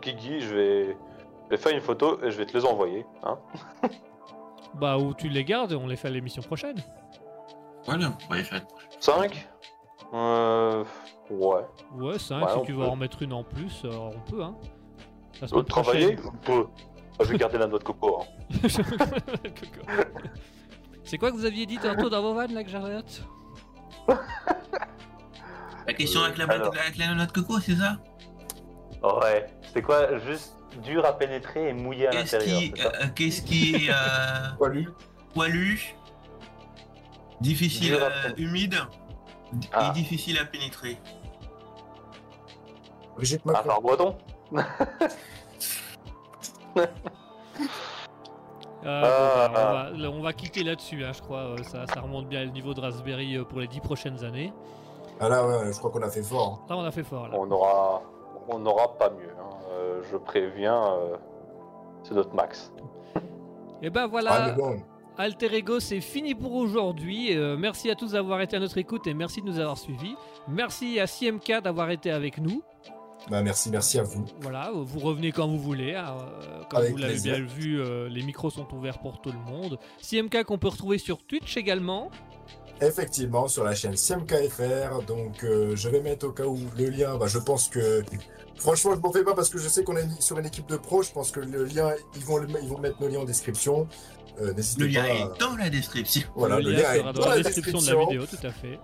Guigui, 0.00 0.40
je 0.40 0.54
vais, 0.54 0.96
je 1.44 1.50
vais 1.50 1.56
faire 1.56 1.72
une 1.72 1.80
photo 1.82 2.22
et 2.22 2.30
je 2.30 2.38
vais 2.38 2.46
te 2.46 2.56
les 2.56 2.64
envoyer. 2.64 3.04
Hein. 3.24 3.38
Bah, 4.74 4.98
ou 4.98 5.14
tu 5.14 5.28
les 5.28 5.44
gardes 5.44 5.72
et 5.72 5.76
on 5.76 5.86
les 5.86 5.96
fait 5.96 6.08
à 6.08 6.10
l'émission 6.10 6.42
prochaine. 6.42 6.76
Voilà, 7.86 8.12
on 8.28 8.32
va 8.32 8.38
y 8.40 8.44
faire. 8.44 8.62
5 9.00 9.48
euh, 10.14 10.84
Ouais. 11.30 11.62
Ouais, 11.94 12.18
5, 12.18 12.42
Ouais, 12.42 12.52
si 12.52 12.58
on 12.58 12.64
tu 12.64 12.72
peut. 12.72 12.78
veux 12.80 12.86
en 12.86 12.96
mettre 12.96 13.22
une 13.22 13.32
en 13.32 13.44
plus, 13.44 13.82
euh, 13.84 13.90
on 13.92 14.20
peut, 14.30 14.42
hein. 14.42 14.54
La 15.40 15.44
Euh, 15.44 15.48
semaine 15.48 15.64
travailler 15.64 16.14
prochaine. 16.16 16.32
On 16.34 16.46
peut. 16.46 16.66
Ah, 17.20 17.24
je 17.24 17.32
vais 17.32 17.38
garder 17.38 17.58
la 17.58 17.66
noix 17.66 17.78
de 17.78 17.84
coco. 17.84 18.20
hein. 18.22 18.26
C'est 21.04 21.16
quoi 21.18 21.30
que 21.30 21.36
vous 21.36 21.44
aviez 21.46 21.64
dit 21.66 21.78
tantôt 21.78 22.08
dans 22.10 22.20
vos 22.22 22.34
vannes, 22.34 22.52
là, 22.52 22.62
que 22.62 22.70
j'arrête 22.70 23.22
La 25.86 25.94
question 25.94 26.22
avec 26.22 26.36
la, 26.36 26.44
Alors. 26.44 26.72
avec 26.74 26.98
la 26.98 27.14
noix 27.14 27.26
de 27.26 27.32
coco, 27.32 27.58
c'est 27.60 27.76
ça? 27.76 27.96
Ouais. 29.02 29.46
C'est 29.72 29.80
quoi 29.82 30.18
Juste 30.18 30.54
dur 30.78 31.04
à 31.04 31.12
pénétrer 31.16 31.68
et 31.68 31.72
mouillé 31.72 32.08
à 32.08 32.10
Qu'est-ce 32.10 32.36
l'intérieur. 32.36 32.60
qui, 32.60 32.82
euh, 32.84 33.06
qu'est-ce 33.14 33.42
qui 33.42 33.74
est 33.86 33.90
euh, 33.90 34.56
Poilu. 34.58 34.88
poilu, 35.34 35.94
difficile, 37.40 37.94
à 37.94 37.96
euh, 38.06 38.10
pénétrer. 38.22 38.42
humide 38.42 38.76
Ah. 39.72 39.88
et 39.90 39.92
difficile 39.98 40.38
à 40.38 40.44
pénétrer 40.44 40.98
Brigitte 43.16 43.42
Ah, 43.46 43.52
Macron. 43.52 43.68
par 43.68 43.80
breton 43.80 44.16
Ah, 48.84 49.48
bon, 49.48 49.52
bah, 49.54 49.90
on, 49.92 49.98
va, 50.00 50.08
on 50.10 50.22
va 50.22 50.32
quitter 50.32 50.62
là-dessus, 50.62 51.04
hein, 51.04 51.10
je 51.14 51.20
crois. 51.20 51.40
euh, 51.40 51.56
ça, 51.64 51.84
ça 51.92 52.00
remonte 52.00 52.28
bien 52.28 52.44
le 52.44 52.50
niveau 52.50 52.74
de 52.74 52.80
Raspberry 52.80 53.36
euh, 53.36 53.44
pour 53.44 53.60
les 53.60 53.66
10 53.66 53.80
prochaines 53.80 54.24
années. 54.24 54.52
Ah 55.20 55.28
là, 55.28 55.44
ouais, 55.46 55.72
je 55.72 55.78
crois 55.78 55.90
qu'on 55.90 56.02
a 56.02 56.10
fait 56.10 56.22
fort. 56.22 56.60
hein. 56.62 56.66
Là, 56.70 56.76
on 56.76 56.84
a 56.84 56.90
fait 56.92 57.02
fort, 57.02 57.26
là. 57.28 57.34
On 57.36 57.50
aura, 57.50 58.02
on 58.48 58.58
n'aura 58.58 58.96
pas 58.98 59.10
mieux. 59.10 59.30
hein. 59.38 59.56
Euh, 59.70 60.02
je 60.10 60.16
préviens, 60.16 60.82
euh, 60.82 61.16
c'est 62.02 62.14
notre 62.14 62.34
max. 62.34 62.72
Et 63.82 63.90
ben 63.90 64.02
Ah, 64.04 64.06
voilà, 64.08 64.50
bon. 64.52 64.76
Alter 65.16 65.54
Ego, 65.56 65.80
c'est 65.80 66.00
fini 66.00 66.34
pour 66.34 66.54
aujourd'hui. 66.54 67.36
Euh, 67.36 67.56
merci 67.56 67.90
à 67.90 67.94
tous 67.96 68.12
d'avoir 68.12 68.40
été 68.40 68.56
à 68.56 68.60
notre 68.60 68.78
écoute 68.78 69.06
et 69.06 69.14
merci 69.14 69.42
de 69.42 69.46
nous 69.46 69.58
avoir 69.58 69.76
suivis. 69.76 70.14
Merci 70.46 71.00
à 71.00 71.06
CMK 71.06 71.60
d'avoir 71.62 71.90
été 71.90 72.10
avec 72.10 72.38
nous. 72.38 72.62
Bah, 73.28 73.42
merci, 73.42 73.68
merci 73.70 73.98
à 73.98 74.04
vous. 74.04 74.24
Voilà, 74.40 74.70
vous 74.72 75.00
revenez 75.00 75.32
quand 75.32 75.48
vous 75.48 75.58
voulez. 75.58 75.94
hein, 75.94 76.16
euh, 76.20 76.62
comme 76.70 76.78
Avec 76.78 76.92
vous 76.92 76.98
l'avez 76.98 77.18
bien 77.20 77.40
vu, 77.40 77.80
euh, 77.80 78.08
les 78.08 78.22
micros 78.22 78.48
sont 78.48 78.66
ouverts 78.74 79.00
pour 79.00 79.20
tout 79.20 79.32
le 79.32 79.38
monde. 79.52 79.78
CMK 80.00 80.44
qu'on 80.44 80.56
peut 80.58 80.68
retrouver 80.68 80.98
sur 80.98 81.18
Twitch 81.26 81.56
également. 81.56 82.10
Effectivement, 82.80 83.48
sur 83.48 83.64
la 83.64 83.74
chaîne 83.74 83.96
CMKFR. 83.96 85.02
Donc, 85.06 85.42
euh, 85.44 85.74
je 85.74 85.88
vais 85.88 86.00
mettre 86.00 86.26
au 86.28 86.32
cas 86.32 86.44
où 86.44 86.58
le 86.76 86.86
lien. 86.90 87.16
Bah, 87.16 87.26
je 87.26 87.38
pense 87.38 87.68
que. 87.68 88.02
Franchement, 88.56 88.92
je 88.94 89.00
m'en 89.00 89.12
fais 89.12 89.22
pas 89.22 89.34
parce 89.34 89.50
que 89.50 89.58
je 89.58 89.68
sais 89.68 89.84
qu'on 89.84 89.96
est 89.96 90.20
sur 90.20 90.38
une 90.38 90.46
équipe 90.46 90.66
de 90.68 90.76
pros. 90.76 91.02
Je 91.02 91.12
pense 91.12 91.30
que 91.30 91.38
le 91.40 91.64
lien, 91.64 91.90
ils 92.16 92.24
vont, 92.24 92.38
le- 92.38 92.48
ils 92.62 92.68
vont 92.68 92.78
mettre 92.78 93.00
nos 93.00 93.08
liens 93.08 93.20
en 93.20 93.24
description. 93.24 93.86
Euh, 94.40 94.52
N'hésitez 94.52 94.82
Le 94.82 94.86
lien 94.88 95.02
pas. 95.02 95.08
à- 95.08 95.14
est 95.14 95.40
dans 95.40 95.56
la 95.56 95.70
description. 95.70 96.22
Voilà, 96.36 96.58
le 96.60 96.70
lien 96.72 96.92
est 96.92 96.98
sera 96.98 97.12
dans 97.12 97.28
la 97.28 97.40
description 97.40 97.78
de 97.80 97.86
la 97.86 98.04
vidéo, 98.04 98.26
tout 98.26 98.46
à 98.46 98.50
fait. 98.50 98.78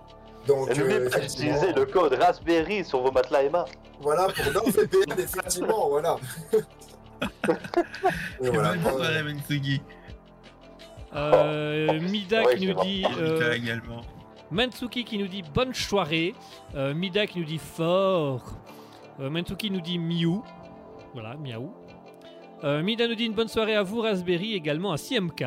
Donc, 0.47 0.69
Et 0.69 0.79
euh, 0.79 1.09
d'utiliser 1.09 1.73
le 1.73 1.85
code 1.85 2.13
Raspberry 2.13 2.85
sur 2.85 3.01
vos 3.01 3.11
matelas 3.11 3.43
Emma. 3.43 3.65
voilà, 4.01 4.27
pour 4.27 4.53
NordVPN, 4.53 5.19
effectivement, 5.19 5.89
voilà. 5.89 6.17
Et 8.41 8.49
voilà. 8.49 8.73
Bonne 8.75 8.93
soirée, 8.93 9.23
Mensugi. 9.23 9.81
Euh, 11.15 11.99
Mida 12.01 12.43
ouais, 12.43 12.55
qui 12.57 12.67
nous 12.67 12.81
dit. 12.81 13.03
Euh, 13.19 13.53
également. 13.53 14.01
Mansuki 14.51 15.03
qui 15.03 15.17
nous 15.17 15.27
dit 15.27 15.43
bonne 15.53 15.73
soirée. 15.73 16.33
Euh, 16.75 16.93
Mida 16.93 17.25
qui 17.25 17.39
nous 17.39 17.45
dit 17.45 17.57
fort. 17.57 18.43
Euh, 19.19 19.29
Mansuki 19.29 19.71
nous 19.71 19.81
dit 19.81 19.97
miou. 19.97 20.43
Voilà, 21.13 21.35
miaou. 21.35 21.71
Euh, 22.63 22.81
Mida 22.83 23.07
nous 23.07 23.15
dit 23.15 23.25
une 23.25 23.33
bonne 23.33 23.47
soirée 23.47 23.75
à 23.75 23.83
vous, 23.83 24.01
Raspberry, 24.01 24.53
également 24.53 24.91
à 24.91 24.97
CMK. 24.97 25.45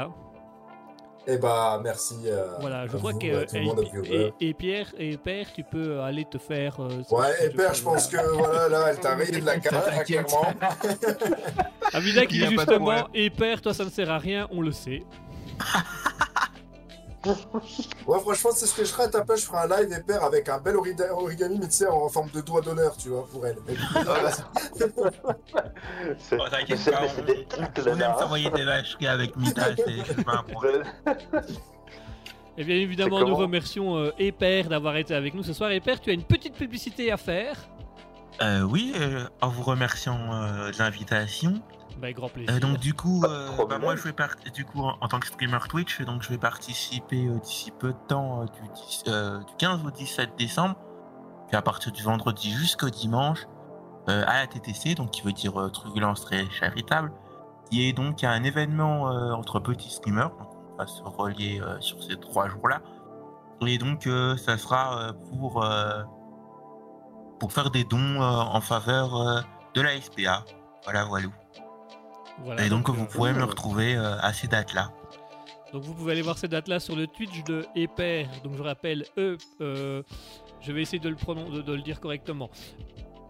Et 1.27 1.37
bah, 1.37 1.79
merci. 1.85 2.15
euh, 2.25 2.47
Voilà, 2.61 2.87
je 2.87 2.97
à 2.97 2.99
crois 2.99 3.13
vous, 3.13 3.19
que. 3.19 3.27
le 3.27 4.07
et, 4.07 4.33
et- 4.41 4.49
et 4.49 4.55
Pierre, 4.55 4.87
et 4.99 5.19
Père, 5.19 5.53
tu 5.53 5.63
peux 5.63 6.01
aller 6.01 6.25
te 6.25 6.39
faire. 6.39 6.81
euh, 6.81 6.89
Ouais, 7.11 7.45
et 7.45 7.51
Père, 7.51 7.75
je 7.75 7.83
pense 7.83 8.07
que 8.07 8.17
voilà, 8.35 8.69
là, 8.71 8.87
elle 8.91 8.99
t'a 8.99 9.15
rayé 9.15 9.39
de 9.39 9.45
la 9.45 9.59
carte, 9.59 10.05
clairement. 10.05 10.47
Ah, 11.93 12.01
Mida 12.01 12.25
qui 12.27 12.39
dit 12.39 12.47
justement, 12.47 13.09
et 13.15 13.31
Père, 13.31 13.61
toi 13.63 13.73
ça 13.75 13.85
ne 13.85 13.91
sert 13.91 14.11
à 14.11 14.19
rien, 14.19 14.47
on 14.51 14.61
le 14.63 14.73
sait. 14.73 15.03
Ouais, 18.07 18.21
franchement, 18.21 18.51
c'est 18.55 18.67
ce 18.67 18.75
que 18.75 18.85
je 18.85 18.91
ferai 18.91 19.03
à 19.05 19.09
ta 19.09 19.23
place. 19.25 19.41
Je 19.41 19.47
ferai 19.47 19.59
un 19.59 19.67
live 19.83 19.93
et 19.93 20.01
Père 20.03 20.23
avec 20.25 20.49
un 20.49 20.59
bel 20.59 20.77
origami, 20.77 21.59
mais 21.59 21.67
tu 21.67 21.73
sais, 21.73 21.87
en 21.87 22.09
forme 22.09 22.31
de 22.31 22.41
doigt 22.41 22.61
d'honneur, 22.63 22.97
tu 22.97 23.09
vois, 23.11 23.27
pour 23.31 23.45
elle. 23.47 23.57
C'est 26.19 26.39
Oh, 26.39 26.45
t'inquiète 26.51 26.79
c'est- 26.79 26.91
pas, 26.91 27.07
des 27.27 27.45
trucs 27.45 27.69
On 27.81 27.87
aime 27.91 27.99
là. 27.99 28.17
s'envoyer 28.19 28.51
des 28.51 28.65
vacheries 28.65 29.07
avec 29.09 29.37
Mita, 29.37 29.67
c'est 29.77 30.25
pas 30.25 30.39
un 30.39 30.43
problème. 30.45 30.85
Et 32.57 32.65
bien 32.65 32.77
évidemment, 32.77 33.21
nous 33.25 33.37
remercions 33.37 33.97
euh, 33.97 34.11
Eper 34.19 34.65
d'avoir 34.69 34.97
été 34.97 35.15
avec 35.15 35.35
nous 35.35 35.43
ce 35.45 35.53
soir. 35.53 35.71
Eper, 35.71 36.01
tu 36.01 36.11
as 36.11 36.13
une 36.13 36.25
petite 36.25 36.55
publicité 36.55 37.13
à 37.13 37.17
faire? 37.17 37.57
Euh, 38.43 38.63
oui, 38.63 38.93
euh, 38.97 39.25
en 39.41 39.49
vous 39.49 39.63
remerciant 39.63 40.19
euh, 40.33 40.71
de 40.73 40.79
l'invitation. 40.79 41.61
Bah, 42.01 42.13
grand 42.13 42.29
plaisir. 42.29 42.55
Euh, 42.55 42.61
donc 42.61 42.79
du 42.79 42.95
coup, 42.95 43.23
euh, 43.25 43.49
bah, 43.69 43.79
moi 43.79 43.97
je 43.97 44.03
vais 44.05 44.13
part- 44.13 44.37
du 44.55 44.65
coup 44.65 44.83
en, 44.83 44.97
en 45.01 45.09
tant 45.09 45.19
que 45.19 45.27
streamer 45.27 45.59
Twitch, 45.69 46.01
donc 46.03 46.23
je 46.23 46.29
vais 46.29 46.39
participer 46.39 47.27
euh, 47.27 47.39
d'ici 47.41 47.71
peu 47.73 47.89
de 47.93 47.99
temps 48.07 48.43
euh, 48.43 48.45
du, 48.45 48.69
10 48.75 49.05
euh, 49.09 49.39
du 49.41 49.55
15 49.59 49.85
au 49.85 49.91
17 49.91 50.31
décembre, 50.39 50.77
puis 51.49 51.57
à 51.57 51.63
partir 51.63 51.91
du 51.93 52.03
vendredi 52.03 52.51
jusqu'au 52.53 52.89
dimanche 52.91 53.41
euh, 54.09 54.23
à 54.27 54.35
la 54.41 54.47
TTC, 54.47 54.95
donc 54.95 55.11
qui 55.11 55.23
veut 55.23 55.33
dire 55.33 55.61
euh, 55.61 55.69
Truculence 55.71 56.21
très 56.25 56.49
charitable, 56.51 57.13
qui 57.71 57.89
est 57.89 57.93
donc 57.93 58.23
un 58.23 58.43
événement 58.45 59.11
euh, 59.11 59.33
entre 59.33 59.59
petits 59.59 59.91
streamers, 59.91 60.31
donc 60.31 60.49
on 60.75 60.77
va 60.77 60.87
se 60.87 61.03
relier 61.03 61.61
euh, 61.61 61.81
sur 61.81 62.03
ces 62.03 62.17
trois 62.19 62.49
jours-là, 62.49 62.81
et 63.67 63.77
donc 63.77 64.07
euh, 64.07 64.37
ça 64.37 64.57
sera 64.57 64.99
euh, 65.01 65.13
pour 65.13 65.65
euh, 65.65 66.03
pour 67.41 67.53
faire 67.53 67.71
des 67.71 67.83
dons 67.85 67.99
euh, 68.23 68.23
en 68.23 68.61
faveur 68.61 69.17
euh, 69.17 69.41
de 69.75 69.81
la 69.81 70.01
SPA. 70.01 70.45
Voilà, 70.85 71.05
voilà. 71.05 71.27
Voilà, 72.45 72.65
Et 72.65 72.69
donc, 72.69 72.89
vous 72.89 73.03
euh, 73.03 73.07
pouvez 73.07 73.33
me 73.33 73.45
retrouver 73.45 73.97
euh, 73.97 74.19
à 74.21 74.33
ces 74.33 74.47
dates-là. 74.49 74.93
Donc 75.73 75.83
vous 75.83 75.93
pouvez 75.93 76.13
aller 76.13 76.23
voir 76.23 76.39
ces 76.39 76.49
dates-là 76.49 76.81
sur 76.81 76.97
le 76.97 77.07
Twitch 77.07 77.45
de 77.45 77.67
Eper. 77.77 78.27
Donc 78.43 78.55
je 78.57 78.63
rappelle 78.63 79.05
E. 79.19 79.37
euh, 79.61 80.03
je 80.63 80.73
vais 80.73 80.81
essayer 80.81 80.99
de 80.99 81.11
le, 81.11 81.15
pronon- 81.15 81.51
de, 81.51 81.61
de 81.61 81.75
le 81.75 81.83
dire 81.83 82.01
correctement. 82.01 82.49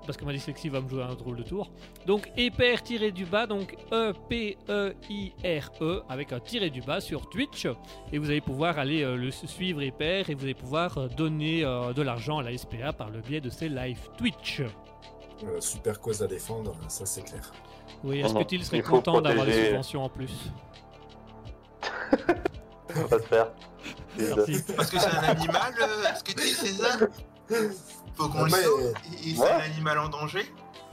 Parce 0.06 0.16
que 0.16 0.24
ma 0.24 0.32
dyslexie 0.32 0.68
va 0.68 0.80
me 0.80 0.88
jouer 0.88 1.02
un 1.02 1.14
drôle 1.14 1.36
de 1.36 1.42
tour. 1.42 1.70
Donc 2.06 2.30
Eper-du-bas, 2.36 3.46
donc 3.48 3.76
E 3.92 4.10
E-P-E-I-R-E, 4.12 6.02
avec 6.08 6.32
un 6.32 6.38
tiré 6.40 6.70
du 6.70 6.80
bas 6.80 7.00
sur 7.00 7.28
Twitch. 7.28 7.66
Et 8.12 8.18
vous 8.18 8.26
allez 8.30 8.40
pouvoir 8.40 8.78
aller 8.78 9.02
euh, 9.02 9.16
le 9.16 9.30
suivre 9.32 9.82
Eper 9.82 10.30
et 10.30 10.34
vous 10.34 10.44
allez 10.44 10.54
pouvoir 10.54 11.08
donner 11.10 11.64
euh, 11.64 11.92
de 11.92 12.02
l'argent 12.02 12.38
à 12.38 12.42
la 12.44 12.56
SPA 12.56 12.92
par 12.92 13.10
le 13.10 13.20
biais 13.20 13.40
de 13.40 13.50
ses 13.50 13.68
live 13.68 13.98
Twitch. 14.16 14.60
Euh, 15.42 15.60
super 15.60 16.00
cause 16.00 16.22
à 16.22 16.26
défendre, 16.28 16.76
ça 16.88 17.04
c'est 17.04 17.22
clair. 17.22 17.52
Oui, 18.04 18.20
est-ce 18.20 18.32
que 18.32 18.38
Mhm. 18.38 18.46
tu 18.46 18.58
serais 18.60 18.76
Il 18.78 18.82
faut 18.82 18.96
content 18.96 19.20
d'avoir 19.20 19.46
des 19.46 19.52
subventions 19.66 20.04
en 20.04 20.08
plus 20.08 20.32
On 22.96 23.02
va 23.04 23.18
se 23.18 23.22
faire. 23.24 23.48
Merci. 24.18 24.62
Parce 24.76 24.90
que 24.90 24.98
c'est 24.98 25.06
un 25.16 25.22
animal, 25.22 25.72
euh, 25.80 26.14
ce 26.16 26.24
que 26.24 26.32
tu 26.32 26.42
dis, 26.46 26.54
c'est 26.54 26.72
ça 26.72 26.98
Faut 28.14 28.28
qu'on 28.28 28.38
Ah, 28.40 28.44
le 28.44 28.50
mais- 28.50 28.62
sauve 28.62 28.92
et 29.26 29.34
c'est 29.34 29.50
un 29.50 29.58
animal 29.58 29.98
en 29.98 30.08
danger 30.08 30.42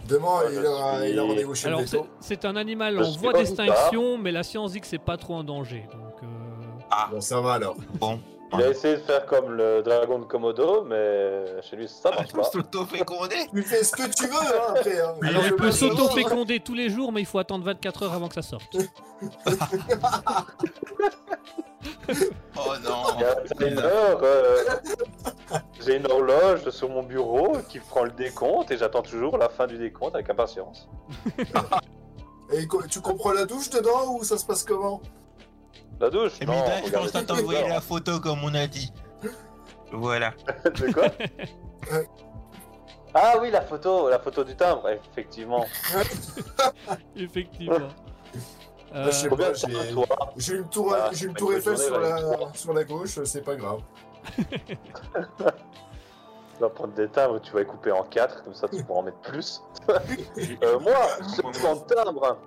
Demain, 0.08 0.28
Ouais, 0.42 0.54
il, 0.54 0.66
aura, 0.66 1.00
suis- 1.02 1.10
il 1.12 1.20
a 1.20 1.24
rendez-vous 1.24 1.56
chez 1.56 1.68
Alors 1.68 1.82
le 1.82 1.88
c'est 2.20 2.46
un 2.46 2.56
animal 2.56 2.98
Je 3.00 3.04
en 3.04 3.12
voie 3.18 3.34
d'extinction, 3.34 4.18
mais 4.20 4.32
la 4.32 4.44
science 4.44 4.74
dit 4.74 4.82
que 4.82 4.86
c'est 4.88 5.00
pas 5.00 5.18
trop 5.18 5.34
en 5.36 5.44
danger. 5.44 5.88
Donc 5.92 6.22
euh, 6.22 6.28
Ah, 6.92 7.08
Bon, 7.12 7.20
ça 7.22 7.42
va 7.42 7.54
alors. 7.54 7.76
bon. 8.00 8.20
Il 8.54 8.62
a 8.62 8.70
essayé 8.70 8.96
de 8.96 9.02
faire 9.02 9.26
comme 9.26 9.52
le 9.52 9.82
dragon 9.82 10.20
de 10.20 10.26
Komodo, 10.26 10.84
mais 10.84 11.62
chez 11.62 11.76
lui 11.76 11.88
ça 11.90 12.12
marche 12.12 12.32
pas. 12.32 12.44
s'auto-fécondé 12.44 13.36
Tu 13.54 13.62
fais 13.64 13.84
ce 13.84 13.92
que 13.92 14.08
tu 14.14 14.28
veux 14.28 14.34
hein, 14.36 14.62
après. 14.76 15.00
Hein. 15.02 15.16
Mais 15.22 15.30
Alors 15.30 15.46
il 15.46 15.56
peut 15.56 15.72
s'auto-féconder 15.72 16.60
tous 16.60 16.74
les 16.76 16.90
jours, 16.90 17.12
mais 17.12 17.22
il 17.22 17.26
faut 17.26 17.40
attendre 17.40 17.66
24 17.66 18.04
heures 18.04 18.14
avant 18.14 18.28
que 18.30 18.36
ça 18.36 18.42
sorte. 18.44 18.78
Oh 22.58 22.74
non 22.84 23.04
Il 23.16 23.22
y 23.22 23.24
a- 23.26 23.36
J'ai 23.60 23.68
une 23.72 23.80
heure, 23.80 24.20
euh, 24.24 24.64
j'ai 25.82 25.96
une 25.98 26.10
horloge 26.10 26.70
sur 26.70 26.90
mon 26.90 27.04
bureau 27.04 27.58
qui 27.70 27.80
prend 27.80 28.04
le 28.04 28.12
décompte 28.12 28.72
et 28.72 28.78
j'attends 28.78 29.02
toujours 29.02 29.38
la 29.38 29.50
fin 29.50 29.68
du 29.68 29.78
décompte 29.78 30.16
avec 30.16 30.30
impatience. 30.30 30.88
Et 32.54 32.68
co- 32.68 32.84
tu 32.88 33.02
comprends 33.02 33.34
la 33.34 33.46
douche 33.46 33.70
dedans 33.72 34.16
ou 34.18 34.24
ça 34.24 34.38
se 34.38 34.46
passe 34.46 34.64
comment? 34.64 35.02
La 36.00 36.10
douche 36.10 36.34
Et 36.42 36.46
Non, 36.46 36.64
je 36.86 36.92
pense 36.92 37.16
à 37.16 37.20
tout 37.22 37.26
t'envoyer 37.28 37.62
ça. 37.62 37.68
la 37.70 37.82
photo 37.82 38.20
comme 38.20 38.44
on 38.44 38.54
a 38.54 38.68
dit. 38.68 38.92
Voilà. 39.92 40.32
De 40.66 40.92
quoi 40.92 41.06
Ah 43.14 43.36
oui, 43.42 43.50
la 43.52 43.62
photo, 43.62 44.10
la 44.10 44.20
photo 44.20 44.44
du 44.44 44.56
timbre, 44.56 44.90
effectivement. 44.90 45.66
Effectivement. 47.16 47.76
Euh, 47.76 47.90
Ah, 48.94 49.06
je 49.06 49.12
sais 49.12 49.28
Combien 49.30 49.48
pas, 49.48 49.52
de 49.54 49.58
temps, 49.60 49.68
j'ai- 49.68 49.80
une 50.56 50.68
tour, 50.70 50.96
j'ai 51.12 51.26
une 51.26 51.32
mais 51.34 51.40
tour 51.40 51.54
Eiffel 51.54 51.78
sur 51.78 52.00
la, 52.00 52.18
sur 52.54 52.74
la 52.74 52.84
gauche, 52.84 53.20
c'est 53.26 53.42
pas 53.44 53.56
grave. 53.56 53.80
Tu 56.58 56.62
vas 56.62 56.70
prendre 56.70 56.94
des 56.94 57.10
timbres, 57.10 57.42
tu 57.42 57.52
vas 57.52 57.60
les 57.60 57.66
couper 57.66 57.92
en 57.92 58.04
quatre, 58.04 58.42
comme 58.46 58.54
ça 58.54 58.70
tu 58.70 58.82
pourras 58.86 59.00
en 59.00 59.04
mettre 59.04 59.20
plus. 59.20 59.62
euh, 59.90 60.80
moi, 60.80 60.94
je 61.20 61.42
prends 61.60 61.76
timbre. 61.76 62.38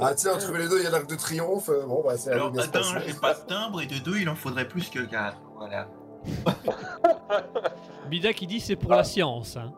Ah 0.00 0.14
tiens, 0.14 0.34
entre 0.34 0.52
les 0.52 0.68
deux, 0.68 0.78
il 0.78 0.84
y 0.84 0.86
a 0.86 0.90
l'arc 0.90 1.06
de 1.06 1.14
triomphe. 1.14 1.68
euh, 1.68 1.84
Bon, 1.86 2.02
bah 2.04 2.16
c'est 2.16 2.32
Alors 2.32 2.52
passer. 2.52 2.94
j'ai 3.06 3.14
pas 3.14 3.34
de 3.34 3.40
timbre 3.46 3.80
et 3.82 3.86
de 3.86 3.98
deux, 3.98 4.18
il 4.18 4.28
en 4.28 4.34
faudrait 4.34 4.66
plus 4.68 4.88
que 4.90 5.00
quatre. 5.00 5.36
Voilà. 5.56 5.86
Bida 8.08 8.32
qui 8.32 8.46
dit 8.46 8.60
c'est 8.60 8.76
pour 8.76 8.90
la 8.92 9.04
science. 9.04 9.56
hein. 9.56 9.72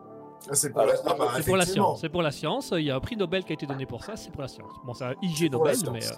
Ah, 0.49 0.53
C'est 0.55 0.69
pour, 0.71 0.83
la... 0.83 0.93
ah, 1.05 1.13
bah, 1.17 1.27
C'est 1.35 1.45
pour 1.45 1.57
la 1.57 1.63
effectivement. 1.63 1.87
science. 1.89 2.01
C'est 2.01 2.09
pour 2.09 2.21
la 2.21 2.31
science. 2.31 2.69
Il 2.77 2.83
y 2.83 2.91
a 2.91 2.95
un 2.95 2.99
prix 2.99 3.17
Nobel 3.17 3.43
qui 3.43 3.51
a 3.51 3.55
été 3.55 3.65
donné 3.65 3.85
pour 3.85 4.03
ça. 4.03 4.15
C'est 4.15 4.31
pour 4.31 4.41
la 4.41 4.47
science. 4.47 4.71
Bon, 4.85 4.93
c'est 4.93 5.03
un 5.05 5.13
IG 5.21 5.51
Nobel, 5.51 5.75
mais 5.91 6.05
euh, 6.05 6.11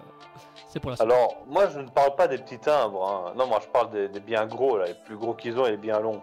c'est 0.68 0.80
pour 0.80 0.92
la 0.92 0.98
science. 0.98 1.12
Alors, 1.12 1.36
moi 1.48 1.68
je 1.70 1.80
ne 1.80 1.88
parle 1.90 2.16
pas 2.16 2.28
des 2.28 2.38
petits 2.38 2.60
timbres. 2.60 3.08
hein. 3.08 3.34
Non, 3.36 3.48
moi 3.48 3.60
je 3.62 3.68
parle 3.68 3.90
des, 3.92 4.08
des 4.10 4.20
bien 4.20 4.46
gros, 4.46 4.78
là, 4.78 4.86
les 4.86 4.94
plus 5.06 5.18
gros 5.18 5.34
qu'ils 5.34 5.58
ont 5.58 5.66
et 5.66 5.72
les 5.72 5.78
bien 5.78 6.00
longs. 6.00 6.22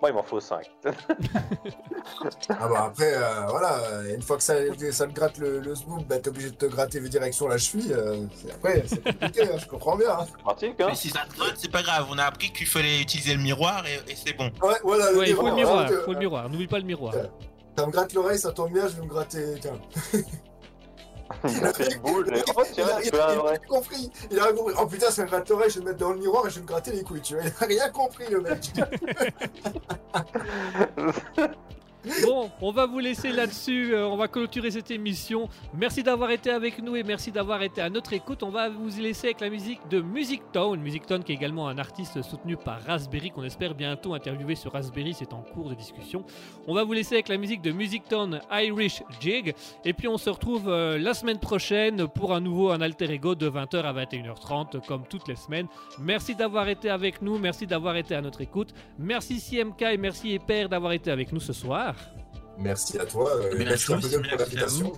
Moi 0.00 0.10
il 0.10 0.14
m'en 0.14 0.22
faut 0.22 0.40
5. 0.40 0.70
Ah 2.48 2.68
bah 2.68 2.84
après, 2.86 3.14
euh, 3.14 3.46
voilà, 3.48 3.78
une 4.14 4.22
fois 4.22 4.36
que 4.36 4.42
ça, 4.42 4.54
ça 4.92 5.06
te 5.06 5.12
gratte 5.12 5.38
le, 5.38 5.58
le 5.60 5.74
bah 6.08 6.18
t'es 6.18 6.28
obligé 6.28 6.50
de 6.50 6.54
te 6.56 6.66
gratter 6.66 7.00
direction 7.00 7.48
la 7.48 7.58
cheville. 7.58 7.92
euh, 7.92 8.24
après, 8.54 8.84
c'est 8.86 9.02
compliqué, 9.02 9.42
hein, 9.42 9.56
je 9.58 9.66
comprends 9.66 9.96
bien. 9.96 10.10
hein. 10.20 10.26
pratique, 10.44 10.80
hein 10.80 10.86
Mais 10.90 10.94
si 10.94 11.08
ça 11.10 11.20
te 11.28 11.36
gratte, 11.36 11.54
c'est 11.56 11.70
pas 11.70 11.82
grave. 11.82 12.06
On 12.10 12.18
a 12.18 12.24
appris 12.24 12.52
qu'il 12.52 12.66
fallait 12.66 13.00
utiliser 13.00 13.34
le 13.34 13.42
miroir 13.42 13.84
et, 13.86 14.10
et 14.10 14.14
c'est 14.14 14.32
bon. 14.34 14.50
Ouais, 14.62 14.74
voilà, 14.82 15.12
Ouais, 15.14 15.30
il 15.30 15.34
faut 15.34 15.48
le 15.48 15.54
miroir. 15.54 15.80
hein, 15.80 15.88
que- 15.88 16.02
faut 16.02 16.12
le 16.12 16.18
miroir. 16.18 16.48
N'oublie 16.48 16.66
pas 16.68 16.78
le 16.78 16.84
miroir. 16.84 17.14
Ça 17.76 17.86
me 17.86 17.90
gratte 17.92 18.12
l'oreille, 18.14 18.38
ça 18.38 18.52
tombe 18.52 18.72
bien, 18.72 18.86
je 18.88 18.94
vais 18.96 19.02
me 19.02 19.08
gratter. 19.08 19.54
Tiens. 19.60 19.78
Il 21.44 21.64
a 21.64 21.72
fait 21.72 21.92
une 21.92 22.00
boule, 22.00 22.36
et... 22.36 22.42
oh 22.56 22.62
Il 22.76 22.82
a, 22.82 23.00
il 23.00 23.06
il 23.06 23.14
rien 23.14 23.58
compris. 23.68 24.10
Il 24.30 24.38
a 24.38 24.52
compris. 24.52 24.74
Oh 24.80 24.86
putain, 24.86 25.10
ça 25.10 25.22
me 25.22 25.28
gratte 25.28 25.48
l'oreille, 25.48 25.70
je 25.70 25.78
vais 25.78 25.84
me 25.84 25.90
mettre 25.90 25.98
dans 25.98 26.12
le 26.12 26.18
miroir 26.18 26.46
et 26.46 26.50
je 26.50 26.56
vais 26.56 26.62
me 26.62 26.66
gratter 26.66 26.92
les 26.92 27.02
couilles, 27.02 27.20
tu 27.20 27.34
vois. 27.34 27.44
Il 27.44 27.78
a 27.78 27.82
rien 27.82 27.90
compris, 27.90 28.26
le 28.30 28.40
mec. 28.40 28.72
Bon, 32.22 32.50
on 32.60 32.70
va 32.70 32.86
vous 32.86 33.00
laisser 33.00 33.32
là-dessus. 33.32 33.92
euh, 33.92 34.06
on 34.06 34.16
va 34.16 34.28
clôturer 34.28 34.70
cette 34.70 34.92
émission. 34.92 35.48
Merci 35.74 36.04
d'avoir 36.04 36.30
été 36.30 36.50
avec 36.50 36.80
nous 36.80 36.94
et 36.94 37.02
merci 37.02 37.32
d'avoir 37.32 37.62
été 37.62 37.80
à 37.80 37.90
notre 37.90 38.12
écoute. 38.12 38.44
On 38.44 38.50
va 38.50 38.68
vous 38.68 38.88
laisser 39.00 39.26
avec 39.26 39.40
la 39.40 39.50
musique 39.50 39.80
de 39.90 40.00
Music 40.00 40.40
Town. 40.52 40.80
Music 40.80 41.04
Town 41.04 41.24
qui 41.24 41.32
est 41.32 41.34
également 41.34 41.66
un 41.66 41.78
artiste 41.78 42.22
soutenu 42.22 42.56
par 42.56 42.80
Raspberry 42.82 43.30
qu'on 43.32 43.42
espère 43.42 43.74
bientôt 43.74 44.14
interviewer 44.14 44.54
sur 44.54 44.72
Raspberry. 44.72 45.14
C'est 45.14 45.32
en 45.32 45.42
cours 45.42 45.68
de 45.68 45.74
discussion. 45.74 46.24
On 46.68 46.74
va 46.74 46.84
vous 46.84 46.92
laisser 46.92 47.16
avec 47.16 47.26
la 47.28 47.38
musique 47.38 47.60
de 47.60 47.72
Music 47.72 48.04
Town 48.08 48.40
Irish 48.52 49.02
Jig. 49.20 49.52
Et 49.84 49.92
puis 49.92 50.06
on 50.06 50.16
se 50.16 50.30
retrouve 50.30 50.68
euh, 50.68 50.98
la 50.98 51.12
semaine 51.12 51.40
prochaine 51.40 52.06
pour 52.06 52.32
un 52.32 52.40
nouveau 52.40 52.70
un 52.70 52.82
alter 52.82 53.10
ego 53.10 53.34
de 53.34 53.50
20h 53.50 53.82
à 53.82 53.92
21h30 53.92 54.86
comme 54.86 55.02
toutes 55.08 55.26
les 55.26 55.36
semaines. 55.36 55.66
Merci 55.98 56.36
d'avoir 56.36 56.68
été 56.68 56.88
avec 56.88 57.20
nous. 57.20 57.36
Merci 57.38 57.66
d'avoir 57.66 57.96
été 57.96 58.14
à 58.14 58.20
notre 58.20 58.42
écoute. 58.42 58.72
Merci 58.96 59.40
CMK 59.40 59.82
et 59.82 59.96
merci 59.96 60.34
Eper 60.34 60.68
d'avoir 60.68 60.92
été 60.92 61.10
avec 61.10 61.32
nous 61.32 61.40
ce 61.40 61.52
soir. 61.52 61.95
Merci 62.58 62.98
à 62.98 63.04
toi, 63.04 63.30
euh, 63.30 63.54
Merci 63.56 63.64
merci 63.64 63.92
un 63.92 64.00
peu 64.00 64.06
aussi, 64.06 64.16
pour 64.16 64.32
à 64.32 64.36
l'invitation. 64.36 64.92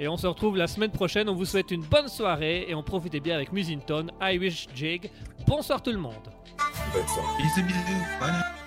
Et 0.00 0.08
on 0.08 0.16
se 0.16 0.26
retrouve 0.26 0.56
la 0.56 0.66
semaine 0.66 0.90
prochaine. 0.90 1.28
On 1.28 1.34
vous 1.34 1.44
souhaite 1.44 1.70
une 1.70 1.82
bonne 1.82 2.08
soirée 2.08 2.66
et 2.68 2.74
on 2.74 2.82
profitez 2.82 3.20
bien 3.20 3.36
avec 3.36 3.52
Musinton, 3.52 4.06
Irish 4.20 4.66
Jig. 4.74 5.10
Bonsoir 5.46 5.82
tout 5.82 5.92
le 5.92 5.98
monde. 5.98 6.32
Bonne 6.92 7.06
soirée. 7.06 7.42
Bisous, 7.42 7.66
bisous. 7.66 8.04
Voilà. 8.18 8.63